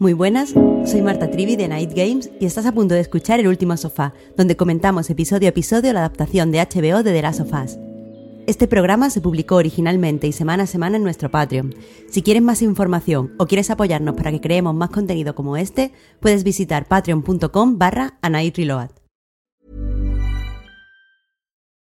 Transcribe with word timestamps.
Muy 0.00 0.14
buenas, 0.14 0.54
soy 0.86 1.02
Marta 1.02 1.30
Trivi 1.30 1.56
de 1.56 1.68
Night 1.68 1.92
Games 1.94 2.30
y 2.40 2.46
estás 2.46 2.64
a 2.64 2.72
punto 2.72 2.94
de 2.94 3.00
escuchar 3.00 3.38
El 3.38 3.48
Último 3.48 3.76
Sofá, 3.76 4.14
donde 4.34 4.56
comentamos 4.56 5.10
episodio 5.10 5.48
a 5.48 5.50
episodio 5.50 5.92
la 5.92 6.00
adaptación 6.00 6.50
de 6.50 6.58
HBO 6.58 7.02
de 7.02 7.12
The 7.12 7.20
Last 7.20 7.40
of 7.40 7.52
Us. 7.52 7.78
Este 8.46 8.66
programa 8.66 9.10
se 9.10 9.20
publicó 9.20 9.56
originalmente 9.56 10.26
y 10.26 10.32
semana 10.32 10.62
a 10.62 10.66
semana 10.66 10.96
en 10.96 11.02
nuestro 11.02 11.30
Patreon. 11.30 11.74
Si 12.08 12.22
quieres 12.22 12.42
más 12.42 12.62
información 12.62 13.34
o 13.36 13.46
quieres 13.46 13.68
apoyarnos 13.68 14.14
para 14.14 14.30
que 14.30 14.40
creemos 14.40 14.74
más 14.74 14.88
contenido 14.88 15.34
como 15.34 15.58
este, 15.58 15.92
puedes 16.18 16.44
visitar 16.44 16.88
patreon.com 16.88 17.76
barra. 17.76 18.14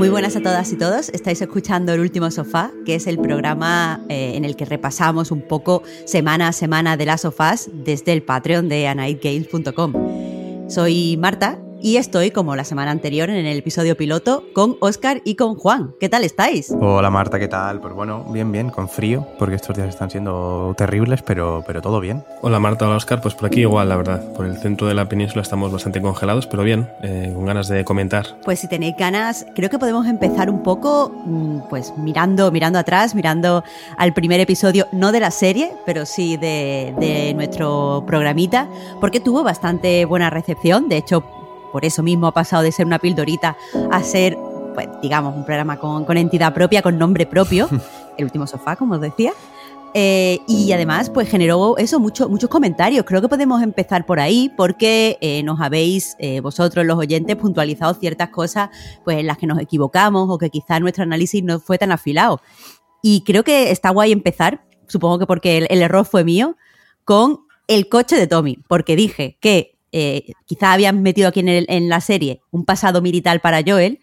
Muy 0.00 0.08
buenas 0.08 0.34
a 0.34 0.40
todas 0.40 0.72
y 0.72 0.76
todos. 0.76 1.10
Estáis 1.10 1.42
escuchando 1.42 1.92
El 1.92 2.00
Último 2.00 2.30
Sofá, 2.30 2.70
que 2.86 2.94
es 2.94 3.06
el 3.06 3.18
programa 3.18 4.00
eh, 4.08 4.32
en 4.34 4.46
el 4.46 4.56
que 4.56 4.64
repasamos 4.64 5.30
un 5.30 5.42
poco 5.42 5.82
semana 6.06 6.48
a 6.48 6.52
semana 6.52 6.96
de 6.96 7.04
las 7.04 7.20
sofás 7.20 7.68
desde 7.70 8.14
el 8.14 8.22
Patreon 8.22 8.70
de 8.70 8.88
anightgames.com. 8.88 10.70
Soy 10.70 11.18
Marta 11.18 11.58
y 11.82 11.96
estoy, 11.96 12.30
como 12.30 12.56
la 12.56 12.64
semana 12.64 12.90
anterior, 12.90 13.30
en 13.30 13.46
el 13.46 13.58
episodio 13.58 13.96
piloto, 13.96 14.44
con 14.54 14.76
Oscar 14.80 15.22
y 15.24 15.34
con 15.34 15.54
Juan. 15.54 15.94
¿Qué 15.98 16.08
tal 16.08 16.24
estáis? 16.24 16.74
Hola 16.80 17.10
Marta, 17.10 17.38
¿qué 17.38 17.48
tal? 17.48 17.80
Pues 17.80 17.94
bueno, 17.94 18.24
bien, 18.30 18.52
bien, 18.52 18.70
con 18.70 18.88
frío, 18.88 19.26
porque 19.38 19.54
estos 19.56 19.76
días 19.76 19.88
están 19.88 20.10
siendo 20.10 20.74
terribles, 20.76 21.22
pero, 21.22 21.64
pero 21.66 21.80
todo 21.80 22.00
bien. 22.00 22.24
Hola 22.42 22.60
Marta, 22.60 22.86
hola 22.86 22.96
Oscar, 22.96 23.20
pues 23.20 23.34
por 23.34 23.46
aquí 23.46 23.60
igual, 23.60 23.88
la 23.88 23.96
verdad. 23.96 24.32
Por 24.34 24.46
el 24.46 24.56
centro 24.58 24.86
de 24.86 24.94
la 24.94 25.08
península 25.08 25.42
estamos 25.42 25.72
bastante 25.72 26.00
congelados, 26.00 26.46
pero 26.46 26.62
bien, 26.62 26.88
eh, 27.02 27.32
con 27.34 27.46
ganas 27.46 27.68
de 27.68 27.84
comentar. 27.84 28.38
Pues 28.44 28.60
si 28.60 28.68
tenéis 28.68 28.96
ganas, 28.96 29.46
creo 29.54 29.70
que 29.70 29.78
podemos 29.78 30.06
empezar 30.06 30.50
un 30.50 30.62
poco, 30.62 31.12
mm, 31.24 31.68
pues 31.70 31.92
mirando, 31.96 32.50
mirando 32.50 32.78
atrás, 32.78 33.14
mirando 33.14 33.64
al 33.96 34.12
primer 34.12 34.40
episodio, 34.40 34.86
no 34.92 35.12
de 35.12 35.20
la 35.20 35.30
serie, 35.30 35.72
pero 35.86 36.06
sí 36.06 36.36
de, 36.36 36.94
de 36.98 37.34
nuestro 37.34 38.04
programita, 38.06 38.68
porque 39.00 39.20
tuvo 39.20 39.42
bastante 39.42 40.04
buena 40.04 40.30
recepción. 40.30 40.88
De 40.88 40.96
hecho, 40.96 41.24
por 41.70 41.84
eso 41.84 42.02
mismo 42.02 42.26
ha 42.26 42.32
pasado 42.32 42.62
de 42.62 42.72
ser 42.72 42.86
una 42.86 42.98
pildorita 42.98 43.56
a 43.90 44.02
ser, 44.02 44.36
pues, 44.74 44.88
digamos, 45.02 45.34
un 45.34 45.44
programa 45.44 45.78
con, 45.78 46.04
con 46.04 46.16
entidad 46.16 46.52
propia, 46.54 46.82
con 46.82 46.98
nombre 46.98 47.26
propio, 47.26 47.68
el 48.18 48.24
último 48.24 48.46
sofá, 48.46 48.76
como 48.76 48.94
os 48.94 49.00
decía. 49.00 49.32
Eh, 49.92 50.38
y 50.46 50.70
además, 50.72 51.10
pues 51.10 51.28
generó 51.28 51.76
eso, 51.76 51.98
mucho, 51.98 52.28
muchos 52.28 52.48
comentarios. 52.48 53.04
Creo 53.04 53.20
que 53.20 53.28
podemos 53.28 53.62
empezar 53.62 54.06
por 54.06 54.20
ahí 54.20 54.52
porque 54.56 55.18
eh, 55.20 55.42
nos 55.42 55.60
habéis, 55.60 56.16
eh, 56.18 56.40
vosotros 56.40 56.86
los 56.86 56.98
oyentes, 56.98 57.36
puntualizado 57.36 57.94
ciertas 57.94 58.28
cosas 58.30 58.70
pues, 59.04 59.18
en 59.18 59.26
las 59.26 59.38
que 59.38 59.46
nos 59.46 59.58
equivocamos 59.58 60.28
o 60.30 60.38
que 60.38 60.50
quizás 60.50 60.80
nuestro 60.80 61.02
análisis 61.02 61.42
no 61.42 61.58
fue 61.58 61.78
tan 61.78 61.90
afilado. 61.90 62.40
Y 63.02 63.22
creo 63.24 63.42
que 63.42 63.70
está 63.70 63.90
guay 63.90 64.12
empezar, 64.12 64.64
supongo 64.86 65.18
que 65.18 65.26
porque 65.26 65.58
el, 65.58 65.66
el 65.70 65.82
error 65.82 66.04
fue 66.04 66.22
mío, 66.22 66.56
con 67.04 67.40
el 67.66 67.88
coche 67.88 68.16
de 68.16 68.26
Tommy, 68.26 68.58
porque 68.68 68.94
dije 68.94 69.38
que 69.40 69.79
eh, 69.92 70.32
quizá 70.46 70.72
habían 70.72 71.02
metido 71.02 71.28
aquí 71.28 71.40
en, 71.40 71.48
el, 71.48 71.66
en, 71.68 71.88
la 71.88 72.00
serie 72.00 72.40
un 72.50 72.64
pasado 72.64 73.02
militar 73.02 73.40
para 73.40 73.62
Joel, 73.66 74.00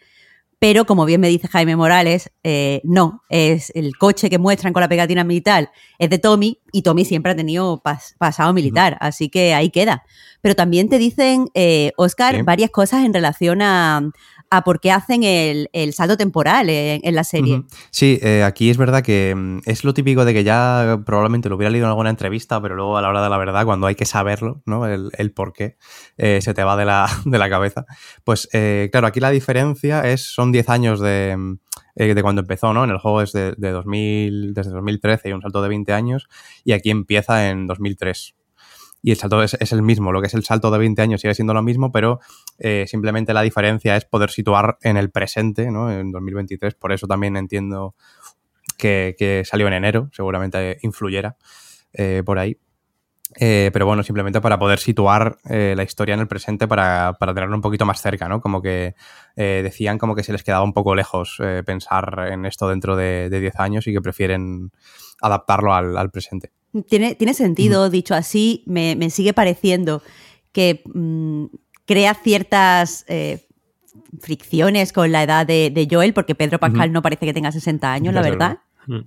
pero 0.59 0.85
como 0.85 1.05
bien 1.05 1.21
me 1.21 1.27
dice 1.27 1.47
Jaime 1.47 1.75
Morales, 1.75 2.31
eh, 2.43 2.81
no, 2.83 3.21
es 3.29 3.71
el 3.75 3.95
coche 3.95 4.29
que 4.29 4.39
muestran 4.39 4.73
con 4.73 4.81
la 4.81 4.89
pegatina 4.89 5.23
militar 5.23 5.71
es 5.99 6.09
de 6.09 6.17
Tommy 6.17 6.59
y 6.71 6.81
Tommy 6.81 7.05
siempre 7.05 7.31
ha 7.31 7.35
tenido 7.35 7.81
pas, 7.83 8.15
pasado 8.17 8.53
militar, 8.53 8.97
así 8.99 9.29
que 9.29 9.53
ahí 9.53 9.69
queda. 9.69 10.03
Pero 10.41 10.55
también 10.55 10.89
te 10.89 10.97
dicen, 10.97 11.49
eh, 11.53 11.91
Oscar, 11.95 12.37
¿Sí? 12.37 12.41
varias 12.41 12.71
cosas 12.71 13.05
en 13.05 13.13
relación 13.13 13.61
a, 13.61 14.01
a 14.50 14.63
por 14.63 14.80
qué 14.80 14.91
hacen 14.91 15.24
el, 15.24 15.69
el 15.74 15.94
salto 15.94 16.18
temporal 16.18 16.69
en, 16.69 17.16
la 17.16 17.24
serie. 17.24 17.63
Sí, 17.91 18.19
eh, 18.22 18.44
aquí 18.44 18.69
es 18.69 18.78
verdad 18.78 19.03
que 19.03 19.34
mm, 19.35 19.59
es 19.66 19.84
lo 19.84 19.94
típico 19.94 20.25
de 20.25 20.34
que 20.34 20.44
ya 20.44 21.02
probablemente 21.06 21.50
lo 21.50 21.56
hubiera 21.56 21.69
leído 21.69 21.85
en 21.85 21.90
alguna 21.90 22.09
entrevista, 22.09 22.62
pero 22.62 22.75
luego 22.75 22.97
a 22.97 23.02
la 23.02 23.09
hora 23.09 23.24
de 23.24 23.30
la 23.30 23.38
verdad, 23.38 23.66
cuando 23.66 23.88
hay 23.88 23.96
que 23.96 24.06
saberlo, 24.06 24.62
¿no? 24.66 24.85
El, 24.85 25.09
el 25.18 25.31
por 25.31 25.53
qué, 25.53 25.78
eh, 26.18 26.40
se 26.41 26.53
te 26.53 26.63
va 26.63 26.78
de 26.78 26.85
la, 26.85 27.08
de 27.25 27.38
la 27.38 27.50
cabeza. 27.50 27.85
Pues 28.24 28.47
eh, 28.53 28.90
claro, 28.91 29.08
aquí 29.08 29.19
la 29.19 29.31
diferencia 29.31 30.02
es, 30.02 30.22
son 30.22 30.52
10 30.52 30.69
años 30.69 31.00
de, 31.00 31.58
eh, 31.96 32.14
de, 32.14 32.22
cuando 32.22 32.41
empezó, 32.41 32.74
¿no? 32.74 32.84
En 32.84 32.91
el 32.91 33.00
juego 33.00 33.22
es 33.22 33.34
de, 33.34 33.53
de 33.58 33.72
2000, 33.72 34.53
desde 34.53 34.72
2013 34.72 35.29
y 35.29 35.31
un 35.34 35.41
salto 35.41 35.62
de 35.62 35.69
20 35.69 35.94
años, 35.94 36.28
y 36.64 36.74
aquí 36.74 36.90
empieza 36.90 37.50
en 37.50 37.68
2003 37.68 38.36
y 39.02 39.12
el 39.12 39.18
salto 39.18 39.44
es, 39.44 39.72
el 39.72 39.81
mismo. 39.81 40.12
Lo 40.12 40.22
que 40.22 40.28
es 40.28 40.34
el 40.34 40.44
salto 40.44 40.72
de 40.72 40.78
20 40.80 41.02
años 41.02 41.22
sigue 41.22 41.34
siendo 41.35 41.53
lo 41.53 41.62
mismo, 41.62 41.91
pero 41.91 42.19
eh, 42.58 42.85
simplemente 42.88 43.34
la 43.34 43.41
diferencia 43.41 43.96
es 43.96 44.06
poder 44.06 44.30
situar 44.30 44.78
en 44.81 44.97
el 44.97 45.12
presente, 45.12 45.72
¿no? 45.72 45.91
En 45.91 46.12
2023. 46.12 46.75
Por 46.75 46.91
eso 46.91 47.08
también 47.08 47.38
entiendo 47.38 47.96
que, 48.78 49.44
salió 49.46 49.68
en 49.68 49.74
enero, 49.74 50.09
seguramente 50.12 50.78
influyera 50.81 51.38
eh, 51.94 52.24
por 52.25 52.40
ahí. 52.40 52.58
Eh, 53.40 53.69
pero 53.74 53.85
bueno, 53.85 54.03
simplemente 54.03 54.40
para 54.40 54.58
poder 54.58 54.80
situar 54.80 55.38
la 55.44 55.84
historia 55.84 56.14
en 56.14 56.22
el 56.22 56.28
presente 56.29 56.66
para, 56.66 57.14
para, 57.19 57.34
tenerlo 57.34 57.56
un 57.56 57.62
poquito 57.62 57.85
más 57.85 58.02
cerca, 58.02 58.28
¿no? 58.29 58.41
Como 58.41 58.62
que 58.62 58.96
decían 59.35 59.97
como 59.97 60.16
que 60.16 60.24
se 60.24 60.31
les 60.31 60.44
quedaba 60.44 60.64
un 60.64 60.74
poco 60.74 60.96
lejos 60.96 61.38
pensar 61.66 62.29
en 62.31 62.46
esto 62.46 62.69
dentro 62.69 62.96
de, 62.96 63.29
de 63.29 63.40
10 63.41 63.59
años 63.59 63.88
y 63.88 63.94
que 63.94 64.02
prefieren 64.02 64.72
adaptarlo 65.22 65.74
al 65.74 66.09
presente. 66.09 66.52
Tiene, 66.88 67.16
tiene 67.16 67.33
sentido, 67.33 67.88
mm. 67.88 67.91
dicho 67.91 68.13
así, 68.16 68.63
me, 68.66 68.95
me, 68.95 69.09
sigue 69.09 69.33
pareciendo 69.33 70.01
que 70.51 70.83
mmm, 70.94 71.45
crea 71.85 72.13
ciertas 72.13 73.05
eh, 73.07 73.47
fricciones 74.19 74.94
con 74.94 75.11
la 75.11 75.23
edad 75.23 75.45
de, 75.45 75.69
de, 75.69 75.88
Joel, 75.89 76.13
porque 76.13 76.35
Pedro 76.35 76.59
Pascal 76.59 76.89
mm. 76.89 76.94
no 76.94 77.01
parece 77.01 77.25
que 77.25 77.33
tenga 77.33 77.51
60 77.51 77.91
años, 77.91 78.13
la 78.13 78.22
verdad. 78.22 78.59
Mm. 78.85 79.00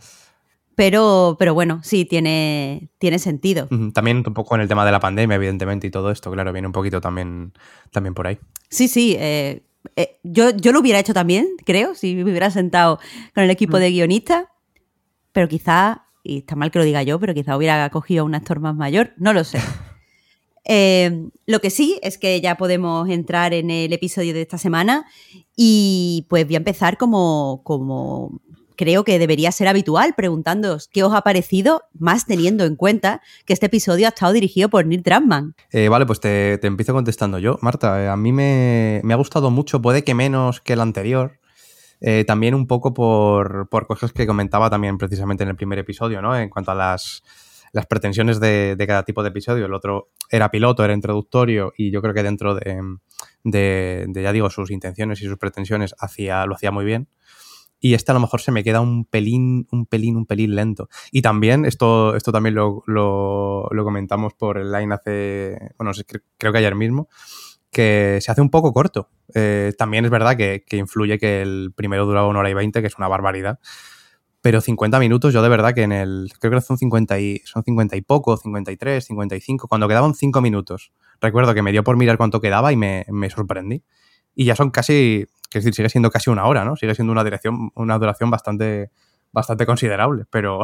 Pero, 0.75 1.37
pero 1.39 1.53
bueno, 1.53 1.81
sí, 1.83 2.07
tiene, 2.07 2.89
tiene 2.99 3.19
sentido. 3.19 3.69
También 3.93 4.23
un 4.27 4.35
poco 4.35 4.55
en 4.55 4.63
el 4.63 4.69
tema 4.69 4.87
de 4.87 4.93
la 4.93 5.01
pandemia, 5.01 5.35
evidentemente, 5.35 5.87
y 5.87 5.91
todo 5.91 6.11
esto, 6.11 6.31
claro, 6.31 6.53
viene 6.53 6.69
un 6.69 6.73
poquito 6.73 7.01
también, 7.01 7.53
también 7.91 8.15
por 8.15 8.27
ahí. 8.27 8.39
Sí, 8.71 8.89
sí. 8.89 9.15
Eh, 9.19 9.63
eh, 9.97 10.19
yo, 10.23 10.51
yo 10.57 10.73
lo 10.73 10.81
hubiera 10.81 10.99
hecho 10.99 11.13
también, 11.13 11.49
creo, 11.67 11.95
si 11.95 12.15
me 12.15 12.23
hubiera 12.23 12.51
sentado 12.51 12.99
con 13.35 13.45
el 13.45 13.51
equipo 13.51 13.79
de 13.79 13.91
guionistas, 13.91 14.47
pero 15.33 15.49
quizá 15.49 16.07
y 16.23 16.39
está 16.39 16.57
mal 16.57 16.71
que 16.71 16.79
lo 16.79 16.85
diga 16.85 17.03
yo, 17.03 17.19
pero 17.19 17.35
quizá 17.35 17.57
hubiera 17.57 17.89
cogido 17.91 18.23
a 18.23 18.25
un 18.25 18.35
actor 18.35 18.61
más 18.61 18.75
mayor, 18.75 19.13
no 19.17 19.33
lo 19.33 19.45
sé. 19.45 19.61
Eh, 20.73 21.27
lo 21.47 21.61
que 21.61 21.71
sí 21.71 21.99
es 22.03 22.19
que 22.19 22.39
ya 22.41 22.57
podemos 22.57 23.09
entrar 23.09 23.55
en 23.55 23.71
el 23.71 23.93
episodio 23.95 24.35
de 24.35 24.43
esta 24.43 24.59
semana 24.59 25.07
y 25.57 26.27
pues 26.29 26.45
voy 26.47 26.55
a 26.55 26.59
empezar 26.59 26.99
como, 26.99 27.63
como 27.65 28.41
creo 28.81 29.05
que 29.05 29.19
debería 29.19 29.53
ser 29.53 29.69
habitual, 29.69 30.15
preguntándoos 30.17 30.89
qué 30.89 31.03
os 31.03 31.13
ha 31.13 31.21
parecido, 31.21 31.83
más 31.99 32.25
teniendo 32.25 32.65
en 32.65 32.77
cuenta 32.77 33.21
que 33.45 33.53
este 33.53 33.67
episodio 33.67 34.07
ha 34.07 34.09
estado 34.09 34.33
dirigido 34.33 34.71
por 34.71 34.87
Neil 34.87 35.03
Druckmann. 35.03 35.55
Eh, 35.71 35.91
vale, 35.91 36.07
pues 36.07 36.19
te, 36.19 36.57
te, 36.57 36.67
empiezo 36.67 36.95
contestando 36.95 37.39
yo. 37.39 37.59
Marta, 37.61 38.03
eh, 38.03 38.09
a 38.09 38.17
mí 38.17 38.33
me, 38.33 39.03
me, 39.05 39.13
ha 39.13 39.19
gustado 39.19 39.51
mucho, 39.51 39.83
puede 39.83 40.03
que 40.03 40.15
menos 40.15 40.63
que 40.63 40.73
el 40.73 40.81
anterior, 40.81 41.40
eh, 42.01 42.25
también 42.27 42.55
un 42.55 42.67
poco 42.67 42.95
por, 42.95 43.69
por, 43.69 43.87
cosas 43.87 44.13
que 44.13 44.27
comentaba 44.27 44.71
también 44.71 44.97
precisamente 44.99 45.43
en 45.43 45.51
el 45.51 45.57
primer 45.57 45.79
episodio, 45.79 46.23
¿no? 46.23 46.37
En 46.37 46.49
cuanto 46.49 46.71
a 46.71 46.75
las, 46.75 47.23
las 47.73 47.87
pretensiones 47.87 48.41
de, 48.41 48.77
de, 48.77 48.87
cada 48.87 49.05
tipo 49.05 49.23
de 49.23 49.29
episodio. 49.29 49.67
El 49.67 49.75
otro 49.75 50.11
era 50.31 50.51
piloto, 50.51 50.85
era 50.85 50.95
introductorio 50.95 51.73
y 51.77 51.91
yo 51.91 52.01
creo 52.01 52.15
que 52.15 52.23
dentro 52.23 52.55
de, 52.55 52.81
de, 53.45 54.07
de 54.09 54.23
ya 54.23 54.33
digo, 54.33 54.51
sus 54.51 54.71
intenciones 54.71 55.21
y 55.23 55.27
sus 55.27 55.37
pretensiones 55.37 55.95
hacía, 55.99 56.47
lo 56.47 56.55
hacía 56.55 56.71
muy 56.71 56.85
bien. 56.85 57.09
Y 57.83 57.95
este 57.95 58.13
a 58.13 58.15
lo 58.15 58.21
mejor 58.21 58.43
se 58.43 58.53
me 58.53 58.63
queda 58.63 58.83
un 58.83 59.07
pelín, 59.07 59.67
un 59.73 59.87
pelín, 59.87 60.17
un 60.17 60.27
pelín 60.27 60.55
lento. 60.55 60.91
Y 61.13 61.23
también, 61.23 61.65
esto, 61.65 62.15
esto 62.15 62.31
también 62.31 62.55
lo, 62.55 62.83
lo, 62.87 63.69
lo 63.71 63.85
comentamos 63.85 64.35
por 64.35 64.59
el 64.59 64.71
line 64.71 64.95
hace, 64.95 65.73
bueno, 65.79 65.93
creo 66.37 66.53
que 66.53 66.59
ayer 66.59 66.75
mismo, 66.75 67.09
que 67.71 68.19
se 68.21 68.31
hace 68.31 68.41
un 68.41 68.51
poco 68.51 68.73
corto. 68.73 69.09
Eh, 69.35 69.73
también 69.79 70.05
es 70.05 70.11
verdad 70.11 70.37
que, 70.37 70.65
que, 70.67 70.77
influye 70.77 71.19
que 71.19 71.43
el 71.43 71.73
primero 71.75 72.07
duraba 72.07 72.27
una 72.27 72.41
hora 72.41 72.51
y 72.51 72.55
veinte, 72.55 72.81
que 72.81 72.89
es 72.89 72.99
una 72.99 73.09
barbaridad. 73.09 73.59
pero 74.43 74.61
50 74.61 74.99
minutos 74.99 75.35
yo 75.35 75.43
de 75.43 75.49
verdad 75.49 75.75
que 75.75 75.83
en 75.83 75.93
el, 75.93 76.33
creo 76.41 76.53
que 76.53 76.61
son 76.63 76.79
50 76.79 77.21
y, 77.21 77.39
son 77.45 77.63
50 77.63 77.97
y 77.97 78.01
poco, 78.03 78.37
53, 78.37 79.05
55, 79.05 79.69
cuando 79.69 79.89
quedaban 79.89 80.15
5 80.15 80.41
minutos, 80.41 80.93
recuerdo 81.21 81.55
que 81.55 81.63
me 81.63 81.73
dio 81.73 81.85
por 81.85 81.97
mirar 81.97 82.17
cuánto 82.17 82.41
quedaba 82.41 82.73
y 82.73 82.77
me, 82.77 83.05
me 83.11 83.31
sorprendí. 83.31 83.85
Y 84.35 84.45
ya 84.47 84.57
son 84.57 84.71
casi, 84.71 85.27
es 85.53 85.65
decir, 85.65 85.75
sigue 85.75 85.89
siendo 85.91 86.11
casi 86.11 86.31
una 86.31 86.47
hora, 86.47 86.65
¿no? 86.65 86.77
Sigue 86.77 86.95
siendo 86.95 87.13
una 87.13 87.25
dirección, 87.25 87.71
una 87.75 87.99
duración 87.99 88.31
bastante, 88.31 88.91
bastante 89.33 89.67
considerable, 89.67 90.25
pero, 90.31 90.63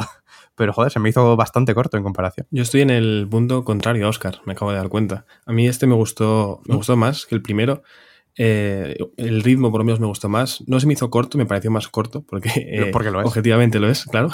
pero 0.56 0.73
joder, 0.73 0.91
se 0.91 0.99
me 0.99 1.08
hizo 1.08 1.37
bastante 1.37 1.75
corto 1.75 1.97
en 1.97 2.03
comparación. 2.03 2.47
Yo 2.50 2.62
estoy 2.62 2.81
en 2.81 2.91
el 2.91 3.29
punto 3.31 3.62
contrario 3.64 4.06
a 4.06 4.08
Oscar, 4.08 4.41
me 4.47 4.55
acabo 4.55 4.73
de 4.73 4.79
dar 4.79 4.88
cuenta. 4.88 5.26
A 5.44 5.53
mí 5.53 5.69
este 5.69 5.87
me 5.87 5.94
gustó, 5.94 6.62
me 6.67 6.75
gustó 6.75 6.97
más 6.97 7.26
que 7.26 7.35
el 7.35 7.43
primero. 7.43 7.82
Eh, 8.38 8.97
el 9.17 9.43
ritmo 9.43 9.70
por 9.70 9.81
lo 9.81 9.85
menos 9.85 10.00
me 10.00 10.06
gustó 10.06 10.29
más. 10.29 10.64
No 10.67 10.81
se 10.81 10.87
me 10.87 10.94
hizo 10.94 11.11
corto, 11.11 11.38
me 11.38 11.47
pareció 11.47 11.70
más 11.70 11.88
corto, 11.88 12.23
porque, 12.23 12.50
eh, 12.56 12.91
porque 12.93 13.11
lo 13.11 13.20
es. 13.20 13.26
objetivamente 13.26 13.79
lo 13.79 13.88
es, 13.88 14.05
claro. 14.05 14.31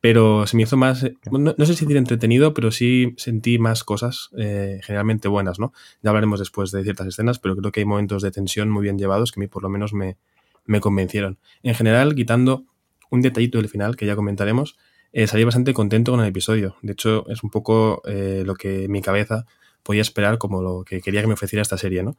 Pero 0.00 0.48
se 0.48 0.56
me 0.56 0.64
hizo 0.64 0.76
más, 0.76 1.04
eh, 1.04 1.14
no, 1.30 1.54
no, 1.56 1.66
sé 1.66 1.74
si 1.74 1.84
decir 1.84 1.96
entretenido, 1.96 2.54
pero 2.54 2.72
sí 2.72 3.14
sentí 3.16 3.60
más 3.60 3.84
cosas 3.84 4.30
generalmente 4.34 5.28
buenas, 5.28 5.60
¿no? 5.60 5.72
Ya 6.02 6.10
hablaremos 6.10 6.40
después 6.40 6.72
de 6.72 6.82
ciertas 6.82 7.06
escenas, 7.06 7.38
pero 7.38 7.56
creo 7.56 7.70
que 7.70 7.80
hay 7.80 7.86
momentos 7.86 8.20
de 8.22 8.32
tensión 8.32 8.68
muy 8.68 8.82
bien 8.82 8.98
llevados 8.98 9.30
que 9.30 9.38
a 9.38 9.42
mí 9.42 9.46
por 9.46 9.62
lo 9.62 9.68
menos 9.68 9.92
me, 9.92 10.16
me 10.64 10.80
convencieron. 10.80 11.38
En 11.62 11.76
general, 11.76 12.16
quitando 12.16 12.64
un 13.10 13.20
detallito 13.20 13.58
del 13.58 13.68
final 13.68 13.94
que 13.94 14.06
ya 14.06 14.16
comentaremos, 14.16 14.76
eh, 15.12 15.26
salí 15.26 15.44
bastante 15.44 15.74
contento 15.74 16.12
con 16.12 16.20
el 16.20 16.26
episodio. 16.26 16.76
De 16.82 16.92
hecho, 16.92 17.28
es 17.28 17.42
un 17.42 17.50
poco 17.50 18.02
eh, 18.06 18.42
lo 18.46 18.54
que 18.54 18.88
mi 18.88 19.02
cabeza 19.02 19.46
podía 19.82 20.00
esperar 20.00 20.38
como 20.38 20.62
lo 20.62 20.84
que 20.84 21.00
quería 21.00 21.20
que 21.20 21.26
me 21.26 21.34
ofreciera 21.34 21.62
esta 21.62 21.76
serie, 21.76 22.02
¿no? 22.02 22.16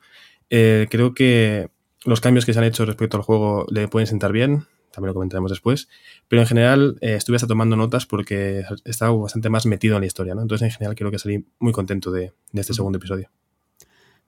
Eh, 0.50 0.88
creo 0.90 1.13
que 1.13 1.69
los 2.06 2.22
cambios 2.22 2.45
que 2.45 2.54
se 2.54 2.60
han 2.60 2.66
hecho 2.66 2.86
respecto 2.86 3.18
al 3.18 3.24
juego 3.24 3.66
le 3.69 3.88
pueden 3.88 4.07
sentar 4.07 4.31
bien, 4.31 4.66
también 4.92 5.07
lo 5.07 5.13
comentaremos 5.13 5.50
después, 5.50 5.88
pero 6.28 6.42
en 6.42 6.48
general 6.48 6.98
estuve 7.01 7.38
hasta 7.38 7.48
tomando 7.48 7.75
notas 7.75 8.06
porque 8.06 8.63
estaba 8.86 9.16
bastante 9.16 9.50
más 9.50 9.66
metido 9.66 9.95
en 9.95 10.01
la 10.01 10.07
historia, 10.07 10.36
¿no? 10.36 10.42
Entonces, 10.42 10.66
en 10.66 10.72
general, 10.72 10.95
creo 10.95 11.10
que 11.10 11.18
salí 11.18 11.45
muy 11.60 11.72
contento 11.72 12.12
de, 12.12 12.34
este 12.54 12.74
segundo 12.74 12.98
episodio. 12.98 13.30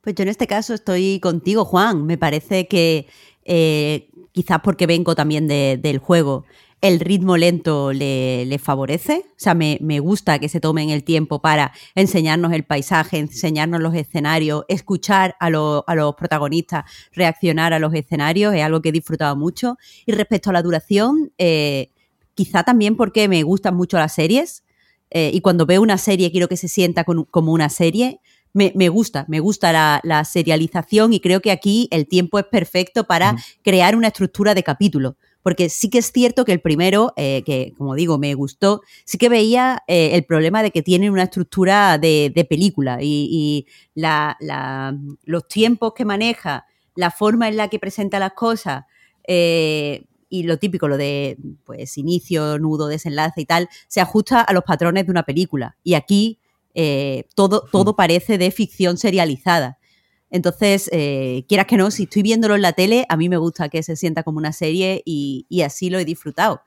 Pues 0.02 0.16
yo 0.16 0.24
en 0.24 0.30
este 0.30 0.48
caso 0.48 0.74
estoy 0.74 1.20
contigo, 1.20 1.66
Juan. 1.66 2.06
Me 2.06 2.18
parece 2.18 2.68
que 2.68 3.08
quizás 3.46 4.60
porque 4.64 4.88
vengo 4.88 5.16
también 5.16 5.48
del 5.48 6.00
juego, 6.00 6.46
el 6.82 7.00
ritmo 7.00 7.38
lento 7.38 7.94
le, 7.94 8.60
favorece. 8.62 9.26
O 9.30 9.34
sea, 9.38 9.56
me, 9.56 10.00
gusta 10.00 10.40
que 10.40 10.50
se 10.50 10.60
tomen 10.60 10.90
el 10.90 11.04
tiempo 11.04 11.42
para 11.42 11.72
enseñarnos 11.96 12.54
el 12.54 12.64
paisaje, 12.64 13.18
enseñarnos 13.18 13.82
los 13.82 13.96
escenarios, 13.96 14.66
escuchar 14.68 15.36
a, 15.40 15.50
los 15.50 15.84
protagonistas, 16.16 16.86
reaccionar 17.12 17.74
a 17.74 17.80
los 17.80 17.94
escenarios. 17.94 18.54
Es 18.54 18.62
algo 18.62 18.82
que 18.82 18.90
he 18.90 18.92
disfrutado 18.92 19.36
mucho. 19.36 19.78
Y 20.06 20.12
respecto 20.12 20.52
a 20.52 20.54
la 20.54 20.62
duración, 20.62 21.34
eh, 21.38 21.92
quizá 22.36 22.64
también 22.64 22.96
porque 22.96 23.28
me 23.28 23.42
gustan 23.44 23.76
mucho 23.76 23.98
las 23.98 24.14
series. 24.14 24.64
Eh, 25.10 25.32
y 25.34 25.42
cuando 25.42 25.66
veo 25.66 25.82
una 25.82 25.98
serie 25.98 26.32
quiero 26.32 26.48
que 26.48 26.58
se 26.58 26.68
sienta 26.68 27.04
como 27.04 27.54
una 27.54 27.70
serie 27.70 28.20
me, 28.56 28.90
gusta, 28.90 29.26
me 29.28 29.42
gusta 29.42 30.02
la, 30.02 30.24
serialización 30.24 31.12
y 31.12 31.20
creo 31.20 31.42
que 31.42 31.52
aquí 31.52 31.90
el 31.92 32.08
tiempo 32.08 32.40
es 32.40 32.46
perfecto 32.46 33.04
para 33.04 33.36
crear 33.62 33.96
una 33.96 34.08
estructura 34.08 34.56
de 34.56 34.64
capítulo. 34.64 35.18
Porque 35.44 35.70
sí 35.70 35.90
que 35.90 36.00
es 36.00 36.12
cierto 36.12 36.44
que 36.44 36.54
el 36.54 36.62
primero, 36.62 37.14
eh, 37.18 37.44
que 37.46 37.74
como 37.78 37.94
digo, 37.94 38.18
me 38.18 38.34
gustó, 38.34 38.82
sí 39.04 39.18
que 39.18 39.30
veía 39.30 39.84
eh, 39.88 40.12
el 40.14 40.24
problema 40.24 40.64
de 40.64 40.72
que 40.72 40.82
tiene 40.82 41.12
una 41.12 41.24
estructura 41.24 42.00
de, 42.00 42.48
película 42.50 42.98
y, 43.02 43.68
los 43.94 45.48
tiempos 45.48 45.94
que 45.94 46.06
maneja, 46.06 46.66
la 46.96 47.12
forma 47.12 47.50
en 47.50 47.58
la 47.58 47.68
que 47.68 47.78
presenta 47.78 48.20
las 48.20 48.34
cosas, 48.34 48.86
eh, 49.28 50.06
y 50.30 50.44
lo 50.44 50.58
típico, 50.58 50.88
lo 50.88 50.98
de 50.98 51.38
pues 51.66 51.98
inicio, 51.98 52.58
nudo, 52.58 52.88
desenlace 52.88 53.42
y 53.42 53.46
tal, 53.46 53.70
se 53.88 54.02
ajusta 54.02 54.42
a 54.42 54.54
los 54.54 54.64
patrones 54.64 55.06
de 55.06 55.12
una 55.12 55.24
película. 55.24 55.76
Y 55.84 55.94
aquí 55.94 56.40
eh, 56.76 57.28
todo, 57.34 57.66
todo 57.72 57.96
parece 57.96 58.38
de 58.38 58.52
ficción 58.52 58.98
serializada. 58.98 59.80
Entonces, 60.30 60.90
eh, 60.92 61.46
quieras 61.48 61.68
que 61.68 61.78
no, 61.78 61.92
si 61.92 62.04
estoy 62.04 62.22
viéndolo 62.22 62.56
en 62.56 62.62
la 62.62 62.74
tele, 62.74 63.06
a 63.10 63.18
mí 63.18 63.30
me 63.30 63.38
gusta 63.38 63.70
que 63.70 63.84
se 63.84 63.96
sienta 63.96 64.24
como 64.24 64.38
una 64.38 64.52
serie 64.52 65.02
y, 65.06 65.46
así 65.64 65.90
lo 65.90 65.98
he 65.98 66.06
disfrutado. 66.06 66.62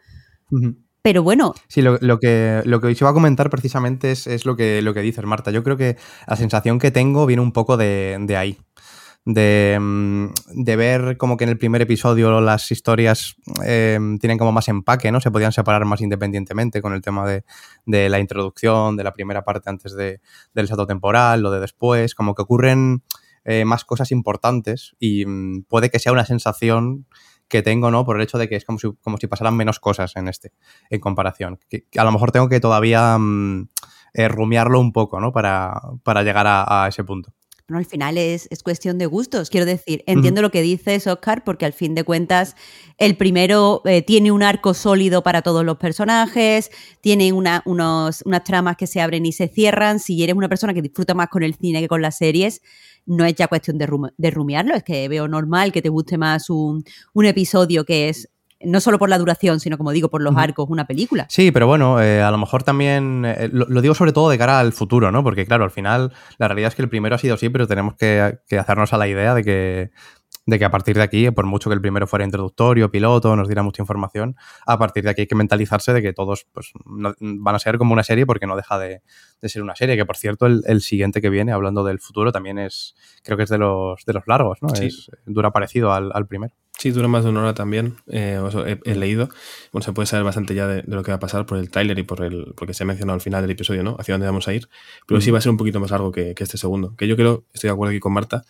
Pero 1.02 1.22
bueno. 1.22 1.54
Sí, 1.68 1.82
lo, 1.82 1.98
que, 2.18 2.62
lo 2.64 2.80
que 2.80 2.86
os 2.88 3.00
iba 3.00 3.10
a 3.10 3.14
comentar 3.14 3.50
precisamente 3.50 4.10
es, 4.10 4.44
lo, 4.44 4.56
que, 4.56 4.82
lo 4.82 4.94
que 4.94 5.00
dices, 5.00 5.24
Marta. 5.24 5.50
Yo 5.50 5.62
creo 5.62 5.76
que 5.76 5.96
la 6.26 6.36
sensación 6.36 6.78
que 6.78 6.90
tengo 6.90 7.26
viene 7.26 7.42
un 7.42 7.52
poco 7.52 7.76
de, 7.76 8.16
de 8.20 8.36
ahí. 8.36 8.58
Mm, 9.30 10.28
de, 10.54 10.76
ver 10.76 11.18
como 11.18 11.36
que 11.36 11.44
en 11.44 11.50
el 11.50 11.58
primer 11.58 11.82
episodio 11.82 12.40
las 12.40 12.70
historias 12.70 13.36
em, 13.62 14.18
tienen 14.18 14.38
como 14.38 14.52
más 14.52 14.68
empaque, 14.68 15.12
¿no? 15.12 15.20
Se 15.20 15.30
podían 15.30 15.52
separar 15.52 15.84
más 15.84 16.00
independientemente 16.00 16.80
con 16.80 16.94
el 16.94 17.02
tema 17.02 17.26
de, 17.26 18.08
la 18.08 18.20
introducción, 18.20 18.96
de 18.96 19.04
la 19.04 19.12
primera 19.12 19.44
parte 19.44 19.68
antes 19.68 19.94
de, 19.94 20.22
del 20.54 20.66
salto 20.66 20.86
temporal, 20.86 21.42
lo 21.42 21.50
de 21.50 21.60
después, 21.60 22.14
como 22.14 22.34
que 22.34 22.40
ocurren 22.40 23.02
eh, 23.44 23.66
más 23.66 23.84
cosas 23.84 24.12
importantes 24.12 24.96
y 24.98 25.26
mm, 25.26 25.64
puede 25.68 25.90
que 25.90 25.98
sea 25.98 26.12
una 26.12 26.24
sensación 26.24 27.06
que 27.48 27.62
tengo, 27.62 27.90
¿no? 27.90 28.06
Por 28.06 28.16
el 28.16 28.22
hecho 28.22 28.38
de 28.38 28.48
que 28.48 28.56
es 28.56 28.64
como 28.64 28.78
si, 28.78 28.88
como 29.02 29.18
si 29.18 29.26
pasaran 29.26 29.56
menos 29.56 29.78
cosas 29.78 30.16
en 30.16 30.28
este, 30.28 30.52
en 30.88 31.00
comparación. 31.00 31.58
Que, 31.68 31.84
a 31.98 32.04
lo 32.04 32.12
mejor 32.12 32.32
tengo 32.32 32.48
que 32.48 32.60
todavía 32.60 33.18
mm, 33.18 33.68
eh, 34.14 34.28
rumiarlo 34.28 34.80
un 34.80 34.92
poco, 34.92 35.20
¿no? 35.20 35.32
Para, 35.32 35.80
para 36.02 36.22
llegar 36.22 36.46
a 36.48 36.86
ese 36.88 37.04
punto. 37.04 37.34
No, 37.68 37.76
al 37.76 37.84
final 37.84 38.16
es, 38.16 38.48
cuestión 38.64 38.96
de 38.96 39.04
gustos. 39.04 39.50
Quiero 39.50 39.66
decir, 39.66 40.02
entiendo 40.06 40.40
lo 40.40 40.50
que 40.50 40.62
dices, 40.62 41.06
Oscar, 41.06 41.44
porque 41.44 41.66
al 41.66 41.74
fin 41.74 41.94
de 41.94 42.02
cuentas 42.02 42.56
el 42.96 43.14
primero 43.18 43.82
eh, 43.84 44.00
tiene 44.00 44.32
un 44.32 44.42
arco 44.42 44.72
sólido 44.72 45.22
para 45.22 45.42
todos 45.42 45.66
los 45.66 45.76
personajes, 45.76 46.70
tiene 47.02 47.30
una, 47.34 47.62
unos, 47.66 48.22
unas 48.24 48.42
tramas 48.42 48.78
que 48.78 48.86
se 48.86 49.02
abren 49.02 49.26
y 49.26 49.32
se 49.32 49.48
cierran. 49.48 50.00
Si 50.00 50.22
eres 50.22 50.34
una 50.34 50.48
persona 50.48 50.72
que 50.72 50.80
disfruta 50.80 51.12
más 51.12 51.28
con 51.28 51.42
el 51.42 51.56
cine 51.56 51.80
que 51.82 51.88
con 51.88 52.00
las 52.00 52.16
series, 52.16 52.62
no 53.04 53.26
es 53.26 53.34
ya 53.34 53.48
cuestión 53.48 53.76
de, 53.76 53.86
de 54.16 54.30
rumiarlo, 54.30 54.74
es 54.74 54.82
que 54.82 55.06
veo 55.08 55.28
normal 55.28 55.70
que 55.70 55.82
te 55.82 55.90
guste 55.90 56.16
más 56.16 56.48
un, 56.48 56.84
un 57.12 57.24
episodio 57.26 57.84
que 57.84 58.08
es 58.08 58.30
no 58.60 58.80
solo 58.80 58.98
por 58.98 59.08
la 59.08 59.18
duración, 59.18 59.60
sino 59.60 59.78
como 59.78 59.92
digo, 59.92 60.08
por 60.08 60.22
los 60.22 60.36
arcos, 60.36 60.68
una 60.68 60.86
película. 60.86 61.26
Sí, 61.28 61.50
pero 61.52 61.66
bueno, 61.66 62.00
eh, 62.00 62.22
a 62.22 62.30
lo 62.30 62.38
mejor 62.38 62.62
también, 62.62 63.24
eh, 63.24 63.48
lo, 63.52 63.80
digo 63.80 63.94
sobre 63.94 64.12
todo 64.12 64.30
de 64.30 64.38
cara 64.38 64.58
al 64.58 64.72
futuro, 64.72 65.12
¿no? 65.12 65.22
Porque 65.22 65.46
claro, 65.46 65.64
al 65.64 65.70
final 65.70 66.12
la 66.38 66.48
realidad 66.48 66.68
es 66.68 66.74
que 66.74 66.82
el 66.82 66.88
primero 66.88 67.14
ha 67.14 67.18
sido 67.18 67.34
así, 67.34 67.48
pero 67.48 67.66
tenemos 67.66 67.94
que, 67.94 68.38
que 68.48 68.58
hacernos 68.58 68.92
a 68.92 68.98
la 68.98 69.06
idea 69.06 69.34
de 69.34 69.44
que, 69.44 69.90
de 70.48 70.58
que 70.58 70.64
a 70.64 70.70
partir 70.70 70.96
de 70.96 71.02
aquí, 71.02 71.30
por 71.30 71.44
mucho 71.44 71.68
que 71.68 71.74
el 71.74 71.82
primero 71.82 72.06
fuera 72.06 72.24
introductorio, 72.24 72.90
piloto, 72.90 73.36
nos 73.36 73.48
diera 73.48 73.62
mucha 73.62 73.82
información, 73.82 74.34
a 74.66 74.78
partir 74.78 75.04
de 75.04 75.10
aquí 75.10 75.20
hay 75.20 75.26
que 75.26 75.34
mentalizarse 75.34 75.92
de 75.92 76.00
que 76.00 76.14
todos 76.14 76.46
pues, 76.52 76.72
van 76.86 77.54
a 77.54 77.58
ser 77.58 77.76
como 77.76 77.92
una 77.92 78.02
serie 78.02 78.24
porque 78.24 78.46
no 78.46 78.56
deja 78.56 78.78
de, 78.78 79.02
ser 79.42 79.62
una 79.62 79.76
serie, 79.76 79.94
que 79.98 80.06
por 80.06 80.16
cierto 80.16 80.46
el, 80.46 80.80
siguiente 80.80 81.20
que 81.20 81.28
viene, 81.28 81.52
hablando 81.52 81.84
del 81.84 81.98
futuro, 81.98 82.32
también 82.32 82.58
es, 82.58 82.96
creo 83.22 83.36
que 83.36 83.42
es 83.42 83.50
de 83.50 83.58
los, 83.58 84.06
de 84.06 84.14
los 84.14 84.26
largos, 84.26 84.62
¿no? 84.62 84.72
Es, 84.72 85.10
dura 85.26 85.50
parecido 85.50 85.92
al, 85.92 86.26
primero. 86.26 86.54
Sí, 86.78 86.92
dura 86.92 87.08
más 87.08 87.24
de 87.24 87.30
una 87.30 87.40
hora 87.40 87.54
también, 87.54 87.96
eh, 88.06 88.40
he, 88.84 88.94
leído. 88.94 89.28
Bueno, 89.72 89.84
se 89.84 89.92
puede 89.92 90.06
saber 90.06 90.24
bastante 90.24 90.54
ya 90.54 90.68
de, 90.68 90.84
lo 90.86 91.02
que 91.02 91.10
va 91.10 91.16
a 91.16 91.20
pasar 91.20 91.44
por 91.44 91.58
el 91.58 91.70
trailer 91.70 91.98
y 91.98 92.04
por 92.04 92.22
el, 92.22 92.54
porque 92.56 92.72
se 92.72 92.84
ha 92.84 92.86
mencionado 92.86 93.14
al 93.14 93.20
final 93.20 93.42
del 93.42 93.50
episodio, 93.50 93.82
¿no? 93.82 93.96
Hacia 93.98 94.14
dónde 94.14 94.26
vamos 94.28 94.46
a 94.46 94.54
ir. 94.54 94.68
Pero 95.06 95.20
sí 95.20 95.32
va 95.32 95.38
a 95.38 95.40
ser 95.40 95.50
un 95.50 95.56
poquito 95.56 95.80
más 95.80 95.90
largo 95.90 96.12
que, 96.12 96.36
que 96.36 96.44
este 96.44 96.56
segundo. 96.56 96.94
Que 96.96 97.08
yo 97.08 97.16
creo, 97.16 97.44
estoy 97.52 97.68
de 97.68 97.72
acuerdo 97.72 97.90
aquí 97.90 97.98
con 97.98 98.12
Marta, 98.12 98.44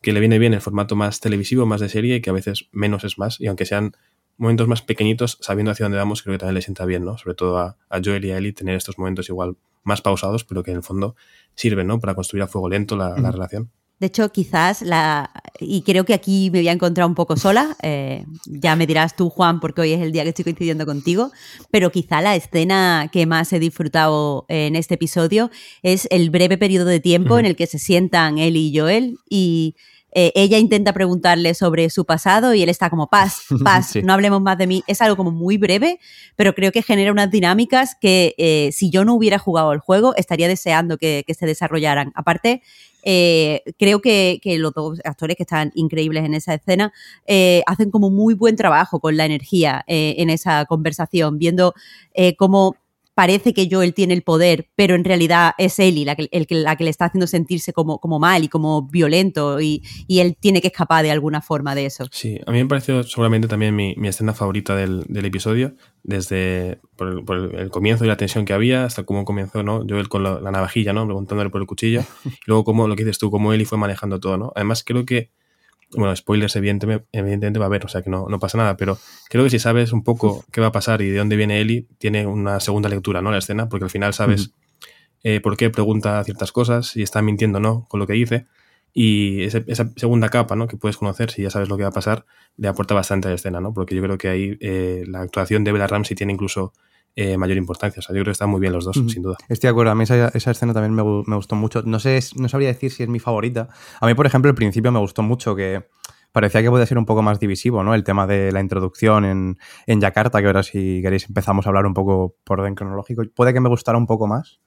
que 0.00 0.12
le 0.12 0.20
viene 0.20 0.38
bien 0.38 0.54
el 0.54 0.60
formato 0.60 0.94
más 0.94 1.18
televisivo, 1.20 1.66
más 1.66 1.80
de 1.80 1.88
serie, 1.88 2.16
y 2.16 2.20
que 2.20 2.30
a 2.30 2.32
veces 2.32 2.68
menos 2.70 3.02
es 3.02 3.18
más, 3.18 3.40
y 3.40 3.48
aunque 3.48 3.66
sean 3.66 3.96
momentos 4.36 4.66
más 4.68 4.82
pequeñitos, 4.82 5.38
sabiendo 5.40 5.70
hacia 5.70 5.84
dónde 5.84 5.98
vamos, 5.98 6.22
creo 6.22 6.34
que 6.34 6.38
también 6.38 6.56
le 6.56 6.62
sienta 6.62 6.84
bien, 6.84 7.04
¿no? 7.04 7.18
Sobre 7.18 7.34
todo 7.34 7.58
a, 7.58 7.76
Joel 8.04 8.24
y 8.24 8.30
a 8.32 8.38
Ellie 8.38 8.52
tener 8.52 8.76
estos 8.76 8.98
momentos 8.98 9.28
igual 9.28 9.56
más 9.84 10.02
pausados, 10.02 10.44
pero 10.44 10.62
que 10.62 10.70
en 10.70 10.78
el 10.78 10.82
fondo 10.82 11.14
sirven, 11.54 11.86
¿no? 11.86 12.00
Para 12.00 12.14
construir 12.14 12.42
a 12.42 12.46
fuego 12.46 12.68
lento 12.68 12.96
la, 12.96 13.14
relación. 13.30 13.70
De 14.02 14.08
hecho, 14.08 14.32
quizás 14.32 14.82
la. 14.82 15.30
Y 15.60 15.82
creo 15.82 16.04
que 16.04 16.12
aquí 16.12 16.50
me 16.50 16.58
voy 16.58 16.66
a 16.66 16.72
encontrar 16.72 17.06
un 17.06 17.14
poco 17.14 17.36
sola. 17.36 17.76
Eh, 17.82 18.24
ya 18.46 18.74
me 18.74 18.84
dirás 18.84 19.14
tú, 19.14 19.30
Juan, 19.30 19.60
porque 19.60 19.80
hoy 19.80 19.92
es 19.92 20.00
el 20.00 20.10
día 20.10 20.24
que 20.24 20.30
estoy 20.30 20.42
coincidiendo 20.42 20.86
contigo. 20.86 21.30
Pero 21.70 21.92
quizá 21.92 22.20
la 22.20 22.34
escena 22.34 23.08
que 23.12 23.26
más 23.26 23.52
he 23.52 23.60
disfrutado 23.60 24.44
en 24.48 24.74
este 24.74 24.94
episodio 24.94 25.52
es 25.84 26.08
el 26.10 26.30
breve 26.30 26.58
periodo 26.58 26.86
de 26.86 26.98
tiempo 26.98 27.38
en 27.38 27.46
el 27.46 27.54
que 27.54 27.68
se 27.68 27.78
sientan 27.78 28.38
él 28.38 28.56
y 28.56 28.76
Joel 28.76 29.18
y 29.30 29.76
eh, 30.14 30.30
ella 30.34 30.58
intenta 30.58 30.92
preguntarle 30.92 31.54
sobre 31.54 31.88
su 31.88 32.04
pasado 32.04 32.54
y 32.54 32.62
él 32.62 32.68
está 32.68 32.90
como, 32.90 33.08
paz, 33.08 33.44
paz, 33.64 33.96
no 34.02 34.12
hablemos 34.12 34.42
más 34.42 34.58
de 34.58 34.66
mí. 34.66 34.84
Es 34.86 35.00
algo 35.00 35.16
como 35.16 35.30
muy 35.30 35.56
breve, 35.56 35.98
pero 36.36 36.54
creo 36.54 36.70
que 36.70 36.82
genera 36.82 37.12
unas 37.12 37.30
dinámicas 37.30 37.96
que 38.00 38.34
eh, 38.36 38.70
si 38.72 38.90
yo 38.90 39.04
no 39.04 39.14
hubiera 39.14 39.38
jugado 39.38 39.72
el 39.72 39.78
juego, 39.78 40.14
estaría 40.16 40.48
deseando 40.48 40.98
que, 40.98 41.24
se 41.32 41.46
desarrollaran. 41.46 42.12
Aparte, 42.14 42.62
eh, 43.04 43.62
creo 43.78 44.02
que, 44.02 44.38
los 44.58 44.74
dos 44.74 45.00
actores 45.04 45.36
que 45.36 45.44
están 45.44 45.72
increíbles 45.74 46.24
en 46.24 46.34
esa 46.34 46.54
escena 46.54 46.92
hacen 47.66 47.90
como 47.90 48.10
muy 48.10 48.34
buen 48.34 48.54
trabajo 48.56 49.00
con 49.00 49.16
la 49.16 49.24
energía 49.24 49.82
en 49.86 50.28
esa 50.28 50.66
conversación, 50.66 51.38
viendo 51.38 51.74
cómo 52.36 52.76
parece 53.14 53.52
que 53.52 53.68
Joel 53.70 53.94
tiene 53.94 54.14
el 54.14 54.22
poder, 54.22 54.70
pero 54.74 54.94
en 54.94 55.04
realidad 55.04 55.52
es 55.58 55.78
Ellie 55.78 56.04
la 56.04 56.16
que, 56.16 56.28
el, 56.30 56.46
la 56.62 56.76
que 56.76 56.84
le 56.84 56.90
está 56.90 57.06
haciendo 57.06 57.26
sentirse 57.26 57.72
como, 57.72 57.98
como 57.98 58.18
mal 58.18 58.44
y 58.44 58.48
como 58.48 58.88
violento 58.88 59.60
y, 59.60 59.82
y, 60.06 60.20
él 60.20 60.36
tiene 60.38 60.60
que 60.60 60.68
escapar 60.68 61.04
de 61.04 61.10
alguna 61.10 61.42
forma 61.42 61.74
de 61.74 61.86
eso. 61.86 62.06
Sí, 62.10 62.40
a 62.46 62.50
mí 62.52 62.58
me 62.62 62.68
pareció 62.68 63.02
seguramente 63.02 63.48
también 63.48 63.74
mi, 63.74 63.94
mi 63.96 64.08
escena 64.08 64.34
favorita 64.34 64.74
del, 64.76 65.04
del, 65.08 65.24
episodio, 65.24 65.74
desde 66.02 66.80
por 66.96 67.08
el, 67.08 67.24
por 67.24 67.54
el, 67.54 67.70
comienzo 67.70 68.04
y 68.04 68.08
la 68.08 68.16
tensión 68.16 68.44
que 68.44 68.52
había 68.52 68.84
hasta 68.84 69.04
cómo 69.04 69.24
comenzó, 69.24 69.62
¿no? 69.62 69.84
Joel 69.88 70.08
con 70.08 70.22
la, 70.22 70.40
la 70.40 70.50
navajilla, 70.50 70.92
¿no? 70.92 71.04
Preguntándole 71.04 71.50
por 71.50 71.60
el 71.60 71.66
cuchillo, 71.66 72.02
y 72.24 72.30
luego 72.46 72.64
cómo, 72.64 72.88
lo 72.88 72.96
que 72.96 73.04
dices 73.04 73.18
tú, 73.18 73.30
cómo 73.30 73.52
Ellie 73.52 73.66
fue 73.66 73.78
manejando 73.78 74.20
todo, 74.20 74.36
¿no? 74.36 74.52
Además 74.54 74.84
creo 74.84 75.04
que 75.04 75.30
bueno, 75.94 76.14
spoilers 76.16 76.56
evidentemente, 76.56 77.06
evidentemente 77.12 77.58
va 77.58 77.66
a 77.66 77.68
haber, 77.68 77.84
o 77.84 77.88
sea 77.88 78.02
que 78.02 78.10
no, 78.10 78.26
no, 78.28 78.38
pasa 78.38 78.58
nada, 78.58 78.76
pero 78.76 78.98
creo 79.28 79.44
que 79.44 79.50
si 79.50 79.58
sabes 79.58 79.92
un 79.92 80.02
poco 80.02 80.44
qué 80.52 80.60
va 80.60 80.68
a 80.68 80.72
pasar 80.72 81.02
y 81.02 81.10
de 81.10 81.18
dónde 81.18 81.36
viene 81.36 81.60
Eli, 81.60 81.88
tiene 81.98 82.26
una 82.26 82.60
segunda 82.60 82.88
lectura, 82.88 83.22
¿no? 83.22 83.30
La 83.30 83.38
escena, 83.38 83.68
porque 83.68 83.84
al 83.84 83.90
final 83.90 84.14
sabes 84.14 84.46
uh 84.46 84.50
-huh. 84.50 84.52
eh, 85.24 85.40
por 85.40 85.56
qué 85.56 85.70
pregunta 85.70 86.22
ciertas 86.24 86.52
cosas 86.52 86.96
y 86.96 87.02
está 87.02 87.22
mintiendo, 87.22 87.60
¿no? 87.60 87.86
Con 87.88 88.00
lo 88.00 88.06
que 88.06 88.14
dice. 88.14 88.46
Y 88.94 89.44
ese, 89.44 89.64
esa 89.68 89.90
segunda 89.96 90.28
capa, 90.28 90.54
¿no? 90.54 90.68
Que 90.68 90.76
puedes 90.76 90.98
conocer 90.98 91.30
si 91.30 91.42
ya 91.42 91.50
sabes 91.50 91.68
lo 91.68 91.76
que 91.76 91.82
va 91.82 91.88
a 91.88 91.92
pasar, 91.92 92.26
le 92.56 92.68
aporta 92.68 92.94
bastante 92.94 93.28
a 93.28 93.30
la 93.30 93.36
escena, 93.36 93.60
¿no? 93.60 93.72
Porque 93.72 93.94
yo 93.94 94.02
creo 94.02 94.18
que 94.18 94.28
ahí 94.28 94.58
eh, 94.60 95.04
la 95.06 95.20
actuación 95.22 95.64
de 95.64 95.72
Bella 95.72 95.86
Ramsey 95.86 96.14
tiene 96.14 96.32
incluso 96.34 96.74
eh, 97.14 97.36
mayor 97.36 97.56
importancia. 97.56 98.00
O 98.00 98.02
sea, 98.02 98.14
yo 98.14 98.22
creo 98.22 98.26
que 98.26 98.32
están 98.32 98.50
muy 98.50 98.60
bien 98.60 98.72
los 98.72 98.84
dos, 98.84 98.96
sin 99.08 99.22
duda. 99.22 99.36
Estoy 99.48 99.68
de 99.68 99.72
acuerdo. 99.72 99.92
A 99.92 99.94
mí 99.94 100.04
esa, 100.04 100.28
esa 100.28 100.50
escena 100.50 100.72
también 100.72 100.94
me, 100.94 101.02
me, 101.02 101.36
gustó 101.36 101.56
mucho. 101.56 101.82
No 101.84 101.98
sé, 101.98 102.20
no 102.36 102.48
sabría 102.48 102.68
decir 102.68 102.90
si 102.90 103.02
es 103.02 103.08
mi 103.08 103.18
favorita. 103.18 103.68
A 104.00 104.06
mí, 104.06 104.14
por 104.14 104.26
ejemplo, 104.26 104.48
al 104.48 104.54
principio 104.54 104.92
me 104.92 104.98
gustó 104.98 105.22
mucho 105.22 105.54
que 105.54 105.84
parecía 106.32 106.62
que 106.62 106.70
podía 106.70 106.86
ser 106.86 106.98
un 106.98 107.04
poco 107.04 107.22
más 107.22 107.38
divisivo, 107.38 107.84
¿no? 107.84 107.94
El 107.94 108.04
tema 108.04 108.26
de 108.26 108.52
la 108.52 108.60
introducción 108.60 109.24
en, 109.24 109.58
en 109.86 110.00
Yakarta, 110.00 110.40
que 110.40 110.46
ahora 110.46 110.62
si 110.62 111.00
queréis 111.02 111.26
empezamos 111.28 111.66
a 111.66 111.68
hablar 111.68 111.86
un 111.86 111.94
poco 111.94 112.36
por 112.44 112.60
orden 112.60 112.74
cronológico. 112.74 113.22
Puede 113.34 113.52
que 113.52 113.60
me 113.60 113.68
gustara 113.68 113.98
un 113.98 114.06
poco 114.06 114.26
más 114.26 114.60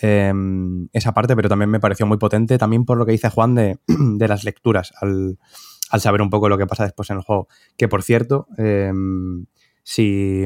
eh, 0.00 0.32
esa 0.92 1.12
parte, 1.12 1.34
pero 1.34 1.48
también 1.48 1.70
me 1.70 1.80
pareció 1.80 2.06
muy 2.06 2.18
potente, 2.18 2.58
también 2.58 2.84
por 2.84 2.98
lo 2.98 3.06
que 3.06 3.12
dice 3.12 3.30
Juan 3.30 3.54
de, 3.54 3.78
de 3.86 4.28
las 4.28 4.44
lecturas, 4.44 4.92
al, 5.00 5.38
al, 5.90 6.00
saber 6.00 6.22
un 6.22 6.30
poco 6.30 6.48
lo 6.48 6.58
que 6.58 6.66
pasa 6.66 6.84
después 6.84 7.10
en 7.10 7.18
el 7.18 7.22
juego. 7.22 7.48
Que, 7.76 7.88
por 7.88 8.02
cierto, 8.02 8.46
eh, 8.58 8.92
si 9.82 10.44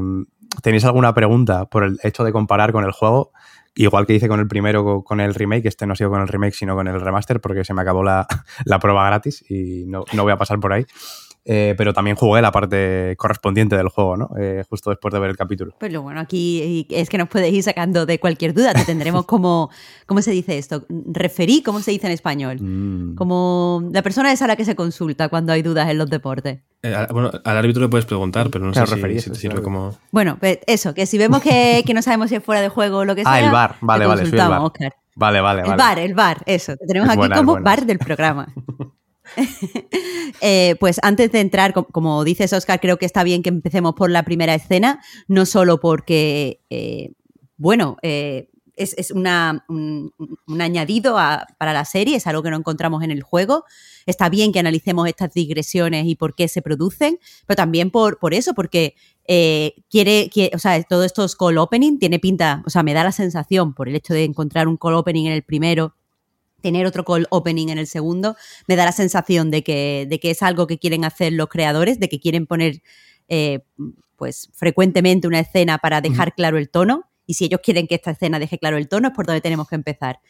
tenéis 0.61 0.85
alguna 0.85 1.15
pregunta 1.15 1.67
por 1.67 1.85
el 1.85 1.99
hecho 2.03 2.25
de 2.25 2.33
comparar 2.33 2.73
con 2.73 2.85
el 2.85 2.93
juego, 2.93 3.33
igual 3.75 4.07
que 4.07 4.15
hice 4.15 4.29
con 4.29 4.41
el 4.41 4.49
primero 4.49 5.03
con 5.03 5.21
el 5.21 5.35
remake, 5.35 5.67
este 5.67 5.87
no 5.87 5.95
ha 5.95 5.97
sido 5.97 6.11
con 6.11 6.21
el 6.21 6.29
remake, 6.29 6.55
sino 6.55 6.75
con 6.75 6.89
el 6.89 7.01
remaster, 7.01 7.41
porque 7.41 7.65
se 7.65 7.75
me 7.75 7.83
acabó 7.83 8.03
la, 8.03 8.27
la 8.65 8.79
prueba 8.79 9.07
gratis 9.07 9.45
y 9.49 9.85
no, 9.87 10.05
no, 10.13 10.23
voy 10.23 10.33
a 10.33 10.37
pasar 10.37 10.61
por 10.61 10.73
ahí. 10.73 10.85
Eh, 11.45 11.75
pero 11.77 11.93
también 11.93 12.17
jugué 12.17 12.41
la 12.41 12.53
parte 12.53 13.17
correspondiente 13.19 13.77
del 13.77 13.89
juego, 13.89 14.17
¿no? 14.17 14.31
Eh, 14.39 14.63
justo 14.69 14.91
después 14.91 15.13
de 15.13 15.19
ver 15.19 15.31
el 15.31 15.37
capítulo. 15.37 15.75
Pues 15.81 15.93
lo 15.93 16.03
bueno, 16.03 16.21
aquí 16.21 16.87
es 16.89 17.09
que 17.09 17.19
nos 17.19 17.29
puedes 17.29 17.53
ir 17.53 17.65
sacando 17.65 18.07
de 18.07 18.21
cualquier 18.21 18.55
duda. 18.55 18.73
Te 18.73 18.85
tendremos 18.85 19.27
como, 19.27 19.69
¿cómo 20.07 20.23
se 20.23 20.31
dice 20.31 20.57
esto? 20.57 20.87
Referí, 20.89 21.63
¿cómo 21.63 21.81
se 21.81 21.91
dice 21.91 22.07
en 22.07 22.13
español? 22.13 22.59
Mm. 22.61 23.17
Como 23.17 23.83
la 23.93 24.03
persona 24.03 24.31
esa 24.31 24.45
a 24.45 24.49
la 24.49 24.57
que 24.57 24.65
se 24.65 24.77
consulta 24.77 25.29
cuando 25.29 25.53
hay 25.53 25.63
dudas 25.63 25.91
en 25.91 25.99
los 25.99 26.09
deportes. 26.09 26.61
Eh, 26.83 27.07
bueno, 27.11 27.31
al 27.45 27.57
árbitro 27.57 27.81
le 27.81 27.89
puedes 27.89 28.07
preguntar, 28.07 28.51
pero 28.51 28.65
no 28.65 28.73
claro, 28.73 28.89
sé 28.89 28.97
si, 28.97 29.21
si 29.21 29.31
te 29.31 29.37
sirve 29.37 29.63
como... 29.63 29.97
Bueno, 30.11 30.37
pues 30.41 30.59
eso, 30.67 30.95
que 30.95 31.07
si 31.07 31.17
vemos 31.17 31.41
que, 31.41 31.83
que, 31.87 31.95
no 31.95 32.03
sabemos 32.03 32.29
si 32.29 32.37
es 32.37 32.45
fuera 32.45 32.61
de 32.61 32.69
juego 32.69 32.99
o 32.99 33.05
lo 33.05 33.15
que 33.15 33.23
sea... 33.23 33.33
Ah, 33.33 33.41
el 33.41 33.51
bar, 33.53 33.77
vale, 33.81 34.07
vale, 34.07 34.27
soy 34.27 34.39
el 34.39 34.49
bar. 34.49 34.61
Oscar. 34.63 34.95
Vale, 35.15 35.41
vale, 35.41 35.61
el 35.61 35.69
vale. 35.69 35.73
El 35.73 35.79
bar, 35.79 35.99
el 35.99 36.15
bar, 36.15 36.43
eso. 36.47 36.77
Te 36.77 36.87
tenemos 36.87 37.09
es 37.09 37.13
aquí 37.13 37.19
buena, 37.19 37.37
como 37.37 37.61
bar 37.61 37.87
del 37.87 37.99
programa. 37.99 38.53
eh, 40.41 40.77
pues 40.81 40.99
antes 41.03 41.31
de 41.31 41.41
entrar, 41.41 41.73
como 41.73 42.25
dices, 42.25 42.53
Oscar, 42.53 42.81
creo 42.81 42.99
que 42.99 43.07
está 43.07 43.23
bien 43.23 43.43
que 43.43 43.51
empecemos 43.51 43.95
por 43.95 44.11
la 44.11 44.25
primera 44.25 44.55
escena, 44.55 45.01
no 45.29 45.47
solo 45.47 45.81
porque, 45.81 46.61
eh, 46.71 47.13
bueno, 47.57 47.97
eh, 48.03 48.49
es, 48.77 48.95
es 48.97 49.11
una, 49.11 49.65
un, 49.69 50.13
un, 50.47 50.61
añadido 50.61 51.19
a, 51.19 51.47
para 51.59 51.73
la 51.73 51.85
serie, 51.85 52.17
es 52.17 52.27
algo 52.27 52.43
que 52.43 52.51
no 52.51 52.57
encontramos 52.57 53.03
en 53.03 53.11
el 53.11 53.23
juego. 53.23 53.65
Está 54.07 54.29
bien 54.29 54.53
que 54.53 54.59
analicemos 54.59 55.09
estas 55.09 55.33
digresiones 55.33 56.07
y 56.07 56.15
por 56.15 56.35
qué 56.35 56.49
se 56.49 56.63
producen, 56.63 57.19
pero 57.47 57.57
también 57.57 57.91
por, 57.91 58.19
por 58.19 58.35
eso, 58.35 58.55
porque 58.55 58.95
eh, 59.27 59.75
quiere, 59.91 60.31
quiere, 60.33 60.55
o 60.57 60.59
sea, 60.59 60.83
todo 60.83 61.05
esto 61.05 61.25
es 61.25 61.37
call 61.37 61.59
opening, 61.59 61.99
tiene 61.99 62.19
pinta, 62.19 62.63
o 62.67 62.71
sea, 62.71 62.83
me 62.83 62.95
da 62.95 63.05
la 63.05 63.13
sensación 63.13 63.75
por 63.75 63.89
el 63.89 63.97
hecho 63.97 64.15
de 64.15 64.25
encontrar 64.25 64.69
un 64.69 64.77
call 64.77 64.95
opening 64.95 65.27
en 65.27 65.33
el 65.33 65.43
primero 65.43 65.95
tener 66.63 66.87
otro 66.87 67.05
call 67.05 67.27
opening 67.31 67.69
en 67.69 67.79
el 67.79 67.87
segundo, 67.89 68.37
me 68.69 68.77
da 68.77 68.85
la 68.85 68.93
sensación 68.93 69.51
de 69.51 69.63
que, 69.63 70.07
de 70.09 70.21
que 70.21 70.31
es 70.31 70.43
algo 70.43 70.67
que 70.67 70.79
quieren 70.79 71.05
hacer 71.05 71.33
los 71.33 71.49
creadores, 71.49 71.99
de 71.99 72.09
que 72.09 72.21
quieren 72.21 72.47
poner 72.47 72.83
eh, 73.29 73.61
pues 74.17 74.49
frecuentemente 74.53 75.27
una 75.27 75.41
escena 75.41 75.79
para 75.79 76.01
dejar 76.01 76.35
claro 76.35 76.57
el 76.57 76.71
tono. 76.71 77.11
Y 77.27 77.35
si 77.35 77.45
ellos 77.45 77.61
quieren 77.63 77.87
que 77.87 77.95
esta 77.95 78.13
escena 78.13 78.39
deje 78.39 78.59
claro 78.59 78.77
el 78.77 78.89
tono, 78.89 79.09
es 79.09 79.15
por 79.15 79.27
donde 79.27 79.41
tenemos 79.41 79.69
que 79.69 79.75
empezar. 79.75 80.21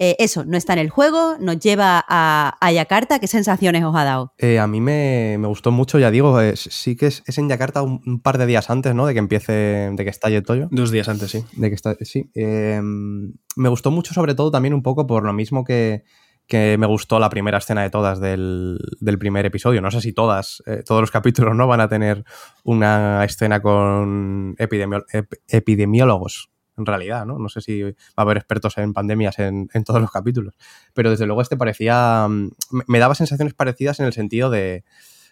Eh, 0.00 0.16
eso, 0.18 0.44
no 0.44 0.56
está 0.56 0.72
en 0.72 0.80
el 0.80 0.90
juego, 0.90 1.36
nos 1.38 1.60
lleva 1.60 2.04
a, 2.08 2.56
a 2.60 2.72
Yakarta. 2.72 3.20
¿Qué 3.20 3.28
sensaciones 3.28 3.84
os 3.84 3.94
ha 3.94 4.02
dado? 4.02 4.32
Eh, 4.38 4.58
a 4.58 4.66
mí 4.66 4.80
me, 4.80 5.36
me, 5.38 5.46
gustó 5.46 5.70
mucho, 5.70 6.00
ya 6.00 6.10
digo, 6.10 6.40
eh, 6.40 6.56
sí 6.56 6.96
que 6.96 7.06
es, 7.06 7.22
es 7.26 7.38
en 7.38 7.48
Yakarta 7.48 7.82
un, 7.82 8.02
un, 8.04 8.20
par 8.20 8.38
de 8.38 8.46
días 8.46 8.70
antes, 8.70 8.92
¿no? 8.94 9.06
De 9.06 9.12
que 9.12 9.20
empiece, 9.20 9.52
de 9.92 10.04
que 10.04 10.10
estalle 10.10 10.42
Toyo. 10.42 10.66
Dos 10.72 10.90
días 10.90 11.08
antes, 11.08 11.30
sí. 11.30 11.44
De 11.52 11.68
que 11.68 11.74
está, 11.76 11.96
sí. 12.00 12.28
Me 12.34 13.68
gustó 13.68 13.92
mucho, 13.92 14.14
sobre 14.14 14.34
todo, 14.34 14.50
también 14.50 14.74
un 14.74 14.82
poco 14.82 15.06
por 15.06 15.22
lo 15.22 15.32
mismo 15.32 15.62
que, 15.62 16.02
que 16.46 16.76
me 16.78 16.86
gustó 16.86 17.18
la 17.18 17.30
primera 17.30 17.58
escena 17.58 17.82
de 17.82 17.90
todas 17.90 18.20
del, 18.20 18.78
del 19.00 19.18
primer 19.18 19.46
episodio. 19.46 19.80
No 19.80 19.90
sé 19.90 20.00
si 20.00 20.12
todas, 20.12 20.62
eh, 20.66 20.82
todos 20.84 21.00
los 21.00 21.10
capítulos 21.10 21.56
no 21.56 21.66
van 21.66 21.80
a 21.80 21.88
tener 21.88 22.24
una 22.64 23.24
escena 23.24 23.60
con 23.60 24.54
epidemiólogos, 24.58 26.50
en 26.76 26.86
realidad, 26.86 27.24
¿no? 27.24 27.38
No 27.38 27.48
sé 27.48 27.60
si 27.60 27.82
va 27.82 27.92
a 28.16 28.22
haber 28.22 28.36
expertos 28.36 28.76
en 28.78 28.92
pandemias 28.92 29.38
en, 29.38 29.68
en 29.72 29.84
todos 29.84 30.00
los 30.00 30.10
capítulos. 30.10 30.54
Pero 30.92 31.10
desde 31.10 31.26
luego 31.26 31.40
este 31.40 31.56
parecía. 31.56 32.26
Mm, 32.28 32.50
me 32.88 32.98
daba 32.98 33.14
sensaciones 33.14 33.54
parecidas 33.54 34.00
en 34.00 34.06
el 34.06 34.12
sentido 34.12 34.50
de 34.50 34.84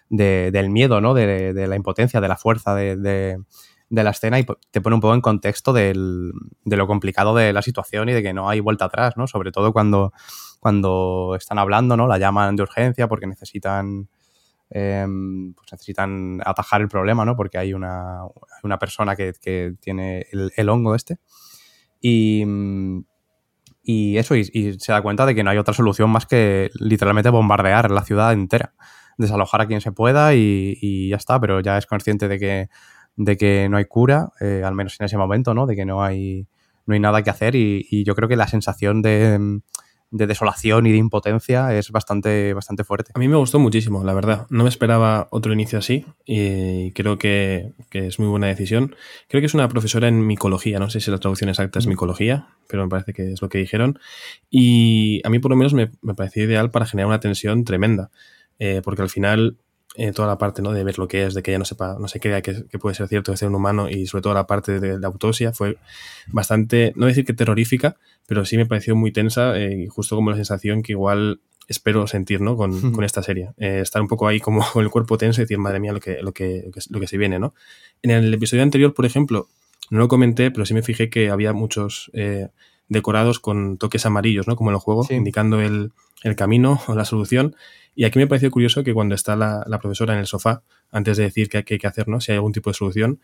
del 0.09 0.69
miedo, 0.69 1.01
¿no? 1.01 1.13
De, 1.13 1.53
de, 1.53 1.67
la 1.67 1.75
impotencia, 1.75 2.21
de 2.21 2.27
la 2.27 2.37
fuerza 2.37 2.75
de, 2.75 3.39
de, 3.93 4.03
la 4.03 4.09
escena 4.11 4.39
y 4.39 4.45
te 4.71 4.81
pone 4.81 4.95
un 4.95 5.01
poco 5.01 5.13
en 5.13 5.21
contexto 5.21 5.73
del, 5.73 6.31
de 6.65 6.77
lo 6.77 6.87
complicado 6.87 7.35
de 7.35 7.53
la 7.53 7.61
situación 7.61 8.09
y 8.09 8.13
de 8.13 8.23
que 8.23 8.33
no 8.33 8.49
hay 8.49 8.59
vuelta 8.59 8.85
atrás, 8.85 9.17
¿no? 9.17 9.27
Sobre 9.27 9.51
todo 9.51 9.71
cuando, 9.73 10.13
cuando 10.59 11.35
están 11.37 11.59
hablando, 11.59 11.95
¿no? 11.97 12.07
La 12.07 12.17
llaman 12.17 12.55
de 12.55 12.63
urgencia 12.63 13.07
porque 13.07 13.27
necesitan. 13.27 14.09
Eh, 14.75 15.05
pues 15.55 15.71
necesitan 15.71 16.41
atajar 16.43 16.81
el 16.81 16.87
problema, 16.87 17.25
¿no? 17.25 17.35
Porque 17.35 17.59
hay 17.59 17.75
una, 17.75 18.21
una 18.63 18.79
persona 18.79 19.15
que, 19.15 19.33
que 19.39 19.75
tiene 19.79 20.25
el, 20.31 20.51
el, 20.55 20.69
hongo 20.69 20.95
este. 20.95 21.19
Y, 22.01 22.43
y 23.83 24.17
eso, 24.17 24.35
y, 24.35 24.49
y, 24.51 24.79
se 24.79 24.91
da 24.91 25.03
cuenta 25.03 25.27
de 25.27 25.35
que 25.35 25.43
no 25.43 25.51
hay 25.51 25.59
otra 25.59 25.75
solución 25.75 26.09
más 26.09 26.25
que 26.25 26.71
literalmente 26.79 27.29
bombardear 27.29 27.91
la 27.91 28.03
ciudad 28.03 28.33
entera. 28.33 28.73
Desalojar 29.17 29.61
a 29.61 29.67
quien 29.67 29.81
se 29.81 29.91
pueda 29.91 30.33
y, 30.33 30.75
y 30.81 31.09
ya 31.09 31.17
está, 31.17 31.39
pero 31.39 31.59
ya 31.59 31.77
es 31.77 31.85
consciente 31.85 32.27
de 32.27 32.39
que, 32.39 32.69
de 33.15 33.37
que 33.37 33.67
no 33.69 33.77
hay 33.77 33.85
cura, 33.85 34.31
eh, 34.39 34.63
al 34.65 34.75
menos 34.75 34.99
en 34.99 35.05
ese 35.05 35.17
momento, 35.17 35.53
¿no? 35.53 35.65
De 35.65 35.75
que 35.75 35.85
no 35.85 36.03
hay, 36.03 36.47
no 36.85 36.93
hay 36.93 36.99
nada 36.99 37.23
que 37.23 37.29
hacer 37.29 37.55
y, 37.55 37.85
y 37.89 38.03
yo 38.03 38.15
creo 38.15 38.29
que 38.29 38.35
la 38.35 38.47
sensación 38.47 39.01
de 39.01 39.61
de 40.13 40.27
desolación 40.27 40.85
y 40.85 40.91
de 40.91 40.97
impotencia 40.97 41.75
es 41.75 41.89
bastante, 41.89 42.53
bastante 42.53 42.83
fuerte. 42.83 43.11
A 43.15 43.19
mí 43.19 43.27
me 43.27 43.35
gustó 43.35 43.57
muchísimo, 43.57 44.03
la 44.03 44.13
verdad. 44.13 44.45
No 44.51 44.61
me 44.61 44.69
esperaba 44.69 45.27
otro 45.31 45.51
inicio 45.51 45.79
así 45.79 46.05
y 46.23 46.91
creo 46.91 47.17
que, 47.17 47.71
que, 47.89 48.05
es 48.05 48.19
muy 48.19 48.27
buena 48.27 48.45
decisión. 48.45 48.95
Creo 49.27 49.41
que 49.41 49.47
es 49.47 49.55
una 49.55 49.67
profesora 49.67 50.07
en 50.07 50.25
micología, 50.27 50.77
no 50.77 50.91
sé 50.91 51.01
si 51.01 51.09
la 51.09 51.17
traducción 51.17 51.49
exacta 51.49 51.79
es 51.79 51.87
micología, 51.87 52.47
pero 52.67 52.83
me 52.83 52.89
parece 52.89 53.11
que 53.11 53.33
es 53.33 53.41
lo 53.41 53.49
que 53.49 53.57
dijeron. 53.57 53.97
Y 54.51 55.19
a 55.25 55.31
mí 55.31 55.39
por 55.39 55.49
lo 55.49 55.57
menos 55.57 55.73
me, 55.73 55.89
me 56.03 56.13
pareció 56.13 56.43
ideal 56.43 56.69
para 56.69 56.85
generar 56.85 57.07
una 57.07 57.19
tensión 57.19 57.65
tremenda, 57.65 58.11
eh, 58.59 58.81
porque 58.83 59.01
al 59.01 59.09
final 59.09 59.57
eh, 59.95 60.11
toda 60.11 60.27
la 60.27 60.37
parte 60.37 60.61
¿no? 60.61 60.71
de 60.71 60.83
ver 60.83 60.97
lo 60.97 61.07
que 61.07 61.25
es, 61.25 61.33
de 61.33 61.43
que 61.43 61.51
ella 61.51 61.59
no 61.59 61.65
sepa, 61.65 61.97
no 61.99 62.07
se 62.07 62.19
crea 62.19 62.41
que, 62.41 62.65
que 62.65 62.79
puede 62.79 62.95
ser 62.95 63.07
cierto 63.07 63.31
que 63.31 63.37
sea 63.37 63.47
un 63.47 63.55
humano 63.55 63.89
y 63.89 64.07
sobre 64.07 64.23
todo 64.23 64.33
la 64.33 64.47
parte 64.47 64.79
de 64.79 64.99
la 64.99 65.07
autopsia 65.07 65.53
fue 65.53 65.77
bastante, 66.27 66.93
no 66.95 67.05
decir 67.05 67.25
que 67.25 67.33
terrorífica, 67.33 67.97
pero 68.27 68.45
sí 68.45 68.57
me 68.57 68.65
pareció 68.65 68.95
muy 68.95 69.11
tensa 69.11 69.57
y 69.57 69.83
eh, 69.83 69.87
justo 69.89 70.15
como 70.15 70.31
la 70.31 70.35
sensación 70.35 70.81
que 70.81 70.93
igual 70.93 71.41
espero 71.67 72.07
sentir 72.07 72.41
¿no? 72.41 72.57
con, 72.57 72.91
con 72.91 73.03
esta 73.03 73.23
serie. 73.23 73.51
Eh, 73.57 73.79
estar 73.81 74.01
un 74.01 74.07
poco 74.07 74.27
ahí 74.27 74.39
como 74.39 74.63
con 74.73 74.83
el 74.83 74.89
cuerpo 74.89 75.17
tenso 75.17 75.41
y 75.41 75.43
decir, 75.43 75.57
madre 75.57 75.79
mía, 75.79 75.93
lo 75.93 75.99
que, 75.99 76.21
lo 76.21 76.31
que, 76.33 76.63
lo 76.65 76.71
que, 76.71 76.81
lo 76.89 76.99
que 76.99 77.07
se 77.07 77.17
viene. 77.17 77.39
¿no? 77.39 77.53
En 78.01 78.11
el 78.11 78.33
episodio 78.33 78.63
anterior, 78.63 78.93
por 78.93 79.05
ejemplo, 79.05 79.47
no 79.89 79.99
lo 79.99 80.07
comenté, 80.07 80.51
pero 80.51 80.65
sí 80.65 80.73
me 80.73 80.81
fijé 80.81 81.09
que 81.09 81.29
había 81.29 81.53
muchos 81.53 82.09
eh, 82.13 82.49
decorados 82.89 83.39
con 83.39 83.77
toques 83.77 84.05
amarillos, 84.05 84.47
¿no? 84.47 84.55
como 84.55 84.69
en 84.69 84.75
el 84.75 84.79
juego, 84.79 85.03
sí. 85.03 85.15
indicando 85.15 85.61
el, 85.61 85.91
el 86.23 86.35
camino 86.35 86.81
o 86.87 86.95
la 86.95 87.05
solución. 87.05 87.55
Y 87.95 88.05
aquí 88.05 88.19
me 88.19 88.27
pareció 88.27 88.49
curioso 88.49 88.83
que 88.83 88.93
cuando 88.93 89.15
está 89.15 89.35
la, 89.35 89.63
la 89.67 89.79
profesora 89.79 90.13
en 90.13 90.19
el 90.19 90.27
sofá, 90.27 90.63
antes 90.91 91.17
de 91.17 91.23
decir 91.23 91.49
qué 91.49 91.57
hay 91.57 91.77
que 91.77 91.87
hacer, 91.87 92.07
¿no? 92.07 92.21
si 92.21 92.31
hay 92.31 92.37
algún 92.37 92.53
tipo 92.53 92.69
de 92.69 92.73
solución, 92.73 93.19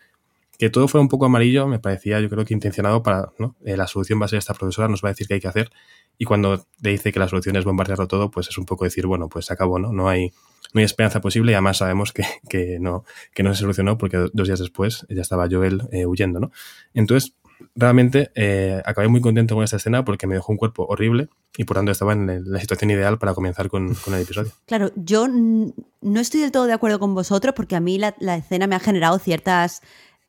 que 0.60 0.68
todo 0.68 0.88
fuera 0.88 1.00
un 1.00 1.08
poco 1.08 1.24
amarillo 1.24 1.66
me 1.66 1.78
parecía, 1.78 2.20
yo 2.20 2.28
creo 2.28 2.44
que 2.44 2.52
intencionado 2.52 3.02
para, 3.02 3.32
¿no? 3.38 3.56
Eh, 3.64 3.78
la 3.78 3.86
solución 3.86 4.20
va 4.20 4.26
a 4.26 4.28
ser 4.28 4.38
esta 4.40 4.52
profesora, 4.52 4.88
nos 4.88 5.02
va 5.02 5.08
a 5.08 5.12
decir 5.12 5.26
qué 5.26 5.32
hay 5.32 5.40
que 5.40 5.48
hacer. 5.48 5.70
Y 6.18 6.26
cuando 6.26 6.66
te 6.82 6.90
dice 6.90 7.12
que 7.12 7.18
la 7.18 7.28
solución 7.28 7.56
es 7.56 7.64
bombardearlo 7.64 8.06
todo, 8.06 8.30
pues 8.30 8.48
es 8.48 8.58
un 8.58 8.66
poco 8.66 8.84
decir, 8.84 9.06
bueno, 9.06 9.30
pues 9.30 9.46
se 9.46 9.54
acabó, 9.54 9.78
¿no? 9.78 9.90
No 9.90 10.10
hay, 10.10 10.34
no 10.74 10.80
hay 10.80 10.84
esperanza 10.84 11.22
posible 11.22 11.52
y 11.52 11.54
además 11.54 11.78
sabemos 11.78 12.12
que, 12.12 12.24
que, 12.50 12.78
no, 12.78 13.06
que 13.32 13.42
no 13.42 13.54
se 13.54 13.60
solucionó 13.60 13.96
porque 13.96 14.18
dos 14.34 14.48
días 14.48 14.58
después 14.58 15.06
ya 15.08 15.22
estaba 15.22 15.48
Joel 15.50 15.80
eh, 15.92 16.04
huyendo, 16.04 16.40
¿no? 16.40 16.52
Entonces, 16.92 17.32
realmente 17.74 18.30
eh, 18.34 18.82
acabé 18.84 19.08
muy 19.08 19.20
contento 19.20 19.54
con 19.54 19.64
esta 19.64 19.76
escena 19.76 20.04
porque 20.04 20.26
me 20.26 20.34
dejó 20.34 20.52
un 20.52 20.58
cuerpo 20.58 20.86
horrible 20.88 21.28
y 21.56 21.64
por 21.64 21.76
tanto 21.76 21.92
estaba 21.92 22.12
en 22.12 22.50
la 22.50 22.60
situación 22.60 22.90
ideal 22.90 23.18
para 23.18 23.34
comenzar 23.34 23.68
con, 23.68 23.96
el 24.06 24.14
episodio. 24.14 24.52
Claro, 24.66 24.90
yo 24.96 25.28
no 25.28 26.20
estoy 26.20 26.40
del 26.40 26.52
todo 26.52 26.66
de 26.66 26.72
acuerdo 26.72 26.98
con 26.98 27.14
vosotros 27.14 27.54
porque 27.54 27.76
a 27.76 27.80
mí 27.80 27.98
la, 27.98 28.36
escena 28.36 28.66
me 28.66 28.74
ha 28.76 28.80
generado 28.80 29.18
ciertas 29.18 29.82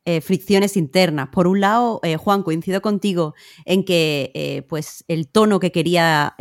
eh, 0.05 0.21
fricciones 0.21 0.77
internas. 0.77 1.29
Por 1.29 1.47
un 1.47 1.61
lado, 1.61 1.99
eh, 2.03 2.17
Juan, 2.17 2.43
coincido 2.43 2.81
contigo 2.81 3.35
en 3.65 3.83
que 3.83 4.65
pues 4.69 5.03
el 5.07 5.27
tono 5.27 5.59
que 5.59 5.71
quería 5.71 6.35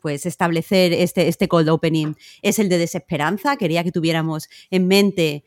pues 0.00 0.26
establecer 0.26 0.92
este, 0.92 1.28
este 1.28 1.48
cold 1.48 1.68
opening 1.68 2.14
es 2.42 2.58
el 2.58 2.68
de 2.68 2.78
desesperanza. 2.78 3.56
Quería 3.56 3.82
que 3.82 3.92
tuviéramos 3.92 4.48
en 4.70 4.86
mente 4.86 5.44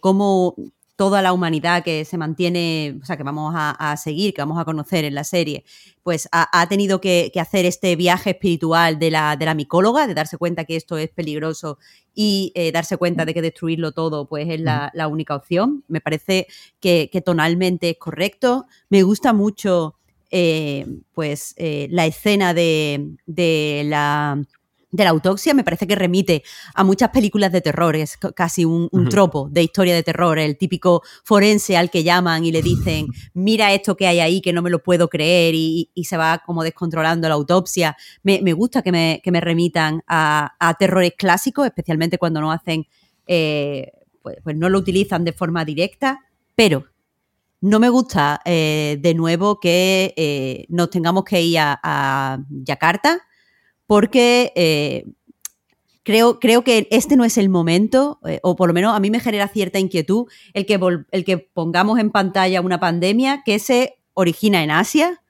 cómo 0.00 0.54
toda 0.96 1.22
la 1.22 1.32
humanidad 1.32 1.82
que 1.82 2.04
se 2.04 2.16
mantiene, 2.16 2.98
o 3.02 3.04
sea, 3.04 3.16
que 3.16 3.24
vamos 3.24 3.52
a, 3.56 3.96
seguir, 3.96 4.32
que 4.32 4.42
vamos 4.42 4.58
a 4.58 4.64
conocer 4.64 5.04
en 5.04 5.14
la 5.14 5.24
serie, 5.24 5.64
pues 6.02 6.28
ha, 6.30 6.68
tenido 6.68 7.00
que, 7.00 7.32
hacer 7.40 7.64
este 7.64 7.96
viaje 7.96 8.30
espiritual 8.30 8.98
de 8.98 9.10
la, 9.10 9.36
de 9.36 9.44
la 9.44 9.54
micóloga, 9.54 10.06
de 10.06 10.14
darse 10.14 10.38
cuenta 10.38 10.64
que 10.64 10.76
esto 10.76 10.96
es 10.96 11.10
peligroso 11.10 11.78
y 12.14 12.52
eh, 12.54 12.70
darse 12.70 12.96
cuenta 12.96 13.24
de 13.24 13.34
que 13.34 13.42
destruirlo 13.42 13.92
todo 13.92 14.28
pues 14.28 14.48
es 14.48 14.60
la, 14.60 14.92
única 15.08 15.34
opción. 15.34 15.84
Me 15.88 16.00
parece 16.00 16.46
que, 16.80 17.10
tonalmente 17.24 17.90
es 17.90 17.98
correcto. 17.98 18.66
Me 18.88 19.02
gusta 19.02 19.32
mucho 19.32 19.96
eh, 20.30 20.86
pues 21.12 21.54
eh, 21.56 21.88
la 21.90 22.06
escena 22.06 22.54
de, 22.54 23.16
de 23.26 23.82
la 23.84 24.40
de 24.94 25.02
la 25.02 25.10
autopsia 25.10 25.54
me 25.54 25.64
parece 25.64 25.88
que 25.88 25.96
remite 25.96 26.44
a 26.72 26.84
muchas 26.84 27.10
películas 27.10 27.50
de 27.50 27.60
terror, 27.60 27.96
es 27.96 28.16
casi 28.16 28.64
un, 28.64 28.88
tropo 29.10 29.48
de 29.50 29.64
historia 29.64 29.92
de 29.92 30.04
terror, 30.04 30.38
el 30.38 30.56
típico 30.56 31.02
forense 31.24 31.76
al 31.76 31.90
que 31.90 32.04
llaman 32.04 32.44
y 32.44 32.52
le 32.52 32.62
dicen, 32.62 33.08
mira 33.34 33.72
esto 33.72 33.96
que 33.96 34.06
hay 34.06 34.20
ahí 34.20 34.40
que 34.40 34.52
no 34.52 34.62
me 34.62 34.70
lo 34.70 34.84
puedo 34.84 35.08
creer 35.08 35.54
y, 35.56 35.90
se 36.04 36.16
va 36.16 36.42
como 36.44 36.62
descontrolando 36.62 37.26
la 37.28 37.34
autopsia. 37.34 37.96
Me, 38.22 38.52
gusta 38.52 38.82
que 38.82 38.92
me, 38.92 39.40
remitan 39.40 40.02
a, 40.06 40.76
terrores 40.78 41.14
clásicos, 41.18 41.66
especialmente 41.66 42.18
cuando 42.18 42.40
no 42.40 42.52
hacen, 42.52 42.86
eh, 43.26 43.90
pues, 44.22 44.36
pues, 44.44 44.56
no 44.56 44.68
lo 44.68 44.78
utilizan 44.78 45.24
de 45.24 45.32
forma 45.32 45.64
directa, 45.64 46.20
pero 46.54 46.84
no 47.62 47.80
me 47.80 47.88
gusta 47.88 48.40
eh, 48.44 48.98
de 49.00 49.14
nuevo 49.14 49.58
que 49.58 50.14
eh, 50.16 50.66
nos 50.68 50.90
tengamos 50.90 51.24
que 51.24 51.42
ir 51.42 51.58
a, 51.58 51.80
a 51.82 52.38
Yakarta 52.48 53.22
porque 53.86 54.52
eh, 54.56 55.04
creo, 56.02 56.40
creo 56.40 56.64
que 56.64 56.88
este 56.90 57.16
no 57.16 57.24
es 57.24 57.38
el 57.38 57.48
momento, 57.48 58.18
eh, 58.26 58.40
o 58.42 58.56
por 58.56 58.68
lo 58.68 58.74
menos 58.74 58.94
a 58.94 59.00
mí 59.00 59.10
me 59.10 59.20
genera 59.20 59.48
cierta 59.48 59.78
inquietud 59.78 60.26
el 60.52 60.66
que, 60.66 60.80
el 61.10 61.24
que 61.24 61.38
pongamos 61.38 61.98
en 61.98 62.10
pantalla 62.10 62.60
una 62.60 62.80
pandemia 62.80 63.42
que 63.44 63.58
se 63.58 63.98
origina 64.14 64.62
en 64.62 64.70
Asia. 64.70 65.20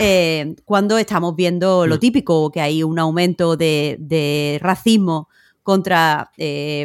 Eh, 0.00 0.54
cuando 0.64 0.96
estamos 0.96 1.34
viendo 1.34 1.86
lo 1.86 1.96
mm. 1.96 2.00
típico, 2.00 2.50
que 2.52 2.60
hay 2.60 2.82
un 2.82 2.98
aumento 2.98 3.56
de, 3.56 4.58
racismo 4.62 5.28
contra 5.62 6.30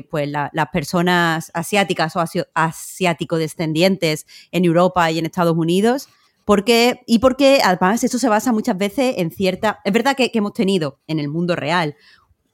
pues 0.10 0.27
las 0.29 0.67
personas 0.74 1.51
asiáticas 1.53 2.17
o 2.17 2.25
asiático 2.53 3.38
descendientes 3.38 4.25
en 4.51 4.65
Europa 4.65 5.10
y 5.10 5.19
en 5.19 5.25
Estados 5.25 5.55
Unidos. 5.55 6.10
Porque, 6.45 7.01
y 7.07 7.19
porque 7.19 7.59
además 7.63 8.03
eso 8.03 8.19
se 8.19 8.29
basa 8.29 8.51
muchas 8.51 8.77
veces 8.77 9.15
en 9.17 9.31
cierta... 9.31 9.79
Es 9.85 9.93
verdad 9.93 10.15
que, 10.15 10.29
hemos 10.33 10.53
tenido 10.53 11.00
en 11.07 11.19
el 11.19 11.29
mundo 11.29 11.55
real 11.55 11.95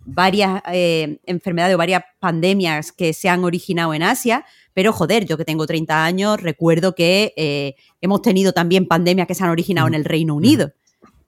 varias 0.05 0.61
eh, 0.71 1.19
enfermedades 1.25 1.75
o 1.75 1.77
varias 1.77 2.03
pandemias 2.19 2.91
que 2.91 3.13
se 3.13 3.29
han 3.29 3.43
originado 3.43 3.93
en 3.93 4.03
Asia, 4.03 4.45
pero 4.73 4.93
joder, 4.93 5.25
yo 5.25 5.37
que 5.37 5.45
tengo 5.45 5.65
30 5.65 6.05
años 6.05 6.41
recuerdo 6.41 6.95
que 6.95 7.33
eh, 7.35 7.75
hemos 8.01 8.21
tenido 8.21 8.53
también 8.53 8.87
pandemias 8.87 9.27
que 9.27 9.35
se 9.35 9.43
han 9.43 9.49
originado 9.49 9.87
en 9.87 9.93
el 9.93 10.05
Reino 10.05 10.35
Unido. 10.35 10.71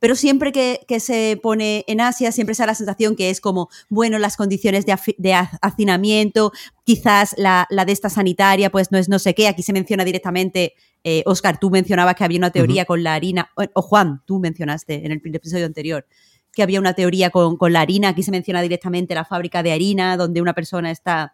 Pero 0.01 0.15
siempre 0.15 0.51
que, 0.51 1.00
se 1.00 1.39
pone 1.43 1.86
en 1.88 2.01
Asia, 2.01 2.31
siempre 2.31 2.55
se 2.55 2.63
da 2.63 2.67
la 2.67 2.75
sensación 2.75 3.15
que 3.15 3.29
es 3.29 3.39
como, 3.39 3.70
bueno, 3.88 4.17
las 4.17 4.36
condiciones 4.36 4.84
de, 4.88 5.34
hacinamiento, 5.62 6.51
quizás 6.84 7.36
la, 7.38 7.67
la, 7.70 7.86
de 7.86 7.91
esta 7.91 8.10
sanitaria, 8.10 8.72
pues 8.72 8.91
no 8.91 8.98
es 8.98 9.10
no 9.10 9.20
sé 9.20 9.36
qué. 9.36 9.48
Aquí 9.48 9.62
se 9.62 9.74
menciona 9.74 10.03
directamente 10.03 10.74
eh, 11.03 11.22
Oscar, 11.27 11.60
tú 11.60 11.70
mencionabas 11.70 12.15
que 12.15 12.24
había 12.24 12.39
una 12.39 12.50
teoría 12.50 12.86
con 12.86 13.03
la 13.03 13.13
harina, 13.13 13.51
o, 13.75 13.81
Juan, 13.84 14.24
tú 14.25 14.39
mencionaste 14.39 15.05
en 15.05 15.12
el 15.12 15.36
episodio 15.36 15.67
anterior 15.67 16.08
que 16.52 16.63
había 16.63 16.80
una 16.80 16.93
teoría 16.93 17.30
con, 17.30 17.58
la 17.71 17.82
harina, 17.82 18.10
aquí 18.10 18.23
se 18.23 18.32
menciona 18.32 18.62
directamente 18.63 19.13
la 19.13 19.23
fábrica 19.23 19.62
de 19.62 19.71
harina, 19.71 20.17
donde 20.17 20.41
una 20.41 20.54
persona 20.54 20.89
está 20.89 21.32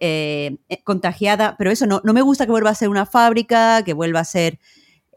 eh, 0.00 0.56
eh, 0.70 0.82
contagiada, 0.84 1.54
pero 1.56 1.70
eso 1.70 1.86
no, 1.86 2.00
no 2.02 2.14
me 2.14 2.22
gusta 2.22 2.46
que 2.46 2.50
vuelva 2.50 2.70
a 2.70 2.74
ser 2.74 2.88
una 2.88 3.04
fábrica, 3.04 3.82
que 3.84 3.92
vuelva 3.92 4.20
a 4.20 4.24
ser 4.24 4.58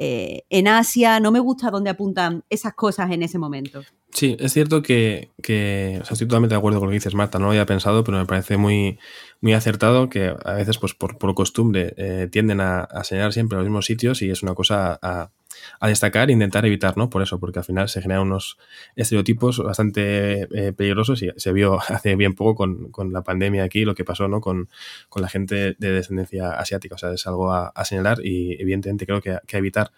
en 0.02 0.68
Asia, 0.68 1.20
no 1.20 1.32
me 1.32 1.40
gusta 1.40 1.70
dónde 1.70 1.90
apuntan 1.90 2.44
esas 2.50 2.74
cosas 2.74 3.12
en 3.12 3.22
ese 3.22 3.38
momento. 3.38 3.84
Sí, 4.12 4.36
es 4.40 4.54
cierto 4.54 4.82
que, 4.82 5.30
estoy 5.38 6.28
totalmente 6.28 6.56
de 6.56 6.58
acuerdo 6.58 6.80
con 6.80 6.88
lo 6.88 6.92
que 6.92 6.96
dices, 6.96 7.14
Marta, 7.14 7.38
no 7.38 7.46
lo 7.46 7.52
había 7.52 7.66
pensado, 7.66 8.04
pero 8.04 8.18
me 8.18 8.26
parece 8.26 8.58
muy, 8.58 8.98
muy 9.40 9.54
acertado 9.54 10.10
que 10.10 10.34
a 10.44 10.54
veces, 10.54 10.78
pues 10.80 10.96
por, 10.96 11.18
por 11.18 11.36
costumbre, 11.36 11.94
eh, 11.98 12.28
tienden 12.32 12.60
a, 12.60 12.82
a, 12.82 13.04
señalar 13.04 13.34
siempre 13.34 13.58
los 13.58 13.66
mismos 13.66 13.86
sitios 13.86 14.22
y 14.22 14.32
es 14.32 14.42
una 14.42 14.56
cosa 14.56 14.98
a, 15.02 15.32
a, 15.80 15.88
destacar 15.88 16.30
e 16.30 16.34
intentar 16.34 16.66
evitar, 16.66 16.98
¿no? 16.98 17.10
Por 17.10 17.22
eso, 17.22 17.40
porque 17.40 17.60
al 17.60 17.66
final 17.66 17.90
se 17.90 18.02
generan 18.02 18.24
unos 18.24 18.58
estereotipos 18.96 19.60
bastante 19.60 20.48
eh, 20.52 20.74
peligrosos 20.74 21.22
y 21.22 21.32
se 21.36 21.54
vio 21.54 21.80
hace 21.90 22.16
bien 22.16 22.36
poco 22.36 22.56
con, 22.56 22.92
con, 22.92 23.14
la 23.14 23.24
pandemia 23.24 23.64
aquí, 23.64 23.86
lo 23.86 23.96
que 23.96 24.06
pasó, 24.06 24.28
¿no? 24.28 24.42
Con, 24.42 24.70
con, 25.10 25.22
la 25.22 25.30
gente 25.30 25.76
de 25.78 25.92
descendencia 25.92 26.52
asiática, 26.52 26.96
o 26.96 26.98
sea, 26.98 27.12
es 27.14 27.26
algo 27.28 27.54
a, 27.54 27.74
señalar 27.86 28.24
y 28.24 28.62
evidentemente 28.62 29.06
creo 29.06 29.22
que, 29.22 29.38
que 29.48 29.58
evitar. 29.58 29.92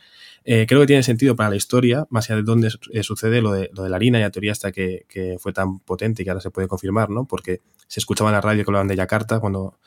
Eh, 0.43 0.65
creo 0.67 0.81
que 0.81 0.87
tiene 0.87 1.03
sentido 1.03 1.35
para 1.35 1.49
la 1.49 1.55
historia, 1.55 2.07
más 2.09 2.29
allá 2.29 2.37
de 2.37 2.43
dónde 2.43 2.71
sucede 3.03 3.41
lo 3.41 3.51
de, 3.51 3.69
lo 3.73 3.83
de 3.83 3.89
la 3.89 3.97
harina 3.97 4.17
y 4.17 4.21
la 4.21 4.31
teoría 4.31 4.51
hasta 4.51 4.71
que, 4.71 5.05
que, 5.07 5.37
fue 5.39 5.53
tan 5.53 5.79
potente 5.79 6.21
y 6.21 6.25
que 6.25 6.31
ahora 6.31 6.41
se 6.41 6.49
puede 6.49 6.67
confirmar, 6.67 7.09
¿no? 7.09 7.25
Porque 7.25 7.61
se 7.87 7.99
escuchaba 7.99 8.31
en 8.31 8.35
la 8.35 8.41
radio 8.41 8.63
que 8.63 8.69
hablaban 8.69 8.87
de 8.87 8.95
Yakarta 8.95 9.39
cuando 9.39 9.77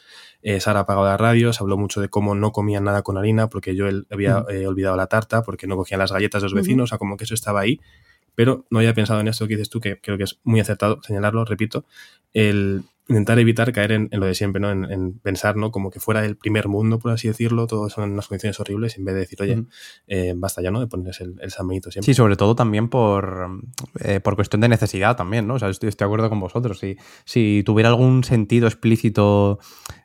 eh, 0.46 0.60
Sara 0.60 0.80
apagó 0.80 1.04
la 1.04 1.16
radio, 1.16 1.54
se 1.54 1.62
habló 1.62 1.78
mucho 1.78 2.02
de 2.02 2.10
cómo 2.10 2.34
no 2.34 2.52
comían 2.52 2.84
nada 2.84 3.00
con 3.00 3.16
harina 3.16 3.48
porque 3.48 3.74
yo 3.74 3.86
había 4.10 4.44
eh, 4.50 4.66
olvidado 4.66 4.94
la 4.94 5.06
tarta, 5.06 5.42
porque 5.42 5.66
no 5.66 5.74
cogían 5.74 5.98
las 5.98 6.12
galletas 6.12 6.42
de 6.42 6.46
los 6.46 6.54
vecinos, 6.54 6.84
o 6.84 6.86
sea, 6.88 6.98
como 6.98 7.16
que 7.16 7.24
eso 7.24 7.32
estaba 7.32 7.60
ahí. 7.60 7.80
Pero 8.34 8.66
no 8.70 8.78
había 8.78 8.94
pensado 8.94 9.20
en 9.20 9.28
esto 9.28 9.46
que 9.46 9.54
dices 9.54 9.70
tú, 9.70 9.80
que 9.80 10.00
creo 10.00 10.18
que 10.18 10.24
es 10.24 10.40
muy 10.44 10.60
acertado 10.60 11.00
señalarlo, 11.02 11.44
repito, 11.44 11.84
el, 12.32 12.84
intentar 13.08 13.38
evitar 13.38 13.70
caer 13.72 13.92
en, 13.92 14.08
lo 14.12 14.26
de 14.26 14.34
siempre, 14.34 14.60
¿no? 14.60 14.70
En, 14.70 15.18
pensar, 15.18 15.56
¿no? 15.56 15.70
Como 15.70 15.90
que 15.90 16.00
fuera 16.00 16.24
el 16.24 16.36
primer 16.36 16.68
mundo, 16.68 16.98
por 16.98 17.12
así 17.12 17.28
decirlo, 17.28 17.66
todos 17.66 17.92
son 17.92 18.12
unas 18.12 18.28
condiciones 18.28 18.58
horribles, 18.60 18.96
en 18.96 19.04
vez 19.04 19.14
de 19.14 19.20
decir, 19.20 19.42
oye, 19.42 19.64
eh, 20.06 20.32
basta 20.36 20.62
ya, 20.62 20.70
¿no? 20.70 20.80
De 20.80 20.86
ponerles 20.86 21.20
el, 21.20 21.38
el 21.40 21.50
siempre. 21.50 22.02
Sí, 22.02 22.14
sobre 22.14 22.36
todo 22.36 22.54
también 22.54 22.88
por, 22.88 23.60
eh, 24.00 24.20
por 24.20 24.36
cuestión 24.36 24.60
de 24.62 24.68
necesidad 24.68 25.16
también, 25.16 25.46
¿no? 25.46 25.54
O 25.54 25.58
sea, 25.58 25.68
estoy, 25.68 25.90
de 25.90 26.04
acuerdo 26.04 26.30
con 26.30 26.40
vosotros. 26.40 26.78
Si, 26.78 26.96
si 27.24 27.62
tuviera 27.64 27.90
algún 27.90 28.24
sentido 28.24 28.66
explícito 28.66 29.58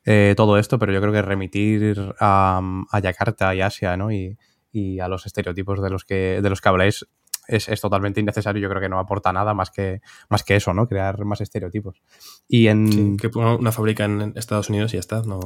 eh, 0.05 0.33
todo 0.35 0.57
esto, 0.57 0.77
pero 0.77 0.91
yo 0.91 0.99
creo 0.99 1.13
que 1.13 1.21
remitir 1.21 2.13
a, 2.19 2.61
a 2.91 2.99
Yakarta 2.99 3.55
y 3.55 3.61
Asia, 3.61 3.95
¿no? 3.95 4.11
Y, 4.11 4.37
y 4.71 4.99
a 4.99 5.07
los 5.07 5.25
estereotipos 5.25 5.81
de 5.81 5.89
los 5.89 6.03
que, 6.03 6.41
de 6.41 6.49
los 6.49 6.61
que 6.61 6.69
habláis 6.69 7.07
es, 7.49 7.81
totalmente 7.81 8.19
innecesario. 8.19 8.61
Yo 8.61 8.69
creo 8.69 8.81
que 8.81 8.89
no 8.89 8.99
aporta 8.99 9.33
nada 9.33 9.53
más 9.53 9.71
que, 9.71 10.01
más 10.29 10.43
que 10.43 10.55
eso, 10.55 10.73
¿no? 10.73 10.87
Crear 10.87 11.23
más 11.25 11.41
estereotipos. 11.41 12.01
Y 12.47 12.67
en. 12.67 13.17
que 13.17 13.29
una 13.37 13.71
fábrica 13.71 14.05
en 14.05 14.33
Estados 14.35 14.69
Unidos 14.69 14.93
y 14.93 14.97
ya 14.97 15.01
está. 15.01 15.21
No, 15.23 15.39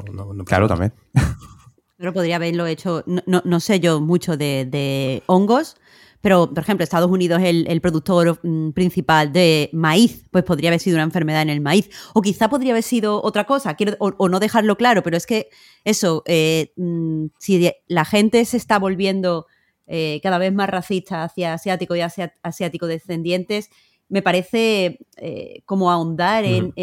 claro, 0.45 0.67
también. 0.67 0.93
Pero 1.97 2.13
podría 2.13 2.35
haberlo 2.35 2.65
hecho. 2.67 3.03
No, 3.05 3.59
sé 3.59 3.79
yo 3.79 4.01
mucho 4.01 4.37
de, 4.37 5.23
hongos. 5.27 5.77
Pero, 6.21 6.49
por 6.49 6.63
ejemplo, 6.63 6.85
Estados 6.85 7.11
Unidos 7.11 7.41
es 7.41 7.65
el, 7.67 7.81
productor 7.81 8.39
mm, 8.43 8.71
principal 8.71 9.33
de 9.33 9.69
maíz, 9.73 10.25
pues 10.31 10.45
podría 10.45 10.69
haber 10.69 10.79
sido 10.79 10.95
una 10.95 11.03
enfermedad 11.03 11.41
en 11.41 11.49
el 11.49 11.59
maíz. 11.59 11.89
O 12.13 12.21
quizá 12.21 12.49
podría 12.49 12.71
haber 12.71 12.83
sido 12.83 13.21
otra 13.21 13.43
cosa, 13.43 13.75
quiero, 13.75 13.97
o, 13.99 14.29
no 14.29 14.39
dejarlo 14.39 14.77
claro, 14.77 15.03
pero 15.03 15.17
es 15.17 15.25
que 15.25 15.49
eso, 15.83 16.23
eh, 16.25 16.71
mm, 16.77 17.25
si 17.39 17.69
la 17.87 18.05
gente 18.05 18.45
se 18.45 18.55
está 18.55 18.79
volviendo 18.79 19.47
eh, 19.87 20.19
cada 20.23 20.37
vez 20.37 20.53
más 20.53 20.69
racista 20.69 21.23
hacia 21.23 21.53
asiáticos 21.53 21.97
y 21.97 22.01
asiáticos 22.43 22.89
descendientes, 22.89 23.69
me 24.13 24.21
parece 24.21 24.99
eh, 25.17 25.63
como 25.65 25.89
ahondar 25.89 26.43
en, 26.45 26.73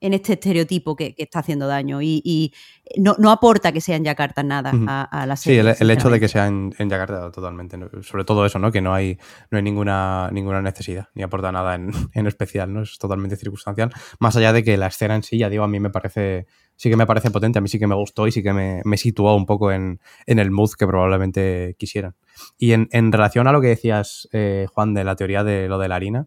este 0.00 0.34
estereotipo 0.34 0.94
que, 0.94 1.12
está 1.18 1.40
haciendo 1.40 1.66
daño 1.66 2.00
y, 2.00 2.52
no, 2.98 3.30
aporta 3.32 3.72
que 3.72 3.80
sea 3.80 3.96
en 3.96 4.04
Yakarta 4.04 4.44
nada 4.44 4.70
a, 5.10 5.26
la 5.26 5.34
serie. 5.34 5.74
Sí, 5.74 5.82
el, 5.82 5.90
hecho 5.90 6.08
de 6.08 6.20
que 6.20 6.28
sea 6.28 6.46
en, 6.46 6.72
Yakarta 6.78 7.32
totalmente, 7.32 7.76
sobre 8.02 8.24
todo 8.24 8.46
eso, 8.46 8.60
¿no? 8.60 8.70
que 8.70 8.80
no 8.80 8.94
hay, 8.94 9.18
no 9.50 9.58
hay 9.58 9.64
ninguna, 9.64 10.30
ninguna 10.32 10.62
necesidad, 10.62 11.08
ni 11.14 11.24
aporta 11.24 11.50
nada 11.50 11.74
en, 12.12 12.26
especial, 12.26 12.72
¿no? 12.72 12.82
es 12.82 12.96
totalmente 12.98 13.36
circunstancial, 13.36 13.90
más 14.20 14.36
allá 14.36 14.52
de 14.52 14.62
que 14.62 14.76
la 14.76 14.86
escena 14.86 15.16
en 15.16 15.24
sí, 15.24 15.38
ya 15.38 15.48
digo, 15.48 15.64
a 15.64 15.68
mí 15.68 15.80
me 15.80 15.90
parece 15.90 16.46
sí 16.76 16.90
que 16.90 16.96
me 16.96 17.06
parece 17.06 17.30
potente, 17.30 17.58
a 17.58 17.62
mí 17.62 17.68
sí 17.68 17.78
que 17.78 17.86
me 17.86 17.94
gustó 17.94 18.26
y 18.26 18.32
sí 18.32 18.42
que 18.42 18.52
me, 18.52 18.82
me 18.84 18.96
situó 18.96 19.34
un 19.34 19.46
poco 19.46 19.72
en, 19.72 20.00
el 20.26 20.50
mood 20.50 20.70
que 20.78 20.86
probablemente 20.86 21.74
quisieran. 21.78 22.14
Y 22.58 22.72
en, 22.72 23.12
relación 23.12 23.46
a 23.46 23.52
lo 23.52 23.60
que 23.60 23.68
decías, 23.68 24.28
eh, 24.32 24.66
Juan, 24.72 24.94
de 24.94 25.04
la 25.04 25.16
teoría 25.16 25.42
de 25.42 25.68
lo 25.68 25.78
de 25.78 25.88
la 25.88 25.96
harina, 25.96 26.26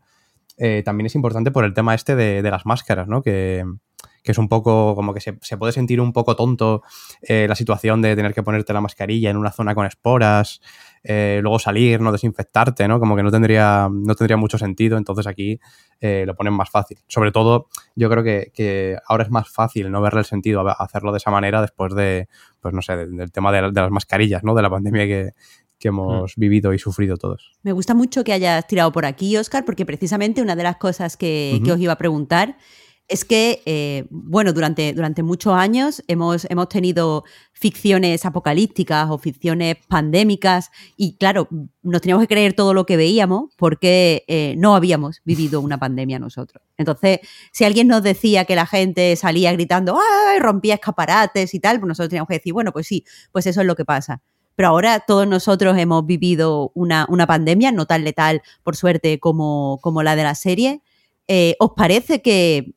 eh, 0.58 0.82
también 0.84 1.06
es 1.06 1.16
importante 1.16 1.52
por 1.52 1.64
el 1.64 1.74
tema 1.74 1.96
este 1.96 2.16
de, 2.16 2.42
las 2.42 2.66
máscaras, 2.66 3.08
¿no? 3.08 3.22
Que, 3.22 3.64
que 4.24 4.32
es 4.32 4.38
un 4.38 4.48
poco 4.48 4.96
como 4.96 5.14
que 5.14 5.22
se, 5.22 5.58
puede 5.58 5.72
sentir 5.72 6.02
un 6.02 6.14
poco 6.14 6.36
tonto 6.36 6.84
eh, 7.22 7.46
la 7.48 7.56
situación 7.56 8.02
de 8.02 8.16
tener 8.16 8.34
que 8.34 8.44
ponerte 8.44 8.74
la 8.74 8.82
mascarilla 8.82 9.30
en 9.30 9.38
una 9.38 9.52
zona 9.52 9.76
con 9.76 9.86
esporas, 9.86 10.62
eh, 11.04 11.40
luego 11.42 11.60
salir, 11.60 12.02
no 12.02 12.12
desinfectarte, 12.12 12.88
¿no? 12.88 13.00
Como 13.00 13.16
que 13.16 13.24
no 13.24 13.32
tendría, 13.32 13.90
no 13.92 14.16
tendría 14.16 14.38
mucho 14.38 14.58
sentido, 14.58 14.98
entonces 14.98 15.28
aquí 15.28 15.60
eh, 16.02 16.24
lo 16.26 16.36
ponen 16.36 16.54
más 16.54 16.70
fácil. 16.70 16.98
Sobre 17.08 17.32
todo, 17.32 17.68
yo 17.96 18.10
creo 18.10 18.24
que, 18.24 18.98
ahora 19.08 19.24
es 19.24 19.30
más 19.30 19.50
fácil 19.50 19.92
no 19.92 20.02
verle 20.02 20.20
el 20.20 20.26
sentido 20.26 20.68
a 20.68 20.74
hacerlo 20.74 21.12
de 21.12 21.18
esa 21.18 21.32
manera 21.32 21.62
después 21.62 21.96
de, 21.96 22.28
pues 22.60 22.74
no 22.74 22.82
sé, 22.82 22.98
del, 22.98 23.32
tema 23.32 23.52
de, 23.52 23.72
las 23.72 23.92
mascarillas, 23.92 24.44
¿no? 24.44 24.54
De 24.56 24.62
la 24.62 24.70
pandemia 24.70 25.06
que, 25.06 25.34
hemos 25.82 26.38
mm. 26.38 26.42
vivido 26.42 26.74
y 26.74 26.80
sufrido 26.80 27.16
todos. 27.16 27.54
Me 27.64 27.72
gusta 27.72 27.94
mucho 27.94 28.26
que 28.26 28.34
hayas 28.34 28.68
tirado 28.68 28.92
por 28.92 29.06
aquí, 29.06 29.38
Oscar, 29.38 29.64
porque 29.64 29.86
precisamente 29.86 30.42
una 30.42 30.58
de 30.58 30.64
las 30.64 30.76
cosas 30.76 31.16
que, 31.16 31.62
que 31.64 31.72
os 31.72 31.80
iba 31.80 31.94
a 31.94 31.98
preguntar 31.98 32.58
es 33.10 33.26
que, 33.26 33.64
eh, 33.66 34.06
bueno, 34.12 34.54
durante, 34.54 34.94
durante 34.94 35.24
muchos 35.24 35.54
años 35.54 36.04
hemos, 36.08 36.46
hemos 36.50 36.70
tenido 36.70 37.24
ficciones 37.54 38.24
apocalípticas 38.24 39.10
o 39.10 39.18
ficciones 39.18 39.78
pandémicas 39.88 40.70
y, 40.96 41.18
claro, 41.18 41.48
nos 41.82 42.02
teníamos 42.02 42.24
que 42.24 42.34
creer 42.34 42.54
todo 42.54 42.76
lo 42.76 42.86
que 42.86 42.98
veíamos 42.98 43.52
porque 43.58 44.24
eh, 44.28 44.54
no 44.58 44.76
habíamos 44.76 45.22
vivido 45.26 45.60
una 45.60 45.80
pandemia 45.80 46.20
nosotros. 46.20 46.64
Entonces, 46.78 47.20
si 47.52 47.66
alguien 47.66 47.88
nos 47.88 48.04
decía 48.04 48.46
que 48.46 48.56
la 48.56 48.68
gente 48.68 49.16
salía 49.16 49.52
gritando, 49.54 49.98
¡ay! 49.98 50.40
rompía 50.40 50.76
escaparates 50.76 51.54
y 51.56 51.60
tal, 51.60 51.80
pues 51.80 51.88
nosotros 51.88 52.10
teníamos 52.10 52.28
que 52.28 52.36
decir, 52.36 52.54
bueno, 52.54 52.72
pues 52.72 52.86
sí, 52.86 53.06
pues 53.32 53.48
eso 53.48 53.62
es 53.62 53.68
lo 53.68 53.76
que 53.76 53.86
pasa. 53.86 54.22
Pero 54.56 54.70
ahora 54.70 55.00
todos 55.00 55.28
nosotros 55.28 55.78
hemos 55.80 56.06
vivido 56.06 56.72
una, 56.76 57.08
una 57.10 57.26
pandemia, 57.26 57.72
no 57.72 57.88
tan 57.88 58.04
letal, 58.04 58.44
por 58.62 58.76
suerte, 58.76 59.20
como, 59.20 59.80
como 59.82 60.04
la 60.04 60.16
de 60.16 60.24
la 60.24 60.36
serie. 60.36 60.82
Eh, 61.28 61.56
¿Os 61.60 61.72
parece 61.76 62.22
que 62.22 62.76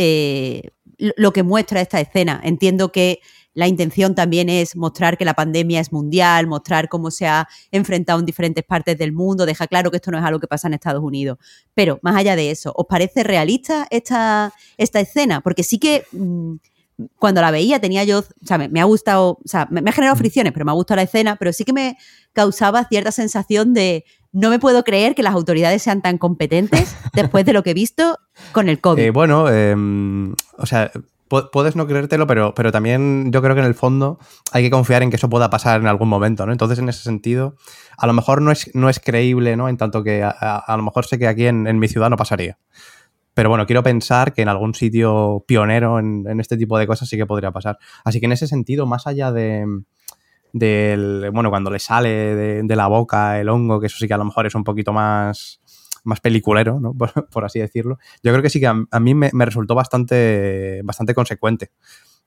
eh, 0.00 0.62
lo 0.96 1.32
que 1.32 1.42
muestra 1.42 1.80
esta 1.80 2.00
escena. 2.00 2.40
Entiendo 2.44 2.92
que 2.92 3.18
la 3.52 3.66
intención 3.66 4.14
también 4.14 4.48
es 4.48 4.76
mostrar 4.76 5.18
que 5.18 5.24
la 5.24 5.34
pandemia 5.34 5.80
es 5.80 5.92
mundial, 5.92 6.46
mostrar 6.46 6.88
cómo 6.88 7.10
se 7.10 7.26
ha 7.26 7.48
enfrentado 7.72 8.20
en 8.20 8.26
diferentes 8.26 8.62
partes 8.62 8.96
del 8.96 9.12
mundo, 9.12 9.44
deja 9.44 9.66
claro 9.66 9.90
que 9.90 9.96
esto 9.96 10.12
no 10.12 10.18
es 10.18 10.24
algo 10.24 10.38
que 10.38 10.46
pasa 10.46 10.68
en 10.68 10.74
Estados 10.74 11.02
Unidos. 11.02 11.38
Pero 11.74 11.98
más 12.02 12.14
allá 12.14 12.36
de 12.36 12.52
eso, 12.52 12.72
¿os 12.76 12.86
parece 12.86 13.24
realista 13.24 13.88
esta, 13.90 14.52
esta 14.76 15.00
escena? 15.00 15.40
Porque 15.40 15.64
sí 15.64 15.80
que 15.80 16.04
mm, 16.12 16.54
cuando 17.18 17.40
la 17.40 17.50
veía 17.50 17.80
tenía 17.80 18.04
yo, 18.04 18.20
o 18.20 18.46
sea, 18.46 18.58
me, 18.58 18.80
ha 18.80 18.84
gustado, 18.84 19.38
o 19.44 19.48
sea, 19.48 19.68
me, 19.70 19.82
me, 19.82 19.90
ha 19.90 19.92
generado 19.92 20.16
mm. 20.16 20.18
fricciones, 20.18 20.52
pero 20.52 20.64
me 20.64 20.72
ha 20.72 20.74
gustado 20.74 20.96
la 20.96 21.02
escena, 21.02 21.36
pero 21.36 21.52
sí 21.52 21.64
que 21.64 21.72
me 21.72 21.96
causaba 22.32 22.84
cierta 22.84 23.12
sensación 23.12 23.74
de 23.74 24.04
no 24.32 24.50
me 24.50 24.58
puedo 24.58 24.84
creer 24.84 25.14
que 25.14 25.22
las 25.22 25.34
autoridades 25.34 25.82
sean 25.82 26.02
tan 26.02 26.18
competentes 26.18 26.96
después 27.14 27.44
de 27.44 27.52
lo 27.52 27.62
que 27.62 27.70
he 27.70 27.74
visto 27.74 28.18
con 28.52 28.68
el 28.68 28.80
COVID. 28.80 29.02
Eh, 29.02 29.10
bueno, 29.10 29.48
em, 29.48 30.34
o 30.56 30.66
sea, 30.66 30.90
puedes 31.28 31.76
no 31.76 31.86
creértelo, 31.86 32.26
pero, 32.26 32.54
pero 32.54 32.72
también 32.72 33.30
yo 33.32 33.42
creo 33.42 33.54
que 33.54 33.60
en 33.60 33.66
el 33.66 33.74
fondo 33.74 34.18
hay 34.52 34.62
que 34.62 34.70
confiar 34.70 35.02
en 35.02 35.10
que 35.10 35.16
eso 35.16 35.28
pueda 35.28 35.50
pasar 35.50 35.80
en 35.80 35.86
algún 35.86 36.08
momento, 36.08 36.46
¿no? 36.46 36.52
Entonces, 36.52 36.78
en 36.78 36.88
ese 36.88 37.02
sentido, 37.02 37.56
a 37.96 38.06
lo 38.06 38.12
mejor 38.12 38.40
no 38.40 38.50
es, 38.50 38.70
no 38.74 38.88
es 38.88 38.98
creíble, 38.98 39.56
¿no? 39.56 39.68
En 39.68 39.76
tanto 39.76 40.02
que 40.02 40.22
a, 40.22 40.74
lo 40.76 40.82
mejor 40.82 41.06
sé 41.06 41.18
que 41.18 41.28
aquí 41.28 41.46
en, 41.46 41.78
mi 41.78 41.88
ciudad 41.88 42.10
no 42.10 42.16
pasaría. 42.16 42.58
Pero 43.38 43.50
bueno, 43.50 43.66
quiero 43.66 43.84
pensar 43.84 44.32
que 44.32 44.42
en 44.42 44.48
algún 44.48 44.74
sitio 44.74 45.44
pionero 45.46 46.00
en, 46.00 46.26
en 46.28 46.40
este 46.40 46.56
tipo 46.56 46.76
de 46.76 46.88
cosas 46.88 47.08
sí 47.08 47.16
que 47.16 47.24
podría 47.24 47.52
pasar. 47.52 47.78
Así 48.02 48.18
que 48.18 48.26
en 48.26 48.32
ese 48.32 48.48
sentido, 48.48 48.84
más 48.84 49.06
allá 49.06 49.30
de, 49.30 49.64
del, 50.52 51.30
bueno, 51.32 51.48
cuando 51.48 51.70
le 51.70 51.78
sale 51.78 52.34
de, 52.64 52.74
la 52.76 52.88
boca 52.88 53.38
el 53.38 53.48
hongo, 53.48 53.78
que 53.78 53.86
eso 53.86 53.96
sí 53.96 54.08
que 54.08 54.14
a 54.14 54.18
lo 54.18 54.24
mejor 54.24 54.46
es 54.46 54.56
un 54.56 54.64
poquito 54.64 54.92
más, 54.92 55.60
más 56.02 56.18
peliculero, 56.18 56.80
¿no? 56.80 56.94
por, 57.30 57.44
así 57.44 57.60
decirlo. 57.60 57.98
Yo 58.24 58.32
creo 58.32 58.42
que 58.42 58.50
sí 58.50 58.58
que 58.58 58.66
a, 58.66 58.98
mí 58.98 59.14
me, 59.14 59.30
resultó 59.44 59.76
bastante, 59.76 60.80
bastante 60.82 61.14
consecuente. 61.14 61.70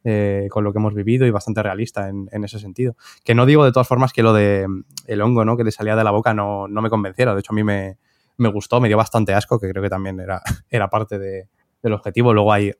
Eh, 0.06 0.48
con 0.50 0.64
lo 0.64 0.72
que 0.72 0.80
hemos 0.80 0.96
vivido 0.96 1.28
y 1.28 1.30
bastante 1.30 1.62
realista 1.62 2.08
en, 2.08 2.44
ese 2.46 2.58
sentido. 2.58 2.96
Que 3.26 3.36
no 3.36 3.46
digo 3.46 3.66
de 3.66 3.74
todas 3.74 3.88
formas 3.88 4.14
que 4.14 4.24
lo 4.24 4.32
de 4.32 4.66
el 5.08 5.22
hongo, 5.22 5.44
¿no? 5.44 5.58
Que 5.58 5.66
le 5.66 5.72
salía 5.72 5.98
de 5.98 6.06
la 6.06 6.12
boca 6.12 6.34
no, 6.34 6.70
me 6.70 6.90
convenciera. 6.90 7.34
De 7.34 7.42
hecho, 7.42 7.52
a 7.52 7.56
mí 7.56 7.66
me, 7.66 7.98
gustó, 8.50 8.80
me 8.82 8.88
dio 8.88 8.98
bastante 8.98 9.34
asco, 9.34 9.60
que 9.60 9.70
creo 9.70 9.84
que 9.84 9.90
también 9.90 10.20
era, 10.20 10.42
era 10.70 10.90
parte 10.90 11.20
del 11.20 11.94
objetivo. 11.94 12.34
Luego 12.34 12.54
hay 12.54 12.74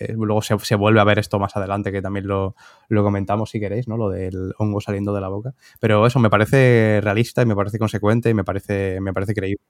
eh, 0.00 0.14
luego 0.16 0.42
se, 0.42 0.74
vuelve 0.76 1.00
a 1.00 1.04
ver 1.04 1.18
esto 1.18 1.38
más 1.38 1.56
adelante, 1.56 1.92
que 1.92 2.02
también 2.02 2.26
lo, 2.26 2.54
comentamos 2.88 3.50
si 3.50 3.60
queréis, 3.60 3.88
¿no? 3.88 3.96
Lo 3.96 4.08
del 4.08 4.54
hongo 4.58 4.80
saliendo 4.80 5.14
de 5.14 5.20
la 5.20 5.28
boca. 5.28 5.54
Pero 5.80 6.06
eso 6.06 6.18
me 6.18 6.30
parece 6.30 7.00
realista 7.02 7.42
y 7.42 7.46
me 7.46 7.56
parece 7.56 7.78
consecuente 7.78 8.30
y 8.30 8.34
me 8.34 8.44
parece, 8.44 9.00
me 9.00 9.12
parece 9.12 9.34
creíble. 9.34 9.62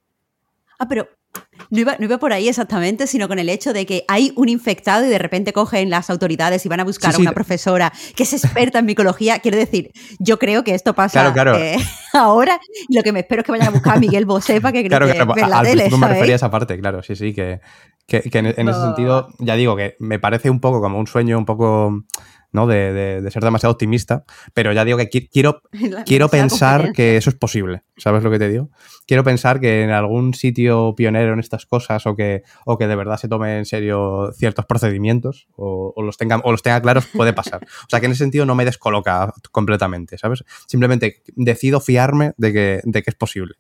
Ah, 0.85 0.87
pero 0.89 1.09
no 1.71 1.81
iba, 1.81 1.97
no 1.99 2.05
iba, 2.05 2.19
por 2.19 2.33
ahí 2.33 2.49
exactamente, 2.49 3.07
sino 3.07 3.27
con 3.27 3.39
el 3.39 3.49
hecho 3.49 3.73
de 3.73 3.87
que 3.87 4.05
hay 4.07 4.33
un 4.37 4.49
infectado 4.49 5.05
y 5.05 5.09
de 5.09 5.19
repente 5.19 5.53
cogen 5.53 5.89
las 5.89 6.11
autoridades 6.11 6.65
y 6.67 6.69
van 6.69 6.81
a 6.81 6.85
buscar 6.85 7.15
a 7.15 7.19
una 7.19 7.33
profesora 7.33 7.93
que 8.15 8.25
es 8.25 8.33
experta 8.35 8.79
en 8.79 8.87
micología. 8.87 9.39
Quiero 9.39 9.57
decir, 9.57 9.91
yo 10.19 10.39
creo 10.39 10.63
que 10.63 10.75
esto 10.75 10.95
pasa 10.95 11.33
eh, 11.59 11.77
ahora 12.13 12.61
y 12.89 12.95
lo 12.95 13.03
que 13.03 13.13
me 13.13 13.21
espero 13.21 13.41
es 13.41 13.47
que 13.47 13.53
vayan 13.53 13.69
a 13.69 13.71
buscar 13.71 13.97
a 13.97 14.01
Miguel 14.01 14.27
Bosé 14.27 14.61
para 14.61 14.73
que 14.73 14.87
claro, 14.87 15.09
claro, 15.09 15.35
la 15.35 15.61
al 15.61 15.67
tele, 15.67 15.89
me 15.91 16.09
refería 16.09 16.35
a 16.35 16.37
esa 16.37 16.51
parte, 16.51 16.79
claro, 16.79 17.03
sí, 17.03 17.17
sí, 17.17 17.33
que, 17.33 17.61
que, 18.07 18.23
en, 18.33 18.69
ese 18.69 18.81
sentido, 18.81 19.29
ya 19.39 19.57
digo 19.57 19.75
que 19.75 19.97
me 19.99 20.19
parece 20.19 20.51
un 20.51 20.61
poco 20.61 20.81
como 20.81 20.99
un 20.99 21.07
sueño 21.07 21.39
un 21.39 21.47
poco 21.47 22.05
¿no? 22.55 22.69
De, 22.69 23.21
de, 23.21 23.31
ser 23.31 23.43
demasiado 23.43 23.73
optimista, 23.73 24.25
pero 24.55 24.73
ya 24.73 24.85
digo 24.85 24.97
que 24.97 25.29
quiero, 25.29 25.61
quiero 26.07 26.29
pensar 26.29 26.93
que 26.93 27.17
eso 27.17 27.29
es 27.29 27.37
posible, 27.37 27.83
¿sabes 27.97 28.23
lo 28.23 28.31
que 28.31 28.39
te 28.39 28.49
digo? 28.49 28.71
Quiero 29.07 29.25
pensar 29.25 29.61
que 29.61 29.83
en 29.83 29.91
algún 29.91 30.35
sitio 30.35 30.95
pionero 30.97 31.33
en 31.33 31.41
estas 31.41 31.67
cosas 31.67 32.07
o 32.07 32.15
que, 32.15 32.43
o 32.65 32.79
que 32.79 32.87
de 32.87 32.95
verdad 32.95 33.17
se 33.17 33.29
tome 33.29 33.59
en 33.59 33.67
serio 33.67 34.31
ciertos 34.33 34.67
procedimientos 34.67 35.49
o, 35.57 35.93
los, 36.01 36.17
tenga, 36.17 36.41
o 36.45 36.53
los 36.53 36.63
tenga 36.63 36.81
claros 36.81 37.07
puede 37.07 37.33
pasar. 37.33 37.65
O 37.65 37.91
sea 37.91 37.99
que 37.99 38.07
en 38.07 38.13
ese 38.13 38.23
sentido 38.23 38.47
no 38.47 38.55
me 38.55 38.65
descoloca 38.65 39.35
completamente, 39.51 40.17
¿sabes? 40.17 40.45
Simplemente 40.69 41.23
decido 41.35 41.81
fiarme 41.81 42.35
de 42.37 42.53
que, 42.53 42.81
de 42.85 43.03
que 43.03 43.11
es 43.11 43.17
posible. 43.17 43.57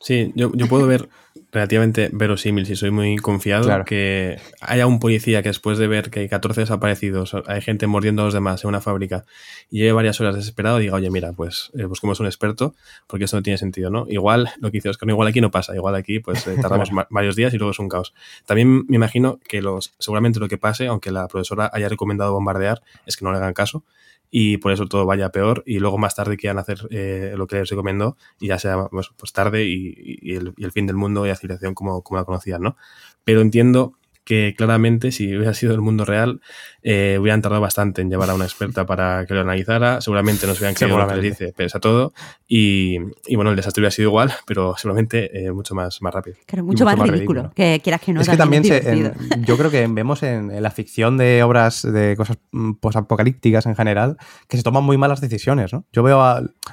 Sí, 0.00 0.32
yo, 0.34 0.50
yo 0.54 0.66
puedo 0.66 0.86
ver 0.86 1.10
relativamente 1.56 2.10
verosímil, 2.12 2.66
si 2.66 2.76
soy 2.76 2.90
muy 2.90 3.16
confiado, 3.16 3.84
que 3.86 4.38
haya 4.60 4.86
un 4.86 5.00
policía 5.00 5.42
que 5.42 5.48
después 5.48 5.78
de 5.78 5.86
ver 5.86 6.10
que 6.10 6.20
hay 6.20 6.28
14 6.28 6.60
desaparecidos, 6.60 7.34
hay 7.46 7.62
gente 7.62 7.86
mordiendo 7.86 8.20
a 8.20 8.24
los 8.26 8.34
demás 8.34 8.62
en 8.62 8.68
una 8.68 8.82
fábrica 8.82 9.24
y 9.70 9.78
lleve 9.78 9.92
varias 9.92 10.20
horas 10.20 10.34
desesperado, 10.34 10.78
diga, 10.78 10.94
oye, 10.94 11.10
mira, 11.10 11.32
pues 11.32 11.70
eh, 11.74 11.84
busquemos 11.84 12.20
un 12.20 12.26
experto 12.26 12.74
porque 13.06 13.24
esto 13.24 13.38
no 13.38 13.42
tiene 13.42 13.56
sentido, 13.56 13.88
¿no? 13.88 14.04
Igual, 14.08 14.50
lo 14.60 14.70
que 14.70 14.76
dice 14.78 14.90
Oscar, 14.90 15.08
igual 15.08 15.28
aquí 15.28 15.40
no 15.40 15.50
pasa, 15.50 15.74
igual 15.74 15.94
aquí 15.94 16.20
pues 16.20 16.46
eh, 16.46 16.56
tardamos 16.60 16.90
varios 17.10 17.36
días 17.36 17.54
y 17.54 17.56
luego 17.56 17.70
es 17.70 17.78
un 17.78 17.88
caos. 17.88 18.12
También 18.44 18.84
me 18.86 18.96
imagino 18.96 19.40
que 19.48 19.62
los, 19.62 19.94
seguramente 19.98 20.38
lo 20.38 20.48
que 20.48 20.58
pase, 20.58 20.88
aunque 20.88 21.10
la 21.10 21.26
profesora 21.26 21.70
haya 21.72 21.88
recomendado 21.88 22.34
bombardear, 22.34 22.82
es 23.06 23.16
que 23.16 23.24
no 23.24 23.32
le 23.32 23.38
hagan 23.38 23.54
caso 23.54 23.82
y 24.30 24.58
por 24.58 24.72
eso 24.72 24.86
todo 24.86 25.06
vaya 25.06 25.30
peor 25.30 25.62
y 25.66 25.78
luego 25.78 25.98
más 25.98 26.14
tarde 26.14 26.36
quieran 26.36 26.58
hacer 26.58 26.78
eh, 26.90 27.34
lo 27.36 27.46
que 27.46 27.56
les 27.56 27.70
recomendó 27.70 28.16
y 28.40 28.48
ya 28.48 28.58
sea 28.58 28.88
pues, 28.88 29.10
pues 29.16 29.32
tarde 29.32 29.64
y, 29.64 30.34
el, 30.34 30.52
y, 30.56 30.64
el, 30.64 30.72
fin 30.72 30.86
del 30.86 30.96
mundo 30.96 31.24
y 31.24 31.28
la 31.28 31.36
civilización 31.36 31.74
como, 31.74 32.02
como 32.02 32.18
la 32.18 32.24
conocían, 32.24 32.62
¿no? 32.62 32.76
Pero 33.24 33.40
entiendo 33.40 33.94
que 34.26 34.54
claramente 34.58 35.12
si 35.12 35.34
hubiera 35.36 35.54
sido 35.54 35.72
el 35.72 35.80
mundo 35.80 36.04
real 36.04 36.40
eh, 36.82 37.16
hubieran 37.18 37.42
tardado 37.42 37.62
bastante 37.62 38.02
en 38.02 38.10
llevar 38.10 38.28
a 38.28 38.34
una 38.34 38.44
experta 38.44 38.84
para 38.84 39.24
que 39.24 39.34
lo 39.34 39.40
analizara, 39.40 40.00
seguramente 40.00 40.48
nos 40.48 40.58
hubieran 40.58 40.74
creído 40.74 40.98
lo 40.98 41.06
que 41.06 41.14
le 41.14 41.22
dice, 41.22 41.52
pensa 41.56 41.78
todo 41.78 42.12
y, 42.48 42.96
y, 43.26 43.36
bueno, 43.36 43.50
el 43.50 43.56
desastre 43.56 43.82
hubiera 43.82 43.92
sido 43.92 44.08
igual, 44.08 44.32
pero 44.44 44.74
seguramente 44.76 45.46
eh, 45.46 45.52
mucho 45.52 45.76
más, 45.76 46.02
más 46.02 46.12
rápido. 46.12 46.36
Claro, 46.44 46.64
mucho, 46.64 46.84
más, 46.84 46.98
ridículo, 46.98 47.52
que 47.54 47.80
quieras 47.82 48.00
que 48.00 48.12
no. 48.12 48.20
Es 48.20 48.28
que 48.28 48.36
también 48.36 48.64
yo 49.44 49.56
creo 49.56 49.70
que 49.70 49.86
vemos 49.86 50.24
en, 50.24 50.60
la 50.60 50.70
ficción 50.72 51.16
de 51.16 51.44
obras 51.44 51.82
de 51.82 52.16
cosas 52.16 52.38
mm, 52.50 52.74
posapocalípticas 52.74 53.66
en 53.66 53.76
general 53.76 54.16
que 54.48 54.56
se 54.56 54.64
toman 54.64 54.82
muy 54.82 54.96
malas 54.96 55.20
decisiones, 55.20 55.72
¿no? 55.72 55.84
Yo 55.92 56.02
veo 56.02 56.20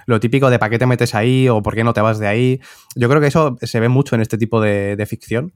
lo 0.07 0.19
típico 0.19 0.49
de 0.49 0.57
para 0.57 0.71
qué 0.71 0.79
te 0.79 0.87
metes 0.87 1.13
ahí 1.13 1.47
o 1.49 1.61
por 1.61 1.75
qué 1.75 1.83
no 1.83 1.93
te 1.93 2.01
vas 2.01 2.17
de 2.17 2.27
ahí. 2.27 2.61
Yo 2.95 3.09
creo 3.09 3.21
que 3.21 3.27
eso 3.27 3.57
se 3.61 3.79
ve 3.79 3.89
mucho 3.89 4.15
en 4.15 4.21
este 4.21 4.39
tipo 4.39 4.59
de, 4.59 4.95
de 4.95 5.05
ficción 5.05 5.53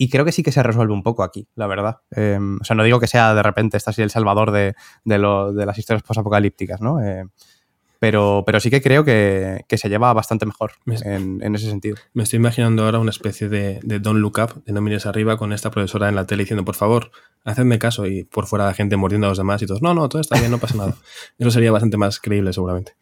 y 0.00 0.08
creo 0.08 0.24
que 0.24 0.32
sí 0.32 0.42
que 0.42 0.50
se 0.50 0.62
resuelve 0.62 0.94
un 0.94 1.02
poco 1.02 1.22
aquí, 1.22 1.46
la 1.56 1.66
verdad. 1.66 1.98
Em, 2.10 2.56
o 2.58 2.64
sea, 2.64 2.74
no 2.74 2.82
digo 2.84 2.98
que 2.98 3.06
sea 3.06 3.34
de 3.34 3.42
repente 3.42 3.76
está 3.76 3.90
así 3.90 4.00
el 4.00 4.08
salvador 4.08 4.50
de, 4.50 4.74
las 5.04 5.76
historias 5.76 6.02
posapocalípticas, 6.02 6.80
¿no? 6.80 7.04
Eh, 7.04 7.26
pero, 7.98 8.42
pero 8.46 8.60
sí 8.60 8.70
que 8.70 8.80
creo 8.80 9.04
que, 9.04 9.62
se 9.70 9.88
lleva 9.90 10.10
bastante 10.14 10.46
mejor 10.46 10.72
en, 10.86 11.54
ese 11.54 11.68
sentido. 11.68 11.96
Me 12.14 12.22
estoy 12.22 12.38
imaginando 12.38 12.86
ahora 12.86 12.98
una 12.98 13.10
especie 13.10 13.50
de, 13.50 13.78
de 13.82 13.98
Don't 13.98 14.20
Look 14.20 14.38
Up, 14.42 14.64
de 14.64 14.72
no 14.72 14.80
mires 14.80 15.04
arriba, 15.04 15.36
con 15.36 15.52
esta 15.52 15.70
profesora 15.70 16.08
en 16.08 16.14
la 16.14 16.24
tele 16.24 16.44
diciendo, 16.44 16.64
por 16.64 16.76
favor, 16.76 17.10
hacedme 17.44 17.78
caso, 17.78 18.06
y 18.06 18.24
por 18.24 18.46
fuera 18.46 18.64
la 18.64 18.72
gente 18.72 18.96
mordiendo 18.96 19.26
a 19.26 19.30
los 19.30 19.38
demás 19.38 19.60
y 19.60 19.66
todos, 19.66 19.82
no, 19.82 19.92
no, 19.92 20.08
todo 20.08 20.22
está 20.22 20.38
bien, 20.38 20.50
no 20.50 20.56
pasa 20.56 20.78
nada. 20.78 20.96
Eso 21.38 21.50
sería 21.50 21.72
bastante 21.72 21.98
más 21.98 22.20
creíble 22.20 22.54
seguramente 22.54 22.94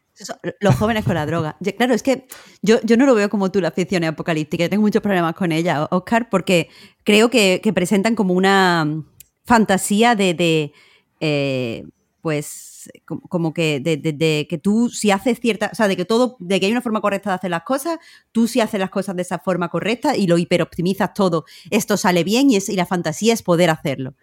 los 0.60 0.74
jóvenes 0.76 1.04
con 1.04 1.14
la 1.14 1.26
droga. 1.26 1.56
Claro, 1.76 1.94
es 1.94 2.02
que 2.02 2.26
yo, 2.62 2.80
yo 2.82 2.96
no 2.96 3.06
lo 3.06 3.14
veo 3.14 3.28
como 3.28 3.50
tú, 3.50 3.60
la 3.60 3.70
ficción 3.70 4.04
apocalíptica. 4.04 4.64
Yo 4.64 4.70
tengo 4.70 4.82
muchos 4.82 5.02
problemas 5.02 5.34
con 5.34 5.52
ella, 5.52 5.88
Oscar, 5.90 6.28
porque 6.30 6.68
creo 7.04 7.30
que, 7.30 7.60
presentan 7.74 8.14
como 8.14 8.34
una 8.34 9.04
fantasía 9.44 10.14
de, 10.14 10.72
eh, 11.20 11.84
pues, 12.22 12.90
como 13.28 13.52
que 13.52 13.80
de, 13.80 14.46
que 14.48 14.58
tú 14.58 14.88
si 14.88 15.10
haces 15.10 15.40
cierta, 15.40 15.70
o 15.72 15.74
sea, 15.74 15.88
de 15.88 15.96
que 15.96 16.04
todo, 16.04 16.36
de 16.40 16.60
que 16.60 16.66
hay 16.66 16.72
una 16.72 16.82
forma 16.82 17.00
correcta 17.00 17.30
de 17.30 17.36
hacer 17.36 17.50
las 17.50 17.62
cosas, 17.62 17.98
tú 18.32 18.48
si 18.48 18.60
haces 18.60 18.80
las 18.80 18.90
cosas 18.90 19.16
de 19.16 19.22
esa 19.22 19.38
forma 19.38 19.68
correcta 19.68 20.16
y 20.16 20.26
lo 20.26 20.38
hiperoptimizas 20.38 21.14
todo, 21.14 21.44
esto 21.70 21.96
sale 21.96 22.24
bien 22.24 22.50
y, 22.50 22.56
es, 22.56 22.68
y 22.68 22.76
la 22.76 22.86
fantasía 22.86 23.34
es 23.34 23.42
poder 23.42 23.70
hacerlo. 23.70 24.14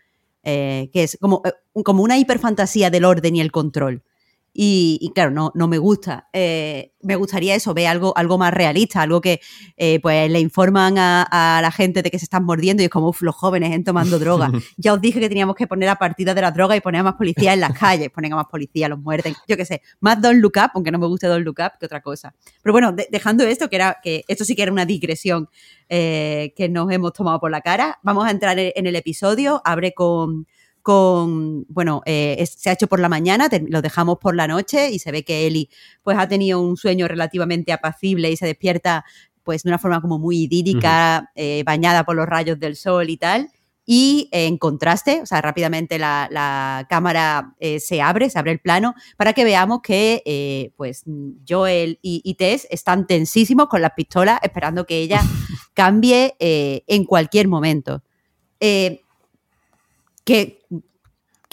eh, 0.44 0.90
que 0.94 1.04
es 1.04 1.18
como, 1.20 1.42
eh, 1.46 1.54
como 1.84 2.04
una 2.04 2.18
hiperfantasía 2.20 2.90
del 2.92 3.06
orden 3.06 3.36
y 3.36 3.42
el 3.42 3.52
control. 3.52 4.04
Y, 4.58 5.12
claro, 5.14 5.32
no, 5.32 5.52
no 5.54 5.68
me 5.68 5.78
gusta. 5.78 6.30
Eh, 6.32 6.94
me 7.02 7.18
gustaría 7.18 7.56
eso, 7.56 7.74
ver 7.74 7.88
algo, 7.88 8.18
algo 8.18 8.38
más 8.38 8.54
realista, 8.54 9.02
algo 9.02 9.20
que 9.20 9.42
eh, 9.76 10.00
pues 10.00 10.32
le 10.32 10.40
informan 10.40 10.96
a, 10.98 11.60
la 11.62 11.72
gente 11.72 12.02
de 12.02 12.10
que 12.10 12.18
se 12.18 12.24
están 12.24 12.46
mordiendo 12.46 12.82
y 12.82 12.86
es 12.86 12.90
como, 12.90 13.10
uff, 13.10 13.22
los 13.22 13.36
jóvenes 13.36 13.74
en 13.74 13.84
tomando 13.84 14.18
droga. 14.18 14.50
ya 14.78 14.94
os 14.94 15.02
dije 15.02 15.20
que 15.20 15.28
teníamos 15.28 15.58
que 15.58 15.68
poner 15.68 15.90
a 15.90 15.98
partida 15.98 16.34
de 16.34 16.40
la 16.40 16.52
droga 16.52 16.74
y 16.78 16.80
poner 16.80 17.02
a 17.02 17.04
más 17.04 17.16
policías 17.16 17.54
en 17.54 17.60
las 17.60 17.78
calles, 17.78 18.10
poner 18.12 18.32
a 18.32 18.38
más 18.38 18.46
policías, 18.46 18.90
los 18.90 19.00
muerden, 19.00 19.36
yo 19.46 19.58
qué 19.58 19.66
sé, 19.66 19.82
más 20.00 20.22
Don't 20.22 20.42
Look 20.42 20.54
Up, 20.56 20.72
aunque 20.74 20.90
no 20.90 21.00
me 21.00 21.08
guste 21.08 21.28
Don't 21.28 21.44
Look 21.44 21.58
Up 21.60 21.78
que 21.78 21.88
otra 21.88 22.02
cosa. 22.02 22.34
Pero 22.64 22.72
bueno, 22.72 22.96
dejando 23.12 23.44
esto, 23.44 23.70
que 23.70 23.76
era 23.76 23.98
que 24.02 24.24
esto 24.30 24.46
sí 24.46 24.56
que 24.56 24.64
era 24.64 24.72
una 24.72 24.86
digresión 24.86 25.50
eh, 25.90 26.54
que 26.56 26.70
nos 26.70 26.90
hemos 26.94 27.12
tomado 27.12 27.42
por 27.42 27.52
la 27.52 27.60
cara, 27.60 28.00
vamos 28.04 28.26
a 28.26 28.32
entrar 28.32 28.58
en 28.58 28.88
el 28.88 28.96
episodio, 28.96 29.62
abre 29.66 29.94
con 29.94 30.48
con, 30.86 31.66
bueno, 31.68 32.04
eh, 32.06 32.46
se 32.46 32.70
ha 32.70 32.74
hecho 32.74 32.86
por 32.86 33.00
la 33.00 33.10
mañana, 33.10 33.50
lo 33.70 33.82
dejamos 33.82 34.20
por 34.20 34.36
la 34.36 34.48
noche 34.48 34.92
y 34.92 35.00
se 35.00 35.12
ve 35.12 35.24
que 35.24 35.48
Eli 35.48 35.68
pues 36.04 36.16
ha 36.16 36.28
tenido 36.28 36.62
un 36.62 36.78
sueño 36.78 37.08
relativamente 37.08 37.74
apacible 37.74 38.30
y 38.30 38.38
se 38.38 38.46
despierta 38.46 39.04
pues 39.42 39.64
de 39.64 39.72
una 39.72 39.80
forma 39.80 40.00
como 40.00 40.20
muy 40.20 40.44
idílica, 40.44 41.32
eh, 41.34 41.64
bañada 41.66 42.04
por 42.04 42.16
los 42.16 42.28
rayos 42.28 42.60
del 42.60 42.76
sol 42.76 43.10
y 43.10 43.18
tal. 43.18 43.50
Y 43.84 44.30
en 44.32 44.60
contraste, 44.60 45.24
o 45.24 45.26
sea, 45.26 45.42
rápidamente 45.42 45.98
la, 45.98 46.86
cámara 46.88 47.56
eh, 47.60 47.80
se 47.80 48.04
abre, 48.04 48.30
se 48.30 48.38
abre 48.38 48.52
el 48.52 48.60
plano, 48.60 48.94
para 49.18 49.34
que 49.34 49.44
veamos 49.44 49.80
que 49.82 50.72
pues 50.78 51.04
Joel 51.50 51.98
y, 52.04 52.36
Tess 52.36 52.68
están 52.70 53.08
tensísimos 53.08 53.70
con 53.70 53.82
las 53.82 53.94
pistolas, 53.94 54.40
esperando 54.44 54.86
que 54.86 55.00
ella 55.00 55.20
cambie 55.74 56.36
en 56.40 57.06
cualquier 57.06 57.48
momento. 57.48 58.04
¿Qué, 60.26 60.60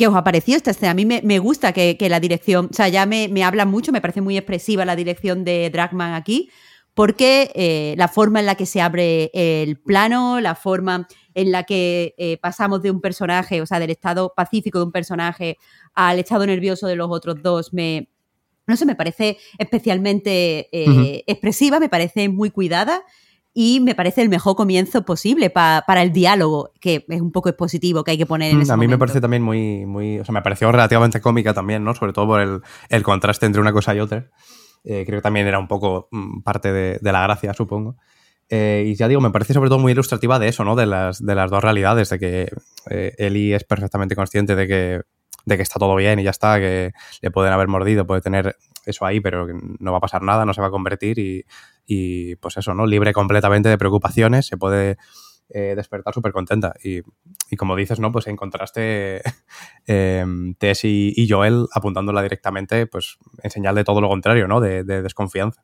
os 0.08 0.14
ha 0.16 0.24
parecido 0.24 0.56
esta 0.56 0.72
escena? 0.72 0.90
A 0.90 0.94
mí 0.94 1.04
me, 1.04 1.38
gusta 1.38 1.72
que, 1.72 1.96
la 2.08 2.18
dirección, 2.18 2.68
o 2.70 2.74
sea, 2.74 2.88
ya 2.88 3.06
me, 3.06 3.44
habla 3.44 3.66
mucho, 3.66 3.92
me 3.92 4.00
parece 4.00 4.20
muy 4.20 4.36
expresiva 4.36 4.84
la 4.84 4.96
dirección 4.96 5.44
de 5.44 5.70
Dragman 5.70 6.14
aquí, 6.14 6.50
porque 6.94 7.52
eh, 7.54 7.94
la 7.96 8.08
forma 8.08 8.40
en 8.40 8.46
la 8.46 8.54
que 8.54 8.66
se 8.66 8.80
abre 8.80 9.30
el 9.34 9.78
plano, 9.78 10.40
la 10.40 10.54
forma 10.54 11.06
en 11.34 11.52
la 11.52 11.64
que 11.64 12.14
eh, 12.18 12.38
pasamos 12.38 12.82
de 12.82 12.90
un 12.90 13.00
personaje, 13.00 13.60
o 13.60 13.66
sea, 13.66 13.78
del 13.78 13.90
estado 13.90 14.32
pacífico 14.34 14.78
de 14.78 14.86
un 14.86 14.92
personaje 14.92 15.58
al 15.94 16.18
estado 16.18 16.46
nervioso 16.46 16.86
de 16.86 16.96
los 16.96 17.08
otros 17.10 17.42
dos, 17.42 17.72
me, 17.72 18.10
no 18.66 18.76
sé, 18.76 18.86
me 18.86 18.96
parece 18.96 19.38
especialmente 19.58 20.68
eh, 20.72 21.24
expresiva, 21.26 21.78
me 21.78 21.88
parece 21.88 22.28
muy 22.28 22.50
cuidada 22.50 23.02
y 23.54 23.80
me 23.80 23.94
parece 23.94 24.22
el 24.22 24.30
mejor 24.30 24.56
comienzo 24.56 25.04
posible 25.04 25.50
para 25.50 26.02
el 26.02 26.12
diálogo, 26.12 26.70
que 26.80 27.04
es 27.06 27.20
un 27.20 27.32
poco 27.32 27.50
expositivo 27.50 28.02
que 28.02 28.12
hay 28.12 28.18
que 28.18 28.26
poner 28.26 28.50
en 28.50 28.58
mm, 28.58 28.62
ese 28.62 28.72
A 28.72 28.76
mí 28.76 28.88
me 28.88 28.96
parece 28.96 29.20
también 29.20 29.42
muy, 29.42 29.84
muy, 29.84 30.20
o 30.20 30.24
sea, 30.24 30.32
me 30.32 30.42
pareció 30.42 30.72
relativamente 30.72 31.20
cómica 31.20 31.52
también, 31.52 31.84
¿no? 31.84 31.94
Sobre 31.94 32.12
todo 32.12 32.26
por 32.26 32.40
el, 32.40 33.02
contraste 33.02 33.46
entre 33.46 33.60
una 33.60 33.72
cosa 33.72 33.94
y 33.94 34.00
otra. 34.00 34.30
Eh, 34.84 35.04
creo 35.06 35.18
que 35.18 35.22
también 35.22 35.46
era 35.46 35.58
un 35.58 35.68
poco 35.68 36.08
mm, 36.10 36.40
parte 36.40 36.72
de, 36.72 37.12
la 37.12 37.22
gracia, 37.22 37.52
supongo. 37.52 37.96
Eh, 38.48 38.84
y 38.86 38.94
ya 38.94 39.06
digo, 39.06 39.20
me 39.20 39.30
parece 39.30 39.52
sobre 39.52 39.68
todo 39.68 39.78
muy 39.78 39.92
ilustrativa 39.92 40.38
de 40.38 40.48
eso, 40.48 40.64
¿no? 40.64 40.74
De 40.74 40.86
las, 40.86 41.24
de 41.24 41.34
las 41.34 41.50
dos 41.50 41.62
realidades, 41.62 42.08
de 42.08 42.18
que 42.18 42.52
eh, 42.90 43.14
Eli 43.18 43.52
es 43.52 43.64
perfectamente 43.64 44.16
consciente 44.16 44.54
de 44.54 44.66
que, 44.66 45.00
de 45.44 45.56
que 45.56 45.62
está 45.62 45.78
todo 45.78 45.94
bien 45.94 46.18
y 46.18 46.22
ya 46.22 46.30
está, 46.30 46.58
que 46.58 46.92
le 47.20 47.30
pueden 47.30 47.52
haber 47.52 47.68
mordido, 47.68 48.06
puede 48.06 48.22
tener 48.22 48.56
eso 48.86 49.04
ahí, 49.04 49.20
pero 49.20 49.46
no 49.78 49.92
va 49.92 49.98
a 49.98 50.00
pasar 50.00 50.22
nada, 50.22 50.46
no 50.46 50.54
se 50.54 50.60
va 50.60 50.68
a 50.68 50.70
convertir 50.70 51.18
y, 51.18 51.44
y 51.86 52.36
pues 52.36 52.56
eso, 52.56 52.74
¿no? 52.74 52.86
Libre 52.86 53.12
completamente 53.12 53.68
de 53.68 53.78
preocupaciones, 53.78 54.46
se 54.46 54.56
puede 54.56 54.96
eh, 55.54 55.74
despertar 55.76 56.14
súper 56.14 56.32
contenta. 56.32 56.74
Y, 56.82 57.02
como 57.56 57.76
dices, 57.76 58.00
¿no? 58.00 58.10
Pues 58.10 58.26
encontraste 58.26 59.20
eh, 59.86 60.24
Tess 60.58 60.84
y, 60.84 61.26
Joel 61.28 61.66
apuntándola 61.72 62.22
directamente, 62.22 62.86
pues 62.86 63.18
en 63.42 63.50
señal 63.50 63.74
de 63.74 63.84
todo 63.84 64.00
lo 64.00 64.08
contrario, 64.08 64.48
¿no? 64.48 64.60
De, 64.60 64.82
desconfianza. 64.84 65.62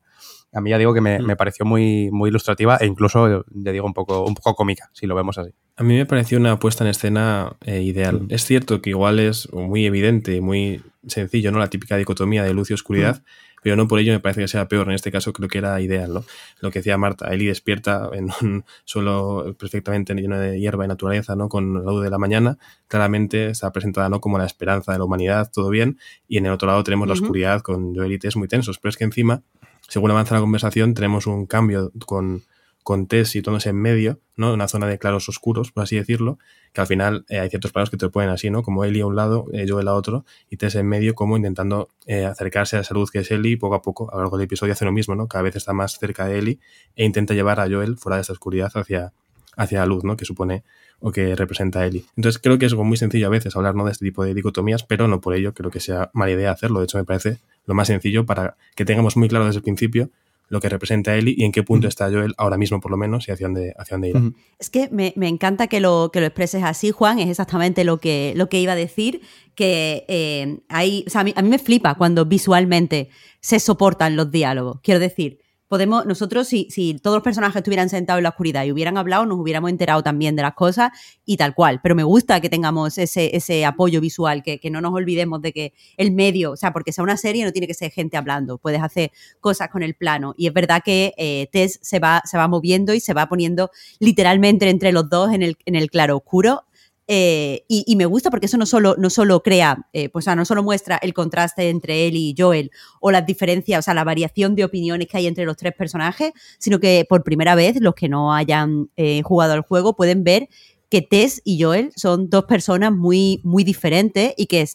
A 0.53 0.61
mí 0.61 0.71
ya 0.71 0.79
digo 0.79 0.93
que 0.93 1.01
me, 1.01 1.19
mm. 1.21 1.37
pareció 1.37 1.65
muy, 1.65 2.11
muy 2.11 2.29
ilustrativa 2.29 2.77
e 2.77 2.87
incluso, 2.87 3.45
ya 3.49 3.73
digo, 3.73 3.87
un 3.87 3.95
poco, 3.95 4.25
un 4.25 4.35
poco 4.35 4.55
cómica, 4.55 4.91
si 4.93 5.07
lo 5.07 5.15
vemos 5.15 5.39
así. 5.39 5.53
A 5.77 5.83
mí 5.83 5.95
me 5.97 6.07
pareció 6.07 6.39
una 6.39 6.59
puesta 6.59 6.85
en 6.85 6.91
escena 6.91 7.57
eh, 7.65 7.81
ideal. 7.81 8.23
Mm. 8.23 8.27
Es 8.31 8.45
cierto 8.45 8.83
que 8.83 8.91
igual 8.91 9.21
es 9.21 9.51
muy 9.53 9.87
evidente 9.87 10.35
y 10.35 10.41
muy 10.41 10.83
sencillo, 11.07 11.51
¿no? 11.51 11.59
La 11.59 11.69
típica 11.69 11.97
dicotomía 11.97 12.43
de 12.43 12.53
luz 12.53 12.71
y 12.71 12.75
oscuridad, 12.75 13.23
mm 13.23 13.48
pero 13.63 13.77
no 13.77 13.89
por 13.89 13.99
ello 13.99 14.13
me 14.13 14.21
parece 14.21 14.43
que 14.43 14.49
sea 14.49 14.69
peor. 14.69 14.89
En 14.89 14.95
este 14.95 15.11
caso 15.11 15.33
creo 15.33 15.49
que 15.49 15.59
era 15.59 15.81
ideal, 15.81 16.13
¿no? 16.13 16.25
Lo 16.61 16.71
que 16.71 16.81
decía 16.81 16.99
Marta, 16.99 17.29
Eli 17.29 17.47
despierta 17.47 18.11
en 18.13 18.31
un 18.43 18.65
suelo 18.85 19.55
perfectamente 19.59 20.15
lleno 20.15 20.39
de 20.39 20.59
hierba 20.59 20.85
y 20.85 20.89
naturaleza, 20.89 21.37
¿no? 21.37 21.49
Con 21.49 21.85
la 21.85 21.91
luz 21.91 22.05
de 22.05 22.11
la 22.11 22.19
mañana, 22.19 22.59
claramente 22.87 23.51
está 23.51 23.73
presentada, 23.73 24.09
¿no? 24.09 24.21
Como 24.21 24.39
la 24.39 24.47
esperanza 24.47 24.93
de 24.93 24.99
la 24.99 25.05
humanidad, 25.05 25.51
todo 25.53 25.71
bien, 25.71 25.99
y 26.27 26.39
en 26.39 26.47
el 26.47 26.53
otro 26.53 26.69
lado 26.69 26.85
tenemos 26.85 27.07
la 27.07 27.15
oscuridad 27.15 27.63
con 27.63 27.95
Joel 27.95 28.13
y 28.13 28.19
Tess 28.19 28.37
muy 28.37 28.49
tensos, 28.49 28.79
pero 28.79 28.91
es 28.91 28.97
que 28.97 29.05
encima, 29.05 29.43
según 29.89 30.11
avanza 30.11 30.35
la 30.35 30.41
conversación, 30.41 30.95
tenemos 30.95 31.27
un 31.27 31.47
cambio 31.47 31.93
con 32.07 32.43
con 32.89 33.07
Tess 33.07 33.29
situándose 33.29 33.69
en 33.69 33.77
medio, 33.77 34.19
¿no? 34.35 34.55
Una 34.55 34.67
zona 34.67 34.87
de 34.87 34.99
claros 34.99 35.29
oscuros, 35.29 35.73
por 35.73 35.83
así 35.83 35.97
decirlo, 35.97 36.39
que 36.73 36.81
al 36.81 36.87
final 36.87 37.27
eh, 37.29 37.39
hay 37.39 37.51
ciertos 37.51 37.71
planos 37.71 37.91
que 37.91 37.99
te 37.99 38.09
ponen 38.09 38.31
así, 38.31 38.49
¿no? 38.49 38.63
Como 38.63 38.83
Eli 38.83 39.01
a 39.01 39.07
un 39.07 39.15
lado, 39.15 39.45
eh, 39.53 39.67
yo 39.67 39.79
a 39.79 39.95
otro, 39.95 40.25
y 40.49 40.57
Tess 40.57 40.75
en 40.75 40.87
medio, 40.87 41.15
como 41.15 41.37
intentando 41.37 41.91
eh, 42.07 42.25
acercarse 42.25 42.77
a 42.77 42.79
la 42.79 42.85
salud 42.85 43.07
que 43.13 43.19
es 43.19 43.31
Eli, 43.31 43.57
poco 43.57 43.75
a 43.75 43.83
poco, 43.83 44.11
a 44.11 44.15
lo 44.15 44.23
largo 44.23 44.39
del 44.39 44.47
episodio 44.47 44.73
hace 44.73 44.87
lo 44.87 44.93
mismo, 44.93 45.15
¿no? 45.15 45.29
Cada 45.29 45.43
vez 45.43 45.55
está 45.57 45.75
más 45.75 45.99
cerca 45.99 46.25
de 46.25 46.39
Eli 46.39 46.61
e 46.97 47.05
intenta 47.05 47.35
llevar 47.35 47.61
a 47.61 47.69
Joel 47.69 47.99
fuera 47.99 48.17
de 48.17 48.23
esta 48.23 48.33
oscuridad 48.33 48.73
hacia, 48.75 49.13
hacia 49.55 49.81
la 49.81 49.85
luz, 49.85 50.05
¿no? 50.05 50.17
Que 50.17 50.25
supone 50.25 50.65
o 51.01 51.13
que 51.13 51.37
representa 51.37 51.81
a 51.81 51.87
Eli. 51.87 52.07
Entonces 52.17 52.41
creo 52.41 52.59
que 52.59 52.65
es 52.65 52.75
muy 52.75 52.97
sencillo 52.97 53.27
a 53.27 53.31
veces 53.31 53.55
hablar 53.55 53.75
¿no? 53.75 53.85
de 53.85 53.93
este 53.93 54.07
tipo 54.07 54.25
de 54.25 54.33
dicotomías, 54.33 54.83
pero 54.83 55.09
no 55.09 55.21
por 55.21 55.35
ello 55.35 55.53
creo 55.53 55.71
que 55.71 55.81
sea 55.81 56.11
mala 56.15 56.33
idea 56.33 56.53
hacerlo. 56.53 56.81
De 56.81 56.85
hecho, 56.85 56.97
me 56.97 57.05
parece 57.05 57.37
lo 57.67 57.75
más 57.75 57.89
sencillo 57.89 58.25
para 58.25 58.57
que 58.75 58.87
tengamos 58.87 59.19
muy 59.19 59.29
claro 59.29 59.45
desde 59.45 59.59
el 59.59 59.63
principio 59.63 60.11
lo 60.49 60.61
que 60.61 60.69
representa 60.69 61.13
a 61.13 61.17
Eli 61.17 61.35
y 61.37 61.45
en 61.45 61.53
qué 61.53 61.63
punto 61.63 61.89
está 61.89 62.11
Joel 62.11 62.35
ahora 62.39 62.57
mismo, 62.57 62.81
por 62.81 62.91
lo 62.91 62.97
menos, 62.97 63.29
y 63.29 63.33
hacia 63.33 63.47
dónde, 63.47 63.75
hacia 63.79 63.95
dónde 63.95 64.09
irá. 64.09 64.23
Es 64.59 64.71
que 64.71 64.89
me, 64.91 65.13
encanta 65.29 65.67
que 65.67 65.81
lo, 65.81 66.11
que 66.13 66.21
lo 66.21 66.27
expreses 66.27 66.63
así, 66.65 66.91
Juan, 66.91 67.19
es 67.19 67.29
exactamente 67.29 67.85
lo 67.85 67.99
que, 67.99 68.33
lo 68.37 68.49
que 68.49 68.61
iba 68.61 68.73
a 68.73 68.77
decir, 68.77 69.21
que 69.55 70.05
eh, 70.09 70.61
hay, 70.69 71.05
a 71.15 71.25
mí 71.43 71.49
me 71.49 71.59
flipa 71.59 71.95
cuando 71.97 72.25
visualmente 72.25 73.11
se 73.41 73.61
soportan 73.61 74.17
los 74.17 74.31
diálogos. 74.31 74.81
Quiero 74.83 75.01
decir, 75.01 75.41
podemos, 75.69 76.07
nosotros, 76.07 76.49
si, 76.49 76.67
si 76.71 76.95
todos 76.95 77.17
los 77.17 77.23
personajes 77.23 77.57
estuvieran 77.57 77.89
sentados 77.89 78.19
en 78.19 78.25
la 78.25 78.31
oscuridad 78.31 78.65
y 78.65 78.73
hubieran 78.73 78.97
hablado, 78.97 79.27
nos 79.27 79.39
hubiéramos 79.39 79.71
enterado 79.71 80.03
también 80.03 80.35
de 80.35 80.43
las 80.43 80.55
cosas 80.55 80.91
y 81.25 81.37
tal 81.37 81.55
cual. 81.55 81.81
Pero 81.83 81.95
me 81.95 82.03
gusta 82.03 82.41
que 82.41 82.49
tengamos 82.49 82.99
ese, 82.99 83.37
ese 83.37 83.65
apoyo 83.65 84.01
visual, 84.01 84.43
que, 84.43 84.59
que 84.59 84.71
no 84.71 84.81
nos 84.81 84.93
olvidemos 84.93 85.41
de 85.43 85.53
que 85.53 85.75
el 85.97 86.13
medio, 86.13 86.53
o 86.53 86.57
sea, 86.57 86.73
porque 86.73 86.93
sea 86.93 87.05
una 87.05 87.17
serie 87.17 87.45
no 87.45 87.53
tiene 87.53 87.67
que 87.67 87.75
ser 87.75 87.91
gente 87.91 88.17
hablando, 88.17 88.59
puedes 88.59 88.83
hacer 88.83 89.13
cosas 89.41 89.69
con 89.69 89.83
el 89.83 89.95
plano. 89.95 90.35
Y 90.37 90.47
es 90.47 90.53
verdad 90.53 90.83
que 90.85 91.15
eh, 91.17 91.49
Tess 91.53 91.79
se 91.83 91.99
va, 91.99 92.23
se 92.25 92.39
va 92.39 92.49
moviendo 92.49 92.95
y 92.95 93.01
se 93.01 93.15
va 93.15 93.29
poniendo 93.29 93.71
literalmente 93.99 94.69
entre 94.69 94.93
los 94.93 95.09
dos 95.09 95.33
en 95.33 95.43
el, 95.43 95.57
en 95.67 95.75
el 95.75 95.91
claro 95.91 96.17
oscuro 96.17 96.65
eh, 97.11 97.65
y, 97.69 97.97
me 97.97 98.05
gusta 98.05 98.31
porque 98.31 98.45
eso 98.45 98.59
no 98.59 98.67
solo, 98.67 98.95
no 98.99 99.09
solo 99.09 99.43
crea, 99.43 99.89
eh, 99.95 100.11
pues, 100.11 100.27
no 100.27 100.45
solo 100.45 100.63
muestra 100.63 100.99
el 101.01 101.15
contraste 101.15 101.71
entre 101.71 102.07
él 102.07 102.17
y 102.17 102.35
Joel 102.37 102.71
o 103.01 103.11
las 103.11 103.25
diferencias, 103.25 103.79
o 103.79 103.83
sea, 103.83 103.95
la 103.95 104.05
variación 104.05 104.55
de 104.55 104.65
opiniones 104.65 105.09
que 105.09 105.17
hay 105.17 105.27
entre 105.27 105.47
los 105.47 105.57
tres 105.57 105.73
personajes, 105.73 106.33
sino 106.59 106.79
que 106.81 107.07
por 107.09 107.25
primera 107.25 107.55
vez 107.55 107.81
los 107.81 107.95
que 107.95 108.11
no 108.11 108.35
hayan 108.35 108.91
eh, 108.97 109.23
jugado 109.23 109.55
al 109.55 109.63
juego 109.63 109.97
pueden 109.97 110.23
ver 110.23 110.51
que 110.91 111.01
Tess 111.01 111.41
y 111.45 111.63
Joel 111.63 111.93
son 111.97 112.29
dos 112.29 112.45
personas 112.45 112.93
muy, 112.93 113.41
muy 113.43 113.65
diferentes 113.65 114.35
y 114.37 114.45
que 114.45 114.69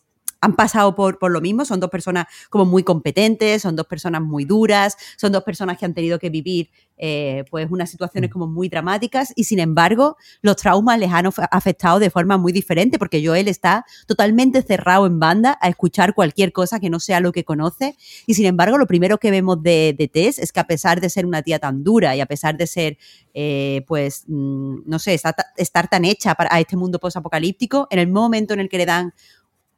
han 0.43 0.55
pasado 0.55 0.93
por, 0.95 1.19
por 1.19 1.31
lo 1.31 1.41
mismo, 1.41 1.65
son 1.65 1.79
dos 1.79 1.89
personas 1.89 2.27
como 2.49 2.65
muy 2.65 2.83
competentes, 2.83 3.61
son 3.61 3.75
dos 3.75 3.87
personas 3.87 4.21
muy 4.21 4.45
duras, 4.45 4.97
son 5.17 5.31
dos 5.31 5.43
personas 5.43 5.77
que 5.77 5.85
han 5.85 5.93
tenido 5.93 6.19
que 6.19 6.29
vivir 6.29 6.69
eh, 6.97 7.43
pues 7.49 7.67
unas 7.71 7.89
situaciones 7.89 8.29
mm. 8.29 8.33
como 8.33 8.47
muy 8.47 8.69
dramáticas 8.69 9.33
y 9.35 9.45
sin 9.45 9.59
embargo 9.59 10.15
los 10.41 10.57
traumas 10.57 10.99
les 10.99 11.11
han 11.11 11.27
afectado 11.49 11.97
de 11.97 12.11
forma 12.11 12.37
muy 12.37 12.53
diferente 12.53 12.99
porque 12.99 13.25
Joel 13.25 13.47
está 13.47 13.83
totalmente 14.05 14.61
cerrado 14.61 15.07
en 15.07 15.19
banda 15.19 15.57
a 15.59 15.69
escuchar 15.69 16.13
cualquier 16.13 16.53
cosa 16.53 16.79
que 16.79 16.91
no 16.91 16.99
sea 16.99 17.19
lo 17.19 17.31
que 17.31 17.43
conoce 17.45 17.97
y 18.27 18.35
sin 18.35 18.45
embargo 18.45 18.77
lo 18.77 18.85
primero 18.85 19.17
que 19.17 19.31
vemos 19.31 19.63
de, 19.63 19.95
de 19.97 20.07
Tess 20.07 20.37
es 20.37 20.51
que 20.51 20.59
a 20.59 20.67
pesar 20.67 21.01
de 21.01 21.09
ser 21.09 21.25
una 21.25 21.41
tía 21.41 21.57
tan 21.57 21.83
dura 21.83 22.15
y 22.15 22.21
a 22.21 22.27
pesar 22.27 22.57
de 22.57 22.67
ser 22.67 22.97
eh, 23.35 23.83
pues 23.87 24.25
mm, 24.27 24.81
no 24.85 24.99
sé, 24.99 25.15
estar, 25.15 25.35
estar 25.57 25.87
tan 25.87 26.05
hecha 26.05 26.35
para, 26.35 26.53
a 26.53 26.59
este 26.59 26.77
mundo 26.77 26.99
post-apocalíptico, 26.99 27.87
en 27.89 27.97
el 27.97 28.07
momento 28.07 28.53
en 28.53 28.59
el 28.59 28.69
que 28.69 28.77
le 28.77 28.85
dan 28.85 29.13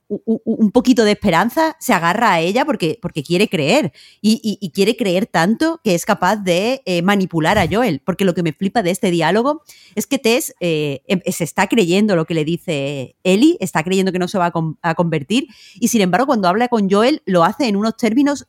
un 0.08 0.72
poquito 0.72 1.04
de 1.04 1.14
esperanza, 1.14 1.76
se 1.80 1.94
agarra 1.94 2.34
a 2.34 2.40
ella 2.40 2.64
porque, 2.66 3.00
porque 3.02 3.24
quiere 3.24 3.48
creer. 3.50 3.92
Y, 4.22 4.72
quiere 4.74 4.96
creer 4.96 5.26
tanto 5.26 5.80
que 5.84 5.96
es 5.96 6.06
capaz 6.06 6.38
de 6.38 6.82
eh, 6.86 7.02
manipular 7.02 7.58
a 7.58 7.68
Joel. 7.68 8.02
Porque 8.06 8.26
lo 8.26 8.34
que 8.34 8.44
me 8.44 8.54
flipa 8.54 8.84
de 8.84 8.92
este 8.92 9.10
diálogo 9.10 9.64
es 9.96 10.06
que 10.06 10.20
Tess 10.20 10.54
eh, 10.60 11.02
em, 11.08 11.22
se 11.26 11.44
está 11.44 11.68
creyendo 11.68 12.16
lo 12.16 12.26
que 12.26 12.34
le 12.34 12.46
dice 12.46 13.16
Ellie, 13.24 13.58
está 13.60 13.84
creyendo 13.84 14.12
que 14.12 14.20
no 14.20 14.28
se 14.28 14.38
va 14.38 14.52
a, 14.82 14.96
convertir. 14.96 15.48
Y 15.76 15.88
sin 15.88 16.02
embargo, 16.02 16.28
cuando 16.28 16.48
habla 16.48 16.68
con 16.68 16.90
Joel, 16.90 17.22
lo 17.26 17.44
hace 17.44 17.68
en 17.68 17.76
unos 17.76 17.98
términos 17.98 18.48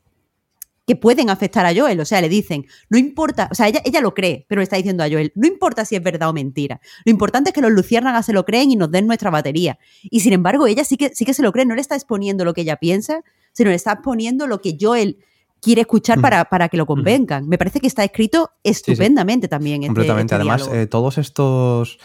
que 0.87 0.97
pueden 0.97 1.31
afectar 1.31 1.67
a 1.67 1.75
Joel. 1.75 1.99
O 2.01 2.05
sea, 2.05 2.21
le 2.21 2.29
dicen, 2.29 2.67
no 2.89 2.97
importa, 2.97 3.49
o 3.51 3.55
sea, 3.55 3.69
ella, 3.69 3.83
ella 3.85 4.01
lo 4.01 4.15
cree, 4.15 4.47
pero 4.49 4.61
le 4.61 4.65
está 4.65 4.77
diciendo 4.77 5.03
a 5.03 5.09
Joel, 5.09 5.33
no 5.35 5.47
importa 5.47 5.85
si 5.85 5.97
es 5.97 6.03
verdad 6.03 6.29
o 6.29 6.33
mentira. 6.33 6.81
Lo 7.05 7.11
importante 7.11 7.51
es 7.51 7.55
que 7.55 7.61
los 7.61 7.73
luciérnagas 7.73 8.27
se 8.27 8.33
lo 8.33 8.45
creen 8.45 8.71
y 8.71 8.77
nos 8.77 8.91
den 8.91 9.07
nuestra 9.07 9.31
batería. 9.31 9.79
Y 10.03 10.21
sin 10.21 10.33
embargo, 10.33 10.67
ella 10.67 10.85
sí 10.85 10.97
que, 10.97 11.15
sí 11.15 11.25
que 11.25 11.35
se 11.35 11.43
lo 11.43 11.53
cree, 11.53 11.67
no 11.67 11.75
le 11.75 11.81
está 11.81 11.97
exponiendo 11.97 12.45
lo 12.45 12.55
que 12.55 12.61
ella 12.61 12.77
piensa, 12.77 13.23
sino 13.53 13.71
le 13.71 13.77
está 13.77 13.93
exponiendo 13.93 14.47
lo 14.47 14.61
que 14.61 14.77
Joel 14.81 15.19
quiere 15.61 15.81
escuchar 15.81 16.21
para, 16.21 16.45
para 16.45 16.69
que 16.69 16.77
lo 16.77 16.87
convengan. 16.87 17.49
Me 17.49 17.59
parece 17.59 17.81
que 17.81 17.89
está 17.89 18.05
escrito 18.05 18.51
estupendamente 18.63 19.49
también. 19.49 19.83
Este, 19.83 19.89
Completamente. 19.89 20.35
Este 20.35 20.49
Además, 20.49 20.71
eh, 20.73 20.87
todos 20.87 21.19
estos 21.19 21.99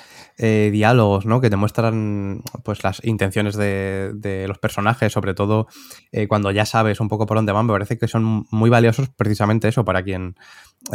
eh, 0.43 0.69
diálogos 0.71 1.25
¿no? 1.25 1.39
que 1.39 1.49
demuestran 1.49 2.41
pues, 2.63 2.83
las 2.83 2.99
intenciones 3.05 3.55
de, 3.55 4.45
los 4.47 4.57
personajes, 4.57 5.13
sobre 5.13 5.33
todo 5.33 5.67
eh, 6.11 6.27
cuando 6.27 6.49
ya 6.51 6.65
sabes 6.65 6.99
un 6.99 7.07
poco 7.07 7.25
por 7.27 7.37
dónde 7.37 7.51
van, 7.51 7.67
me 7.67 7.73
parece 7.73 7.97
que 7.97 8.07
son 8.07 8.45
muy 8.49 8.69
valiosos 8.69 9.09
precisamente 9.09 9.67
eso 9.67 9.85
para 9.85 10.03
quien 10.03 10.35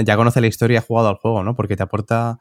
ya 0.05 0.17
conoce 0.17 0.41
la 0.41 0.49
historia 0.49 0.75
y 0.75 0.79
ha 0.79 0.83
jugado 0.83 1.09
al 1.09 1.17
juego, 1.17 1.45
¿no? 1.45 1.55
porque 1.55 1.77
te 1.77 1.83
aporta 1.85 2.39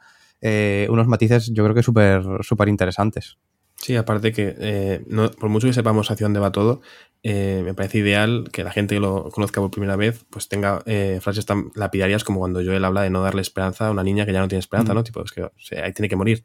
unos 0.89 1.07
matices 1.07 1.51
yo 1.53 1.63
creo 1.63 1.73
que 1.73 1.81
súper 1.81 2.23
súper 2.41 2.69
interesantes. 2.69 3.37
Sí, 3.77 3.95
aparte 3.95 4.31
que 4.31 5.03
por 5.39 5.49
mucho 5.49 5.67
que 5.67 5.73
sepamos 5.73 6.09
hacia 6.09 6.25
dónde 6.25 6.39
va 6.39 6.51
todo, 6.51 6.81
eh, 7.27 7.63
me 7.65 7.73
parece 7.73 7.97
ideal 7.97 8.49
que 8.51 8.63
la 8.63 8.71
gente 8.71 8.93
que 8.93 8.99
lo 9.01 9.31
conozca 9.31 9.59
por 9.59 9.71
primera 9.71 9.95
vez 9.95 10.23
pues 10.29 10.47
tenga 10.47 10.83
eh, 10.85 11.17
frases 11.23 11.47
tan 11.47 11.71
lapidarias 11.73 12.23
como 12.23 12.37
cuando 12.37 12.63
Joel 12.63 12.85
habla 12.85 13.01
de 13.01 13.09
no 13.09 13.23
darle 13.23 13.41
esperanza 13.41 13.87
a 13.87 13.91
una 13.91 14.03
niña 14.03 14.27
que 14.27 14.31
ya 14.31 14.41
no 14.41 14.47
tiene 14.47 14.59
esperanza, 14.59 14.93
¿no? 14.93 15.03
Tipo, 15.03 15.23
es 15.23 15.31
que 15.31 15.41
ahí 15.81 15.91
tiene 15.91 16.07
que 16.07 16.15
morir. 16.15 16.43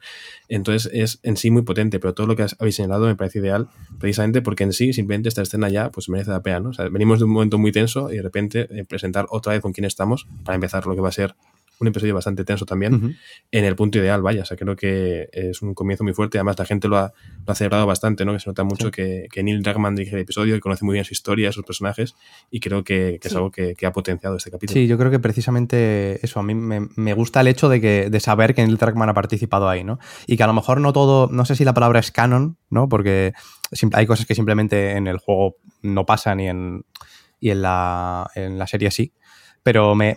Entonces 0.48 0.90
es 0.94 1.20
en 1.22 1.36
sí 1.36 1.50
muy 1.50 1.60
potente, 1.64 2.00
pero 2.00 2.14
todo 2.14 2.26
lo 2.26 2.34
que 2.34 2.46
habéis 2.58 2.76
señalado 2.76 3.04
me 3.04 3.14
parece 3.14 3.40
ideal 3.40 3.68
precisamente 3.98 4.40
porque 4.40 4.64
en 4.64 4.72
sí 4.72 4.94
simplemente 4.94 5.28
esta 5.28 5.42
escena 5.42 5.68
ya 5.68 5.90
pues 5.90 6.08
merece 6.08 6.30
la 6.30 6.42
pena, 6.42 6.60
¿no? 6.60 6.70
O 6.70 6.72
sea, 6.72 6.88
venimos 6.88 7.18
de 7.18 7.26
un 7.26 7.32
momento 7.32 7.58
muy 7.58 7.72
tenso 7.72 8.10
y 8.10 8.16
de 8.16 8.22
repente 8.22 8.66
eh, 8.70 8.86
presentar 8.86 9.26
otra 9.28 9.52
vez 9.52 9.60
con 9.60 9.74
quién 9.74 9.84
estamos 9.84 10.28
para 10.46 10.54
empezar 10.54 10.86
lo 10.86 10.94
que 10.94 11.02
va 11.02 11.10
a 11.10 11.12
ser 11.12 11.34
un 11.80 11.88
episodio 11.88 12.14
bastante 12.14 12.44
tenso 12.44 12.66
también, 12.66 13.16
en 13.50 13.64
el 13.64 13.74
punto 13.74 13.98
ideal, 13.98 14.20
vaya. 14.20 14.42
O 14.42 14.44
sea, 14.44 14.56
creo 14.56 14.76
que 14.76 15.30
es 15.32 15.62
un 15.62 15.74
comienzo 15.74 16.04
muy 16.04 16.12
fuerte. 16.12 16.36
Además, 16.36 16.58
la 16.58 16.66
gente 16.66 16.88
lo 16.88 16.98
ha, 16.98 17.14
lo 17.46 17.52
ha 17.52 17.54
celebrado 17.54 17.86
bastante, 17.86 18.26
¿no? 18.26 18.34
Que 18.34 18.40
se 18.40 18.50
nota 18.50 18.64
mucho 18.64 18.90
que, 18.90 19.28
que, 19.32 19.42
Neil 19.42 19.62
Druckmann 19.62 19.96
dirige 19.96 20.14
el 20.14 20.22
episodio 20.22 20.54
y 20.54 20.60
conoce 20.60 20.84
muy 20.84 20.92
bien 20.92 21.06
su 21.06 21.14
historia, 21.14 21.50
sus 21.52 21.64
personajes, 21.64 22.14
y 22.50 22.60
creo 22.60 22.84
que, 22.84 23.18
es 23.22 23.34
algo 23.34 23.50
que, 23.50 23.74
ha 23.82 23.92
potenciado 23.92 24.36
este 24.36 24.50
capítulo. 24.50 24.74
Sí, 24.74 24.86
yo 24.86 24.98
creo 24.98 25.10
que 25.10 25.18
precisamente 25.18 26.24
eso, 26.24 26.38
a 26.38 26.42
mí 26.42 26.54
me, 26.54 27.14
gusta 27.14 27.40
el 27.40 27.48
hecho 27.48 27.70
de, 27.70 27.80
que, 27.80 28.10
de 28.10 28.20
saber 28.20 28.54
que 28.54 28.62
Neil 28.62 28.76
Druckmann 28.76 29.08
ha 29.08 29.14
participado 29.14 29.68
ahí, 29.68 29.82
¿no? 29.82 29.98
Y 30.26 30.36
que 30.36 30.42
a 30.42 30.46
lo 30.46 30.52
mejor 30.52 30.80
no 30.82 30.92
todo, 30.92 31.28
no 31.32 31.46
sé 31.46 31.56
si 31.56 31.64
la 31.64 31.72
palabra 31.72 32.00
es 32.00 32.10
canon, 32.12 32.58
¿no? 32.68 32.90
Porque 32.90 33.32
hay 33.92 34.06
cosas 34.06 34.26
que 34.26 34.34
simplemente 34.34 34.92
en 34.92 35.06
el 35.06 35.16
juego 35.16 35.56
no 35.80 36.04
pasan 36.04 36.40
y 36.40 36.48
en, 36.48 36.84
y 37.40 37.50
en, 37.50 37.62
la, 37.62 38.30
en 38.34 38.58
la 38.58 38.66
serie 38.66 38.90
sí 38.90 39.14
pero 39.62 39.94
me, 39.94 40.14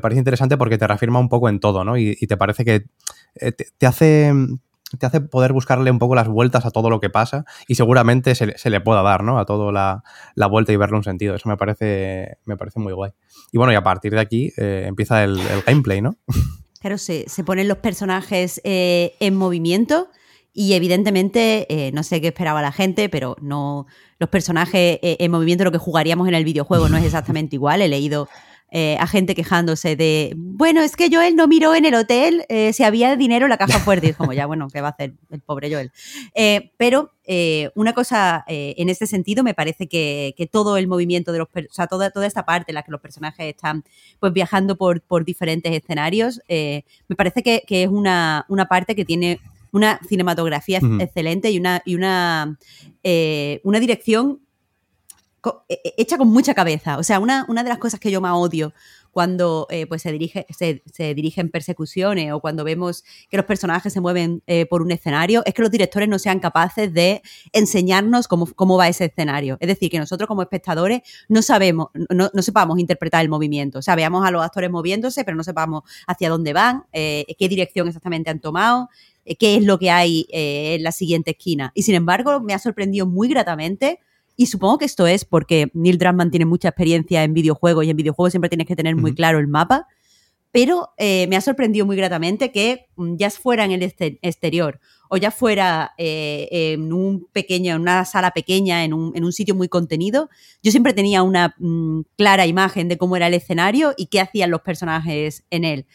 parece 0.00 0.18
interesante 0.18 0.56
porque 0.56 0.78
te 0.78 0.86
reafirma 0.86 1.18
un 1.18 1.28
poco 1.28 1.48
en 1.48 1.60
todo, 1.60 1.84
¿no? 1.84 1.96
Y, 1.96 2.14
te 2.14 2.36
parece 2.36 2.64
que 2.64 2.86
eh, 3.36 3.52
te, 3.52 3.86
hace 3.86 4.32
te 4.98 5.06
hace 5.06 5.20
poder 5.20 5.52
buscarle 5.52 5.90
un 5.90 5.98
poco 5.98 6.14
las 6.14 6.28
vueltas 6.28 6.64
a 6.64 6.70
todo 6.70 6.88
lo 6.88 7.00
que 7.00 7.10
pasa 7.10 7.44
y 7.66 7.74
seguramente 7.74 8.34
se, 8.34 8.70
le 8.70 8.80
pueda 8.80 9.02
dar, 9.02 9.22
¿no? 9.22 9.38
A 9.38 9.44
todo 9.44 9.70
la, 9.70 10.02
vuelta 10.50 10.72
y 10.72 10.76
verle 10.76 10.96
un 10.96 11.04
sentido. 11.04 11.34
Eso 11.34 11.48
me 11.48 11.56
parece, 11.56 12.38
me 12.44 12.56
parece 12.56 12.80
muy 12.80 12.92
guay. 12.92 13.12
Y 13.52 13.58
bueno, 13.58 13.72
y 13.72 13.76
a 13.76 13.82
partir 13.82 14.12
de 14.12 14.20
aquí 14.20 14.52
eh, 14.56 14.84
empieza 14.86 15.24
el, 15.24 15.38
gameplay, 15.66 16.00
¿no? 16.00 16.16
Claro, 16.80 16.96
se, 16.96 17.26
ponen 17.44 17.66
los 17.66 17.78
personajes 17.78 18.60
eh, 18.64 19.14
en 19.18 19.34
movimiento 19.34 20.10
y 20.52 20.72
evidentemente, 20.72 21.92
no 21.94 22.02
sé 22.02 22.20
qué 22.20 22.28
esperaba 22.28 22.62
la 22.62 22.72
gente, 22.72 23.08
pero 23.08 23.36
no 23.40 23.86
los 24.18 24.28
personajes 24.28 24.98
en 25.02 25.30
movimiento, 25.30 25.64
lo 25.64 25.72
que 25.72 25.78
jugaríamos 25.78 26.26
en 26.28 26.34
el 26.34 26.44
videojuego 26.44 26.88
no 26.88 26.96
es 26.96 27.04
exactamente 27.04 27.56
igual. 27.56 27.82
He 27.82 27.88
leído 27.88 28.28
eh, 28.70 28.98
a 29.00 29.06
gente 29.06 29.34
quejándose 29.34 29.96
de, 29.96 30.34
bueno, 30.36 30.82
es 30.82 30.94
que 30.94 31.08
Joel 31.10 31.36
no 31.36 31.48
miró 31.48 31.74
en 31.74 31.86
el 31.86 31.94
hotel 31.94 32.44
eh, 32.50 32.74
si 32.74 32.84
había 32.84 33.16
dinero 33.16 33.46
en 33.46 33.50
la 33.50 33.56
caja 33.56 33.78
fuerte. 33.80 34.06
Y 34.06 34.10
es 34.10 34.16
como, 34.16 34.34
ya, 34.34 34.44
bueno, 34.44 34.68
¿qué 34.68 34.82
va 34.82 34.88
a 34.88 34.90
hacer 34.90 35.14
el 35.30 35.40
pobre 35.40 35.72
Joel? 35.72 35.90
Eh, 36.34 36.72
pero 36.76 37.12
una 37.74 37.92
cosa 37.92 38.44
en 38.46 38.88
este 38.88 39.06
sentido, 39.06 39.44
me 39.44 39.52
parece 39.52 39.86
que, 39.86 40.48
todo 40.50 40.78
el 40.78 40.88
movimiento 40.88 41.30
de 41.30 41.38
los, 41.38 41.48
o 41.48 41.74
sea, 41.74 41.86
toda, 41.86 42.10
toda 42.10 42.26
esta 42.26 42.46
parte 42.46 42.70
en 42.70 42.74
la 42.74 42.82
que 42.82 42.90
los 42.90 43.02
personajes 43.02 43.54
están 43.54 43.84
pues 44.18 44.32
viajando 44.32 44.76
por, 44.76 45.02
por 45.02 45.26
diferentes 45.26 45.70
escenarios, 45.70 46.40
me 46.48 47.16
parece 47.18 47.42
que, 47.42 47.62
es 47.68 47.88
una, 47.88 48.46
una, 48.48 48.66
parte 48.66 48.94
que 48.94 49.04
tiene 49.04 49.40
una 49.72 50.00
cinematografía 50.08 50.80
excelente 51.00 51.50
y 51.50 51.58
una, 51.58 51.82
y 51.84 51.94
una, 51.94 52.58
una 53.62 53.80
dirección 53.80 54.40
e, 55.68 55.80
e, 55.84 55.94
hecha 55.96 56.18
con 56.18 56.28
mucha 56.28 56.54
cabeza. 56.54 56.98
O 56.98 57.02
sea, 57.02 57.20
una, 57.20 57.44
una 57.48 57.62
de 57.62 57.68
las 57.68 57.78
cosas 57.78 58.00
que 58.00 58.10
yo 58.10 58.20
más 58.20 58.34
odio 58.34 58.72
cuando 59.10 59.66
eh, 59.70 59.86
pues 59.86 60.02
se, 60.02 60.12
dirige, 60.12 60.46
se, 60.50 61.14
dirigen 61.14 61.50
persecuciones 61.50 62.32
o 62.32 62.40
cuando 62.40 62.62
vemos 62.62 63.04
que 63.28 63.36
los 63.36 63.46
personajes 63.46 63.92
se 63.92 64.00
mueven 64.00 64.42
eh, 64.46 64.66
por 64.66 64.82
un 64.82 64.90
escenario, 64.90 65.42
es 65.44 65.54
que 65.54 65.62
los 65.62 65.70
directores 65.70 66.08
no 66.08 66.18
sean 66.18 66.40
capaces 66.40 66.92
de 66.92 67.22
enseñarnos 67.52 68.28
cómo, 68.28 68.46
cómo 68.54 68.76
va 68.76 68.88
ese 68.88 69.06
escenario. 69.06 69.56
Es 69.60 69.68
decir, 69.68 69.90
que 69.90 69.98
nosotros 69.98 70.28
como 70.28 70.42
espectadores 70.42 71.00
no 71.28 71.42
sabemos, 71.42 71.88
no, 72.10 72.30
no 72.32 72.42
sepamos 72.42 72.78
interpretar 72.78 73.22
el 73.22 73.28
movimiento. 73.28 73.78
O 73.78 73.82
sea, 73.82 73.96
veamos 73.96 74.24
a 74.26 74.30
los 74.30 74.42
actores 74.42 74.70
moviéndose, 74.70 75.24
pero 75.24 75.36
no 75.36 75.42
sepamos 75.42 75.82
hacia 76.06 76.28
dónde 76.28 76.52
van, 76.52 76.84
eh, 76.92 77.24
qué 77.38 77.48
dirección 77.48 77.88
exactamente 77.88 78.30
han 78.30 78.40
tomado, 78.40 78.88
qué 79.38 79.56
es 79.56 79.64
lo 79.64 79.78
que 79.78 79.90
hay 79.90 80.26
en 80.30 80.82
la 80.82 80.92
siguiente 80.92 81.32
esquina. 81.32 81.72
Y 81.74 81.82
sin 81.82 81.94
embargo, 81.94 82.40
me 82.40 82.54
ha 82.54 82.58
sorprendido 82.58 83.06
muy 83.06 83.28
gratamente 83.28 84.00
y 84.40 84.46
supongo 84.46 84.78
que 84.78 84.84
esto 84.84 85.08
es 85.08 85.24
porque 85.24 85.68
Neil 85.74 85.98
Druckmann 85.98 86.30
tiene 86.30 86.46
mucha 86.46 86.68
experiencia 86.68 87.24
en 87.24 87.34
videojuegos 87.34 87.84
y 87.84 87.90
en 87.90 87.96
videojuegos 87.96 88.32
siempre 88.32 88.48
tienes 88.48 88.68
que 88.68 88.76
tener 88.76 88.94
muy 88.94 89.12
claro 89.12 89.40
el 89.40 89.48
mapa. 89.48 89.88
Pero 90.52 90.90
eh, 90.96 91.26
me 91.26 91.36
ha 91.36 91.40
sorprendido 91.40 91.84
muy 91.84 91.96
gratamente 91.96 92.52
que 92.52 92.86
mm, 92.94 93.16
ya 93.16 93.30
fuera 93.30 93.64
en 93.64 93.72
el 93.72 93.82
exterior 93.82 94.78
o 95.08 95.16
ya 95.16 95.32
fuera 95.32 95.92
eh, 95.98 96.48
en 96.50 96.92
un 96.92 97.26
pequeño, 97.32 97.74
en 97.74 97.80
una 97.80 98.04
sala 98.04 98.30
pequeña, 98.30 98.84
en 98.84 98.94
un, 98.94 99.12
en 99.16 99.24
un, 99.24 99.32
sitio 99.32 99.56
muy 99.56 99.68
contenido, 99.68 100.30
yo 100.62 100.70
siempre 100.70 100.92
tenía 100.92 101.24
una 101.24 101.56
mm, 101.58 102.02
clara 102.16 102.46
imagen 102.46 102.88
de 102.88 102.96
cómo 102.96 103.16
era 103.16 103.26
el 103.26 103.34
escenario 103.34 103.92
y 103.96 104.06
qué 104.06 104.20
hacían 104.20 104.50
los 104.50 104.60
personajes 104.60 105.44
en 105.50 105.64
él. 105.64 105.86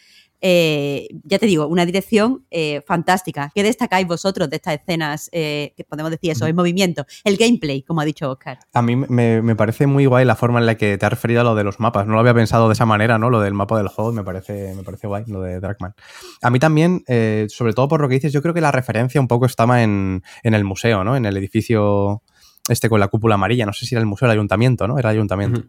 Eh, 0.46 1.08
ya 1.22 1.38
te 1.38 1.46
digo, 1.46 1.66
una 1.68 1.86
dirección 1.86 2.44
eh, 2.50 2.82
fantástica. 2.86 3.50
¿Qué 3.54 3.62
destacáis 3.62 4.06
vosotros 4.06 4.50
de 4.50 4.56
estas 4.56 4.74
escenas, 4.74 5.30
eh, 5.32 5.72
que 5.74 5.84
podemos 5.84 6.10
decir 6.10 6.32
eso, 6.32 6.46
en 6.46 6.54
movimiento? 6.54 7.06
El 7.24 7.38
gameplay, 7.38 7.82
como 7.82 8.02
ha 8.02 8.04
dicho 8.04 8.30
Oscar. 8.30 8.58
A 8.74 8.82
mí 8.82 8.94
me, 8.94 9.56
parece 9.56 9.86
muy 9.86 10.04
guay 10.04 10.26
la 10.26 10.36
forma 10.36 10.58
en 10.60 10.66
la 10.66 10.74
que 10.74 10.98
te 10.98 11.06
has 11.06 11.10
referido 11.10 11.40
a 11.40 11.44
lo 11.44 11.54
de 11.54 11.64
los 11.64 11.80
mapas. 11.80 12.06
No 12.06 12.12
lo 12.12 12.20
había 12.20 12.34
pensado 12.34 12.68
de 12.68 12.74
esa 12.74 12.84
manera, 12.84 13.16
¿no? 13.16 13.30
Lo 13.30 13.40
del 13.40 13.54
mapa 13.54 13.78
del 13.78 13.88
juego 13.88 14.12
me 14.12 14.22
parece, 14.22 14.74
me 14.74 14.82
parece 14.82 15.06
guay, 15.06 15.24
lo 15.28 15.40
de 15.40 15.60
Darkman. 15.60 15.94
A 16.42 16.50
mí 16.50 16.58
también, 16.58 17.04
sobre 17.48 17.72
todo 17.72 17.88
por 17.88 18.02
lo 18.02 18.08
que 18.10 18.16
dices, 18.16 18.34
yo 18.34 18.42
creo 18.42 18.52
que 18.52 18.60
la 18.60 18.70
referencia 18.70 19.22
un 19.22 19.28
poco 19.28 19.46
estaba 19.46 19.82
en, 19.82 20.22
el 20.42 20.64
museo, 20.64 21.04
¿no? 21.04 21.16
En 21.16 21.24
el 21.24 21.38
edificio 21.38 22.22
este 22.68 22.90
con 22.90 23.00
la 23.00 23.08
cúpula 23.08 23.36
amarilla. 23.36 23.64
No 23.64 23.72
sé 23.72 23.86
si 23.86 23.94
era 23.94 24.00
el 24.00 24.06
museo 24.06 24.28
o 24.28 24.30
el 24.30 24.36
ayuntamiento, 24.36 24.86
¿no? 24.86 24.98
Era 24.98 25.08
el 25.08 25.16
ayuntamiento. 25.16 25.62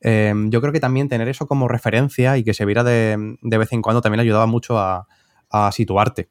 Em, 0.00 0.50
yo 0.50 0.60
creo 0.60 0.72
que 0.72 0.80
también 0.80 1.08
tener 1.08 1.28
eso 1.28 1.46
como 1.46 1.68
referencia 1.68 2.36
y 2.36 2.44
que 2.44 2.54
se 2.54 2.64
viera 2.64 2.84
de, 2.84 3.36
vez 3.42 3.72
en 3.72 3.82
cuando 3.82 4.00
también 4.00 4.20
ayudaba 4.20 4.46
mucho 4.46 4.78
a, 4.78 5.06
situarte 5.72 6.28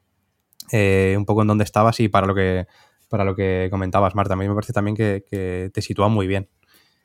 eh, 0.70 1.16
un 1.18 1.24
poco 1.24 1.42
en 1.42 1.48
dónde 1.48 1.64
estabas 1.64 1.98
y 1.98 2.08
para 2.08 2.28
lo 2.28 2.34
que, 2.34 2.66
para 3.08 3.24
lo 3.24 3.34
que 3.34 3.66
comentabas, 3.70 4.14
Marta. 4.14 4.34
A 4.34 4.36
mí 4.36 4.46
me 4.48 4.54
parece 4.54 4.72
también 4.72 4.96
que, 4.96 5.70
te 5.72 5.82
sitúa 5.82 6.08
muy 6.08 6.26
bien 6.26 6.48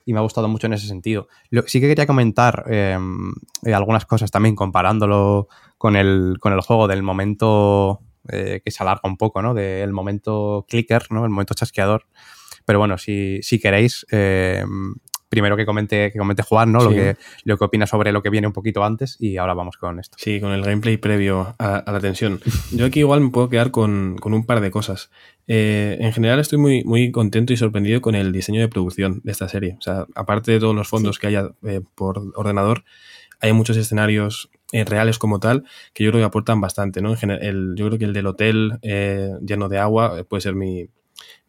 y 0.06 0.13
me 0.13 0.19
ha 0.19 0.21
gustado 0.21 0.47
mucho 0.47 0.67
en 0.67 0.74
ese 0.74 0.88
sentido. 0.88 1.28
sí 1.65 1.80
que 1.82 1.88
quería 1.88 2.06
comentar 2.06 2.65
em, 2.67 3.32
eh, 3.65 3.74
algunas 3.74 4.06
cosas 4.06 4.30
también 4.30 4.56
comparándolo 4.56 5.47
con 5.78 5.95
el, 5.95 6.38
con 6.39 6.54
el 6.54 6.62
juego 6.62 6.88
del 6.88 7.02
momento 7.02 8.02
eh, 8.30 8.62
que 8.63 8.71
se 8.71 8.84
alarga 8.84 9.02
un 9.10 9.17
poco, 9.17 9.41
¿no? 9.41 9.54
Del 9.54 9.91
momento 9.93 10.65
clicker, 10.69 11.08
¿no? 11.10 11.24
El 11.24 11.32
momento 11.32 11.56
chasqueador. 11.56 12.06
Pero 12.65 12.78
bueno, 12.78 12.97
si, 13.00 13.41
si 13.41 13.60
queréis, 13.60 14.06
em, 14.12 14.93
primero 15.31 15.55
que 15.55 15.65
comente, 15.65 16.11
que 16.11 16.19
comente 16.19 16.43
Juan, 16.43 16.73
¿no? 16.73 16.83
Lo, 16.83 16.89
que, 16.89 17.15
lo 17.45 17.57
que 17.57 17.63
opina 17.63 17.87
sobre 17.87 18.11
lo 18.11 18.21
que 18.21 18.29
viene 18.29 18.47
un 18.47 18.53
poquito 18.53 18.83
antes 18.83 19.15
y 19.17 19.37
ahora 19.37 19.53
vamos 19.53 19.77
con 19.77 19.97
esto. 19.97 20.17
Sí, 20.19 20.41
con 20.41 20.51
el 20.51 20.61
gameplay 20.61 20.97
previo 20.97 21.55
a, 21.57 21.89
la 21.89 21.99
tensión. 22.01 22.41
Yo 22.73 22.85
aquí 22.85 22.99
igual 22.99 23.21
me 23.21 23.29
puedo 23.29 23.47
quedar 23.47 23.71
con, 23.71 24.17
un 24.21 24.45
par 24.45 24.59
de 24.59 24.71
cosas. 24.71 25.09
Eh, 25.47 25.97
en 26.01 26.11
general 26.11 26.41
estoy 26.41 26.59
muy, 26.59 26.83
muy 26.83 27.11
contento 27.11 27.53
y 27.53 27.57
sorprendido 27.57 28.01
con 28.01 28.13
el 28.15 28.33
diseño 28.33 28.59
de 28.59 28.67
producción 28.67 29.21
de 29.23 29.31
esta 29.31 29.47
serie. 29.47 29.77
O 29.79 29.81
sea, 29.81 30.05
aparte 30.15 30.51
de 30.51 30.59
todos 30.59 30.75
los 30.75 30.89
fondos 30.89 31.17
que 31.17 31.27
haya 31.27 31.51
eh, 31.63 31.79
por 31.95 32.21
ordenador, 32.35 32.83
hay 33.39 33.53
muchos 33.53 33.77
escenarios 33.77 34.49
eh, 34.73 34.83
reales 34.83 35.17
como 35.17 35.39
tal 35.39 35.63
que 35.93 36.03
yo 36.03 36.11
creo 36.11 36.21
que 36.21 36.25
aportan 36.27 36.59
bastante, 36.59 37.01
¿no? 37.01 37.11
En 37.11 37.17
general, 37.17 37.73
yo 37.77 37.87
creo 37.87 37.97
que 37.97 38.05
el 38.05 38.13
del 38.13 38.27
hotel 38.27 38.79
lleno 38.81 39.69
de 39.69 39.77
agua 39.77 40.25
puede 40.27 40.41
ser 40.41 40.55
mi, 40.55 40.89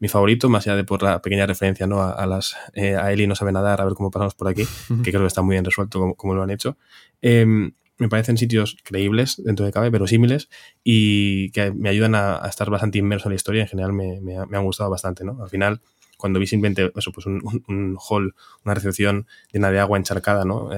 mi 0.02 0.08
favorito, 0.08 0.48
más 0.48 0.66
allá 0.66 0.74
de 0.74 0.82
por 0.82 1.00
la 1.00 1.22
pequeña 1.22 1.46
referencia 1.46 1.86
¿no? 1.86 2.02
a, 2.02 2.26
las 2.26 2.56
eh, 2.74 2.96
a 2.96 3.12
Eli 3.12 3.28
no 3.28 3.36
sabe 3.36 3.52
nadar, 3.52 3.80
a 3.80 3.84
ver 3.84 3.94
cómo 3.94 4.10
pasamos 4.10 4.34
por 4.34 4.48
aquí, 4.48 4.64
que 5.04 5.12
creo 5.12 5.20
que 5.20 5.28
está 5.28 5.42
muy 5.42 5.54
bien 5.54 5.64
resuelto 5.64 6.14
como, 6.16 6.34
lo 6.34 6.42
han 6.42 6.50
hecho. 6.50 6.76
Em, 7.20 7.70
me 7.98 8.08
parecen 8.08 8.36
sitios 8.36 8.76
creíbles 8.82 9.40
dentro 9.44 9.64
de 9.64 9.70
cabe, 9.70 9.90
verosímiles 9.90 10.48
y 10.82 11.52
que 11.52 11.70
me 11.70 11.88
ayudan 11.88 12.16
a, 12.16 12.40
estar 12.48 12.68
bastante 12.68 12.98
inmerso 12.98 13.28
en 13.28 13.30
la 13.30 13.36
historia. 13.36 13.62
En 13.62 13.68
general 13.68 13.92
me, 13.92 14.20
me, 14.20 14.34
han 14.34 14.64
gustado 14.64 14.90
bastante. 14.90 15.22
¿no? 15.22 15.40
Al 15.40 15.48
final, 15.48 15.80
cuando 16.16 16.40
vi 16.40 16.48
simplemente 16.48 16.90
eso, 16.96 17.12
pues 17.12 17.26
un, 17.26 17.62
un, 17.68 17.96
hall, 17.96 18.34
una 18.64 18.74
recepción 18.74 19.28
llena 19.52 19.70
de 19.70 19.78
agua 19.78 19.98
encharcada, 19.98 20.44
¿no? 20.44 20.68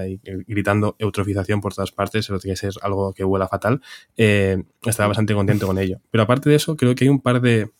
gritando 0.45 0.97
eutrofización 0.99 1.61
por 1.61 1.73
todas 1.73 1.91
partes, 1.91 2.25
eso 2.25 2.37
tiene 2.37 2.53
que 2.53 2.59
ser 2.59 2.73
algo 2.83 3.11
que 3.11 3.23
huela 3.23 3.47
fatal, 3.47 3.81
eh, 4.17 4.61
estaba 4.83 5.07
bastante 5.07 5.33
contento 5.33 5.65
con 5.65 5.79
ello. 5.79 5.99
Pero 6.11 6.25
aparte 6.25 6.51
de 6.51 6.57
eso, 6.57 6.77
creo 6.77 6.93
que 6.93 7.05
hay 7.05 7.09
un 7.09 7.21
par 7.21 7.41
de, 7.41 7.71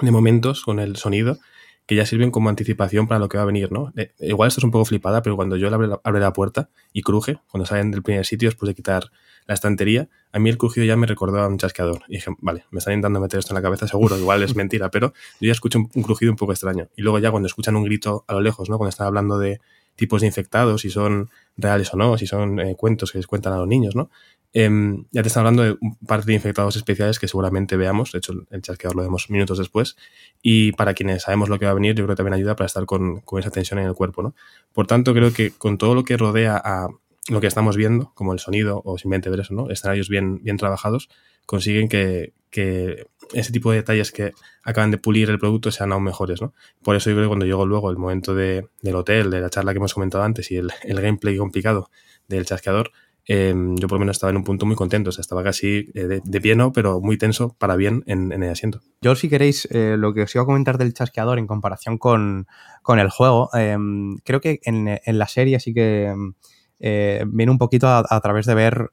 de 0.00 0.10
momentos 0.10 0.62
con 0.62 0.80
el 0.80 0.96
sonido 0.96 1.38
que 1.86 1.94
ya 1.94 2.06
sirven 2.06 2.30
como 2.30 2.48
anticipación 2.48 3.06
para 3.06 3.18
lo 3.18 3.28
que 3.28 3.36
va 3.36 3.42
a 3.42 3.46
venir, 3.46 3.70
¿no? 3.70 3.92
Eh, 3.96 4.12
igual 4.20 4.48
esto 4.48 4.60
es 4.60 4.64
un 4.64 4.70
poco 4.70 4.86
flipada, 4.86 5.22
pero 5.22 5.36
cuando 5.36 5.56
yo 5.56 5.68
abre 5.68 5.88
la, 5.88 6.00
la 6.02 6.32
puerta 6.32 6.70
y 6.92 7.02
cruje, 7.02 7.38
cuando 7.50 7.66
salen 7.66 7.90
del 7.90 8.02
primer 8.02 8.24
sitio 8.24 8.48
después 8.48 8.68
de 8.68 8.74
quitar 8.74 9.10
la 9.46 9.54
estantería, 9.54 10.08
a 10.32 10.38
mí 10.38 10.48
el 10.48 10.56
crujido 10.56 10.86
ya 10.86 10.96
me 10.96 11.06
recordó 11.06 11.40
a 11.40 11.46
un 11.46 11.58
chasqueador. 11.58 12.02
Y 12.08 12.14
dije, 12.14 12.30
vale, 12.38 12.64
me 12.70 12.78
están 12.78 12.94
intentando 12.94 13.20
meter 13.20 13.38
esto 13.38 13.52
en 13.52 13.56
la 13.56 13.62
cabeza, 13.62 13.86
seguro, 13.86 14.18
igual 14.18 14.42
es 14.42 14.56
mentira, 14.56 14.90
pero 14.90 15.12
yo 15.40 15.46
ya 15.46 15.52
escucho 15.52 15.78
un, 15.78 16.02
crujido 16.02 16.32
un 16.32 16.36
poco 16.36 16.52
extraño. 16.52 16.88
Y 16.96 17.02
luego 17.02 17.18
ya 17.18 17.30
cuando 17.30 17.46
escuchan 17.46 17.76
un 17.76 17.84
grito 17.84 18.24
a 18.28 18.32
lo 18.32 18.40
lejos, 18.40 18.70
¿no? 18.70 18.78
Cuando 18.78 18.90
están 18.90 19.06
hablando 19.06 19.38
de 19.38 19.60
tipos 19.94 20.22
de 20.22 20.26
infectados, 20.26 20.80
si 20.80 20.90
son 20.90 21.28
reales 21.56 21.92
o 21.92 21.96
no, 21.96 22.16
si 22.16 22.26
son 22.26 22.58
eh, 22.60 22.74
cuentos 22.76 23.12
que 23.12 23.18
les 23.18 23.26
cuentan 23.26 23.52
a 23.52 23.58
los 23.58 23.68
niños, 23.68 23.94
¿no? 23.94 24.10
Em, 24.56 25.06
ya 25.10 25.22
te 25.22 25.26
están 25.26 25.40
hablando 25.40 25.64
de 25.64 25.76
un 25.80 25.96
par 26.06 26.24
de 26.24 26.32
infectados 26.32 26.76
especiales 26.76 27.18
que 27.18 27.26
seguramente 27.26 27.76
veamos, 27.76 28.12
de 28.12 28.18
hecho 28.18 28.34
el 28.50 28.62
chasqueador 28.62 28.94
lo 28.94 29.02
vemos 29.02 29.28
minutos 29.28 29.58
después, 29.58 29.96
y 30.42 30.70
para 30.72 30.94
quienes 30.94 31.22
sabemos 31.22 31.48
lo 31.48 31.58
que 31.58 31.64
va 31.64 31.72
a 31.72 31.74
venir, 31.74 31.96
yo 31.96 32.04
creo 32.04 32.14
que 32.14 32.18
también 32.18 32.34
ayuda 32.34 32.54
para 32.54 32.66
estar 32.66 32.86
con, 32.86 33.20
con 33.22 33.40
esa 33.40 33.50
tensión 33.50 33.80
en 33.80 33.86
el 33.86 33.94
cuerpo, 33.94 34.22
¿no? 34.22 34.36
Por 34.72 34.86
tanto, 34.86 35.12
creo 35.12 35.32
que 35.32 35.50
con 35.50 35.76
todo 35.76 35.96
lo 35.96 36.04
que 36.04 36.16
rodea 36.16 36.56
a 36.56 36.88
lo 37.30 37.40
que 37.40 37.48
estamos 37.48 37.76
viendo, 37.76 38.12
como 38.14 38.32
el 38.32 38.38
sonido 38.38 38.80
o 38.84 38.96
simplemente 38.96 39.28
ver 39.28 39.40
eso, 39.40 39.54
¿no? 39.54 39.70
Escenarios 39.70 40.08
bien, 40.08 40.40
bien 40.44 40.56
trabajados, 40.56 41.08
consiguen 41.46 41.88
que, 41.88 42.32
que 42.50 43.08
ese 43.32 43.50
tipo 43.50 43.72
de 43.72 43.78
detalles 43.78 44.12
que 44.12 44.34
acaban 44.62 44.92
de 44.92 44.98
pulir 44.98 45.30
el 45.30 45.40
producto 45.40 45.72
sean 45.72 45.90
aún 45.90 46.04
mejores, 46.04 46.40
¿no? 46.40 46.54
Por 46.80 46.94
eso 46.94 47.10
yo 47.10 47.16
creo 47.16 47.24
que 47.24 47.30
cuando 47.30 47.46
llegó 47.46 47.66
luego 47.66 47.90
el 47.90 47.96
momento 47.96 48.36
de, 48.36 48.68
del 48.82 48.94
hotel, 48.94 49.30
de 49.32 49.40
la 49.40 49.50
charla 49.50 49.72
que 49.72 49.78
hemos 49.78 49.94
comentado 49.94 50.22
antes 50.22 50.52
y 50.52 50.58
el, 50.58 50.70
el 50.84 51.00
gameplay 51.00 51.36
complicado 51.36 51.90
del 52.28 52.44
chasqueador, 52.46 52.92
Em, 53.26 53.74
yo 53.76 53.88
por 53.88 53.96
lo 53.96 54.00
menos 54.00 54.16
estaba 54.16 54.30
en 54.30 54.36
un 54.36 54.44
punto 54.44 54.66
muy 54.66 54.76
contento, 54.76 55.08
o 55.08 55.12
sea, 55.12 55.22
estaba 55.22 55.42
casi 55.42 55.90
eh, 55.94 56.06
de, 56.06 56.22
de 56.22 56.70
pero 56.74 57.00
muy 57.00 57.16
tenso 57.16 57.56
para 57.58 57.74
bien 57.74 58.04
en, 58.06 58.32
el 58.32 58.50
asiento. 58.50 58.80
Yo, 59.00 59.14
si 59.16 59.30
queréis, 59.30 59.66
eh, 59.70 59.96
lo 59.98 60.12
que 60.12 60.22
os 60.22 60.34
iba 60.34 60.42
a 60.42 60.46
comentar 60.46 60.76
del 60.76 60.92
chasqueador 60.92 61.38
en 61.38 61.46
comparación 61.46 61.96
con, 61.96 62.46
con 62.82 62.98
el 62.98 63.08
juego, 63.08 63.48
eh, 63.54 63.76
creo 64.24 64.40
que 64.40 64.60
en, 64.64 65.00
la 65.06 65.28
serie 65.28 65.58
sí 65.58 65.72
que 65.72 66.06
em, 66.08 66.34
eh, 66.80 67.24
viene 67.26 67.50
un 67.50 67.58
poquito 67.58 67.88
a, 67.88 68.20
través 68.20 68.44
de 68.44 68.54
ver 68.54 68.90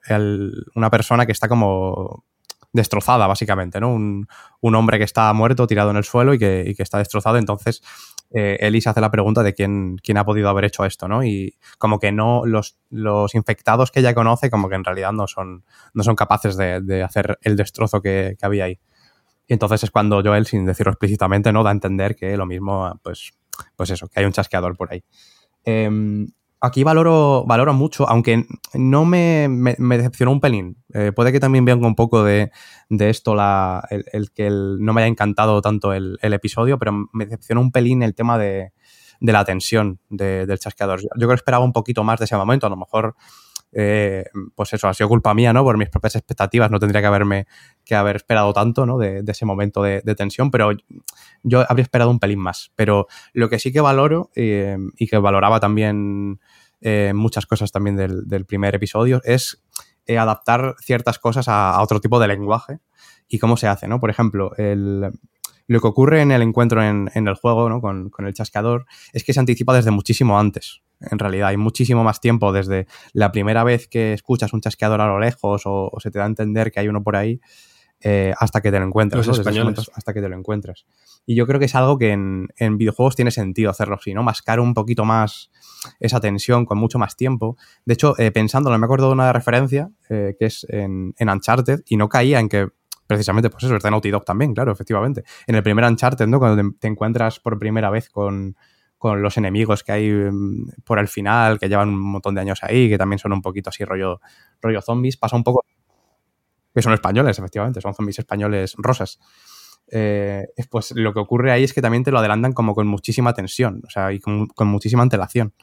una 0.75 0.89
persona 0.89 1.25
que 1.25 1.33
está 1.33 1.49
como 1.49 2.23
destrozada, 2.71 3.27
básicamente, 3.27 3.81
¿no? 3.81 3.93
Un, 3.93 4.27
un, 4.61 4.75
hombre 4.75 4.97
que 4.97 5.03
está 5.03 5.33
muerto, 5.33 5.67
tirado 5.67 5.91
en 5.91 5.97
el 5.97 6.05
suelo 6.05 6.33
y 6.33 6.39
que, 6.39 6.63
y 6.65 6.73
que 6.73 6.83
está 6.83 6.99
destrozado. 6.99 7.37
Entonces, 7.37 7.81
eh, 8.33 8.81
se 8.81 8.89
hace 8.89 9.01
la 9.01 9.11
pregunta 9.11 9.43
de 9.43 9.53
quién, 9.53 9.97
quién 9.97 10.17
ha 10.17 10.25
podido 10.25 10.49
haber 10.49 10.65
hecho 10.65 10.85
esto, 10.85 11.07
¿no? 11.07 11.23
Y 11.23 11.57
como 11.77 11.99
que 11.99 12.11
no, 12.11 12.45
los, 12.45 12.77
los 12.89 13.35
infectados 13.35 13.91
que 13.91 13.99
ella 13.99 14.13
conoce, 14.13 14.49
como 14.49 14.69
que 14.69 14.75
en 14.75 14.83
realidad 14.83 15.11
no 15.11 15.27
son, 15.27 15.65
no 15.93 16.03
son 16.03 16.15
capaces 16.15 16.55
de, 16.55 16.81
de 16.81 17.03
hacer 17.03 17.37
el 17.41 17.55
destrozo 17.55 18.01
que, 18.01 18.35
que, 18.39 18.45
había 18.45 18.65
ahí. 18.65 18.79
Y 19.47 19.53
entonces 19.53 19.83
es 19.83 19.91
cuando 19.91 20.21
Joel, 20.23 20.45
sin 20.45 20.65
decirlo 20.65 20.91
explícitamente, 20.91 21.51
¿no? 21.51 21.63
Da 21.63 21.71
a 21.71 21.73
entender 21.73 22.15
que 22.15 22.37
lo 22.37 22.45
mismo, 22.45 22.97
pues, 23.03 23.33
pues 23.75 23.89
eso, 23.89 24.07
que 24.07 24.19
hay 24.21 24.25
un 24.25 24.31
chasqueador 24.31 24.77
por 24.77 24.93
ahí. 24.93 25.03
Eh, 25.65 25.89
aquí 26.61 26.83
valoro, 26.83 27.43
valoro 27.45 27.73
mucho, 27.73 28.07
aunque 28.07 28.45
no 28.75 29.03
me, 29.03 29.47
me, 29.49 29.75
me 29.79 29.97
decepcionó 29.97 30.31
un 30.31 30.39
pelín. 30.39 30.77
Eh, 30.93 31.11
puede 31.13 31.31
que 31.31 31.39
también 31.39 31.65
venga 31.65 31.87
un 31.87 31.95
poco 31.95 32.23
de, 32.23 32.51
de 32.89 33.09
esto 33.09 33.35
la, 33.35 33.85
el, 33.89 34.31
que 34.31 34.47
el, 34.47 34.77
no 34.79 34.93
me 34.93 35.01
haya 35.01 35.09
encantado 35.09 35.61
tanto 35.61 35.91
el, 35.93 36.17
episodio, 36.21 36.77
pero 36.77 37.09
me 37.11 37.25
decepcionó 37.25 37.61
un 37.61 37.71
pelín 37.71 38.03
el 38.03 38.13
tema 38.13 38.37
de, 38.37 38.73
de 39.19 39.33
la 39.33 39.43
tensión 39.43 39.99
de, 40.09 40.45
del 40.45 40.59
chasqueador. 40.59 41.01
Yo, 41.01 41.09
yo, 41.15 41.27
creo 41.27 41.29
que 41.29 41.35
esperaba 41.35 41.65
un 41.65 41.73
poquito 41.73 42.03
más 42.03 42.19
de 42.19 42.25
ese 42.25 42.37
momento, 42.37 42.67
a 42.67 42.69
lo 42.69 42.77
mejor. 42.77 43.15
Eh, 43.73 44.25
pues 44.55 44.73
eso, 44.73 44.87
ha 44.87 44.93
sido 44.93 45.07
culpa 45.07 45.33
mía, 45.33 45.53
¿no? 45.53 45.63
Por 45.63 45.77
mis 45.77 45.89
propias 45.89 46.15
expectativas, 46.15 46.69
no 46.71 46.79
tendría 46.79 47.01
que 47.01 47.07
haberme 47.07 47.47
que 47.85 47.95
haber 47.95 48.17
esperado 48.17 48.51
tanto, 48.53 48.85
¿no? 48.85 48.97
De, 48.97 49.23
ese 49.25 49.45
momento 49.45 49.81
de, 49.81 50.01
tensión, 50.15 50.51
pero 50.51 50.71
yo 51.43 51.65
habría 51.67 51.83
esperado 51.83 52.11
un 52.11 52.19
pelín 52.19 52.39
más. 52.39 52.71
Pero 52.75 53.07
lo 53.33 53.49
que 53.49 53.59
sí 53.59 53.71
que 53.71 53.81
valoro 53.81 54.29
eh, 54.35 54.77
y 54.97 55.07
que 55.07 55.17
valoraba 55.17 55.59
también 55.59 56.39
eh, 56.81 57.13
muchas 57.15 57.45
cosas 57.45 57.71
también 57.71 57.95
del, 57.95 58.45
primer 58.45 58.75
episodio, 58.75 59.21
es 59.23 59.63
adaptar 60.17 60.75
ciertas 60.81 61.19
cosas 61.19 61.47
a, 61.47 61.81
otro 61.81 62.01
tipo 62.01 62.19
de 62.19 62.27
lenguaje 62.27 62.79
y 63.29 63.39
cómo 63.39 63.55
se 63.55 63.67
hace, 63.67 63.87
¿no? 63.87 64.01
Por 64.01 64.09
ejemplo, 64.09 64.51
lo 64.57 65.79
que 65.79 65.87
ocurre 65.87 66.21
en 66.21 66.33
el 66.33 66.41
encuentro 66.41 66.83
en, 66.83 67.09
en 67.13 67.29
el 67.29 67.35
juego, 67.35 67.69
¿no? 67.69 67.79
Con, 67.79 68.09
con, 68.09 68.27
el 68.27 68.33
chasqueador, 68.33 68.85
es 69.13 69.23
que 69.23 69.31
se 69.31 69.39
anticipa 69.39 69.73
desde 69.73 69.91
muchísimo 69.91 70.37
antes. 70.37 70.81
En 71.09 71.19
realidad, 71.19 71.49
hay 71.49 71.57
muchísimo 71.57 72.03
más 72.03 72.21
tiempo 72.21 72.51
desde 72.51 72.87
la 73.13 73.31
primera 73.31 73.63
vez 73.63 73.87
que 73.87 74.13
escuchas 74.13 74.53
un 74.53 74.61
chasqueador 74.61 75.01
a 75.01 75.07
lo 75.07 75.19
lejos 75.19 75.65
o, 75.65 75.89
o 75.91 75.99
se 75.99 76.11
te 76.11 76.19
da 76.19 76.25
a 76.25 76.27
entender 76.27 76.71
que 76.71 76.79
hay 76.79 76.87
uno 76.87 77.03
por 77.03 77.15
ahí 77.15 77.41
eh, 78.03 78.33
hasta 78.39 78.61
que 78.61 78.71
te 78.71 78.79
lo 78.79 78.85
encuentras. 78.85 79.25
Los 79.27 79.37
¿no? 79.37 79.41
españoles. 79.41 79.91
Hasta 79.93 80.13
que 80.13 80.21
te 80.21 80.29
lo 80.29 80.35
encuentras. 80.35 80.85
Y 81.25 81.35
yo 81.35 81.45
creo 81.45 81.59
que 81.59 81.65
es 81.65 81.75
algo 81.75 81.99
que 81.99 82.11
en, 82.11 82.47
en, 82.57 82.77
videojuegos 82.77 83.15
tiene 83.15 83.29
sentido 83.29 83.69
hacerlo 83.69 83.95
así, 83.95 84.13
¿no? 84.13 84.23
Mascar 84.23 84.59
un 84.59 84.73
poquito 84.73 85.05
más 85.05 85.51
esa 85.99 86.19
tensión 86.19 86.65
con 86.65 86.79
mucho 86.79 86.97
más 86.97 87.15
tiempo. 87.15 87.57
De 87.85 87.93
hecho, 87.93 88.17
eh, 88.17 88.31
pensándolo, 88.31 88.77
me 88.79 88.85
acuerdo 88.85 89.07
de 89.07 89.13
una 89.13 89.31
referencia 89.31 89.91
eh, 90.09 90.35
que 90.39 90.45
es 90.45 90.65
en, 90.69 91.13
en, 91.17 91.29
Uncharted 91.29 91.81
y 91.85 91.97
no 91.97 92.09
caía 92.09 92.39
en 92.39 92.49
que 92.49 92.69
precisamente, 93.05 93.49
pues 93.49 93.65
eso, 93.65 93.75
está 93.75 93.89
en 93.89 93.91
Naughty 93.91 94.09
Dog 94.09 94.25
también, 94.25 94.53
claro, 94.53 94.71
efectivamente. 94.71 95.23
En 95.45 95.55
el 95.55 95.63
primer 95.63 95.85
Uncharted, 95.85 96.27
¿no? 96.27 96.39
Cuando 96.39 96.63
te, 96.63 96.77
te 96.79 96.87
encuentras 96.87 97.39
por 97.39 97.59
primera 97.59 97.91
vez 97.91 98.09
con, 98.09 98.55
con 99.01 99.23
los 99.23 99.35
enemigos 99.35 99.83
que 99.83 99.91
hay 99.91 100.11
um, 100.11 100.63
por 100.85 100.99
el 100.99 101.07
final, 101.07 101.57
que 101.57 101.67
llevan 101.67 101.89
un 101.89 101.99
montón 101.99 102.35
de 102.35 102.41
años 102.41 102.59
ahí, 102.61 102.87
que 102.87 102.99
también 102.99 103.17
son 103.17 103.33
un 103.33 103.41
poquito 103.41 103.71
así 103.71 103.83
rollo, 103.83 104.21
rollo 104.61 104.79
zombies, 104.79 105.17
pasa 105.17 105.35
un 105.35 105.43
poco 105.43 105.65
que 106.71 106.83
son 106.83 106.93
españoles, 106.93 107.39
efectivamente, 107.39 107.81
son 107.81 107.95
zombies 107.95 108.19
españoles 108.19 108.75
rosas. 108.77 109.19
Eh, 109.89 110.45
pues 110.69 110.91
lo 110.91 111.15
que 111.15 111.19
ocurre 111.19 111.51
ahí 111.51 111.63
es 111.63 111.73
que 111.73 111.81
también 111.81 112.03
te 112.03 112.11
lo 112.11 112.19
adelantan 112.19 112.53
como 112.53 112.75
con 112.75 112.85
muchísima 112.85 113.33
tensión, 113.33 113.81
o 113.87 113.89
sea, 113.89 114.13
y 114.13 114.19
con, 114.19 114.47
muchísima 114.67 115.01
antelación. 115.01 115.55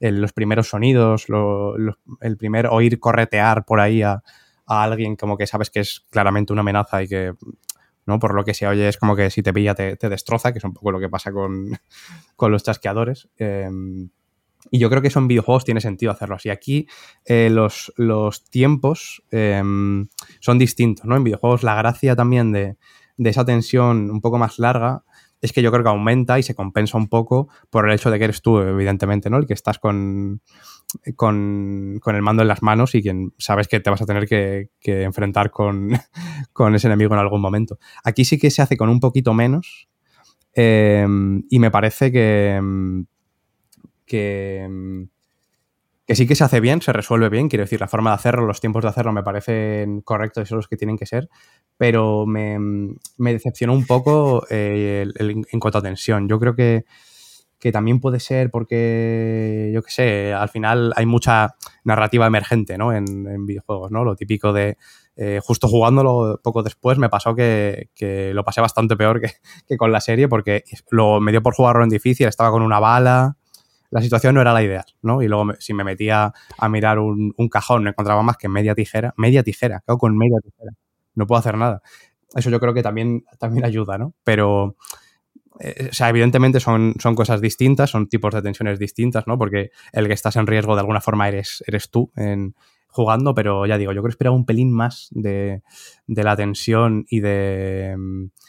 El, 0.00 0.22
los 0.22 0.32
primeros 0.32 0.70
sonidos, 0.70 1.26
el 2.22 2.36
primer 2.38 2.68
oír 2.68 2.98
corretear 2.98 3.66
por 3.66 3.80
ahí 3.80 4.00
a, 4.00 4.22
alguien 4.64 5.14
como 5.14 5.36
que 5.36 5.46
sabes 5.46 5.68
que 5.68 5.80
es 5.80 6.06
claramente 6.08 6.54
una 6.54 6.60
amenaza 6.60 7.02
y 7.02 7.08
que, 7.08 7.34
¿no? 8.08 8.18
Por 8.18 8.34
lo 8.34 8.44
que 8.44 8.54
se 8.54 8.66
oye 8.66 8.88
es 8.88 8.96
como 8.96 9.14
que 9.14 9.30
si 9.30 9.42
te 9.42 9.52
pilla 9.52 9.74
te, 9.74 9.96
destroza, 10.08 10.52
que 10.52 10.58
es 10.58 10.64
un 10.64 10.72
poco 10.72 10.90
lo 10.90 10.98
que 10.98 11.08
pasa 11.08 11.30
con, 11.30 11.78
con 12.36 12.50
los 12.50 12.64
chasqueadores. 12.64 13.28
Eh, 13.38 13.70
y 14.70 14.78
yo 14.78 14.90
creo 14.90 15.00
que 15.00 15.08
eso 15.08 15.20
en 15.20 15.28
videojuegos 15.28 15.64
tiene 15.64 15.80
sentido 15.80 16.10
hacerlo 16.10 16.34
así. 16.34 16.50
Aquí 16.50 16.88
eh, 17.24 17.48
los, 17.50 17.92
los, 17.96 18.44
tiempos 18.50 19.22
eh, 19.30 19.62
son 20.40 20.58
distintos, 20.58 21.06
¿no? 21.06 21.16
En 21.16 21.24
videojuegos 21.24 21.62
la 21.62 21.76
gracia 21.76 22.16
también 22.16 22.50
de, 22.50 22.76
de, 23.16 23.30
esa 23.30 23.44
tensión 23.44 24.10
un 24.10 24.20
poco 24.20 24.38
más 24.38 24.58
larga 24.58 25.04
es 25.40 25.52
que 25.52 25.62
yo 25.62 25.70
creo 25.70 25.84
que 25.84 25.90
aumenta 25.90 26.38
y 26.38 26.42
se 26.42 26.54
compensa 26.54 26.98
un 26.98 27.08
poco 27.08 27.48
por 27.70 27.88
el 27.88 27.94
hecho 27.94 28.10
de 28.10 28.18
que 28.18 28.24
eres 28.24 28.42
tú, 28.42 28.58
evidentemente, 28.58 29.30
¿no? 29.30 29.36
El 29.36 29.46
que 29.46 29.54
estás 29.54 29.78
con, 29.78 30.40
con, 31.16 31.98
con 32.00 32.16
el 32.16 32.22
mando 32.22 32.42
en 32.42 32.48
las 32.48 32.62
manos 32.62 32.94
y 32.94 33.02
quien 33.02 33.32
sabes 33.38 33.68
que 33.68 33.80
te 33.80 33.90
vas 33.90 34.02
a 34.02 34.06
tener 34.06 34.26
que, 34.26 34.70
enfrentar 34.82 35.50
con, 35.50 35.90
con, 36.52 36.74
ese 36.74 36.86
enemigo 36.86 37.14
en 37.14 37.20
algún 37.20 37.40
momento. 37.40 37.78
Aquí 38.04 38.24
sí 38.24 38.38
que 38.38 38.50
se 38.50 38.62
hace 38.62 38.76
con 38.76 38.88
un 38.88 39.00
poquito 39.00 39.34
menos 39.34 39.88
eh, 40.54 41.06
y 41.50 41.58
me 41.58 41.70
parece 41.70 42.10
que 42.10 42.60
que, 44.08 45.06
que 46.06 46.16
sí 46.16 46.26
que 46.26 46.34
se 46.34 46.42
hace 46.42 46.58
bien, 46.58 46.82
se 46.82 46.92
resuelve 46.92 47.28
bien, 47.28 47.48
quiero 47.48 47.64
decir, 47.64 47.78
la 47.78 47.86
forma 47.86 48.10
de 48.10 48.16
hacerlo, 48.16 48.46
los 48.46 48.60
tiempos 48.60 48.82
de 48.82 48.88
hacerlo 48.88 49.12
me 49.12 49.22
parecen 49.22 50.00
correctos 50.00 50.42
y 50.42 50.46
son 50.48 50.56
los 50.56 50.66
que 50.66 50.76
tienen 50.76 50.96
que 50.96 51.06
ser, 51.06 51.28
pero 51.76 52.26
me, 52.26 52.58
me 53.18 53.32
decepcionó 53.32 53.74
un 53.74 53.86
poco 53.86 54.44
eh, 54.50 55.06
el, 55.14 55.44
en 55.52 55.60
cuanto 55.60 55.78
a 55.78 55.82
tensión. 55.82 56.28
Yo 56.28 56.40
creo 56.40 56.56
que, 56.56 56.86
que 57.58 57.72
también 57.72 58.00
puede 58.00 58.20
ser 58.20 58.50
porque, 58.50 59.70
yo 59.74 59.82
qué 59.82 59.90
sé, 59.90 60.32
al 60.32 60.48
final 60.48 60.92
hay 60.96 61.06
mucha 61.06 61.56
narrativa 61.84 62.26
emergente 62.26 62.78
¿no? 62.78 62.92
en, 62.92 63.26
en 63.26 63.46
videojuegos, 63.46 63.90
¿no? 63.90 64.04
Lo 64.04 64.14
típico 64.14 64.52
de, 64.52 64.76
eh, 65.20 65.40
justo 65.42 65.66
jugándolo 65.66 66.40
poco 66.44 66.62
después 66.62 66.96
me 66.96 67.08
pasó 67.08 67.34
que, 67.34 67.90
que 67.96 68.32
lo 68.32 68.44
pasé 68.44 68.60
bastante 68.60 68.96
peor 68.96 69.20
que, 69.20 69.32
que, 69.66 69.76
con 69.76 69.90
la 69.90 70.00
serie 70.00 70.28
porque 70.28 70.62
lo 70.90 71.20
me 71.20 71.32
dio 71.32 71.42
por 71.42 71.54
jugarlo 71.54 71.82
en 71.82 71.90
difícil, 71.90 72.28
estaba 72.28 72.52
con 72.52 72.62
una 72.62 72.78
bala, 72.78 73.36
la 73.90 74.00
situación 74.00 74.36
no 74.36 74.40
era 74.40 74.52
la 74.52 74.62
ideal, 74.62 74.84
¿no? 75.02 75.20
Y 75.20 75.26
luego 75.26 75.54
si 75.58 75.74
me 75.74 75.82
metía 75.82 76.32
a 76.56 76.68
mirar 76.68 77.00
un, 77.00 77.34
un, 77.36 77.48
cajón 77.48 77.82
no 77.82 77.90
encontraba 77.90 78.22
más 78.22 78.36
que 78.36 78.48
media 78.48 78.76
tijera, 78.76 79.12
media 79.16 79.42
tijera, 79.42 79.80
claro, 79.80 79.98
con 79.98 80.16
media 80.16 80.38
tijera, 80.40 80.72
no 81.16 81.26
puedo 81.26 81.40
hacer 81.40 81.56
nada. 81.56 81.82
Eso 82.36 82.50
yo 82.50 82.60
creo 82.60 82.72
que 82.72 82.82
también, 82.82 83.24
también 83.40 83.64
ayuda, 83.64 83.98
¿no? 83.98 84.14
Pero, 84.22 84.76
eh, 85.60 85.88
o 85.90 85.94
sea, 85.94 86.08
evidentemente 86.08 86.60
son, 86.60 86.94
son 86.98 87.14
cosas 87.14 87.40
distintas, 87.40 87.90
son 87.90 88.08
tipos 88.08 88.34
de 88.34 88.42
tensiones 88.42 88.78
distintas, 88.78 89.26
¿no? 89.26 89.38
Porque 89.38 89.70
el 89.92 90.06
que 90.06 90.14
estás 90.14 90.36
en 90.36 90.46
riesgo 90.46 90.74
de 90.74 90.80
alguna 90.80 91.00
forma 91.00 91.28
eres, 91.28 91.62
eres 91.66 91.90
tú 91.90 92.12
en, 92.16 92.54
jugando, 92.90 93.34
pero 93.34 93.66
ya 93.66 93.78
digo, 93.78 93.92
yo 93.92 94.00
creo 94.00 94.10
que 94.10 94.14
esperaba 94.14 94.34
un 94.34 94.46
pelín 94.46 94.72
más 94.72 95.08
de, 95.10 95.62
de 96.06 96.24
la 96.24 96.36
tensión 96.36 97.04
y 97.08 97.20
de 97.20 97.96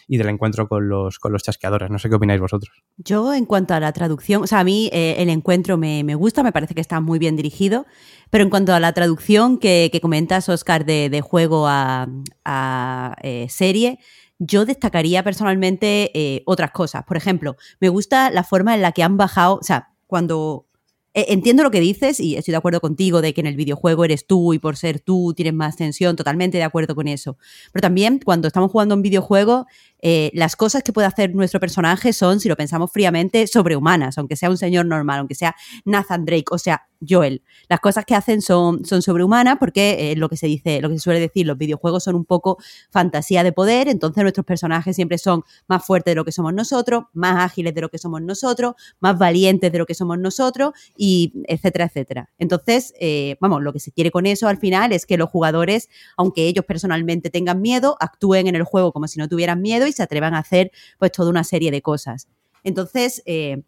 y 0.08 0.18
del 0.18 0.30
encuentro 0.30 0.68
con 0.68 0.90
los, 0.90 1.20
con 1.20 1.32
los 1.32 1.44
chasqueadores. 1.44 1.92
No 1.92 2.00
sé 2.00 2.10
qué 2.10 2.16
opináis 2.16 2.42
vosotros. 2.42 2.84
Yo, 2.98 3.32
en 3.32 3.46
cuanto 3.46 3.76
a 3.76 3.80
la 3.80 3.94
traducción, 3.94 4.42
o 4.44 4.48
sea, 4.48 4.62
a 4.62 4.64
mí 4.64 4.90
eh, 4.92 5.16
el 5.20 5.30
encuentro 5.30 5.78
me, 5.78 6.04
me, 6.04 6.16
gusta, 6.16 6.42
me 6.42 6.52
parece 6.52 6.74
que 6.74 6.82
está 6.82 7.00
muy 7.00 7.20
bien 7.20 7.36
dirigido, 7.36 7.86
pero 8.32 8.44
en 8.44 8.50
cuanto 8.50 8.74
a 8.74 8.80
la 8.80 8.92
traducción 8.94 9.60
que, 9.60 9.90
que 9.92 10.02
comentas, 10.02 10.50
Oscar, 10.50 10.84
de, 10.84 11.10
de 11.12 11.22
juego 11.22 11.68
a, 11.68 12.08
a 12.44 13.16
eh, 13.22 13.46
serie, 13.50 14.00
yo 14.40 14.66
destacaría 14.66 15.24
personalmente 15.24 16.12
eh, 16.14 16.44
otras 16.46 16.72
cosas. 16.72 17.04
Por 17.04 17.18
ejemplo, 17.18 17.58
me 17.80 17.90
gusta 17.90 18.32
la 18.32 18.44
forma 18.44 18.74
en 18.74 18.82
la 18.82 18.94
que 18.94 19.04
han 19.04 19.18
bajado, 19.18 19.56
o 19.56 19.64
sea, 19.64 19.90
cuando 20.08 20.66
eh, 21.14 21.26
entiendo 21.30 21.64
lo 21.64 21.72
que 21.72 21.80
dices 21.80 22.20
y 22.20 22.36
estoy 22.36 22.52
de 22.52 22.58
acuerdo 22.58 22.80
contigo 22.80 23.22
de 23.22 23.34
que 23.34 23.42
en 23.42 23.48
el 23.48 23.56
videojuego 23.56 24.06
eres 24.06 24.28
tú 24.28 24.54
y 24.54 24.60
por 24.60 24.78
ser 24.78 25.00
tú 25.00 25.34
tienes 25.36 25.54
más 25.54 25.76
tensión, 25.76 26.16
totalmente 26.16 26.58
de 26.58 26.64
acuerdo 26.64 26.96
con 26.96 27.08
eso. 27.08 27.38
Pero 27.74 27.82
también 27.82 28.20
cuando 28.24 28.48
estamos 28.48 28.72
jugando 28.72 28.96
un 28.96 29.02
videojuego, 29.02 29.66
eh, 30.02 30.32
las 30.34 30.56
cosas 30.56 30.84
que 30.84 30.94
puede 30.94 31.08
hacer 31.08 31.34
nuestro 31.36 31.60
personaje 31.60 32.14
son, 32.14 32.40
si 32.40 32.50
lo 32.50 32.56
pensamos 32.56 32.92
fríamente, 32.92 33.48
sobrehumanas, 33.48 34.18
aunque 34.18 34.36
sea 34.36 34.50
un 34.50 34.58
señor 34.58 34.86
normal, 34.86 35.20
aunque 35.20 35.36
sea 35.36 35.56
Nathan 35.86 36.26
Drake, 36.26 36.46
o 36.52 36.58
sea, 36.58 36.86
Joel. 37.08 37.44
Las 37.70 37.80
cosas 37.80 38.06
que 38.06 38.16
hacen 38.16 38.42
son, 38.42 38.86
son 38.86 39.02
sobrehumanas 39.02 39.58
porque 39.60 40.12
eh, 40.12 40.16
lo 40.16 40.28
que 40.30 40.38
se 40.38 40.48
dice, 40.48 40.82
lo 40.82 40.90
que 40.90 40.96
se 40.96 41.02
suele 41.02 41.20
decir, 41.20 41.46
los 41.46 41.58
videojuegos 41.58 42.04
son 42.04 42.16
un 42.16 42.26
poco 42.26 42.58
fantasía 42.92 43.44
de 43.44 43.52
poder, 43.52 43.88
entonces 43.88 44.22
nuestros 44.24 44.46
personajes 44.46 44.96
siempre 44.96 45.18
son 45.18 45.44
más 45.68 45.86
fuertes 45.86 46.12
de 46.12 46.16
lo 46.16 46.26
que 46.26 46.32
somos 46.32 46.54
nosotros, 46.54 47.06
más 47.14 47.44
ágiles 47.44 47.74
de 47.74 47.82
lo 47.82 47.90
que 47.90 47.98
somos 47.98 48.22
nosotros, 48.22 48.74
más 49.00 49.18
valientes 49.18 49.72
de 49.72 49.78
lo 49.78 49.86
que 49.86 49.94
somos 49.94 50.20
nosotros, 50.20 50.74
y 50.98 51.34
etcétera, 51.48 51.86
etcétera. 51.86 52.30
Entonces, 52.38 52.94
eh, 53.00 53.38
vamos, 53.40 53.62
lo 53.62 53.72
que 53.72 53.80
se 53.80 53.92
quiere 53.92 54.12
con 54.12 54.26
eso 54.26 54.48
al 54.48 54.58
final 54.58 54.92
es 54.92 55.06
que 55.06 55.18
los 55.18 55.30
jugadores, 55.30 55.90
aunque 56.18 56.48
ellos 56.48 56.66
personalmente 56.66 57.30
tengan 57.30 57.62
miedo, 57.62 57.96
actúen 58.00 58.48
en 58.48 58.56
el 58.56 58.64
juego 58.64 58.92
como 58.92 59.08
si 59.08 59.20
no 59.20 59.28
tuvieran 59.30 59.62
miedo 59.62 59.88
y 59.90 59.94
se 59.94 60.04
atrevan 60.04 60.34
a 60.34 60.40
hacer 60.40 60.72
pues 60.98 61.12
toda 61.12 61.30
una 61.30 61.44
serie 61.44 61.72
de 61.72 61.82
cosas. 61.82 62.28
Entonces, 62.64 63.22
eh, 63.26 63.64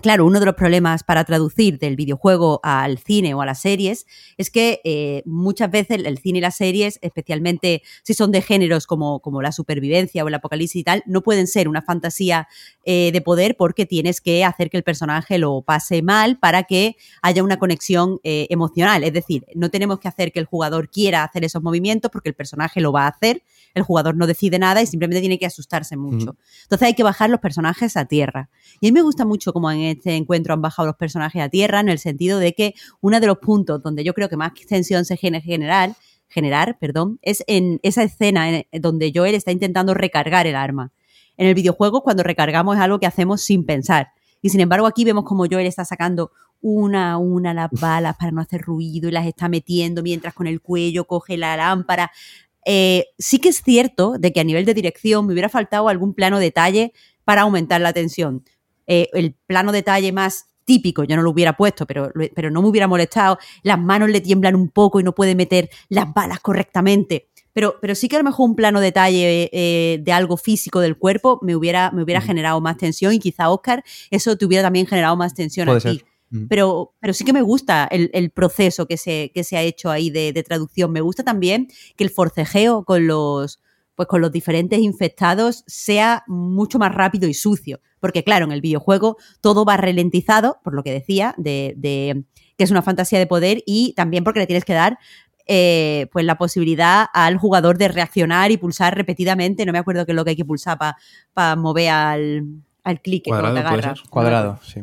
Claro, 0.00 0.26
uno 0.26 0.40
de 0.40 0.46
los 0.46 0.56
problemas 0.56 1.04
para 1.04 1.22
traducir 1.22 1.78
del 1.78 1.94
videojuego 1.94 2.58
al 2.64 2.98
cine 2.98 3.34
o 3.34 3.40
a 3.40 3.46
las 3.46 3.60
series 3.60 4.04
es 4.36 4.50
que 4.50 4.80
eh, 4.82 5.22
muchas 5.26 5.70
veces 5.70 6.02
el 6.04 6.18
cine 6.18 6.38
y 6.38 6.40
las 6.40 6.56
series, 6.56 6.98
especialmente 7.02 7.82
si 8.02 8.12
son 8.12 8.32
de 8.32 8.42
géneros 8.42 8.88
como, 8.88 9.20
como 9.20 9.42
la 9.42 9.52
supervivencia 9.52 10.24
o 10.24 10.28
el 10.28 10.34
apocalipsis 10.34 10.80
y 10.80 10.82
tal, 10.82 11.04
no 11.06 11.22
pueden 11.22 11.46
ser 11.46 11.68
una 11.68 11.82
fantasía 11.82 12.48
eh, 12.84 13.10
de 13.12 13.20
poder 13.20 13.56
porque 13.56 13.86
tienes 13.86 14.20
que 14.20 14.44
hacer 14.44 14.70
que 14.70 14.76
el 14.76 14.82
personaje 14.82 15.38
lo 15.38 15.62
pase 15.62 16.02
mal 16.02 16.36
para 16.36 16.64
que 16.64 16.96
haya 17.20 17.44
una 17.44 17.60
conexión 17.60 18.18
eh, 18.24 18.48
emocional. 18.50 19.04
Es 19.04 19.12
decir, 19.12 19.46
no 19.54 19.70
tenemos 19.70 20.00
que 20.00 20.08
hacer 20.08 20.32
que 20.32 20.40
el 20.40 20.46
jugador 20.46 20.90
quiera 20.90 21.22
hacer 21.22 21.44
esos 21.44 21.62
movimientos 21.62 22.10
porque 22.10 22.30
el 22.30 22.34
personaje 22.34 22.80
lo 22.80 22.90
va 22.90 23.04
a 23.04 23.10
hacer, 23.10 23.44
el 23.74 23.84
jugador 23.84 24.16
no 24.16 24.26
decide 24.26 24.58
nada 24.58 24.82
y 24.82 24.86
simplemente 24.86 25.20
tiene 25.20 25.38
que 25.38 25.46
asustarse 25.46 25.96
mucho. 25.96 26.36
Entonces 26.64 26.86
hay 26.88 26.94
que 26.94 27.04
bajar 27.04 27.30
los 27.30 27.38
personajes 27.38 27.96
a 27.96 28.06
tierra. 28.06 28.50
Y 28.80 28.88
a 28.88 28.90
mí 28.90 28.92
me 28.94 29.02
gusta 29.02 29.24
mucho 29.24 29.52
como 29.52 29.70
en 29.70 29.91
este 29.92 30.16
encuentro 30.16 30.54
han 30.54 30.62
bajado 30.62 30.86
los 30.86 30.96
personajes 30.96 31.42
a 31.42 31.48
tierra, 31.48 31.80
en 31.80 31.88
el 31.88 31.98
sentido 31.98 32.38
de 32.38 32.52
que 32.52 32.74
uno 33.00 33.20
de 33.20 33.26
los 33.26 33.38
puntos 33.38 33.82
donde 33.82 34.04
yo 34.04 34.14
creo 34.14 34.28
que 34.28 34.36
más 34.36 34.52
tensión 34.68 35.04
se 35.04 35.16
genera 35.16 35.40
generar, 36.28 36.78
perdón, 36.78 37.18
es 37.22 37.44
en 37.46 37.78
esa 37.82 38.02
escena 38.02 38.62
donde 38.72 39.12
Joel 39.14 39.34
está 39.34 39.52
intentando 39.52 39.94
recargar 39.94 40.46
el 40.46 40.56
arma. 40.56 40.92
En 41.36 41.46
el 41.46 41.54
videojuego, 41.54 42.02
cuando 42.02 42.22
recargamos 42.22 42.76
es 42.76 42.82
algo 42.82 42.98
que 42.98 43.06
hacemos 43.06 43.42
sin 43.42 43.64
pensar. 43.64 44.08
Y 44.40 44.50
sin 44.50 44.60
embargo, 44.60 44.86
aquí 44.86 45.04
vemos 45.04 45.24
como 45.24 45.46
Joel 45.46 45.66
está 45.66 45.84
sacando 45.84 46.32
una 46.60 47.12
a 47.12 47.18
una 47.18 47.52
las 47.52 47.70
balas 47.70 48.16
para 48.16 48.32
no 48.32 48.40
hacer 48.40 48.62
ruido 48.62 49.08
y 49.08 49.12
las 49.12 49.26
está 49.26 49.48
metiendo 49.48 50.02
mientras 50.02 50.34
con 50.34 50.46
el 50.46 50.60
cuello 50.60 51.06
coge 51.06 51.36
la 51.36 51.56
lámpara. 51.56 52.10
Eh, 52.64 53.06
sí 53.18 53.38
que 53.38 53.48
es 53.50 53.62
cierto 53.62 54.14
de 54.18 54.32
que 54.32 54.40
a 54.40 54.44
nivel 54.44 54.64
de 54.64 54.74
dirección 54.74 55.26
me 55.26 55.32
hubiera 55.32 55.48
faltado 55.48 55.88
algún 55.88 56.14
plano 56.14 56.38
detalle 56.38 56.92
para 57.24 57.42
aumentar 57.42 57.80
la 57.80 57.92
tensión. 57.92 58.44
Eh, 58.86 59.08
el 59.12 59.34
plano 59.46 59.72
detalle 59.72 60.12
más 60.12 60.46
típico, 60.64 61.04
yo 61.04 61.16
no 61.16 61.22
lo 61.22 61.30
hubiera 61.30 61.56
puesto, 61.56 61.86
pero, 61.86 62.12
pero 62.34 62.50
no 62.50 62.62
me 62.62 62.68
hubiera 62.68 62.86
molestado, 62.86 63.38
las 63.62 63.78
manos 63.78 64.10
le 64.10 64.20
tiemblan 64.20 64.54
un 64.54 64.68
poco 64.68 65.00
y 65.00 65.02
no 65.02 65.14
puede 65.14 65.34
meter 65.34 65.68
las 65.88 66.12
balas 66.12 66.40
correctamente. 66.40 67.28
Pero, 67.52 67.76
pero 67.80 67.94
sí 67.94 68.08
que 68.08 68.16
a 68.16 68.18
lo 68.18 68.24
mejor 68.24 68.48
un 68.48 68.56
plano 68.56 68.80
detalle 68.80 69.50
eh, 69.52 69.98
de 70.02 70.12
algo 70.12 70.36
físico 70.36 70.80
del 70.80 70.96
cuerpo 70.96 71.38
me 71.42 71.54
hubiera, 71.54 71.90
me 71.90 72.02
hubiera 72.02 72.20
generado 72.20 72.60
más 72.60 72.78
tensión 72.78 73.12
y 73.12 73.18
quizá 73.18 73.50
Oscar 73.50 73.84
eso 74.10 74.36
te 74.36 74.46
hubiera 74.46 74.62
también 74.62 74.86
generado 74.86 75.16
más 75.16 75.34
tensión 75.34 75.68
a 75.68 75.78
ti. 75.78 76.02
Pero, 76.48 76.94
pero 76.98 77.12
sí 77.12 77.26
que 77.26 77.34
me 77.34 77.42
gusta 77.42 77.86
el, 77.90 78.30
proceso 78.30 78.86
que 78.86 78.96
se, 78.96 79.30
que 79.34 79.44
se 79.44 79.58
ha 79.58 79.62
hecho 79.62 79.90
ahí 79.90 80.08
de, 80.08 80.32
de, 80.32 80.42
traducción. 80.42 80.90
Me 80.90 81.02
gusta 81.02 81.24
también 81.24 81.68
que 81.94 82.04
el 82.04 82.08
forcejeo 82.08 82.84
con 82.84 83.06
los, 83.06 83.60
pues 83.94 84.08
con 84.08 84.20
los 84.20 84.32
diferentes 84.32 84.78
infectados 84.78 85.64
sea 85.66 86.24
mucho 86.26 86.78
más 86.78 86.94
rápido 86.94 87.28
y 87.28 87.34
sucio. 87.34 87.80
Porque 88.00 88.24
claro, 88.24 88.46
en 88.46 88.52
el 88.52 88.60
videojuego 88.60 89.16
todo 89.40 89.64
va 89.64 89.76
ralentizado, 89.76 90.58
por 90.64 90.74
lo 90.74 90.82
que 90.82 90.92
decía, 90.92 91.34
de, 91.38 91.74
de 91.76 92.24
que 92.56 92.64
es 92.64 92.70
una 92.70 92.82
fantasía 92.82 93.18
de 93.18 93.26
poder 93.26 93.62
y 93.66 93.94
también 93.94 94.24
porque 94.24 94.40
le 94.40 94.46
tienes 94.46 94.64
que 94.64 94.74
dar 94.74 94.98
eh, 95.46 96.06
pues 96.12 96.24
la 96.24 96.38
posibilidad 96.38 97.06
al 97.12 97.36
jugador 97.36 97.76
de 97.76 97.88
reaccionar 97.88 98.50
y 98.50 98.56
pulsar 98.56 98.96
repetidamente. 98.96 99.66
No 99.66 99.72
me 99.72 99.78
acuerdo 99.78 100.06
qué 100.06 100.12
es 100.12 100.16
lo 100.16 100.24
que 100.24 100.30
hay 100.30 100.36
que 100.36 100.44
pulsar 100.44 100.78
para 101.34 101.56
mover 101.56 101.90
al, 101.90 102.46
al 102.84 103.00
clic 103.00 103.24
cuadrado, 103.26 103.94
Cuadrado, 104.08 104.58
sí. 104.62 104.82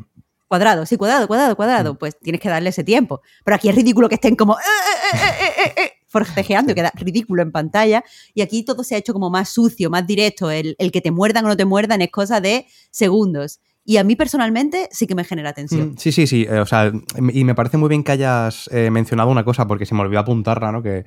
Cuadrado, 0.50 0.86
sí, 0.86 0.98
cuadrado, 0.98 1.28
cuadrado, 1.28 1.56
cuadrado. 1.56 1.94
Mm. 1.94 1.98
Pues 1.98 2.20
tienes 2.20 2.42
que 2.42 2.50
darle 2.50 2.70
ese 2.70 2.84
tiempo. 2.84 3.22
Pero 3.46 3.56
aquí 3.56 3.70
es 3.70 3.76
ridículo 3.76 4.10
que 4.10 4.16
estén 4.16 4.36
como 4.36 4.58
eh, 4.58 5.74
eh, 5.78 5.92
forcejeando 6.08 6.72
y 6.74 6.76
queda 6.76 6.92
ridículo 6.96 7.42
en 7.42 7.54
pantalla. 7.54 8.04
Y 8.34 8.42
aquí 8.42 8.66
todo 8.66 8.84
se 8.84 8.96
ha 8.96 8.98
hecho 8.98 9.14
como 9.14 9.30
más 9.30 9.50
sucio, 9.50 9.90
más 9.90 10.06
directo. 10.06 10.52
El, 10.52 10.76
el 10.78 10.92
que 10.92 11.00
te 11.00 11.12
muerdan 11.12 11.46
o 11.46 11.48
no 11.48 11.56
te 11.56 11.66
muerdan 11.66 12.02
es 12.02 12.12
cosa 12.12 12.42
de 12.42 12.66
segundos. 12.92 13.62
Y 13.90 13.98
a 13.98 14.04
mí 14.04 14.16
personalmente 14.16 14.88
sí 14.92 15.08
que 15.08 15.16
me 15.16 15.24
genera 15.24 15.54
tensión. 15.54 15.94
Mm, 15.94 15.98
sí, 15.98 16.12
sí, 16.12 16.28
sí. 16.28 16.46
Eh, 16.48 16.60
o 16.60 16.66
sea, 16.68 16.92
y 17.34 17.44
me 17.44 17.56
parece 17.56 17.78
muy 17.78 17.90
bien 17.90 18.04
que 18.04 18.12
hayas 18.12 18.70
eh, 18.72 18.92
mencionado 18.92 19.32
una 19.32 19.44
cosa, 19.44 19.66
porque 19.66 19.88
se 19.88 19.96
me 19.96 20.02
olvidó 20.02 20.20
apuntarla, 20.20 20.72
¿no? 20.72 20.84
Que 20.84 21.06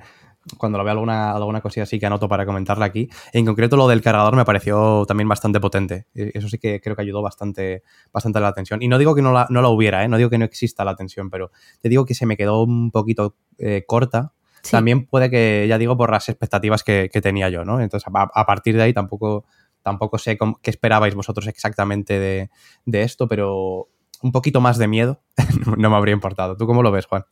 cuando 0.57 0.77
lo 0.77 0.83
veo 0.83 0.91
alguna, 0.91 1.31
alguna 1.31 1.61
cosilla 1.61 1.83
así 1.83 1.99
que 1.99 2.05
anoto 2.05 2.27
para 2.27 2.45
comentarla 2.45 2.85
aquí. 2.85 3.09
En 3.31 3.45
concreto, 3.45 3.77
lo 3.77 3.87
del 3.87 4.01
cargador 4.01 4.35
me 4.35 4.45
pareció 4.45 5.05
también 5.05 5.27
bastante 5.27 5.59
potente. 5.59 6.07
Eso 6.13 6.49
sí 6.49 6.57
que 6.57 6.81
creo 6.81 6.95
que 6.95 7.01
ayudó 7.01 7.21
bastante, 7.21 7.83
bastante 8.11 8.39
a 8.39 8.41
la 8.41 8.53
tensión. 8.53 8.81
Y 8.81 8.87
no 8.87 8.97
digo 8.97 9.15
que 9.15 9.21
no 9.21 9.31
la, 9.31 9.47
no 9.49 9.61
la 9.61 9.69
hubiera, 9.69 10.03
¿eh? 10.03 10.07
no 10.07 10.17
digo 10.17 10.29
que 10.29 10.37
no 10.37 10.45
exista 10.45 10.83
la 10.83 10.95
tensión, 10.95 11.29
pero 11.29 11.51
te 11.81 11.89
digo 11.89 12.05
que 12.05 12.15
se 12.15 12.25
me 12.25 12.37
quedó 12.37 12.63
un 12.63 12.91
poquito 12.91 13.35
eh, 13.57 13.83
corta. 13.87 14.33
También 14.69 15.05
puede 15.07 15.29
que, 15.29 15.65
ya 15.67 15.77
digo, 15.77 15.97
por 15.97 16.09
las 16.09 16.29
expectativas 16.29 16.83
que, 16.83 17.09
tenía 17.21 17.49
yo, 17.49 17.65
¿no? 17.65 17.81
Entonces, 17.81 18.09
a 18.13 18.45
partir 18.45 18.77
de 18.77 18.83
ahí 18.83 18.93
tampoco 18.93 19.45
Tampoco 19.83 20.17
sé 20.17 20.37
qué 20.37 20.69
esperabais 20.69 21.13
vosotros 21.13 21.45
exactamente 21.47 22.17
de, 22.85 23.01
esto, 23.03 23.27
pero 23.27 23.89
un 24.21 24.31
poquito 24.31 24.61
más 24.61 24.77
de 24.77 24.87
miedo 24.87 25.21
no 25.77 25.89
me 25.89 25.95
habría 25.97 26.13
importado. 26.13 26.55
¿Tú 26.55 26.65
cómo 26.65 26.81
lo 26.81 26.91
ves, 26.91 27.05
Juan? 27.05 27.25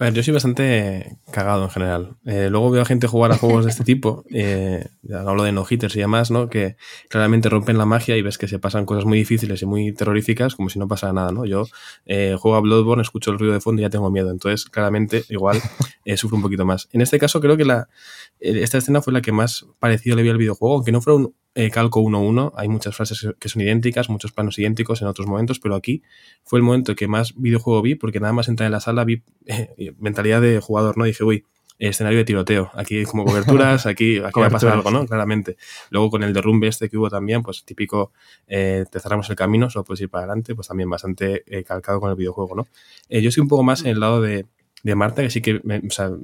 A 0.00 0.04
ver, 0.04 0.14
yo 0.14 0.22
soy 0.22 0.32
bastante 0.32 1.18
cagado 1.30 1.62
en 1.62 1.68
general. 1.68 2.16
Eh, 2.24 2.48
luego 2.50 2.70
veo 2.70 2.80
a 2.80 2.86
gente 2.86 3.06
jugar 3.06 3.32
a 3.32 3.36
juegos 3.36 3.66
de 3.66 3.70
este 3.70 3.84
tipo, 3.84 4.24
eh, 4.32 4.86
hablo 5.14 5.42
de 5.42 5.52
no-hitters 5.52 5.94
y 5.94 5.98
demás, 5.98 6.30
¿no? 6.30 6.48
Que 6.48 6.76
claramente 7.10 7.50
rompen 7.50 7.76
la 7.76 7.84
magia 7.84 8.16
y 8.16 8.22
ves 8.22 8.38
que 8.38 8.48
se 8.48 8.58
pasan 8.58 8.86
cosas 8.86 9.04
muy 9.04 9.18
difíciles 9.18 9.60
y 9.60 9.66
muy 9.66 9.92
terroríficas 9.92 10.56
como 10.56 10.70
si 10.70 10.78
no 10.78 10.88
pasara 10.88 11.12
nada, 11.12 11.32
¿no? 11.32 11.44
Yo 11.44 11.66
eh, 12.06 12.34
juego 12.38 12.56
a 12.56 12.60
Bloodborne, 12.60 13.02
escucho 13.02 13.30
el 13.30 13.38
ruido 13.38 13.52
de 13.52 13.60
fondo 13.60 13.82
y 13.82 13.84
ya 13.84 13.90
tengo 13.90 14.10
miedo. 14.10 14.30
Entonces, 14.30 14.70
claramente, 14.70 15.24
igual 15.28 15.60
sufro 16.16 16.36
un 16.36 16.42
poquito 16.42 16.64
más. 16.64 16.88
En 16.92 17.02
este 17.02 17.18
caso, 17.18 17.38
creo 17.42 17.58
que 17.58 17.66
la, 17.66 17.90
esta 18.38 18.78
escena 18.78 19.02
fue 19.02 19.12
la 19.12 19.20
que 19.20 19.32
más 19.32 19.66
parecido 19.80 20.16
le 20.16 20.22
vi 20.22 20.30
al 20.30 20.38
videojuego, 20.38 20.76
aunque 20.76 20.92
no 20.92 21.02
fuera 21.02 21.18
un, 21.18 21.34
eh, 21.54 21.70
calco 21.70 22.00
1-1. 22.00 22.52
Hay 22.56 22.68
muchas 22.68 22.94
frases 22.94 23.34
que 23.38 23.48
son 23.48 23.62
idénticas, 23.62 24.08
muchos 24.08 24.32
planos 24.32 24.58
idénticos 24.58 25.02
en 25.02 25.08
otros 25.08 25.26
momentos, 25.26 25.58
pero 25.58 25.74
aquí 25.74 26.02
fue 26.44 26.58
el 26.58 26.62
momento 26.62 26.94
que 26.94 27.08
más 27.08 27.34
videojuego 27.36 27.82
vi, 27.82 27.96
porque 27.96 28.20
nada 28.20 28.32
más 28.32 28.48
entrar 28.48 28.66
en 28.66 28.72
la 28.72 28.80
sala 28.80 29.04
vi 29.04 29.22
eh, 29.46 29.92
mentalidad 29.98 30.40
de 30.40 30.60
jugador, 30.60 30.96
¿no? 30.96 31.04
Dije, 31.04 31.24
uy, 31.24 31.44
escenario 31.78 32.18
de 32.18 32.24
tiroteo. 32.24 32.70
Aquí 32.74 32.98
hay 32.98 33.04
como 33.04 33.24
coberturas, 33.24 33.86
aquí, 33.86 34.18
aquí 34.18 34.38
va 34.38 34.46
a 34.46 34.50
pasar 34.50 34.72
algo, 34.72 34.90
¿no? 34.90 35.06
Claramente. 35.06 35.56
Luego 35.88 36.10
con 36.10 36.22
el 36.22 36.32
derrumbe 36.32 36.68
este 36.68 36.88
que 36.88 36.98
hubo 36.98 37.08
también, 37.08 37.42
pues 37.42 37.64
típico, 37.64 38.12
eh, 38.46 38.84
te 38.90 39.00
cerramos 39.00 39.28
el 39.30 39.36
camino, 39.36 39.70
solo 39.70 39.84
puedes 39.84 40.02
ir 40.02 40.10
para 40.10 40.24
adelante, 40.24 40.54
pues 40.54 40.68
también 40.68 40.90
bastante 40.90 41.42
calcado 41.66 41.98
con 41.98 42.10
el 42.10 42.16
videojuego, 42.16 42.54
¿no? 42.54 42.68
yo 43.08 43.28
estoy 43.28 43.40
un 43.40 43.48
poco 43.48 43.62
más 43.62 43.80
en 43.80 43.88
el 43.88 44.00
lado 44.00 44.20
de, 44.20 44.46
de 44.82 44.94
Marta, 44.94 45.22
que 45.22 45.30
sí 45.30 45.40
que 45.40 45.60
me, 45.64 45.80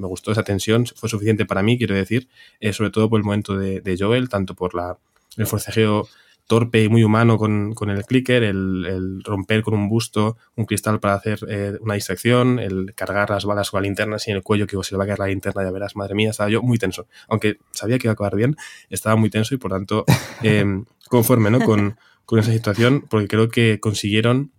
gustó 0.07 0.31
esa 0.31 0.45
tensión, 0.45 0.87
fue 0.87 1.09
suficiente 1.09 1.47
para 1.47 1.63
mí, 1.63 1.79
quiero 1.79 1.95
decir, 1.95 2.29
sobre 2.73 2.91
todo 2.91 3.09
por 3.09 3.19
el 3.19 3.25
momento 3.25 3.57
de, 3.57 3.81
de 3.81 3.97
Joel, 3.99 4.29
tanto 4.29 4.55
por 4.55 4.75
la 4.75 4.99
el 5.37 5.47
forcejeo 5.47 6.09
torpe 6.47 6.85
y 6.85 6.89
muy 6.89 7.03
humano 7.03 7.39
con, 7.39 7.75
el 7.91 8.05
clicker, 8.05 8.45
el, 8.45 9.23
romper 9.25 9.63
con 9.63 9.75
un 9.75 9.89
busto 9.89 10.37
un 10.55 10.65
cristal 10.65 11.01
para 11.01 11.15
hacer 11.15 11.41
eh, 11.49 11.77
una 11.81 11.95
distracción, 11.95 12.59
el 12.59 12.95
cargar 12.95 13.31
las 13.31 13.45
balas 13.45 13.71
con 13.71 13.83
la 13.83 13.87
linterna 13.87 14.17
en 14.25 14.37
el 14.37 14.43
cuello 14.43 14.67
que 14.67 14.77
se 14.83 14.95
le 14.95 14.99
va 14.99 15.05
a 15.05 15.07
caer 15.09 15.19
la 15.19 15.27
linterna, 15.27 15.65
ya 15.65 15.71
verás, 15.71 15.97
madre 15.97 16.15
mía, 16.15 16.31
estaba 16.31 16.49
yo 16.49 16.63
muy 16.63 16.79
tenso. 16.79 17.07
Aunque 17.29 17.59
sabía 17.73 17.99
que 17.99 18.07
iba 18.07 18.13
a 18.13 18.15
acabar 18.15 18.37
bien, 18.37 18.57
estaba 18.91 19.17
muy 19.17 19.31
tenso 19.31 19.55
y 19.55 19.59
por 19.59 19.73
tanto 19.73 20.05
em, 20.43 20.85
conforme 21.09 21.51
¿no? 21.51 21.61
con, 21.61 21.97
con 22.25 22.39
esa 22.39 22.53
situación, 22.53 23.05
porque 23.09 23.29
creo 23.29 23.49
que 23.49 23.81
consiguieron 23.81 24.53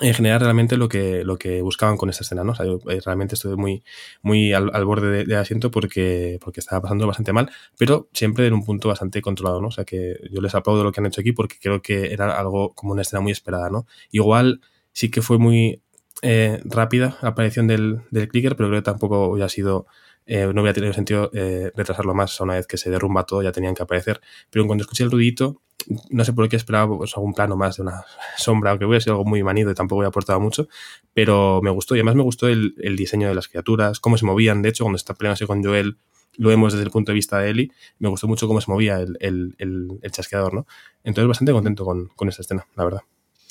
en 0.00 0.12
general 0.12 0.40
realmente 0.40 0.76
lo 0.76 0.88
que, 0.88 1.24
lo 1.24 1.38
que 1.38 1.62
buscaban 1.62 1.96
con 1.96 2.10
esta 2.10 2.22
escena, 2.22 2.44
¿no? 2.44 2.52
O 2.52 2.54
sea, 2.54 2.66
yo 2.66 2.78
eh, 2.90 3.00
realmente 3.04 3.34
estuve 3.34 3.56
muy, 3.56 3.82
muy 4.20 4.52
al, 4.52 4.84
borde 4.84 5.10
del 5.10 5.26
de 5.26 5.36
asiento 5.36 5.70
porque, 5.70 6.38
porque 6.42 6.60
estaba 6.60 6.82
pasando 6.82 7.06
bastante 7.06 7.32
mal, 7.32 7.50
pero 7.78 8.08
siempre 8.12 8.46
en 8.46 8.52
un 8.52 8.64
punto 8.64 8.88
bastante 8.88 9.22
controlado, 9.22 9.60
¿no? 9.60 9.68
O 9.68 9.70
sea 9.70 9.84
que 9.84 10.18
yo 10.30 10.42
les 10.42 10.54
aplaudo 10.54 10.84
lo 10.84 10.92
que 10.92 11.00
han 11.00 11.06
hecho 11.06 11.22
aquí 11.22 11.32
porque 11.32 11.56
creo 11.60 11.80
que 11.80 12.12
era 12.12 12.38
algo 12.38 12.74
como 12.74 12.92
una 12.92 13.02
escena 13.02 13.20
muy 13.20 13.32
esperada, 13.32 13.70
¿no? 13.70 13.86
Igual 14.10 14.60
sí 14.92 15.10
que 15.10 15.22
fue 15.22 15.38
muy 15.38 15.82
eh, 16.22 16.60
rápida 16.64 17.16
la 17.22 17.30
aparición 17.30 17.66
del, 17.66 18.02
del 18.10 18.28
clicker, 18.28 18.56
pero 18.56 18.68
creo 18.68 18.80
que 18.80 18.84
tampoco 18.84 19.28
hubiera 19.28 19.48
sido 19.48 19.86
eh, 20.26 20.50
no 20.52 20.60
hubiera 20.60 20.74
tenido 20.74 20.92
sentido 20.92 21.30
eh, 21.32 21.70
retrasarlo 21.74 22.12
más 22.12 22.40
una 22.40 22.54
vez 22.54 22.66
que 22.66 22.76
se 22.76 22.90
derrumba 22.90 23.24
todo, 23.24 23.42
ya 23.42 23.52
tenían 23.52 23.74
que 23.74 23.82
aparecer. 23.82 24.20
Pero 24.50 24.66
cuando 24.66 24.82
escuché 24.82 25.04
el 25.04 25.10
ruidito, 25.10 25.62
no 26.10 26.24
sé 26.24 26.32
por 26.32 26.48
qué 26.48 26.56
esperaba 26.56 26.96
pues, 26.96 27.16
algún 27.16 27.32
plano 27.32 27.56
más 27.56 27.76
de 27.76 27.82
una 27.82 28.04
sombra, 28.36 28.70
aunque 28.70 28.84
hubiera 28.84 29.00
sido 29.00 29.14
algo 29.14 29.24
muy 29.24 29.42
manido 29.42 29.70
y 29.70 29.74
tampoco 29.74 29.98
hubiera 29.98 30.08
aportado 30.08 30.40
mucho, 30.40 30.68
pero 31.14 31.60
me 31.62 31.70
gustó 31.70 31.94
y 31.94 31.98
además 31.98 32.16
me 32.16 32.22
gustó 32.22 32.48
el, 32.48 32.74
diseño 32.96 33.28
de 33.28 33.34
las 33.34 33.48
criaturas, 33.48 34.00
cómo 34.00 34.18
se 34.18 34.26
movían. 34.26 34.62
De 34.62 34.70
hecho, 34.70 34.84
cuando 34.84 34.96
está 34.96 35.14
peleándose 35.14 35.46
con 35.46 35.62
Joel, 35.62 35.96
lo 36.38 36.48
vemos 36.48 36.72
desde 36.72 36.84
el 36.84 36.90
punto 36.90 37.12
de 37.12 37.14
vista 37.14 37.38
de 37.38 37.50
Ellie, 37.50 37.72
me 37.98 38.08
gustó 38.08 38.26
mucho 38.26 38.48
cómo 38.48 38.60
se 38.60 38.70
movía 38.70 38.98
el, 38.98 39.16
el, 39.20 40.10
chasqueador, 40.10 40.52
¿no? 40.52 40.66
Entonces, 41.04 41.28
bastante 41.28 41.52
contento 41.52 41.84
con, 41.84 42.08
con 42.08 42.28
esta 42.28 42.42
escena, 42.42 42.66
la 42.74 42.84
verdad. 42.84 43.00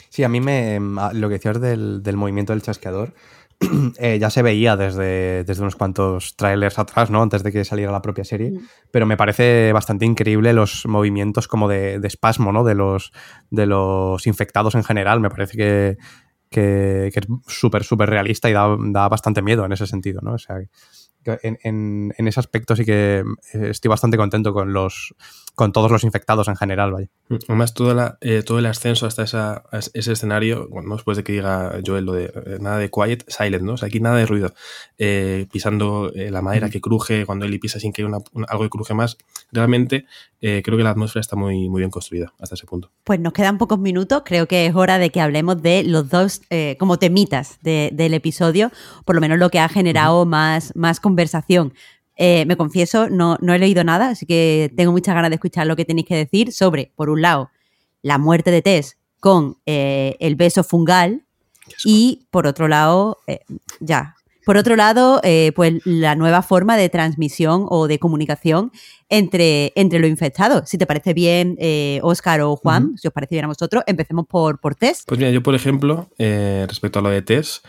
Sí, 0.10 0.24
a 0.24 0.30
mí 0.30 0.40
me, 0.40 0.80
lo 1.14 1.28
que 1.28 1.34
decías 1.34 1.60
del, 1.60 2.04
del 2.04 2.16
movimiento 2.16 2.54
del 2.54 2.62
chasqueador 2.62 3.14
Eh, 4.00 4.20
ya 4.20 4.30
se 4.30 4.42
veía 4.42 4.76
desde, 4.76 5.44
desde, 5.44 5.62
unos 5.62 5.76
cuantos 5.76 6.36
trailers 6.36 6.78
atrás, 6.80 7.10
¿no? 7.10 7.22
Antes 7.22 7.44
de 7.44 7.52
que 7.52 7.64
saliera 7.64 7.92
la 7.92 8.02
propia 8.02 8.24
serie. 8.24 8.52
Mm. 8.52 8.68
Pero 8.92 9.06
me 9.06 9.18
parece 9.18 9.72
bastante 9.74 10.06
increíble 10.06 10.54
los 10.54 10.86
movimientos 10.86 11.48
como 11.48 11.68
de, 11.68 12.00
espasmo, 12.04 12.52
¿no? 12.52 12.64
De 12.64 12.76
los, 12.76 13.12
de 13.50 13.66
los 13.66 14.28
infectados 14.28 14.76
en 14.76 14.84
general. 14.84 15.20
Me 15.20 15.30
parece 15.30 15.58
que, 15.58 15.98
que, 16.50 17.08
es 17.08 17.28
súper, 17.48 17.84
súper 17.84 18.10
realista 18.10 18.50
y 18.50 18.54
da, 18.54 18.76
da, 18.78 19.08
bastante 19.08 19.42
miedo 19.42 19.66
en 19.66 19.72
ese 19.72 19.88
sentido, 19.88 20.22
¿no? 20.22 20.34
O 20.34 20.38
sea, 20.38 20.58
en, 21.26 21.58
en, 22.18 22.28
ese 22.28 22.40
aspecto 22.40 22.76
sí 22.76 22.86
que 22.86 23.24
eh, 23.54 23.68
estoy 23.70 23.90
bastante 23.90 24.18
contento 24.18 24.54
con 24.54 24.74
los 24.74 25.16
con 25.56 25.72
todos 25.72 25.90
los 25.90 26.04
infectados 26.04 26.48
en 26.48 26.56
general, 26.56 26.92
vaya. 26.92 27.08
Además, 27.48 27.74
todo, 27.74 28.18
eh, 28.22 28.44
todo 28.44 28.60
el 28.60 28.66
ascenso 28.66 29.08
hasta 29.08 29.24
esa, 29.24 29.64
ese 29.94 30.12
escenario, 30.12 30.68
bueno, 30.70 30.94
después 30.96 31.18
de 31.18 31.24
que 31.24 31.34
diga 31.34 31.80
Joel 31.86 32.06
lo 32.06 32.14
de 32.14 32.26
eh, 32.26 32.58
nada 32.60 32.78
de 32.78 32.92
quiet, 32.92 33.26
silent, 33.28 33.64
¿no? 33.64 33.74
O 33.74 33.78
sea, 33.78 33.88
aquí 33.88 34.00
nada 34.00 34.18
de 34.18 34.26
ruido. 34.26 34.54
pisando 35.52 36.12
la 36.14 36.42
madera 36.42 36.70
que 36.70 36.82
cruje, 36.82 37.26
cuando 37.26 37.46
él 37.46 37.60
pisa 37.60 37.80
sin 37.80 37.94
que 37.94 38.04
haya 38.04 38.18
algo 38.48 38.64
que 38.64 38.70
cruje 38.70 38.94
más. 38.94 39.18
Realmente 39.52 40.06
creo 40.40 40.78
que 40.78 40.84
la 40.84 40.92
atmósfera 40.92 41.22
está 41.22 41.36
muy, 41.36 41.70
muy 41.70 41.80
bien 41.80 41.90
construida 41.90 42.34
hasta 42.40 42.54
ese 42.54 42.68
punto. 42.68 42.92
Pues 43.04 43.20
nos 43.20 43.34
quedan 43.34 43.58
pocos 43.58 43.80
minutos, 43.80 44.22
creo 44.26 44.48
que 44.48 44.68
es 44.68 44.76
hora 44.76 45.00
de 45.00 45.10
que 45.10 45.22
hablemos 45.22 45.62
de 45.62 45.84
los 45.84 46.10
dos 46.10 46.42
como 46.78 47.00
temitas 47.00 47.60
del 47.62 48.14
episodio, 48.14 48.72
por 49.06 49.16
lo 49.16 49.22
menos 49.22 49.40
lo 49.40 49.50
que 49.50 49.60
ha 49.60 49.70
generado 49.70 50.26
más, 50.26 50.76
más 50.76 51.00
conversación. 51.00 51.74
Eh, 52.18 52.46
me 52.46 52.56
confieso, 52.56 53.10
no, 53.10 53.38
no 53.42 53.54
he 53.54 53.60
leído 53.60 53.84
nada, 53.84 54.10
así 54.10 54.26
que 54.26 54.72
tengo 54.76 54.92
muchas 54.92 55.16
ganas 55.16 55.30
de 55.30 55.36
escuchar 55.36 55.68
lo 55.68 55.76
que 55.76 55.86
tenéis 55.86 56.08
que 56.08 56.16
decir 56.16 56.54
sobre, 56.54 56.92
por 56.96 57.10
un 57.10 57.22
lado, 57.22 57.50
la 58.02 58.18
muerte 58.18 58.52
de 58.52 58.62
Tess 58.62 58.98
con 59.20 59.58
eh, 59.66 60.16
el 60.20 60.36
beso 60.36 60.64
fungal 60.64 61.24
y, 61.84 62.28
por 62.32 62.48
otro 62.48 62.68
lado, 62.68 63.18
eh, 63.28 63.40
ya, 63.80 64.16
por 64.46 64.58
otro 64.58 64.76
lado, 64.76 65.22
pues 65.56 65.74
la 65.86 66.14
nueva 66.14 66.44
forma 66.44 66.78
de 66.78 66.88
transmisión 66.88 67.66
o 67.68 67.88
de 67.88 67.98
comunicación 67.98 68.72
entre, 69.10 69.74
entre 69.76 69.98
los 69.98 70.08
infectados. 70.08 70.70
Si 70.70 70.78
te 70.78 70.86
parece 70.86 71.16
bien, 71.16 71.58
Oscar 72.04 72.42
o 72.42 72.56
Juan, 72.56 72.96
si 72.96 73.08
os 73.08 73.14
parece 73.14 73.34
bien 73.34 73.46
a 73.46 73.48
vosotros, 73.48 73.84
empecemos 73.88 74.28
por, 74.28 74.60
por 74.60 74.76
Tess. 74.76 75.04
Pues 75.08 75.18
mira, 75.18 75.32
yo, 75.32 75.42
por 75.42 75.56
ejemplo, 75.56 76.12
respecto 76.20 77.00
a 77.00 77.02
lo 77.02 77.10
de 77.10 77.24
Tess, 77.24 77.64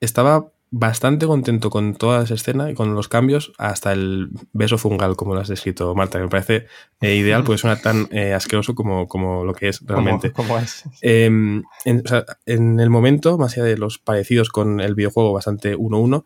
estaba 0.00 0.53
bastante 0.76 1.26
contento 1.26 1.70
con 1.70 1.94
toda 1.94 2.24
esa 2.24 2.34
escena 2.34 2.68
y 2.68 2.74
con 2.74 2.96
los 2.96 3.06
cambios, 3.06 3.52
hasta 3.58 3.92
el 3.92 4.30
beso 4.52 4.76
fungal, 4.76 5.14
como 5.14 5.32
lo 5.32 5.40
has 5.40 5.46
descrito, 5.46 5.94
Marta, 5.94 6.18
me 6.18 6.26
parece 6.26 6.66
eh, 7.00 7.14
ideal 7.14 7.44
porque 7.44 7.58
suena 7.58 7.80
tan 7.80 8.08
eh, 8.10 8.32
asqueroso 8.32 8.74
como, 8.74 9.06
como, 9.06 9.44
lo 9.44 9.54
que 9.54 9.68
es 9.68 9.82
realmente. 9.86 10.32
¿Cómo, 10.32 10.58
es? 10.58 10.82
Em, 11.00 11.62
en, 11.84 12.80
el 12.80 12.90
momento, 12.90 13.38
más 13.38 13.52
allá 13.52 13.66
de 13.66 13.78
los 13.78 13.98
parecidos 13.98 14.48
con 14.48 14.80
el 14.80 14.96
videojuego 14.96 15.32
bastante 15.32 15.76
1-1, 15.76 16.24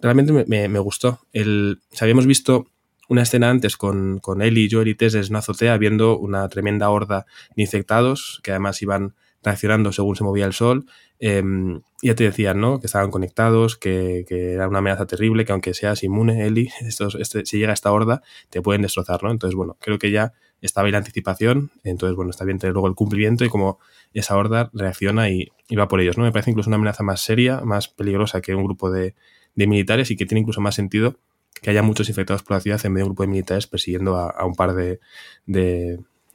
realmente 0.00 0.32
me, 0.32 0.78
gustó. 0.80 1.20
El, 1.32 1.80
habíamos 2.00 2.26
visto 2.26 2.66
una 3.08 3.22
escena 3.22 3.48
antes 3.48 3.76
con, 3.76 4.18
con 4.18 4.42
Ellie, 4.42 4.68
Joel 4.68 4.88
y 4.88 4.96
Tess 4.96 5.12
desde 5.12 5.30
una 5.30 5.38
azotea 5.38 5.78
viendo 5.78 6.18
una 6.18 6.48
tremenda 6.48 6.90
horda 6.90 7.26
de 7.54 7.62
infectados 7.62 8.40
que 8.42 8.50
además 8.50 8.82
iban 8.82 9.14
reaccionando 9.44 9.92
según 9.92 10.16
se 10.16 10.24
movía 10.24 10.46
el 10.46 10.52
sol. 10.52 10.86
Em, 11.26 11.80
ya 12.02 12.14
te 12.14 12.24
decían, 12.24 12.60
¿no? 12.60 12.80
Que 12.80 12.86
estaban 12.86 13.10
conectados, 13.10 13.78
que, 13.78 14.26
era 14.28 14.68
una 14.68 14.80
amenaza 14.80 15.06
terrible, 15.06 15.46
que 15.46 15.52
aunque 15.52 15.72
seas 15.72 16.02
inmune, 16.04 16.46
Eli, 16.46 16.68
estos, 16.82 17.14
este, 17.14 17.46
si 17.46 17.56
llega 17.56 17.72
esta 17.72 17.90
horda, 17.92 18.20
te 18.50 18.60
pueden 18.60 18.82
destrozar, 18.82 19.22
¿no? 19.22 19.30
Entonces, 19.30 19.56
bueno, 19.56 19.78
creo 19.80 19.98
que 19.98 20.10
ya 20.10 20.34
estaba 20.60 20.84
ahí 20.84 20.92
la 20.92 20.98
anticipación, 20.98 21.70
entonces, 21.82 22.14
bueno, 22.14 22.30
está 22.30 22.44
bien 22.44 22.58
tener 22.58 22.74
luego 22.74 22.88
el 22.88 22.94
cumplimiento 22.94 23.42
y 23.46 23.48
cómo 23.48 23.78
esa 24.12 24.36
horda 24.36 24.70
reacciona 24.74 25.30
y, 25.30 25.48
va 25.74 25.88
por 25.88 26.02
ellos, 26.02 26.18
¿no? 26.18 26.24
Me 26.24 26.32
parece 26.32 26.50
incluso 26.50 26.68
una 26.68 26.76
amenaza 26.76 27.02
más 27.02 27.22
seria, 27.22 27.62
más 27.62 27.88
peligrosa 27.88 28.42
que 28.42 28.54
un 28.54 28.64
grupo 28.64 28.90
de, 28.90 29.14
militares 29.54 30.10
y 30.10 30.16
que 30.16 30.26
tiene 30.26 30.40
incluso 30.40 30.60
más 30.60 30.74
sentido 30.74 31.16
que 31.62 31.70
haya 31.70 31.82
muchos 31.82 32.10
infectados 32.10 32.42
por 32.42 32.56
la 32.56 32.60
ciudad 32.60 32.84
en 32.84 32.92
vez 32.92 33.00
de 33.00 33.04
un 33.04 33.08
grupo 33.10 33.22
de 33.22 33.28
militares 33.28 33.66
persiguiendo 33.66 34.16
a, 34.16 34.44
un 34.44 34.54
par 34.56 34.74
de, 34.74 35.00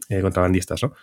eh, 0.10 0.22
contrabandistas, 0.22 0.82
¿no? 0.82 0.94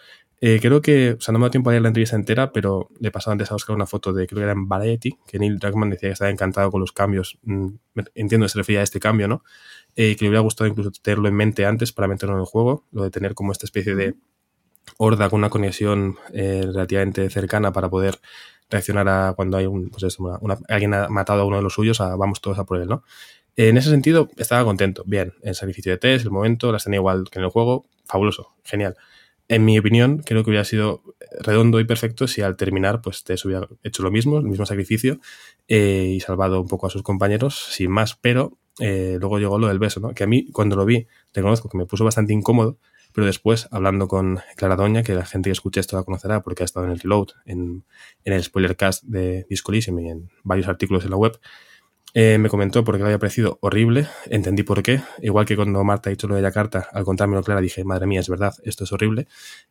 Eh, 0.41 0.59
creo 0.61 0.83
que, 0.83 1.13
o 1.13 1.21
sea, 1.21 1.33
no 1.33 1.39
me 1.39 1.45
ha 1.45 1.47
dado 1.47 1.53
tiempo 1.53 1.71
a 1.71 1.73
leer 1.73 1.83
la 1.83 1.89
entrevista 1.89 2.15
entera, 2.15 2.53
pero 2.53 2.91
le 3.01 3.09
he 3.09 3.11
pasado 3.11 3.33
antes 3.33 3.51
a 3.51 3.55
buscar 3.55 3.75
una 3.75 3.87
foto 3.87 4.13
de, 4.13 4.27
creo 4.27 4.39
que 4.39 4.43
era 4.43 4.53
en 4.53 4.69
Variety, 4.69 5.17
que 5.27 5.39
Neil 5.39 5.59
Druckmann 5.59 5.91
decía 5.91 6.11
que 6.11 6.13
estaba 6.13 6.31
encantado 6.31 6.71
con 6.71 6.81
los 6.81 6.93
cambios. 6.93 7.39
Mm, 7.43 7.69
entiendo 8.15 8.45
que 8.45 8.51
se 8.51 8.59
refería 8.59 8.81
a 8.81 8.83
este 8.85 9.01
cambio, 9.01 9.29
¿no? 9.29 9.43
Eh, 9.97 10.15
que 10.17 10.25
le 10.25 10.29
hubiera 10.29 10.43
gustado 10.43 10.69
incluso 10.69 10.91
tenerlo 10.91 11.29
en 11.29 11.35
mente 11.35 11.65
antes 11.65 11.93
para 11.93 12.07
meterlo 12.07 12.35
en 12.35 12.41
el 12.41 12.47
juego, 12.47 12.85
lo 12.93 13.03
de 13.03 13.11
tener 13.11 13.35
como 13.35 13.53
esta 13.53 13.65
especie 13.65 13.95
de 13.95 14.15
horda 14.99 15.31
con 15.31 15.39
una 15.39 15.51
conexión 15.51 16.17
eh, 16.33 16.63
relativamente 16.65 17.31
cercana 17.31 17.73
para 17.73 17.89
poder 17.89 18.21
reaccionar 18.69 19.09
a 19.09 19.33
cuando 19.35 19.57
hay 19.57 19.67
un, 19.67 19.89
pues 19.91 20.03
eso, 20.03 20.39
alguien 20.69 20.95
ha 20.95 21.09
matado 21.09 21.43
a 21.43 21.45
uno 21.47 21.57
de 21.57 21.63
los 21.63 21.75
suyos, 21.75 21.99
vamos 21.99 22.41
todos 22.41 22.59
a 22.59 22.65
por 22.65 22.81
él, 22.81 22.89
¿no? 22.89 23.05
En 23.57 23.79
ese 23.79 23.89
sentido, 23.91 24.29
estaba 24.37 24.65
contento. 24.65 25.03
Bien, 25.07 25.33
el 25.43 25.55
sacrificio 25.55 25.93
de 25.93 25.99
test, 25.99 26.27
el 26.27 26.31
momento, 26.31 26.71
las 26.73 26.85
tenía 26.85 26.99
igual 26.99 27.25
que 27.31 27.39
en 27.39 27.45
el 27.47 27.51
juego, 27.51 27.87
fabuloso, 28.05 28.53
genial 28.65 28.97
en 29.49 29.65
mi 29.65 29.79
opinión, 29.79 30.23
creo 30.25 30.43
que 30.43 30.51
hubiera 30.51 30.65
sido 30.65 31.03
redondo 31.41 31.81
y 31.81 31.85
perfecto 31.85 32.27
si 32.27 32.43
al 32.43 32.57
terminar 32.57 33.01
pues 33.01 33.25
te 33.25 33.35
hubiera 33.45 33.69
hecho 33.83 34.03
lo 34.03 34.11
mismo, 34.11 34.39
el 34.39 34.45
mismo 34.47 34.67
sacrificio 34.67 35.21
eh, 35.69 36.13
y 36.17 36.21
salvado 36.21 36.61
un 36.61 36.69
poco 36.69 36.87
a 36.87 36.91
sus 36.91 37.03
compañeros 37.03 37.67
sin 37.71 37.91
más, 37.91 38.17
pero 38.17 38.59
eh, 38.81 39.17
luego 39.21 39.39
llegó 39.39 39.59
lo 39.59 39.69
del 39.69 39.79
beso, 39.79 40.01
¿no? 40.01 40.15
que 40.15 40.25
a 40.25 40.27
mí 40.27 40.51
cuando 40.51 40.77
lo 40.77 40.85
vi, 40.85 41.07
reconozco 41.33 41.69
que 41.69 41.79
me 41.79 41.87
puso 41.87 42.05
bastante 42.05 42.33
incómodo, 42.33 42.79
pero 43.13 43.27
después 43.27 43.69
hablando 43.71 44.09
con 44.09 44.41
Clara 44.57 44.77
Doña, 44.77 45.03
que 45.03 45.15
la 45.15 45.25
gente 45.25 45.49
que 45.49 45.53
escuche 45.53 45.81
esto 45.81 45.97
la 45.97 46.03
conocerá 46.03 46.43
porque 46.43 46.63
ha 46.63 46.67
estado 46.67 46.87
en 46.87 46.93
el 46.93 47.01
reload, 47.01 47.29
en, 47.47 47.85
en 48.25 48.33
el 48.33 48.43
spoiler 48.43 48.77
cast 48.77 49.05
de 49.05 49.47
Disco 49.49 49.73
y 49.73 49.81
en 49.87 50.31
varios 50.43 50.69
artículos 50.69 51.05
en 51.05 51.11
la 51.11 51.17
web, 51.17 51.39
eh, 52.19 52.39
me 52.39 52.49
comentó 52.49 52.83
porque 52.83 53.01
le 53.01 53.09
había 53.09 53.19
parecido 53.19 53.59
horrible, 53.61 54.09
entendí 54.31 54.63
por 54.63 54.83
qué. 54.83 55.03
Igual 55.21 55.45
que 55.45 55.55
cuando 55.55 55.85
Marta 55.85 56.09
ha 56.09 56.13
dicho 56.13 56.27
lo 56.27 56.35
de 56.35 56.41
la 56.41 56.51
carta, 56.51 56.89
al 56.95 57.05
contármelo 57.05 57.43
clara 57.43 57.61
dije, 57.61 57.85
madre 57.85 58.07
mía, 58.07 58.21
es 58.21 58.31
verdad, 58.31 58.55
esto 58.65 58.85
es 58.85 58.93
horrible. 58.93 59.29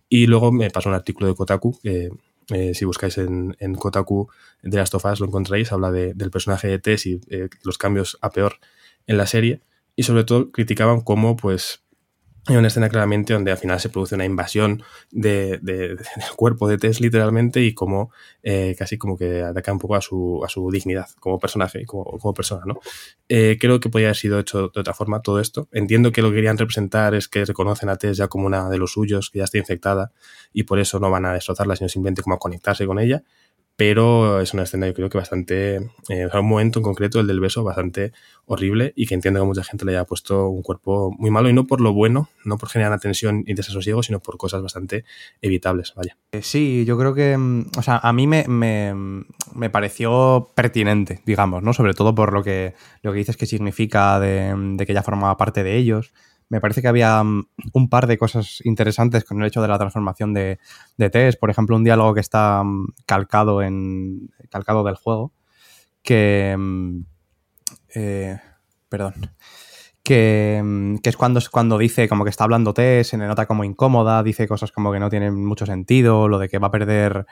Y 0.10 0.28
luego 0.28 0.52
me 0.52 0.70
pasó 0.70 0.90
un 0.90 0.94
artículo 0.94 1.28
de 1.28 1.34
Kotaku, 1.34 1.80
que 1.82 2.12
eh, 2.54 2.76
si 2.76 2.86
buscáis 2.86 3.18
en, 3.18 3.56
Kotaku 3.80 4.30
de 4.62 4.78
las 4.78 4.92
tofas 4.92 5.20
lo 5.20 5.26
encontráis, 5.26 5.72
habla 5.72 5.92
del 5.92 6.30
personaje 6.30 6.68
de 6.68 6.78
Tess 6.78 7.08
y 7.08 7.20
eh, 7.32 7.50
los 7.64 7.80
cambios 7.80 8.20
a 8.22 8.30
peor 8.30 8.60
en 9.08 9.18
la 9.18 9.26
serie. 9.26 9.62
Y 9.96 10.04
sobre 10.04 10.24
todo 10.24 10.52
criticaban 10.52 11.02
cómo, 11.02 11.36
pues, 11.38 11.84
hay 12.48 12.58
una 12.58 12.68
escena 12.68 12.90
claramente 12.90 13.34
donde 13.34 13.52
al 13.52 13.58
final 13.58 13.80
se 13.80 13.90
produce 13.90 14.16
una 14.16 14.26
invasión 14.26 14.84
de, 15.12 15.58
del 15.62 15.98
cuerpo 16.36 16.68
de 16.68 16.78
Tess 16.78 17.02
literalmente 17.02 17.62
y 17.62 17.74
como 17.74 18.12
eh, 18.44 18.76
casi 18.78 18.98
como 18.98 19.18
que 19.18 19.42
ataca 19.42 19.72
un 19.72 19.80
poco 19.80 19.96
a 19.96 20.02
su, 20.02 20.42
a 20.46 20.50
su 20.50 20.70
dignidad 20.70 21.08
como 21.20 21.40
personaje 21.40 21.86
como, 21.86 22.34
persona, 22.34 22.64
¿no? 22.66 22.80
Eh, 23.30 23.58
creo 23.60 23.80
que 23.80 23.90
podría 23.90 24.10
haber 24.10 24.18
sido 24.18 24.40
hecho 24.40 24.70
de 24.74 24.80
otra 24.80 24.94
forma 24.94 25.22
todo 25.22 25.40
esto. 25.40 25.68
Entiendo 25.72 26.12
que 26.12 26.22
lo 26.22 26.30
que 26.30 26.36
querían 26.36 26.58
representar 26.58 27.16
es 27.16 27.28
que 27.28 27.46
reconocen 27.46 27.90
a 27.90 27.96
Tess 27.96 28.18
ya 28.18 28.28
como 28.28 28.46
una 28.46 28.70
de 28.70 28.78
los 28.78 28.94
suyos, 28.94 29.30
que 29.32 29.40
ya 29.40 29.46
está 29.46 29.58
infectada 29.58 30.12
y 30.54 30.64
por 30.64 30.80
eso 30.80 31.00
no 31.00 31.10
van 31.10 31.26
a 31.26 31.34
destrozarla, 31.34 31.76
sino 31.76 31.90
simplemente 31.90 32.22
como 32.22 32.36
a 32.36 32.40
conectarse 32.40 32.86
con 32.86 33.00
ella 33.00 33.24
pero 33.76 34.40
es 34.40 34.54
una 34.54 34.64
escena 34.64 34.88
yo 34.88 34.94
creo 34.94 35.10
que 35.10 35.18
bastante, 35.18 35.76
eh, 36.10 36.28
un 36.34 36.48
momento 36.48 36.80
en 36.80 36.84
concreto, 36.84 37.20
el 37.20 37.28
del 37.28 37.40
beso, 37.40 37.64
bastante 37.64 38.14
horrible 38.46 38.94
y 38.96 39.06
que 39.06 39.16
entiendo 39.16 39.40
que 39.40 39.46
mucha 39.46 39.64
gente 39.64 39.86
le 39.86 39.92
haya 39.92 40.06
puesto 40.06 40.50
un 40.50 40.62
cuerpo 40.62 41.12
muy 41.18 41.30
malo 41.30 41.50
y 41.50 41.54
no 41.54 41.68
por 41.68 41.82
lo 41.82 41.94
bueno, 41.94 42.30
no 42.46 42.58
por 42.58 42.70
generar 42.70 43.00
tensión 43.00 43.44
y 43.46 43.54
desasosiego, 43.54 44.04
sino 44.04 44.20
por 44.20 44.38
cosas 44.38 44.62
bastante 44.62 45.04
evitables, 45.42 45.94
vaya. 45.96 46.16
Eh, 46.32 46.42
sí, 46.42 46.86
yo 46.86 46.98
creo 46.98 47.14
que, 47.14 47.38
mm, 47.38 47.72
o 47.78 47.82
sea, 47.82 47.98
a 47.98 48.14
mí 48.14 48.28
me, 48.28 48.46
me, 48.48 49.70
pareció 49.70 50.52
pertinente, 50.56 51.22
digamos, 51.26 51.64
¿no? 51.64 51.74
Sobre 51.74 51.94
todo 51.94 52.16
por 52.16 52.32
lo 52.32 52.44
que, 52.44 52.76
lo 53.02 53.12
que 53.12 53.18
dices 53.18 53.36
que 53.36 53.46
significa 53.46 54.20
de, 54.20 54.54
de 54.56 54.86
que 54.86 54.94
ya 54.94 55.04
formaba 55.04 55.38
parte 55.38 55.64
de 55.64 55.76
ellos 55.76 56.14
me 56.50 56.62
parece 56.62 56.82
que 56.82 56.88
había 56.88 57.24
mm, 57.24 57.48
un 57.74 57.90
par 57.90 58.08
de 58.08 58.18
cosas 58.18 58.62
interesantes 58.64 59.24
con 59.24 59.42
el 59.42 59.48
hecho 59.48 59.62
de 59.62 59.68
la 59.68 59.78
transformación 59.78 60.34
de, 60.34 60.60
de 60.98 61.10
Tess. 61.10 61.38
Por 61.38 61.50
ejemplo, 61.50 61.76
un 61.76 61.84
diálogo 61.84 62.14
que 62.14 62.22
está 62.22 62.64
mm, 62.64 62.94
calcado, 63.06 63.62
en, 63.62 64.30
calcado 64.50 64.84
del 64.84 64.96
juego, 64.96 65.34
que... 66.02 66.56
Mm, 66.58 67.02
eh, 67.96 68.40
perdón. 68.90 69.14
Que, 70.04 70.98
que, 71.02 71.10
es 71.10 71.18
cuando, 71.18 71.40
cuando 71.52 71.80
dice 71.80 72.08
como 72.08 72.24
que 72.24 72.30
está 72.30 72.44
hablando 72.44 72.76
Tess, 72.76 73.08
se 73.08 73.18
le 73.18 73.26
nota 73.26 73.48
como 73.48 73.64
incómoda, 73.64 74.22
dice 74.22 74.48
cosas 74.48 74.72
como 74.72 74.92
que 74.92 75.00
no 75.00 75.10
tienen 75.10 75.44
mucho 75.44 75.66
sentido, 75.66 76.28
lo 76.28 76.38
de 76.38 76.48
que 76.48 76.60
va 76.60 76.68
a 76.68 76.72
perder 76.72 77.26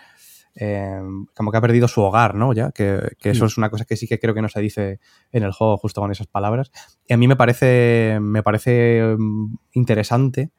Em, 0.55 1.25
como 1.35 1.51
que 1.51 1.57
ha 1.57 1.61
perdido 1.61 1.87
su 1.87 2.01
hogar, 2.01 2.35
¿no? 2.35 2.53
Ya, 2.53 2.71
que, 2.71 3.15
eso 3.23 3.45
mm. 3.45 3.47
es 3.47 3.57
una 3.57 3.69
cosa 3.71 3.85
que 3.85 3.95
sí 3.95 4.07
que 4.07 4.19
creo 4.19 4.35
que 4.35 4.41
no 4.41 4.49
se 4.49 4.61
dice 4.61 4.99
en 5.31 5.43
el 5.43 5.51
juego 5.51 5.77
justo 5.77 5.99
con 6.01 6.11
esas 6.11 6.27
palabras. 6.27 6.71
Y 7.07 7.13
a 7.13 7.17
mí 7.17 7.27
me 7.27 7.35
parece, 7.35 8.19
me 8.21 8.43
parece 8.43 8.99
em, 8.99 9.57
interesante 9.71 10.51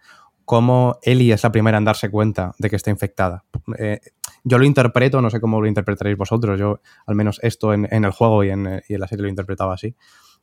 cómo 0.45 0.99
Ellie 1.03 1.33
es 1.33 1.43
la 1.45 1.53
primera 1.53 1.79
en 1.79 1.85
darse 1.85 2.11
cuenta 2.11 2.53
de 2.59 2.71
que 2.71 2.77
está 2.77 2.91
infectada. 2.91 3.45
Eh, 3.79 4.01
yo 4.43 4.59
lo 4.59 4.65
interpreto, 4.65 5.23
no 5.23 5.31
sé 5.31 5.41
cómo 5.41 5.61
lo 5.61 5.69
interpretaréis 5.69 6.19
vosotros, 6.19 6.59
yo 6.59 6.81
al 7.07 7.15
menos 7.15 7.39
esto 7.43 7.73
en, 7.73 7.87
el 7.91 8.11
juego 8.11 8.45
y 8.45 8.51
en, 8.51 8.83
y 8.89 8.95
en, 8.95 9.01
la 9.01 9.07
serie 9.07 9.23
lo 9.23 9.29
interpretaba 9.29 9.75
así. 9.75 9.95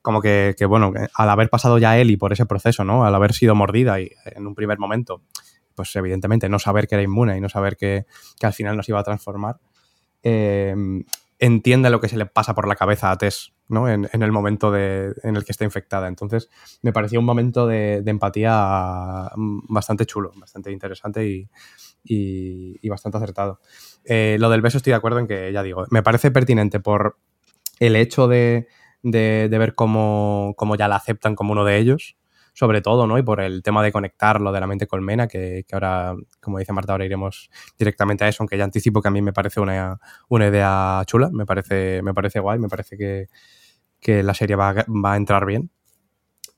Como 0.02 0.22
que, 0.22 0.56
que, 0.58 0.66
bueno, 0.66 0.94
al 1.14 1.30
haber 1.30 1.50
pasado 1.50 1.78
ya 1.78 2.00
Ellie 2.00 2.18
por 2.18 2.34
ese 2.34 2.48
proceso, 2.48 2.84
¿no? 2.84 3.06
Al 3.06 3.14
haber 3.14 3.34
sido 3.34 3.54
mordida 3.54 4.00
y 4.00 4.10
en 4.26 4.48
un 4.48 4.56
primer 4.56 4.80
momento 4.80 5.22
pues 5.76 5.96
evidentemente 5.96 6.50
no 6.50 6.60
saber 6.60 6.88
que 6.88 6.96
era 6.96 7.04
inmune 7.04 7.38
y 7.38 7.42
no 7.42 7.50
saber 7.50 7.78
que, 7.78 8.06
al 8.42 8.54
final 8.54 8.78
nos 8.78 8.88
iba 8.90 9.00
a 9.00 9.04
transformar, 9.04 9.60
eh, 10.24 10.76
entiende 11.42 11.90
lo 11.90 12.00
que 12.00 12.08
se 12.08 12.18
le 12.18 12.28
pasa 12.28 12.54
por 12.54 12.68
la 12.68 12.76
cabeza 12.76 13.10
a 13.10 13.18
Tess, 13.18 13.52
¿no? 13.68 13.90
En, 13.90 14.08
el 14.14 14.32
momento 14.32 14.78
en 14.78 15.36
el 15.36 15.44
que 15.44 15.52
está 15.52 15.66
infectada. 15.66 16.08
Entonces, 16.08 16.50
me 16.84 16.94
pareció 16.94 17.20
un 17.20 17.26
momento 17.26 17.66
de, 17.66 18.04
empatía 18.06 19.32
bastante 19.36 20.06
chulo, 20.06 20.32
bastante 20.36 20.72
interesante 20.72 21.50
y, 22.04 22.90
bastante 22.90 23.18
acertado. 23.18 23.60
Eh, 24.06 24.38
lo 24.40 24.52
del 24.52 24.62
beso 24.62 24.78
estoy 24.78 24.92
de 24.92 24.98
acuerdo 24.98 25.18
en 25.18 25.28
que, 25.28 25.52
ya 25.52 25.64
digo, 25.64 25.86
me 25.90 26.04
parece 26.04 26.30
pertinente 26.30 26.80
por 26.80 27.18
el 27.80 27.96
hecho 27.96 28.28
de, 28.28 28.68
ver 29.02 29.74
cómo, 29.74 30.54
cómo, 30.58 30.76
ya 30.76 30.88
la 30.88 30.98
aceptan 30.98 31.36
como 31.36 31.54
uno 31.54 31.66
de 31.66 31.80
ellos, 31.80 32.18
sobre 32.54 32.82
todo, 32.82 33.08
¿no? 33.08 33.18
Y 33.18 33.24
por 33.24 33.42
el 33.42 33.64
tema 33.64 33.84
de 33.84 33.92
conectarlo 33.92 34.52
de 34.52 34.60
la 34.60 34.68
mente 34.68 34.88
colmena, 34.88 35.28
que, 35.28 35.64
que 35.68 35.76
ahora, 35.76 36.16
como 36.40 36.60
dice 36.60 36.74
Marta, 36.74 36.94
ahora 36.94 37.06
iremos 37.06 37.50
directamente 37.78 38.26
a 38.26 38.28
eso, 38.28 38.44
aunque 38.44 38.58
ya 38.58 38.64
anticipo 38.64 39.02
que 39.02 39.08
a 39.08 39.12
mí 39.12 39.22
me 39.22 39.34
parece 39.34 39.60
una, 39.60 40.00
una 40.30 40.48
idea 40.48 41.02
chula, 41.06 41.30
me 41.32 41.46
parece, 41.46 42.02
me 42.02 42.14
parece 42.14 42.40
guay, 42.40 42.60
me 42.60 42.68
parece 42.68 42.98
que, 42.98 43.28
que 44.00 44.24
la 44.24 44.34
serie 44.34 44.56
va, 44.56 44.74
va 44.74 45.14
a 45.14 45.18
entrar 45.18 45.46
bien. 45.46 45.72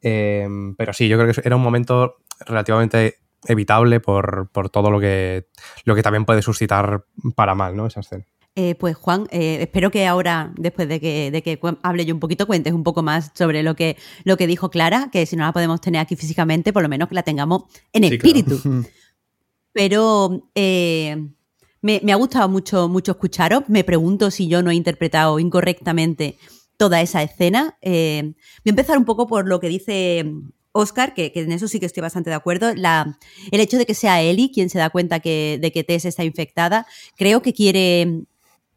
Eh, 0.01 0.47
pero 0.77 0.93
sí, 0.93 1.07
yo 1.07 1.17
creo 1.17 1.33
que 1.33 1.41
era 1.43 1.55
un 1.55 1.61
momento 1.61 2.17
relativamente 2.45 3.19
evitable 3.45 3.99
por, 3.99 4.49
por, 4.51 4.69
todo 4.69 4.89
lo 4.89 4.99
que, 4.99 5.47
lo 5.85 5.95
que 5.95 6.03
también 6.03 6.25
puede 6.25 6.41
suscitar 6.41 7.05
para 7.35 7.55
mal, 7.55 7.75
¿no? 7.75 7.87
Esa 7.87 7.99
escena. 7.99 8.25
Eh, 8.55 8.75
pues 8.75 8.95
Juan, 8.95 9.27
eh, 9.31 9.57
espero 9.61 9.89
que 9.89 10.05
ahora, 10.05 10.53
después 10.57 10.87
de 10.87 10.99
que, 10.99 11.31
de 11.31 11.41
que, 11.41 11.59
hable 11.81 12.05
yo 12.05 12.13
un 12.13 12.19
poquito, 12.19 12.45
cuentes 12.45 12.71
un 12.71 12.83
poco 12.83 13.01
más 13.01 13.31
sobre 13.33 13.63
lo 13.63 13.75
que, 13.75 13.97
lo 14.25 14.37
que 14.37 14.45
dijo 14.45 14.69
Clara, 14.69 15.09
que 15.11 15.25
si 15.25 15.35
no 15.35 15.43
la 15.43 15.53
podemos 15.53 15.81
tener 15.81 15.99
aquí 15.99 16.15
físicamente, 16.15 16.71
por 16.71 16.83
lo 16.83 16.89
menos 16.89 17.09
que 17.09 17.15
la 17.15 17.23
tengamos 17.23 17.63
en 17.91 18.03
espíritu. 18.03 18.61
Pero 19.71 20.49
eh, 20.53 21.29
me, 21.81 21.99
ha 22.11 22.15
gustado 22.15 22.47
mucho, 22.47 22.87
mucho 22.87 23.13
escucharos. 23.13 23.63
Me 23.69 23.83
pregunto 23.83 24.29
si 24.29 24.47
yo 24.47 24.61
no 24.61 24.69
he 24.69 24.75
interpretado 24.75 25.39
incorrectamente 25.39 26.37
toda 26.77 27.01
esa 27.01 27.23
escena. 27.23 27.75
voy 27.81 27.91
a 27.91 28.69
empezar 28.69 28.99
un 28.99 29.05
poco 29.05 29.25
por 29.25 29.47
lo 29.47 29.59
que 29.59 29.69
dice 29.69 30.31
Oscar, 30.73 31.15
que, 31.15 31.31
en 31.33 31.51
eso 31.51 31.67
sí 31.67 31.79
que 31.79 31.87
estoy 31.87 32.01
bastante 32.01 32.29
de 32.29 32.35
acuerdo. 32.35 32.75
La, 32.75 33.17
el 33.49 33.59
hecho 33.59 33.79
de 33.79 33.87
que 33.87 33.95
sea 33.95 34.21
Ellie 34.21 34.51
quien 34.51 34.69
se 34.69 34.77
da 34.77 34.91
cuenta 34.91 35.21
que, 35.21 35.57
de 35.59 35.71
que 35.71 35.83
Tess 35.83 36.05
está 36.05 36.23
infectada, 36.23 36.85
creo 37.15 37.41
que 37.41 37.53
quiere 37.53 38.25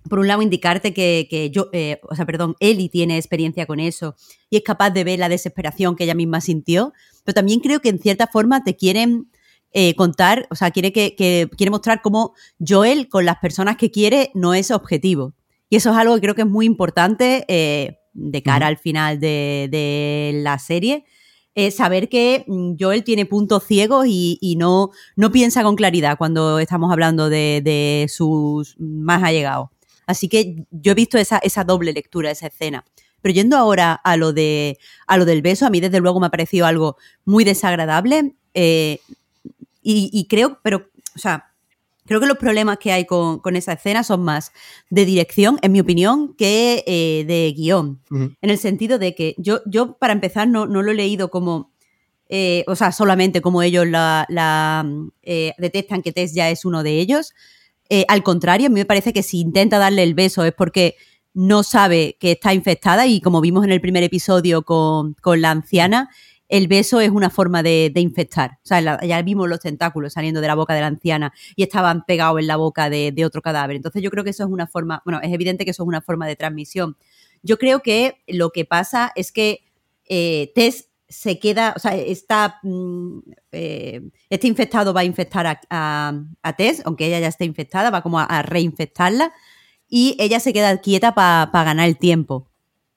por 0.08 0.18
un 0.18 0.28
lado, 0.28 0.42
indicarte 0.42 0.92
que, 0.92 1.50
yo, 1.52 1.68
eh, 1.72 2.00
o 2.08 2.14
sea, 2.14 2.26
perdón, 2.26 2.56
Eli 2.60 2.88
tiene 2.88 3.16
experiencia 3.16 3.66
con 3.66 3.80
eso 3.80 4.14
y 4.50 4.56
es 4.56 4.62
capaz 4.62 4.90
de 4.90 5.04
ver 5.04 5.18
la 5.18 5.28
desesperación 5.28 5.96
que 5.96 6.04
ella 6.04 6.14
misma 6.14 6.40
sintió, 6.40 6.92
pero 7.24 7.34
también 7.34 7.60
creo 7.60 7.80
que 7.80 7.88
en 7.88 7.98
cierta 7.98 8.26
forma 8.26 8.64
te 8.64 8.76
quieren 8.76 9.30
eh, 9.72 9.94
contar, 9.94 10.46
o 10.50 10.54
sea, 10.54 10.70
quiere, 10.70 10.92
que, 10.92 11.14
quiere 11.56 11.70
mostrar 11.70 12.00
cómo 12.02 12.34
Joel 12.66 13.08
con 13.08 13.24
las 13.24 13.38
personas 13.38 13.76
que 13.76 13.90
quiere 13.90 14.30
no 14.34 14.54
es 14.54 14.70
objetivo. 14.70 15.34
Y 15.68 15.76
eso 15.76 15.90
es 15.90 15.96
algo 15.96 16.14
que 16.14 16.20
creo 16.20 16.34
que 16.34 16.42
es 16.42 16.48
muy 16.48 16.64
importante 16.66 17.44
eh, 17.48 17.98
de 18.12 18.42
cara 18.42 18.68
al 18.68 18.78
final 18.78 19.18
de, 19.20 20.40
la 20.42 20.58
serie. 20.58 21.04
saber 21.70 22.08
que 22.08 22.44
mm, 22.46 22.74
Joel 22.78 23.04
tiene 23.04 23.26
puntos 23.26 23.64
ciegos 23.64 24.06
y, 24.08 24.56
no, 24.58 24.90
no, 25.16 25.32
piensa 25.32 25.62
con 25.62 25.76
claridad 25.76 26.16
cuando 26.16 26.58
estamos 26.58 26.92
hablando 26.92 27.28
de, 27.28 27.60
de 27.62 28.06
sus 28.08 28.76
más 28.78 29.22
allegados. 29.22 29.75
Así 30.06 30.28
que 30.28 30.64
yo 30.70 30.92
he 30.92 30.94
visto 30.94 31.18
esa, 31.18 31.38
esa 31.38 31.64
doble 31.64 31.92
lectura, 31.92 32.30
esa 32.30 32.46
escena. 32.46 32.84
Pero 33.22 33.34
yendo 33.34 33.56
ahora 33.56 33.92
a 33.92 34.16
lo, 34.16 34.32
de, 34.32 34.78
a 35.06 35.16
lo 35.16 35.24
del 35.24 35.42
beso, 35.42 35.66
a 35.66 35.70
mí 35.70 35.80
desde 35.80 36.00
luego 36.00 36.20
me 36.20 36.26
ha 36.26 36.30
parecido 36.30 36.64
algo 36.64 36.96
muy 37.24 37.42
desagradable. 37.42 38.36
Eh, 38.54 39.00
y, 39.82 40.26
creo, 40.28 40.58
pero, 40.62 40.90
o 41.14 41.18
sea, 41.18 41.52
creo 42.06 42.20
que 42.20 42.26
los 42.26 42.38
problemas 42.38 42.78
que 42.78 42.92
hay 42.92 43.04
con, 43.04 43.40
esa 43.54 43.72
escena 43.72 44.04
son 44.04 44.22
más 44.22 44.52
de 44.90 45.04
dirección, 45.04 45.58
en 45.62 45.72
mi 45.72 45.80
opinión, 45.80 46.34
que 46.36 46.84
eh, 46.86 47.24
de 47.26 47.52
guion. 47.56 48.00
En 48.10 48.50
el 48.50 48.58
sentido 48.58 48.98
de 48.98 49.14
que 49.14 49.34
yo, 49.38 49.60
yo 49.66 49.96
para 49.96 50.12
empezar, 50.12 50.46
no, 50.46 50.66
no 50.66 50.82
lo 50.82 50.92
he 50.92 50.94
leído 50.94 51.30
como. 51.30 51.72
Eh, 52.28 52.64
o 52.66 52.74
sea, 52.74 52.90
solamente 52.90 53.40
como 53.40 53.62
ellos 53.62 53.86
la, 53.86 54.26
la 54.28 54.84
detectan 55.58 56.02
que 56.02 56.12
Tess 56.12 56.34
ya 56.34 56.50
es 56.50 56.64
uno 56.64 56.82
de 56.82 56.98
ellos, 56.98 57.32
eh, 57.90 58.04
al 58.08 58.22
contrario, 58.22 58.66
a 58.66 58.70
mí 58.70 58.74
me 58.74 58.84
parece 58.84 59.12
que 59.12 59.22
si 59.22 59.40
intenta 59.40 59.78
darle 59.78 60.02
el 60.02 60.14
beso 60.14 60.44
es 60.44 60.52
porque 60.52 60.96
no 61.34 61.62
sabe 61.62 62.16
que 62.18 62.32
está 62.32 62.54
infectada 62.54 63.06
y 63.06 63.20
como 63.20 63.40
vimos 63.40 63.64
en 63.64 63.70
el 63.70 63.80
primer 63.80 64.02
episodio 64.02 64.62
con, 64.62 65.14
la 65.36 65.50
anciana, 65.50 66.08
el 66.48 66.66
beso 66.66 67.00
es 67.00 67.10
una 67.10 67.28
forma 67.28 67.62
de, 67.62 67.92
infectar. 67.96 68.52
O 68.64 68.66
sea, 68.66 69.04
ya 69.04 69.22
vimos 69.22 69.48
los 69.48 69.60
tentáculos 69.60 70.14
saliendo 70.14 70.40
de 70.40 70.46
la 70.46 70.54
boca 70.54 70.74
de 70.74 70.80
la 70.80 70.86
anciana 70.86 71.34
y 71.54 71.62
estaban 71.62 72.04
pegados 72.06 72.40
en 72.40 72.46
la 72.46 72.56
boca 72.56 72.88
de, 72.88 73.24
otro 73.24 73.42
cadáver. 73.42 73.76
Entonces 73.76 74.02
yo 74.02 74.10
creo 74.10 74.24
que 74.24 74.30
eso 74.30 74.44
es 74.44 74.50
una 74.50 74.66
forma, 74.66 75.02
bueno, 75.04 75.20
es 75.22 75.32
evidente 75.32 75.64
que 75.64 75.72
eso 75.72 75.82
es 75.82 75.88
una 75.88 76.00
forma 76.00 76.26
de 76.26 76.36
transmisión. 76.36 76.96
Yo 77.42 77.58
creo 77.58 77.80
que 77.80 78.22
lo 78.26 78.50
que 78.50 78.64
pasa 78.64 79.12
es 79.14 79.30
que 79.30 79.60
eh, 80.08 80.52
Tess 80.54 80.88
se 81.08 81.38
queda, 81.38 81.74
o 81.76 81.78
sea, 81.78 81.94
está, 81.94 82.58
mm, 82.62 83.18
eh, 83.52 84.02
este 84.28 84.48
infectado 84.48 84.92
va 84.92 85.02
a 85.02 85.04
infectar 85.04 85.46
a, 85.46 86.14
a, 86.42 86.52
Tess, 86.54 86.82
aunque 86.84 87.06
ella 87.06 87.20
ya 87.20 87.28
esté 87.28 87.44
infectada, 87.44 87.90
va 87.90 88.02
como 88.02 88.18
a, 88.18 88.42
reinfectarla 88.42 89.32
y 89.88 90.16
ella 90.18 90.40
se 90.40 90.52
queda 90.52 90.80
quieta 90.80 91.14
para 91.14 91.64
ganar 91.64 91.88
el 91.88 91.96
tiempo. 91.96 92.48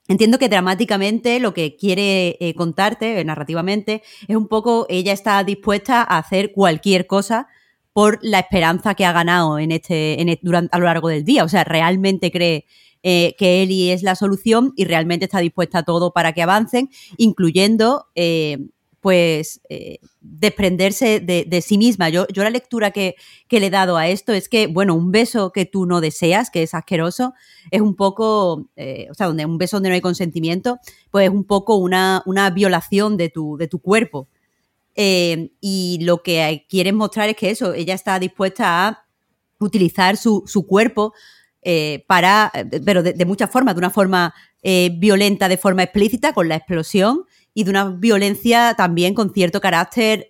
Entiendo 0.07 0.39
que 0.39 0.49
dramáticamente 0.49 1.39
lo 1.39 1.53
que 1.53 1.75
quiere 1.75 2.35
eh, 2.39 2.55
contarte, 2.55 3.19
eh, 3.19 3.23
narrativamente, 3.23 4.01
es 4.27 4.35
un 4.35 4.47
poco, 4.47 4.87
ella 4.89 5.13
está 5.13 5.43
dispuesta 5.43 6.01
a 6.01 6.17
hacer 6.17 6.51
cualquier 6.51 7.05
cosa 7.05 7.47
por 7.93 8.17
la 8.23 8.39
esperanza 8.39 8.95
que 8.95 9.05
ha 9.05 9.11
ganado 9.11 9.59
en 9.59 9.71
este, 9.71 10.19
en 10.19 10.39
durante, 10.41 10.75
a 10.75 10.79
lo 10.79 10.85
largo 10.85 11.09
del 11.09 11.23
día. 11.25 11.43
O 11.43 11.49
sea, 11.49 11.63
realmente 11.63 12.31
cree 12.31 12.65
eh, 13.01 13.35
que 13.37 13.63
Eli 13.63 13.91
es 13.91 14.03
la 14.03 14.15
solución 14.15 14.73
y 14.75 14.83
realmente 14.83 15.23
está 15.23 15.39
dispuesta 15.39 15.79
a 15.79 15.83
todo 15.83 16.11
para 16.11 16.33
que 16.33 16.41
avancen, 16.41 16.89
incluyendo 17.15 18.07
eh, 18.13 18.57
pues 18.99 19.61
eh, 19.69 19.99
desprenderse 20.19 21.21
de, 21.21 21.61
sí 21.61 21.77
misma. 21.77 22.09
Yo, 22.09 22.27
yo 22.27 22.43
la 22.43 22.49
lectura 22.49 22.91
que, 22.91 23.15
le 23.49 23.65
he 23.65 23.69
dado 23.69 23.95
a 23.95 24.09
esto 24.09 24.33
es 24.33 24.49
que, 24.49 24.67
bueno, 24.67 24.95
un 24.95 25.11
beso 25.11 25.53
que 25.53 25.65
tú 25.65 25.85
no 25.85 26.01
deseas, 26.01 26.49
que 26.49 26.61
es 26.63 26.73
asqueroso, 26.73 27.33
es 27.71 27.79
un 27.79 27.95
poco, 27.95 28.67
o 28.75 29.13
sea, 29.13 29.27
donde 29.27 29.45
un 29.45 29.57
beso 29.57 29.77
donde 29.77 29.87
no 29.87 29.95
hay 29.95 30.01
consentimiento, 30.01 30.79
pues 31.09 31.29
es 31.29 31.33
un 31.33 31.45
poco 31.45 31.77
una, 31.77 32.21
una 32.25 32.49
violación 32.49 33.15
de 33.15 33.29
tu, 33.29 33.55
de 33.55 33.69
tu 33.69 33.79
cuerpo. 33.79 34.27
y 34.97 35.99
lo 36.01 36.21
que 36.21 36.65
quieren 36.67 36.95
mostrar 36.97 37.29
es 37.29 37.37
que 37.37 37.49
eso, 37.51 37.73
ella 37.73 37.93
está 37.93 38.19
dispuesta 38.19 38.87
a 38.89 39.05
utilizar 39.59 40.17
su, 40.17 40.43
su 40.45 40.67
cuerpo 40.67 41.13
eh, 41.61 42.05
para, 42.07 42.51
eh, 42.53 42.81
pero 42.85 43.03
de, 43.03 43.25
muchas 43.25 43.49
formas, 43.49 43.75
de 43.75 43.79
una 43.79 43.89
forma 43.89 44.33
eh, 44.63 44.91
violenta, 44.97 45.49
de 45.49 45.57
forma 45.57 45.83
explícita, 45.83 46.33
con 46.33 46.47
la 46.47 46.55
explosión, 46.55 47.25
y 47.53 47.63
de 47.63 47.71
una 47.71 47.89
violencia 47.89 48.73
también 48.77 49.13
con 49.13 49.33
cierto 49.33 49.59
carácter 49.59 50.27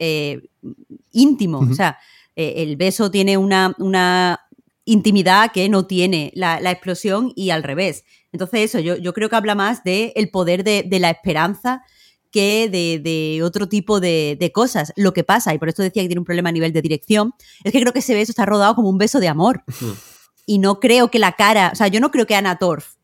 íntimo. 1.12 1.60
O 1.60 1.74
sea, 1.74 2.00
el 2.36 2.76
beso 2.78 3.12
tiene 3.12 3.38
una, 3.38 3.76
una, 3.78 4.40
intimidad 4.86 5.52
que 5.52 5.70
no 5.70 5.86
tiene 5.86 6.32
la, 6.34 6.58
explosión 6.72 7.32
y 7.36 7.52
al 7.52 7.62
revés. 7.62 8.06
Entonces, 8.32 8.62
eso, 8.62 8.80
yo, 8.80 8.98
yo 8.98 9.14
creo 9.14 9.30
que 9.30 9.36
habla 9.36 9.54
más 9.54 9.84
del 9.84 10.12
el 10.16 10.32
poder 10.32 10.64
de, 10.64 10.88
la 11.00 11.12
esperanza 11.12 11.84
que 12.32 12.70
de, 12.70 13.42
otro 13.44 13.70
tipo 13.70 14.00
de, 14.00 14.52
cosas. 14.54 14.94
Lo 14.96 15.14
que 15.14 15.24
pasa, 15.24 15.54
y 15.54 15.60
por 15.60 15.70
esto 15.70 15.84
decía 15.84 16.02
que 16.02 16.08
tiene 16.08 16.22
un 16.22 16.26
problema 16.26 16.50
a 16.50 16.54
nivel 16.54 16.74
de 16.74 16.82
dirección, 16.82 17.34
es 17.64 17.72
que 17.72 17.82
creo 17.82 17.94
que 17.94 18.00
ese 18.00 18.16
beso 18.16 18.32
está 18.32 18.46
rodado 18.46 18.74
como 18.74 18.90
un 18.90 18.98
beso 18.98 19.20
de 19.20 19.28
amor 19.28 19.64
y 20.50 20.58
no 20.58 20.80
creo 20.80 21.12
que 21.12 21.20
la 21.20 21.34
cara, 21.34 21.70
o 21.72 21.76
sea, 21.76 21.89
yo 21.89 22.00
no 22.00 22.10
creo 22.10 22.26
que 22.26 22.34
Anna 22.34 22.58
Torf 22.58 22.95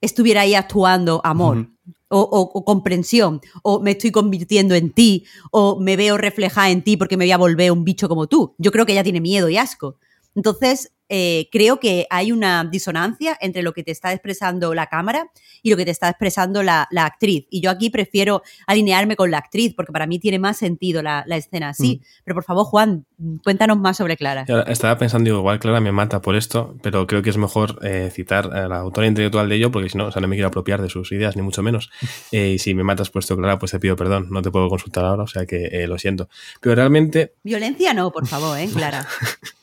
estuviera 0.00 0.42
ahí 0.42 0.54
actuando 0.54 1.20
amor. 1.24 1.66
O, 2.08 2.20
o, 2.20 2.64
comprensión, 2.64 3.40
o 3.64 3.80
me 3.80 3.90
estoy 3.90 4.12
convirtiendo 4.12 4.76
en 4.76 4.90
ti, 4.90 5.24
o 5.50 5.80
me 5.80 5.96
veo 5.96 6.16
reflejada 6.16 6.70
en 6.70 6.84
ti 6.84 6.96
porque 6.96 7.16
me 7.16 7.24
voy 7.24 7.32
a 7.32 7.38
volver 7.38 7.72
un 7.72 7.82
bicho 7.82 8.08
como 8.08 8.28
tú. 8.28 8.54
Yo 8.58 8.70
creo 8.70 8.86
que 8.86 8.92
ella 8.92 9.02
tiene 9.02 9.20
miedo 9.20 9.48
y 9.48 9.56
asco. 9.56 9.96
Entonces, 10.36 10.92
eh, 11.08 11.48
creo 11.52 11.78
que 11.78 12.06
hay 12.10 12.32
una 12.32 12.64
disonancia 12.64 13.36
entre 13.40 13.62
lo 13.62 13.72
que 13.72 13.82
te 13.82 13.90
está 13.90 14.12
expresando 14.12 14.74
la 14.74 14.86
cámara 14.86 15.30
y 15.62 15.70
lo 15.70 15.76
que 15.76 15.84
te 15.84 15.90
está 15.90 16.08
expresando 16.08 16.62
la, 16.62 16.88
actriz. 16.96 17.46
Y 17.50 17.60
yo 17.60 17.70
aquí 17.70 17.90
prefiero 17.90 18.42
alinearme 18.66 19.16
con 19.16 19.30
la 19.30 19.38
actriz, 19.38 19.74
porque 19.74 19.92
para 19.92 20.06
mí 20.06 20.18
tiene 20.18 20.38
más 20.38 20.56
sentido 20.56 21.02
la, 21.02 21.24
escena 21.28 21.70
así. 21.70 22.00
Mm. 22.00 22.06
Pero 22.24 22.34
por 22.34 22.44
favor, 22.44 22.64
Juan, 22.66 23.06
cuéntanos 23.44 23.78
más 23.78 23.96
sobre 23.96 24.16
Clara. 24.16 24.44
Estaba 24.66 24.98
pensando, 24.98 25.30
igual 25.30 25.58
Clara 25.58 25.80
me 25.80 25.92
mata 25.92 26.20
por 26.20 26.36
esto, 26.36 26.76
pero 26.82 27.06
creo 27.06 27.22
que 27.22 27.30
es 27.30 27.36
mejor 27.36 27.78
eh, 27.82 28.10
citar 28.12 28.52
a 28.56 28.68
la 28.68 28.78
autora 28.78 29.06
intelectual 29.06 29.48
de 29.48 29.56
ello, 29.56 29.70
porque 29.70 29.88
si 29.88 29.98
no, 29.98 30.06
o 30.06 30.12
sea, 30.12 30.20
no 30.20 30.28
me 30.28 30.36
quiero 30.36 30.48
apropiar 30.48 30.82
de 30.82 30.88
sus 30.88 31.12
ideas, 31.12 31.36
ni 31.36 31.42
mucho 31.42 31.62
menos. 31.62 31.90
Eh, 32.32 32.54
y 32.54 32.58
si 32.58 32.74
me 32.74 32.82
matas 32.82 33.08
por 33.08 33.20
esto, 33.22 33.36
Clara, 33.36 33.58
pues 33.58 33.70
te 33.70 33.78
pido 33.78 33.94
perdón, 33.94 34.28
no 34.30 34.42
te 34.42 34.50
puedo 34.50 34.68
consultar 34.68 35.04
ahora, 35.04 35.22
o 35.22 35.26
sea 35.26 35.46
que 35.46 35.86
lo 35.86 35.96
siento. 35.96 36.28
Pero 36.60 36.74
realmente... 36.74 37.34
Violencia 37.44 37.94
no, 37.94 38.10
por 38.10 38.26
favor, 38.26 38.58
¿eh, 38.58 38.68
Clara? 38.72 39.06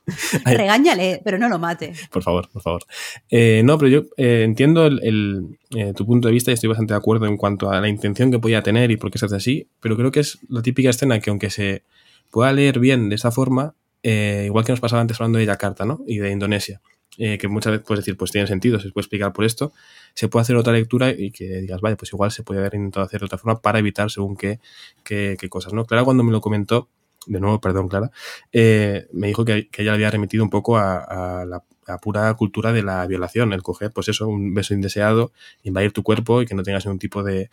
Regáñale, 0.46 1.22
pero 1.24 1.33
no 1.38 1.50
lo 1.50 1.60
mate. 1.60 1.94
Por 2.12 2.24
favor, 2.24 2.50
por 2.50 2.62
favor. 2.62 2.84
Eh, 3.30 3.62
no, 3.64 3.78
pero 3.78 3.90
yo 3.90 4.02
eh, 4.18 4.44
entiendo 4.44 4.86
el, 4.86 5.58
eh, 5.76 5.94
tu 5.96 6.06
punto 6.06 6.28
de 6.28 6.34
vista 6.34 6.52
y 6.52 6.54
estoy 6.54 6.70
bastante 6.70 6.94
de 6.94 6.98
acuerdo 6.98 7.26
en 7.26 7.38
cuanto 7.38 7.72
a 7.72 7.80
la 7.82 7.88
intención 7.88 8.32
que 8.32 8.40
podía 8.40 8.62
tener 8.64 8.92
y 8.92 8.98
por 8.98 9.12
qué 9.12 9.18
se 9.18 9.26
hace 9.26 9.36
así, 9.36 9.68
pero 9.80 9.96
creo 9.96 10.12
que 10.12 10.20
es 10.22 10.40
la 10.50 10.62
típica 10.62 10.90
escena 10.90 11.20
que 11.20 11.30
aunque 11.30 11.50
se 11.50 11.84
pueda 12.32 12.52
leer 12.54 12.80
bien 12.80 13.10
de 13.10 13.16
esa 13.16 13.32
forma, 13.32 13.76
igual 14.04 14.66
que 14.66 14.72
nos 14.72 14.82
pasaba 14.82 15.02
antes 15.02 15.20
hablando 15.20 15.40
de 15.40 15.46
Yakarta 15.46 15.86
¿no? 15.86 16.02
y 16.06 16.18
de 16.18 16.32
Indonesia, 16.32 16.82
que 17.16 17.48
muchas 17.48 17.72
veces 17.72 17.88
puedes 17.88 18.04
decir, 18.04 18.18
pues 18.18 18.32
tiene 18.32 18.48
sentido, 18.48 18.80
se 18.80 18.90
puede 18.92 19.04
explicar 19.04 19.32
por 19.32 19.46
esto, 19.46 19.72
se 20.14 20.28
puede 20.28 20.42
hacer 20.42 20.56
otra 20.56 20.74
lectura 20.74 21.12
y 21.12 21.32
que 21.32 21.62
digas, 21.62 21.80
vaya, 21.80 21.96
pues 21.96 22.12
igual 22.12 22.32
se 22.32 22.44
puede 22.44 22.60
haber 22.60 22.76
intentado 22.76 23.06
hacer 23.06 23.20
de 23.20 23.28
otra 23.28 23.38
forma 23.38 23.62
para 23.62 23.80
evitar 23.80 24.12
según 24.12 24.36
qué, 24.36 24.60
qué, 25.04 25.38
cosas. 25.50 25.74
¿no? 25.74 25.86
Claro, 25.86 26.06
cuando 26.06 26.24
me 26.24 26.32
lo 26.32 26.42
comentó, 26.42 26.90
de 27.28 27.40
nuevo, 27.40 27.60
perdón, 27.62 27.88
Clara, 27.88 28.12
eh, 28.52 29.08
me 29.14 29.28
dijo 29.28 29.46
que, 29.46 29.70
ella 29.78 29.94
había 29.94 30.12
remitido 30.12 30.44
un 30.44 30.50
poco 30.50 30.78
a, 30.78 31.46
la, 31.46 31.64
pura 32.02 32.34
cultura 32.36 32.72
de 32.72 32.82
la 32.82 33.06
violación, 33.08 33.52
el 33.52 33.62
coger, 33.62 33.92
pues 33.92 34.08
eso, 34.08 34.28
un 34.28 34.54
beso 34.54 34.74
indeseado, 34.74 35.32
invadir 35.64 35.92
tu 35.92 36.02
cuerpo 36.02 36.42
y 36.42 36.46
que 36.46 36.56
no 36.56 36.64
tengas 36.64 36.86
ningún 36.86 37.00
tipo 37.00 37.24
de, 37.24 37.50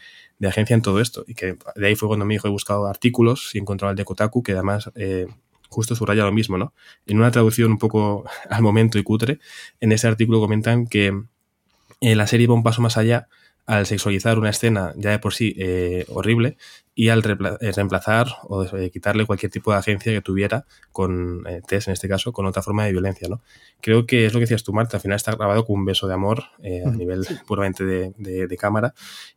agencia 0.46 0.74
en 0.74 0.82
todo 0.82 1.00
esto. 1.00 1.24
Y 1.26 1.34
que 1.34 1.56
de 1.76 1.86
ahí 1.86 1.96
fue 1.96 2.08
cuando 2.08 2.24
me 2.24 2.34
dijo, 2.34 2.46
he 2.46 2.50
buscado 2.50 2.86
artículos 2.86 3.50
y 3.54 3.58
he 3.58 3.60
encontrado 3.60 3.90
el 3.90 3.96
de 3.96 4.04
Kotaku, 4.04 4.42
que 4.42 4.52
además 4.52 4.90
eh, 4.94 5.26
justo 5.68 5.94
subraya 5.94 6.24
lo 6.24 6.32
mismo, 6.32 6.58
¿no? 6.58 6.72
En 7.06 7.18
una 7.18 7.30
traducción 7.30 7.72
un 7.72 7.78
poco 7.78 8.24
al 8.50 8.62
momento 8.62 8.98
y 8.98 9.02
cutre, 9.02 9.40
en 9.80 9.92
ese 9.92 10.06
artículo 10.06 10.40
comentan 10.40 10.86
que 10.86 11.12
eh, 12.00 12.14
la 12.14 12.26
serie 12.26 12.46
va 12.46 12.54
un 12.54 12.62
paso 12.62 12.82
más 12.82 12.96
allá 12.96 13.28
al 13.66 13.86
sexualizar 13.86 14.38
una 14.38 14.50
escena 14.50 14.92
ya 14.96 15.10
de 15.10 15.18
por 15.20 15.32
sí 15.32 15.54
horrible 16.08 16.56
y 16.94 17.08
al 17.08 17.20
eh, 17.20 17.72
reemplazar 17.72 18.26
o 18.44 18.64
eh, 18.64 18.90
quitarle 18.90 19.24
cualquier 19.24 19.50
tipo 19.50 19.72
de 19.72 19.78
agencia 19.78 20.12
que 20.12 20.20
tuviera 20.20 20.66
con 20.92 21.46
eh, 21.46 21.62
Tess, 21.66 21.86
en 21.88 21.92
este 21.92 22.08
caso, 22.08 22.32
con 22.32 22.46
otra 22.46 22.62
forma 22.62 22.84
de 22.84 22.92
violencia. 22.92 23.28
¿no? 23.28 23.40
Creo 23.80 24.06
que 24.06 24.26
es 24.26 24.34
lo 24.34 24.38
que 24.38 24.44
decías 24.44 24.64
tú, 24.64 24.72
Marta, 24.72 24.96
al 24.96 25.00
final 25.00 25.16
está 25.16 25.34
grabado 25.34 25.64
con 25.64 25.78
un 25.80 25.84
beso 25.84 26.08
de 26.08 26.14
amor 26.14 26.44
a 26.86 26.90
nivel 26.90 27.26
puramente 27.46 27.84
de, 27.84 28.56
cámara 28.60 28.92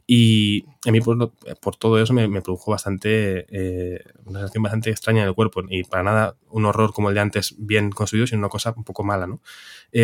y 0.06 0.66
a 0.86 0.92
mí 0.92 1.00
por, 1.00 1.32
por 1.62 1.78
todo 1.78 2.02
eso 2.02 2.14
me, 2.14 2.42
produjo 2.42 2.72
bastante 2.72 3.46
una 4.26 4.40
sensación 4.40 4.64
bastante 4.64 4.90
extraña 4.90 5.22
en 5.22 5.30
el 5.30 5.34
cuerpo 5.34 5.62
y 5.70 5.84
para 5.86 6.04
nada 6.04 6.36
un 6.50 6.66
horror 6.66 6.92
como 6.92 7.08
el 7.08 7.16
de 7.16 7.22
antes 7.22 7.56
bien 7.58 7.90
construido, 7.90 8.28
sino 8.28 8.40
una 8.40 8.50
cosa 8.50 8.74
un 8.76 8.84
poco 8.84 9.04
mala, 9.04 9.28
¿no? 9.28 9.40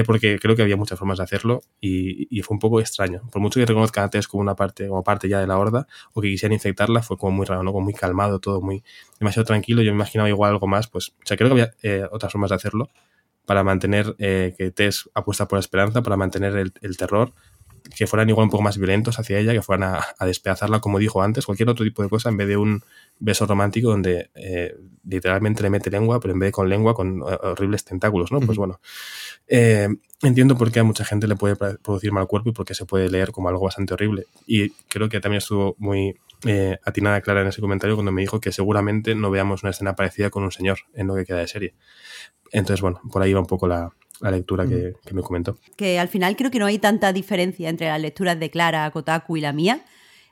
porque 0.06 0.38
creo 0.40 0.56
que 0.56 0.62
había 0.62 0.78
muchas 0.78 0.98
formas 1.00 1.18
de 1.18 1.24
hacerlo 1.26 1.62
y, 1.82 2.42
fue 2.44 2.56
un 2.56 2.60
poco 2.60 2.80
extraño. 2.80 3.22
Por 3.32 3.42
mucho 3.42 3.60
que 3.60 3.66
reconozcan 3.66 4.06
a 4.06 4.10
Tess 4.10 4.28
como 4.28 4.42
una 4.42 4.56
parte, 4.56 4.88
como 4.88 5.04
parte 5.04 5.28
ya 5.28 5.42
de 5.42 5.48
la 5.48 5.58
horda 5.58 5.88
o 6.14 6.22
que 6.22 6.30
quisieran 6.30 6.54
infectarla, 6.54 7.02
fue 7.02 7.18
como 7.18 7.32
muy 7.32 7.46
¿no? 7.56 7.72
Como 7.72 7.86
muy 7.86 7.94
calmado, 7.94 8.40
todo 8.40 8.62
muy 8.62 8.84
demasiado 9.20 9.46
tranquilo. 9.46 9.82
Yo 9.82 9.92
me 9.92 9.98
imaginaba 9.98 10.30
igual 10.30 10.52
algo 10.52 10.68
más, 10.68 10.88
pues, 10.88 11.10
o 11.10 11.26
sea, 11.26 11.38
creo 11.38 11.50
que 11.50 11.54
había 11.54 11.74
eh, 11.84 12.08
otras 12.12 12.32
formas 12.32 12.50
de 12.50 12.56
hacerlo 12.56 12.90
para 13.46 13.64
mantener 13.64 14.16
eh, 14.20 14.54
que 14.58 14.72
Tess 14.72 15.10
apuesta 15.16 15.48
por 15.48 15.58
la 15.58 15.62
esperanza, 15.62 16.04
para 16.04 16.16
mantener 16.18 16.56
el, 16.56 16.98
terror, 16.98 17.34
que 17.96 18.06
fueran 18.06 18.30
igual 18.30 18.44
un 18.44 18.52
poco 18.52 18.62
más 18.62 18.78
violentos 18.78 19.18
hacia 19.18 19.40
ella, 19.40 19.54
que 19.54 19.64
fueran 19.64 19.96
a, 19.96 20.26
despedazarla, 20.26 20.80
como 20.80 21.00
dijo 21.00 21.24
antes, 21.24 21.48
cualquier 21.48 21.70
otro 21.70 21.84
tipo 21.84 22.04
de 22.04 22.10
cosa, 22.10 22.30
en 22.30 22.38
vez 22.38 22.48
de 22.48 22.58
un 22.58 22.84
beso 23.18 23.48
romántico 23.48 23.90
donde 23.90 24.30
eh, 24.36 24.76
literalmente 25.04 25.64
le 25.64 25.72
mete 25.72 25.90
lengua, 25.90 26.20
pero 26.20 26.34
en 26.34 26.40
vez 26.40 26.50
de 26.50 26.52
con 26.52 26.70
lengua, 26.70 26.94
con 26.94 27.24
horribles 27.24 27.84
tentáculos, 27.84 28.32
¿no? 28.32 28.40
Pues 28.40 28.58
bueno, 28.58 28.80
entiendo 29.48 30.56
por 30.56 30.72
qué 30.72 30.82
a 30.82 30.84
mucha 30.84 31.06
gente 31.06 31.28
le 31.28 31.36
puede 31.36 31.56
producir 31.56 32.12
mal 32.12 32.28
cuerpo 32.28 32.50
y 32.50 32.54
por 32.54 32.66
qué 32.66 32.76
se 32.76 32.86
puede 32.86 33.10
leer 33.10 33.32
como 33.32 33.50
algo 33.50 33.66
bastante 33.66 33.94
horrible. 33.94 34.26
Y 34.46 34.70
creo 34.90 35.10
que 35.10 35.20
también 35.20 35.40
estuvo 35.40 35.76
muy 35.80 36.16
eh, 36.46 36.78
atinada 36.86 37.22
Clara 37.22 37.42
en 37.42 37.48
ese 37.48 37.62
comentario 37.62 37.96
cuando 37.96 38.12
me 38.12 38.22
dijo 38.22 38.40
que 38.40 38.52
seguramente 38.52 39.16
no 39.16 39.30
veamos 39.30 39.64
una 39.64 39.72
escena 39.72 39.96
parecida 39.96 40.30
con 40.30 40.44
un 40.44 40.52
señor 40.52 40.80
en 40.94 41.08
lo 41.08 41.16
que 41.16 41.26
queda 41.26 41.40
de 41.40 41.48
serie. 41.48 41.76
Entonces, 42.52 42.82
bueno, 42.82 43.02
por 43.12 43.22
ahí 43.22 43.34
va 43.34 43.40
un 43.40 43.46
poco 43.46 43.68
la, 43.68 43.92
lectura 44.22 44.66
que, 44.66 44.96
me 45.12 45.22
comentó. 45.22 45.58
Que 45.76 46.00
al 46.00 46.08
final 46.08 46.36
creo 46.36 46.52
que 46.52 46.60
no 46.60 46.66
hay 46.66 46.78
tanta 46.78 47.14
diferencia 47.14 47.70
entre 47.70 47.88
las 47.88 48.02
lecturas 48.02 48.40
de 48.40 48.50
Clara, 48.50 48.90
Kotaku 48.92 49.38
y 49.38 49.42
la 49.42 49.54
mía. 49.54 49.82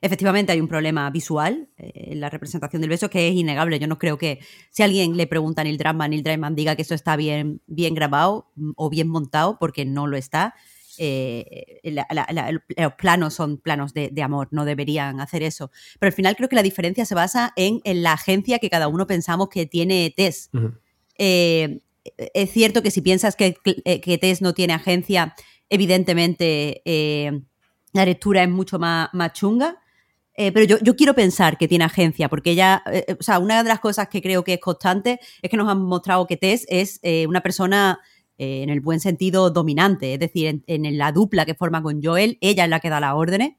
Efectivamente 0.02 0.52
hay 0.52 0.62
un 0.62 0.68
problema 0.68 1.10
visual 1.10 1.70
eh, 1.78 1.92
en 2.12 2.20
la 2.20 2.30
representación 2.30 2.82
del 2.82 2.90
beso 2.90 3.10
que 3.10 3.28
es 3.28 3.34
innegable. 3.34 3.80
Yo 3.80 3.88
no 3.88 3.98
creo 3.98 4.18
que 4.18 4.40
si 4.70 4.84
alguien 4.84 5.18
le 5.18 5.26
pregunta 5.26 5.62
a 5.62 5.64
Neil 5.64 5.78
Druckmann, 5.78 6.12
Neil 6.12 6.24
Druckmann 6.24 6.56
diga 6.56 6.76
que 6.76 6.84
eso 6.84 6.94
está 6.94 7.16
bien, 7.16 7.62
bien 7.66 7.96
grabado 7.96 8.52
mm, 8.56 8.72
o 8.76 8.90
bien 8.90 9.08
montado, 9.08 9.58
porque 9.60 9.86
no 9.86 10.06
lo 10.06 10.18
está. 10.18 10.54
Eh, 10.98 11.80
los 12.78 12.94
planos 12.94 13.34
son 13.34 13.58
planos 13.58 13.94
de, 13.94 14.12
amor, 14.24 14.48
no 14.52 14.66
deberían 14.66 15.20
hacer 15.20 15.44
eso. 15.44 15.72
Pero 16.00 16.10
al 16.10 16.14
final 16.14 16.36
creo 16.36 16.50
que 16.50 16.56
la 16.56 16.64
diferencia 16.64 17.06
se 17.06 17.16
basa 17.16 17.54
en, 17.56 17.82
la 18.02 18.14
agencia 18.14 18.60
que 18.60 18.70
cada 18.70 18.88
uno 18.88 19.08
pensamos 19.08 19.50
que 19.50 19.66
tiene 19.66 20.14
Tess. 20.16 20.50
Eh, 21.18 21.80
es 22.34 22.52
cierto 22.52 22.82
que 22.82 22.92
si 22.92 23.02
piensas 23.02 23.36
que, 23.36 23.58
eh, 23.86 24.02
que, 24.02 24.18
Tess 24.18 24.42
no 24.42 24.54
tiene 24.54 24.74
agencia, 24.74 25.36
evidentemente 25.70 26.82
la 27.94 28.06
lectura 28.06 28.44
es 28.44 28.50
mucho 28.50 28.80
más, 28.80 29.10
más 29.14 29.34
chunga. 29.34 29.82
pero 30.36 30.64
yo, 30.64 30.78
yo, 30.80 30.96
quiero 30.96 31.14
pensar 31.14 31.58
que 31.58 31.68
tiene 31.68 31.86
agencia, 31.86 32.30
porque 32.30 32.52
ella, 32.52 32.84
o 33.20 33.24
sea, 33.24 33.40
una 33.40 33.64
de 33.64 33.70
las 33.70 33.80
cosas 33.80 34.08
que 34.08 34.22
creo 34.22 34.44
que 34.44 34.54
es 34.54 34.60
constante 34.60 35.20
es 35.42 35.50
que 35.50 35.58
nos 35.58 35.68
han 35.68 35.82
mostrado 35.82 36.28
que 36.28 36.38
Tess 36.38 36.66
es 36.70 37.00
una 37.28 37.42
persona 37.42 38.00
eh, 38.38 38.64
en 38.64 38.70
el 38.70 38.82
buen 38.82 39.00
sentido 39.00 39.50
dominante, 39.50 40.14
es 40.14 40.20
decir, 40.20 40.64
en, 40.68 40.98
la 40.98 41.12
dupla 41.12 41.46
que 41.46 41.56
forma 41.56 41.82
con 41.82 42.04
Joel, 42.04 42.38
ella 42.42 42.66
es 42.66 42.70
la 42.70 42.80
que 42.80 42.90
da 42.90 43.00
las 43.00 43.14
órdenes. 43.16 43.54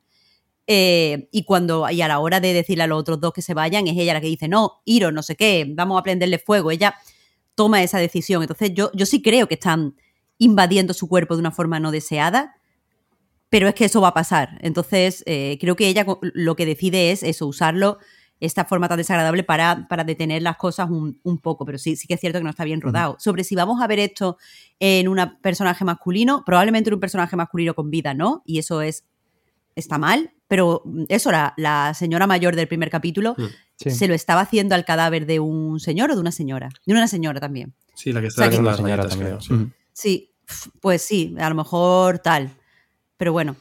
Eh, 0.67 1.29
y 1.33 1.45
cuando 1.45 1.89
y 1.91 2.03
a 2.03 2.09
la 2.09 2.19
hora 2.19 2.41
de 2.41 2.53
decirle 2.53 2.85
a 2.85 2.87
los 2.87 3.01
otros 3.01 3.21
dos 3.21 3.33
que 3.33 3.43
se 3.43 3.55
vayan, 3.55 3.87
es 3.89 3.97
ella 3.97 4.15
la 4.15 4.21
que 4.21 4.27
dice, 4.27 4.49
no, 4.49 4.83
Iro, 4.85 5.11
no 5.11 5.23
sé 5.23 5.35
qué, 5.35 5.67
vamos 5.69 5.99
a 5.99 6.03
prenderle 6.03 6.39
fuego. 6.39 6.71
Ella 6.71 6.95
toma 7.55 7.83
esa 7.83 7.99
decisión. 7.99 8.43
Entonces 8.43 8.73
yo, 8.75 8.91
yo 8.95 9.05
sí 9.05 9.21
creo 9.21 9.49
que 9.49 9.55
están 9.55 9.97
invadiendo 10.39 10.95
su 10.95 11.09
cuerpo 11.09 11.35
de 11.35 11.41
una 11.41 11.51
forma 11.51 11.81
no 11.81 11.91
deseada, 11.91 12.55
pero 13.49 13.67
es 13.67 13.75
que 13.75 13.87
eso 13.87 14.01
va 14.01 14.09
a 14.09 14.15
pasar. 14.15 14.59
Entonces 14.61 15.25
eh, 15.27 15.59
creo 15.61 15.75
que 15.75 15.89
ella 15.89 16.07
lo 16.21 16.55
que 16.55 16.67
decide 16.67 17.11
es 17.11 17.23
eso, 17.23 17.47
usarlo 17.47 17.99
esta 18.41 18.65
forma 18.65 18.89
tan 18.89 18.99
desagradable 18.99 19.43
para, 19.43 19.87
para 19.89 20.05
detener 20.05 20.43
las 20.43 20.57
cosas 20.57 20.89
un, 20.91 21.39
poco, 21.43 21.65
pero 21.65 21.79
sí, 21.79 21.97
sí 21.97 22.07
que 22.07 22.15
es 22.15 22.21
cierto 22.21 22.39
que 22.39 22.45
no 22.45 22.51
está 22.51 22.65
bien 22.65 22.81
rodado. 22.81 23.17
Sobre 23.19 23.45
si 23.45 23.55
vamos 23.55 23.83
a 23.83 23.87
ver 23.87 23.99
esto 23.99 24.39
en 24.79 25.09
un 25.09 25.19
personaje 25.43 25.85
masculino, 25.85 26.43
probablemente 26.45 26.91
en 26.91 26.95
un 26.95 27.01
personaje 27.01 27.37
masculino 27.37 27.75
con 27.75 27.91
vida, 27.91 28.15
¿no? 28.15 28.43
Y 28.47 28.59
eso 28.59 28.81
es 28.83 29.05
está 29.75 29.97
mal, 29.97 30.33
pero 30.49 30.83
eso, 31.09 31.31
la, 31.31 31.55
la 31.57 31.95
señora 31.95 32.27
mayor 32.27 32.57
del 32.57 32.67
primer 32.67 32.91
capítulo 32.91 33.37
mm, 33.39 33.89
se 33.89 34.09
lo 34.09 34.15
estaba 34.15 34.41
haciendo 34.41 34.75
al 34.75 34.85
cadáver 34.85 35.25
de 35.25 35.41
un 35.41 35.79
señor 35.79 36.11
o 36.11 36.15
de 36.15 36.21
una 36.21 36.33
señora. 36.33 36.69
De 36.85 36.93
una 36.93 37.07
señora 37.07 37.39
también. 37.39 37.75
Sí, 37.95 38.13
la 38.13 38.21
que 38.21 38.27
está 38.27 38.47
haciendo 38.47 38.71
la 38.71 38.77
señora 38.77 39.09
también. 39.09 39.39
sí, 39.93 40.33
pues 40.81 41.03
sí, 41.03 41.35
a 41.39 41.49
lo 41.49 41.55
mejor 41.55 42.19
tal. 42.19 42.51
Pero 43.17 43.33
bueno, 43.33 43.57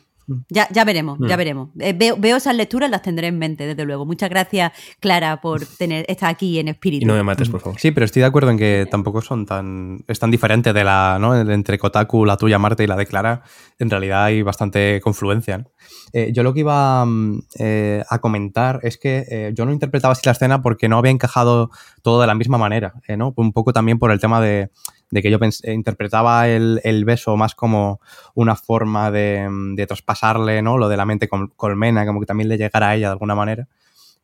ya, 0.50 0.68
ya 0.72 0.84
veremos, 0.84 1.18
ya 1.20 1.36
mm. 1.36 1.38
veremos. 1.38 1.70
Eh, 1.80 1.94
veo, 1.94 2.38
esas 2.38 2.56
lecturas, 2.56 2.90
las 2.90 3.02
tendré 3.02 3.28
en 3.28 3.40
mente, 3.40 3.66
desde 3.66 3.86
luego. 3.86 4.06
Muchas 4.06 4.30
gracias, 4.30 4.74
Clara, 5.00 5.40
por 5.42 5.66
tener 5.78 6.06
estar 6.10 6.30
aquí 6.30 6.60
en 6.60 6.68
espíritu. 6.68 7.04
Y 7.04 7.08
no 7.08 7.14
me 7.14 7.24
mates, 7.24 7.50
por 7.50 7.62
favor. 7.62 7.80
Sí, 7.80 7.92
pero 7.92 8.06
estoy 8.06 8.22
de 8.22 8.26
acuerdo 8.26 8.52
en 8.52 8.58
que 8.58 8.88
tampoco 8.90 9.22
son 9.22 9.46
tan. 9.46 10.04
es 10.08 10.20
tan 10.20 10.32
diferente 10.32 10.74
de 10.74 10.84
la, 10.84 11.18
¿no? 11.20 11.36
Entre 11.40 11.78
Kotaku, 11.78 12.26
la 12.26 12.38
tuya, 12.38 12.60
Marta, 12.60 12.84
y 12.84 12.88
la 12.88 12.96
de 12.96 13.06
Clara. 13.06 13.44
En 13.80 13.90
realidad 13.90 14.26
hay 14.26 14.42
bastante 14.42 15.00
confluencia. 15.02 15.66
Eh, 16.14 16.32
yo 16.34 16.44
lo 16.44 16.54
que 16.54 16.62
iba 16.62 17.06
mm, 17.06 17.40
eh, 17.60 18.04
a 18.10 18.20
comentar 18.20 18.80
es 18.84 18.98
que 18.98 19.52
yo 19.56 19.66
no 19.66 19.72
interpretaba 19.72 20.12
así 20.12 20.22
la 20.26 20.32
escena 20.32 20.62
porque 20.62 20.90
no 20.90 20.98
había 20.98 21.12
encajado 21.12 21.70
todo 22.02 22.22
de 22.22 22.28
la 22.28 22.36
misma 22.36 22.58
manera, 22.58 22.94
¿no? 23.18 23.34
Un 23.36 23.54
poco 23.54 23.74
también 23.74 24.00
por 24.00 24.12
el 24.12 24.20
tema 24.20 24.42
de 24.42 24.72
de 25.10 25.22
que 25.22 25.32
yo 25.32 25.40
interpretaba 25.64 26.48
el, 26.50 27.04
beso 27.06 27.38
más 27.38 27.56
como 27.56 28.02
una 28.34 28.56
forma 28.56 29.10
de, 29.12 29.86
traspasarle, 29.88 30.62
¿no? 30.62 30.78
Lo 30.78 30.90
de 30.90 30.98
la 30.98 31.06
mente 31.06 31.30
colmena, 31.30 32.06
como 32.06 32.20
que 32.20 32.26
también 32.26 32.50
le 32.50 32.58
llegara 32.58 32.90
a 32.90 32.96
ella 32.96 33.08
de 33.08 33.14
alguna 33.14 33.36
manera. 33.36 33.68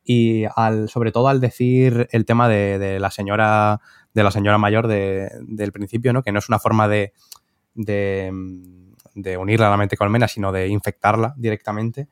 Y 0.04 0.44
al, 0.54 0.90
sobre 0.90 1.12
todo 1.12 1.28
al 1.28 1.40
decir 1.40 2.08
el 2.10 2.26
tema 2.26 2.48
de, 2.48 2.98
la 3.00 3.10
señora, 3.10 3.80
de 4.12 4.22
la 4.22 4.30
señora 4.30 4.58
mayor 4.58 4.86
del 4.86 5.72
principio, 5.72 6.12
¿no? 6.12 6.22
Que 6.22 6.32
no 6.32 6.38
es 6.38 6.48
una 6.48 6.58
forma 6.58 6.86
de, 6.88 7.14
de, 7.74 8.30
unirla 9.38 9.68
a 9.68 9.70
la 9.70 9.76
mente 9.78 9.96
colmena, 9.96 10.28
sino 10.28 10.52
de 10.52 10.68
infectarla 10.68 11.34
directamente 11.36 12.08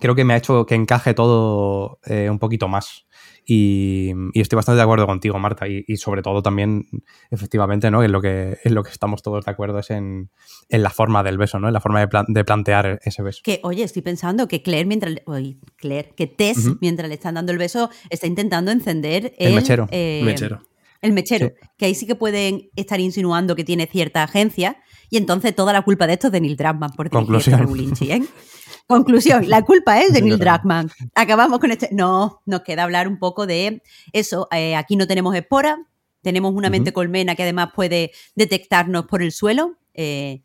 creo 0.00 0.14
que 0.14 0.24
me 0.24 0.34
ha 0.34 0.38
hecho 0.38 0.66
que 0.66 0.74
encaje 0.74 1.14
todo 1.14 1.98
eh, 2.06 2.28
un 2.30 2.38
poquito 2.38 2.66
más. 2.66 3.06
Y, 3.44 4.12
estoy 4.34 4.56
bastante 4.56 4.76
de 4.76 4.82
acuerdo 4.82 5.06
contigo, 5.06 5.38
Marta, 5.38 5.66
y, 5.68 5.96
sobre 5.96 6.22
todo 6.22 6.42
también, 6.42 6.86
efectivamente, 7.30 7.90
¿no? 7.90 8.02
En 8.02 8.12
lo 8.12 8.20
que, 8.20 8.58
en 8.62 8.74
lo 8.74 8.82
que 8.82 8.90
estamos 8.90 9.22
todos 9.22 9.44
de 9.44 9.50
acuerdo 9.50 9.78
es 9.80 9.90
en, 9.90 10.30
la 10.68 10.90
forma 10.90 11.22
del 11.22 11.38
beso, 11.38 11.58
¿no? 11.58 11.68
En 11.68 11.74
la 11.74 11.80
forma 11.80 12.06
de, 12.06 12.44
plantear 12.44 13.00
ese 13.02 13.22
beso. 13.22 13.40
Que, 13.42 13.60
oye, 13.62 13.82
estoy 13.82 14.02
pensando 14.02 14.46
que 14.48 14.62
Claire, 14.62 14.86
mientras. 14.86 15.16
Oye, 15.26 15.58
Claire, 15.76 16.14
que 16.16 16.26
Tess, 16.26 16.70
mientras 16.80 17.08
le 17.08 17.14
están 17.14 17.34
dando 17.34 17.52
el 17.52 17.58
beso, 17.58 17.90
está 18.10 18.26
intentando 18.26 18.70
encender 18.70 19.34
el. 19.38 19.54
mechero. 19.54 19.88
Eh, 19.90 20.22
mechero. 20.24 20.62
El 21.00 21.12
mechero. 21.12 21.52
Que 21.76 21.86
ahí 21.86 21.96
sí 21.96 22.06
que 22.06 22.14
pueden 22.14 22.70
estar 22.76 23.00
insinuando 23.00 23.56
que 23.56 23.64
tiene 23.64 23.86
cierta 23.86 24.22
agencia. 24.22 24.76
Y 25.10 25.16
entonces 25.16 25.54
toda 25.54 25.72
la 25.72 25.82
culpa 25.82 26.06
de 26.06 26.14
esto 26.14 26.28
es 26.28 26.32
de 26.32 26.40
Neil 26.40 26.56
Druckmann 26.56 26.92
por 26.92 27.10
Conclusión. 27.10 27.68
¿eh? 28.08 28.22
Conclusión, 28.86 29.48
la 29.48 29.62
culpa 29.62 30.00
es 30.00 30.12
de 30.12 30.22
Neil 30.22 30.38
Druckmann. 30.38 30.90
Acabamos 31.14 31.58
con 31.58 31.70
este. 31.70 31.88
No, 31.92 32.42
nos 32.46 32.62
queda 32.62 32.82
hablar 32.82 33.08
un 33.08 33.18
poco 33.18 33.46
de 33.46 33.82
eso. 34.12 34.48
Eh, 34.50 34.76
aquí 34.76 34.96
no 34.96 35.06
tenemos 35.06 35.34
espora, 35.34 35.78
tenemos 36.20 36.52
una 36.54 36.70
mente 36.70 36.92
colmena 36.92 37.34
que 37.34 37.42
además 37.42 37.70
puede 37.74 38.12
detectarnos 38.34 39.06
por 39.06 39.22
el 39.22 39.32
suelo. 39.32 39.76
Eh, 39.94 40.42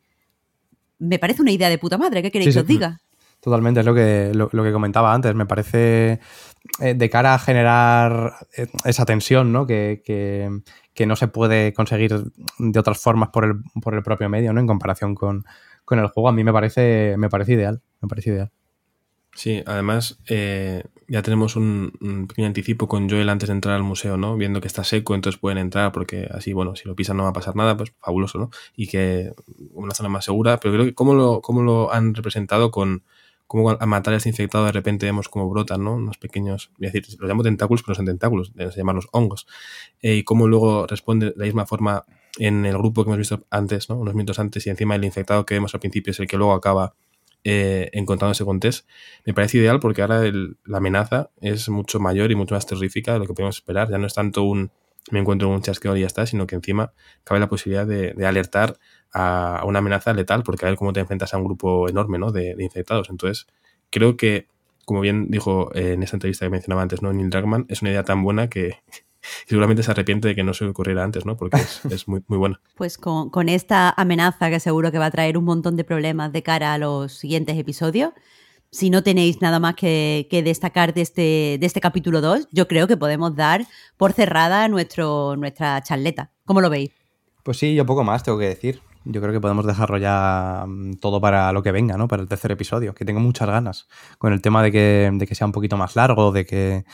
me 0.99 1.19
parece 1.19 1.41
una 1.41 1.51
idea 1.51 1.69
de 1.69 1.77
puta 1.77 1.97
madre, 1.97 2.21
¿qué 2.21 2.31
queréis 2.31 2.53
que 2.53 2.61
os 2.61 2.67
diga? 2.67 2.99
Totalmente, 3.39 3.81
es 3.81 3.85
lo 3.85 3.93
que, 3.93 4.31
lo, 4.33 4.49
que 4.49 4.71
comentaba 4.71 5.13
antes. 5.13 5.35
Me 5.35 5.45
parece 5.45 6.19
eh, 6.79 6.93
de 6.95 7.09
cara 7.09 7.35
a 7.35 7.39
generar 7.39 8.33
esa 8.83 9.05
tensión, 9.05 9.51
¿no? 9.51 9.67
Que, 9.67 10.01
que, 10.03 11.05
no 11.05 11.15
se 11.15 11.27
puede 11.27 11.73
conseguir 11.73 12.11
de 12.57 12.79
otras 12.79 12.99
formas 12.99 13.29
por 13.29 13.45
el, 13.45 13.61
por 13.81 13.93
el 13.93 14.01
propio 14.01 14.29
medio, 14.29 14.51
¿no? 14.53 14.59
En 14.59 14.67
comparación 14.67 15.13
con, 15.13 15.45
con 15.85 15.99
el 15.99 16.07
juego, 16.07 16.29
a 16.29 16.33
mí 16.33 16.43
me 16.43 16.51
parece, 16.51 17.15
me 17.17 17.29
parece 17.29 17.53
ideal. 17.53 17.81
Me 18.02 18.08
parece 18.08 18.32
ideal. 18.32 18.52
Sí, 19.38 19.62
además 19.68 20.20
eh, 20.28 20.84
ya 21.08 21.22
tenemos 21.22 21.56
un, 21.56 22.26
pequeño 22.28 22.48
anticipo 22.48 22.88
con 22.88 23.08
Joel 23.08 23.30
antes 23.30 23.50
de 23.50 23.54
entrar 23.54 23.76
al 23.76 23.84
museo, 23.84 24.18
¿no? 24.18 24.36
Viendo 24.36 24.62
que 24.62 24.68
está 24.68 24.84
seco, 24.84 25.14
entonces 25.14 25.39
pueden 25.39 25.60
entrar 25.60 25.91
porque 25.91 26.28
así, 26.32 26.54
bueno, 26.54 26.76
si 26.76 26.88
lo 26.88 26.95
pisan 26.95 27.18
no 27.18 27.24
va 27.24 27.30
a 27.30 27.34
pasar 27.34 27.56
nada, 27.56 27.78
pues 27.78 27.93
fabuloso, 28.00 28.39
¿no? 28.39 28.50
Y 28.76 28.88
que 28.88 29.32
una 29.74 29.93
zona 29.93 30.10
más 30.10 30.26
segura, 30.26 30.60
pero 30.60 30.74
creo 30.74 30.86
que 30.86 30.95
cómo 30.95 31.14
lo, 31.14 31.41
cómo 31.41 31.62
lo 31.62 31.93
han 31.93 32.16
representado 32.16 32.72
con 32.72 33.04
cómo 33.45 33.70
a 33.72 33.86
matar 33.86 34.16
a 34.16 34.18
este 34.18 34.30
infectado 34.30 34.66
de 34.66 34.72
repente 34.72 35.06
vemos 35.06 35.30
cómo 35.30 35.48
brotan, 35.50 35.84
¿no? 35.84 35.93
Unos 35.93 36.18
pequeños, 36.18 36.72
voy 36.80 36.89
decir, 36.89 37.06
los 37.20 37.30
llamo 37.30 37.43
tentáculos, 37.43 37.84
pero 37.84 37.91
no 37.91 37.95
son 37.95 38.06
tentáculos, 38.06 38.54
deben 38.56 38.74
llamarlos 38.74 39.08
hongos. 39.12 39.48
Eh, 40.02 40.16
y 40.16 40.24
cómo 40.24 40.48
luego 40.48 40.88
responde 40.88 41.28
de 41.28 41.34
la 41.38 41.45
misma 41.45 41.68
forma 41.68 42.06
en 42.39 42.66
el 42.66 42.78
grupo 42.78 43.04
que 43.04 43.10
hemos 43.10 43.20
visto 43.20 43.45
antes, 43.52 43.88
¿no? 43.89 43.98
Unos 43.98 44.16
minutos 44.16 44.39
antes, 44.39 44.66
y 44.68 44.72
encima 44.72 44.95
el 44.95 45.06
infectado 45.06 45.45
que 45.45 45.54
vemos 45.54 45.74
al 45.76 45.80
principio 45.80 46.12
es 46.12 46.20
el 46.20 46.28
que 46.28 46.38
luego 46.38 46.54
acaba 46.54 46.95
eh, 47.43 47.89
encontrándose 47.93 48.45
con 48.45 48.59
Tess. 48.59 48.85
Me 49.25 49.33
parece 49.33 49.57
ideal 49.57 49.79
porque 49.79 50.01
ahora 50.01 50.23
la 50.65 50.77
amenaza 50.77 51.29
es 51.41 51.69
mucho 51.69 51.99
mayor 51.99 52.31
y 52.31 52.35
mucho 52.35 52.55
más 52.55 52.65
terrífica 52.65 53.13
de 53.13 53.19
lo 53.19 53.25
que 53.25 53.33
podemos 53.33 53.57
esperar. 53.57 53.89
Ya 53.89 53.97
no 53.97 54.07
es 54.07 54.13
tanto 54.13 54.43
un 54.43 54.71
me 55.11 55.19
encuentro 55.19 55.47
en 55.47 55.55
un 55.55 55.61
chasqueo 55.61 55.95
y 55.95 56.01
ya 56.01 56.07
está, 56.07 56.25
sino 56.25 56.47
que 56.47 56.55
encima 56.55 56.91
cabe 57.23 57.39
la 57.39 57.47
posibilidad 57.47 57.88
de, 57.88 58.25
alertar 58.25 58.77
a, 59.13 59.63
una 59.65 59.79
amenaza 59.79 60.13
letal, 60.13 60.43
porque 60.43 60.65
a 60.65 60.69
ver 60.69 60.77
cómo 60.77 60.93
te 60.93 60.99
enfrentas 60.99 61.33
a 61.33 61.38
un 61.38 61.45
grupo 61.45 61.88
enorme 61.89 62.19
¿no? 62.19 62.31
de, 62.31 62.55
infectados. 62.59 63.09
Entonces, 63.09 63.47
creo 63.89 64.17
que, 64.17 64.47
como 64.85 65.01
bien 65.01 65.29
dijo 65.29 65.73
eh, 65.75 65.93
en 65.93 66.03
esta 66.03 66.17
entrevista 66.17 66.45
que 66.45 66.49
mencionaba 66.49 66.81
antes, 66.81 67.01
¿no? 67.01 67.13
Neil 67.13 67.29
Dragman, 67.29 67.65
es 67.69 67.81
una 67.81 67.91
idea 67.91 68.03
tan 68.03 68.23
buena 68.23 68.49
que, 68.49 68.79
seguramente 69.45 69.84
se 69.84 69.91
arrepiente 69.91 70.28
de 70.28 70.36
que 70.36 70.43
no 70.43 70.53
se 70.53 70.65
ocurriera 70.65 71.03
antes, 71.03 71.25
¿no? 71.25 71.38
Porque 71.38 71.57
es, 71.57 71.82
muy, 72.07 72.23
muy 72.28 72.38
buena. 72.38 72.59
Pues 72.75 72.97
con, 72.97 73.49
esta 73.49 73.89
amenaza 73.89 74.49
que 74.49 74.59
seguro 74.59 74.91
que 74.91 74.99
va 74.99 75.07
a 75.07 75.11
traer 75.11 75.38
un 75.38 75.45
montón 75.45 75.75
de 75.75 75.84
problemas 75.84 76.32
de 76.32 76.43
cara 76.43 76.73
a 76.73 76.78
los 76.78 77.13
siguientes 77.13 77.57
episodios, 77.57 78.11
si 78.69 78.89
no 78.89 79.01
tenéis 79.01 79.41
nada 79.41 79.59
más 79.59 79.75
que, 79.75 80.28
destacar 80.43 80.93
de 80.93 81.01
este, 81.01 81.57
de 81.59 81.65
este 81.65 81.80
capítulo 81.80 82.21
2, 82.21 82.49
yo 82.51 82.67
creo 82.67 82.88
que 82.88 82.97
podemos 82.97 83.36
dar 83.36 83.65
por 83.95 84.13
cerrada 84.13 84.67
nuestro, 84.67 85.36
nuestra 85.38 85.82
charleta. 85.82 86.32
¿Cómo 86.45 86.61
lo 86.61 86.69
veis? 86.69 86.91
Pues 87.43 87.57
sí, 87.57 87.75
yo 87.75 87.86
poco 87.86 88.03
más 88.03 88.23
tengo 88.23 88.38
que 88.38 88.47
decir 88.49 88.82
yo 89.10 89.22
creo 89.22 89.34
que 89.34 89.41
podemos 89.41 89.66
dejarlo 89.66 89.97
ya 89.97 90.66
mm, 90.68 90.93
todo 90.95 91.22
para 91.22 91.51
lo 91.51 91.64
que 91.64 91.72
venga, 91.72 91.97
¿no? 91.97 92.08
Para 92.08 92.22
el 92.22 92.28
tercer 92.28 92.51
episodio, 92.51 92.93
que 92.93 93.05
tengo 93.05 93.20
muchas 93.20 93.47
ganas 93.47 93.88
con 94.18 94.34
el 94.34 94.41
tema 94.41 94.62
de 94.62 94.72
que, 94.72 95.10
de 95.14 95.28
que 95.28 95.36
sea 95.36 95.47
un 95.47 95.53
poquito 95.53 95.78
más 95.78 95.95
largo, 95.95 96.32
de 96.32 96.45
que 96.45 96.86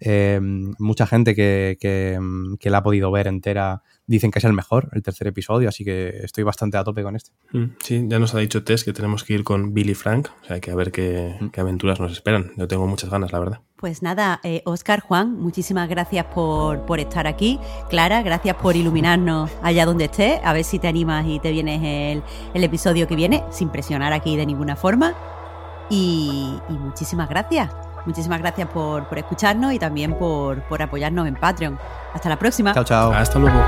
eh, 0.00 0.40
mucha 0.42 1.06
gente 1.06 1.34
que, 1.34 1.76
que, 1.80 2.18
mm, 2.20 2.56
que, 2.56 2.70
la 2.70 2.78
ha 2.78 2.82
podido 2.82 3.10
ver 3.10 3.26
entera 3.26 3.82
dicen 4.06 4.30
que 4.30 4.38
es 4.38 4.44
el 4.44 4.52
mejor, 4.52 4.88
el 4.92 5.02
tercer 5.02 5.26
episodio, 5.26 5.68
así 5.68 5.84
que 5.84 6.08
estoy 6.22 6.44
bastante 6.44 6.76
a 6.78 6.84
tope 6.84 7.02
con 7.02 7.16
este. 7.16 7.32
Mm, 7.52 7.76
sí, 7.82 8.04
ya 8.08 8.18
nos 8.18 8.34
ha 8.34 8.38
dicho 8.38 8.64
Tess 8.64 8.84
que 8.84 8.92
tenemos 8.92 9.24
que 9.24 9.34
ir 9.34 9.44
con 9.44 9.74
Billy 9.74 9.94
Frank, 9.94 10.28
o 10.42 10.44
sea, 10.46 10.60
que 10.60 10.70
a 10.70 10.74
ver 10.74 10.90
qué, 10.90 11.38
qué 11.52 11.60
aventuras 11.60 12.00
nos 12.00 12.12
esperan. 12.12 12.52
Yo 12.56 12.66
tengo 12.68 12.86
muchas 12.86 13.10
ganas, 13.10 13.32
la 13.32 13.38
verdad. 13.38 13.60
Pues 13.78 14.02
nada, 14.02 14.40
Oscar, 14.64 14.98
eh, 14.98 15.02
Juan, 15.06 15.38
muchísimas 15.38 15.88
gracias 15.88 16.26
por, 16.26 16.80
por, 16.80 16.98
estar 16.98 17.28
aquí. 17.28 17.60
Clara, 17.88 18.22
gracias 18.22 18.56
por 18.56 18.74
iluminarnos 18.74 19.52
allá 19.62 19.86
donde 19.86 20.06
estés. 20.06 20.40
A 20.42 20.52
ver 20.52 20.64
si 20.64 20.80
te 20.80 20.88
animas 20.88 21.24
y 21.28 21.38
te 21.38 21.52
vienes 21.52 21.80
el, 21.84 22.24
el 22.54 22.64
episodio 22.64 23.06
que 23.06 23.14
viene, 23.14 23.44
sin 23.50 23.68
presionar 23.68 24.12
aquí 24.12 24.36
de 24.36 24.46
ninguna 24.46 24.74
forma. 24.74 25.14
Y, 25.90 26.58
muchísimas 26.68 27.28
gracias. 27.28 27.70
Muchísimas 28.04 28.40
gracias 28.40 28.68
por, 28.68 29.06
por 29.06 29.18
escucharnos 29.18 29.72
y 29.72 29.78
también 29.78 30.18
por, 30.18 30.60
por 30.64 30.82
apoyarnos 30.82 31.28
en 31.28 31.36
Patreon. 31.36 31.78
Hasta 32.12 32.28
la 32.28 32.36
próxima. 32.36 32.74
Chao, 32.74 32.84
chao. 32.84 33.12
Hasta 33.12 33.38
luego. 33.38 33.58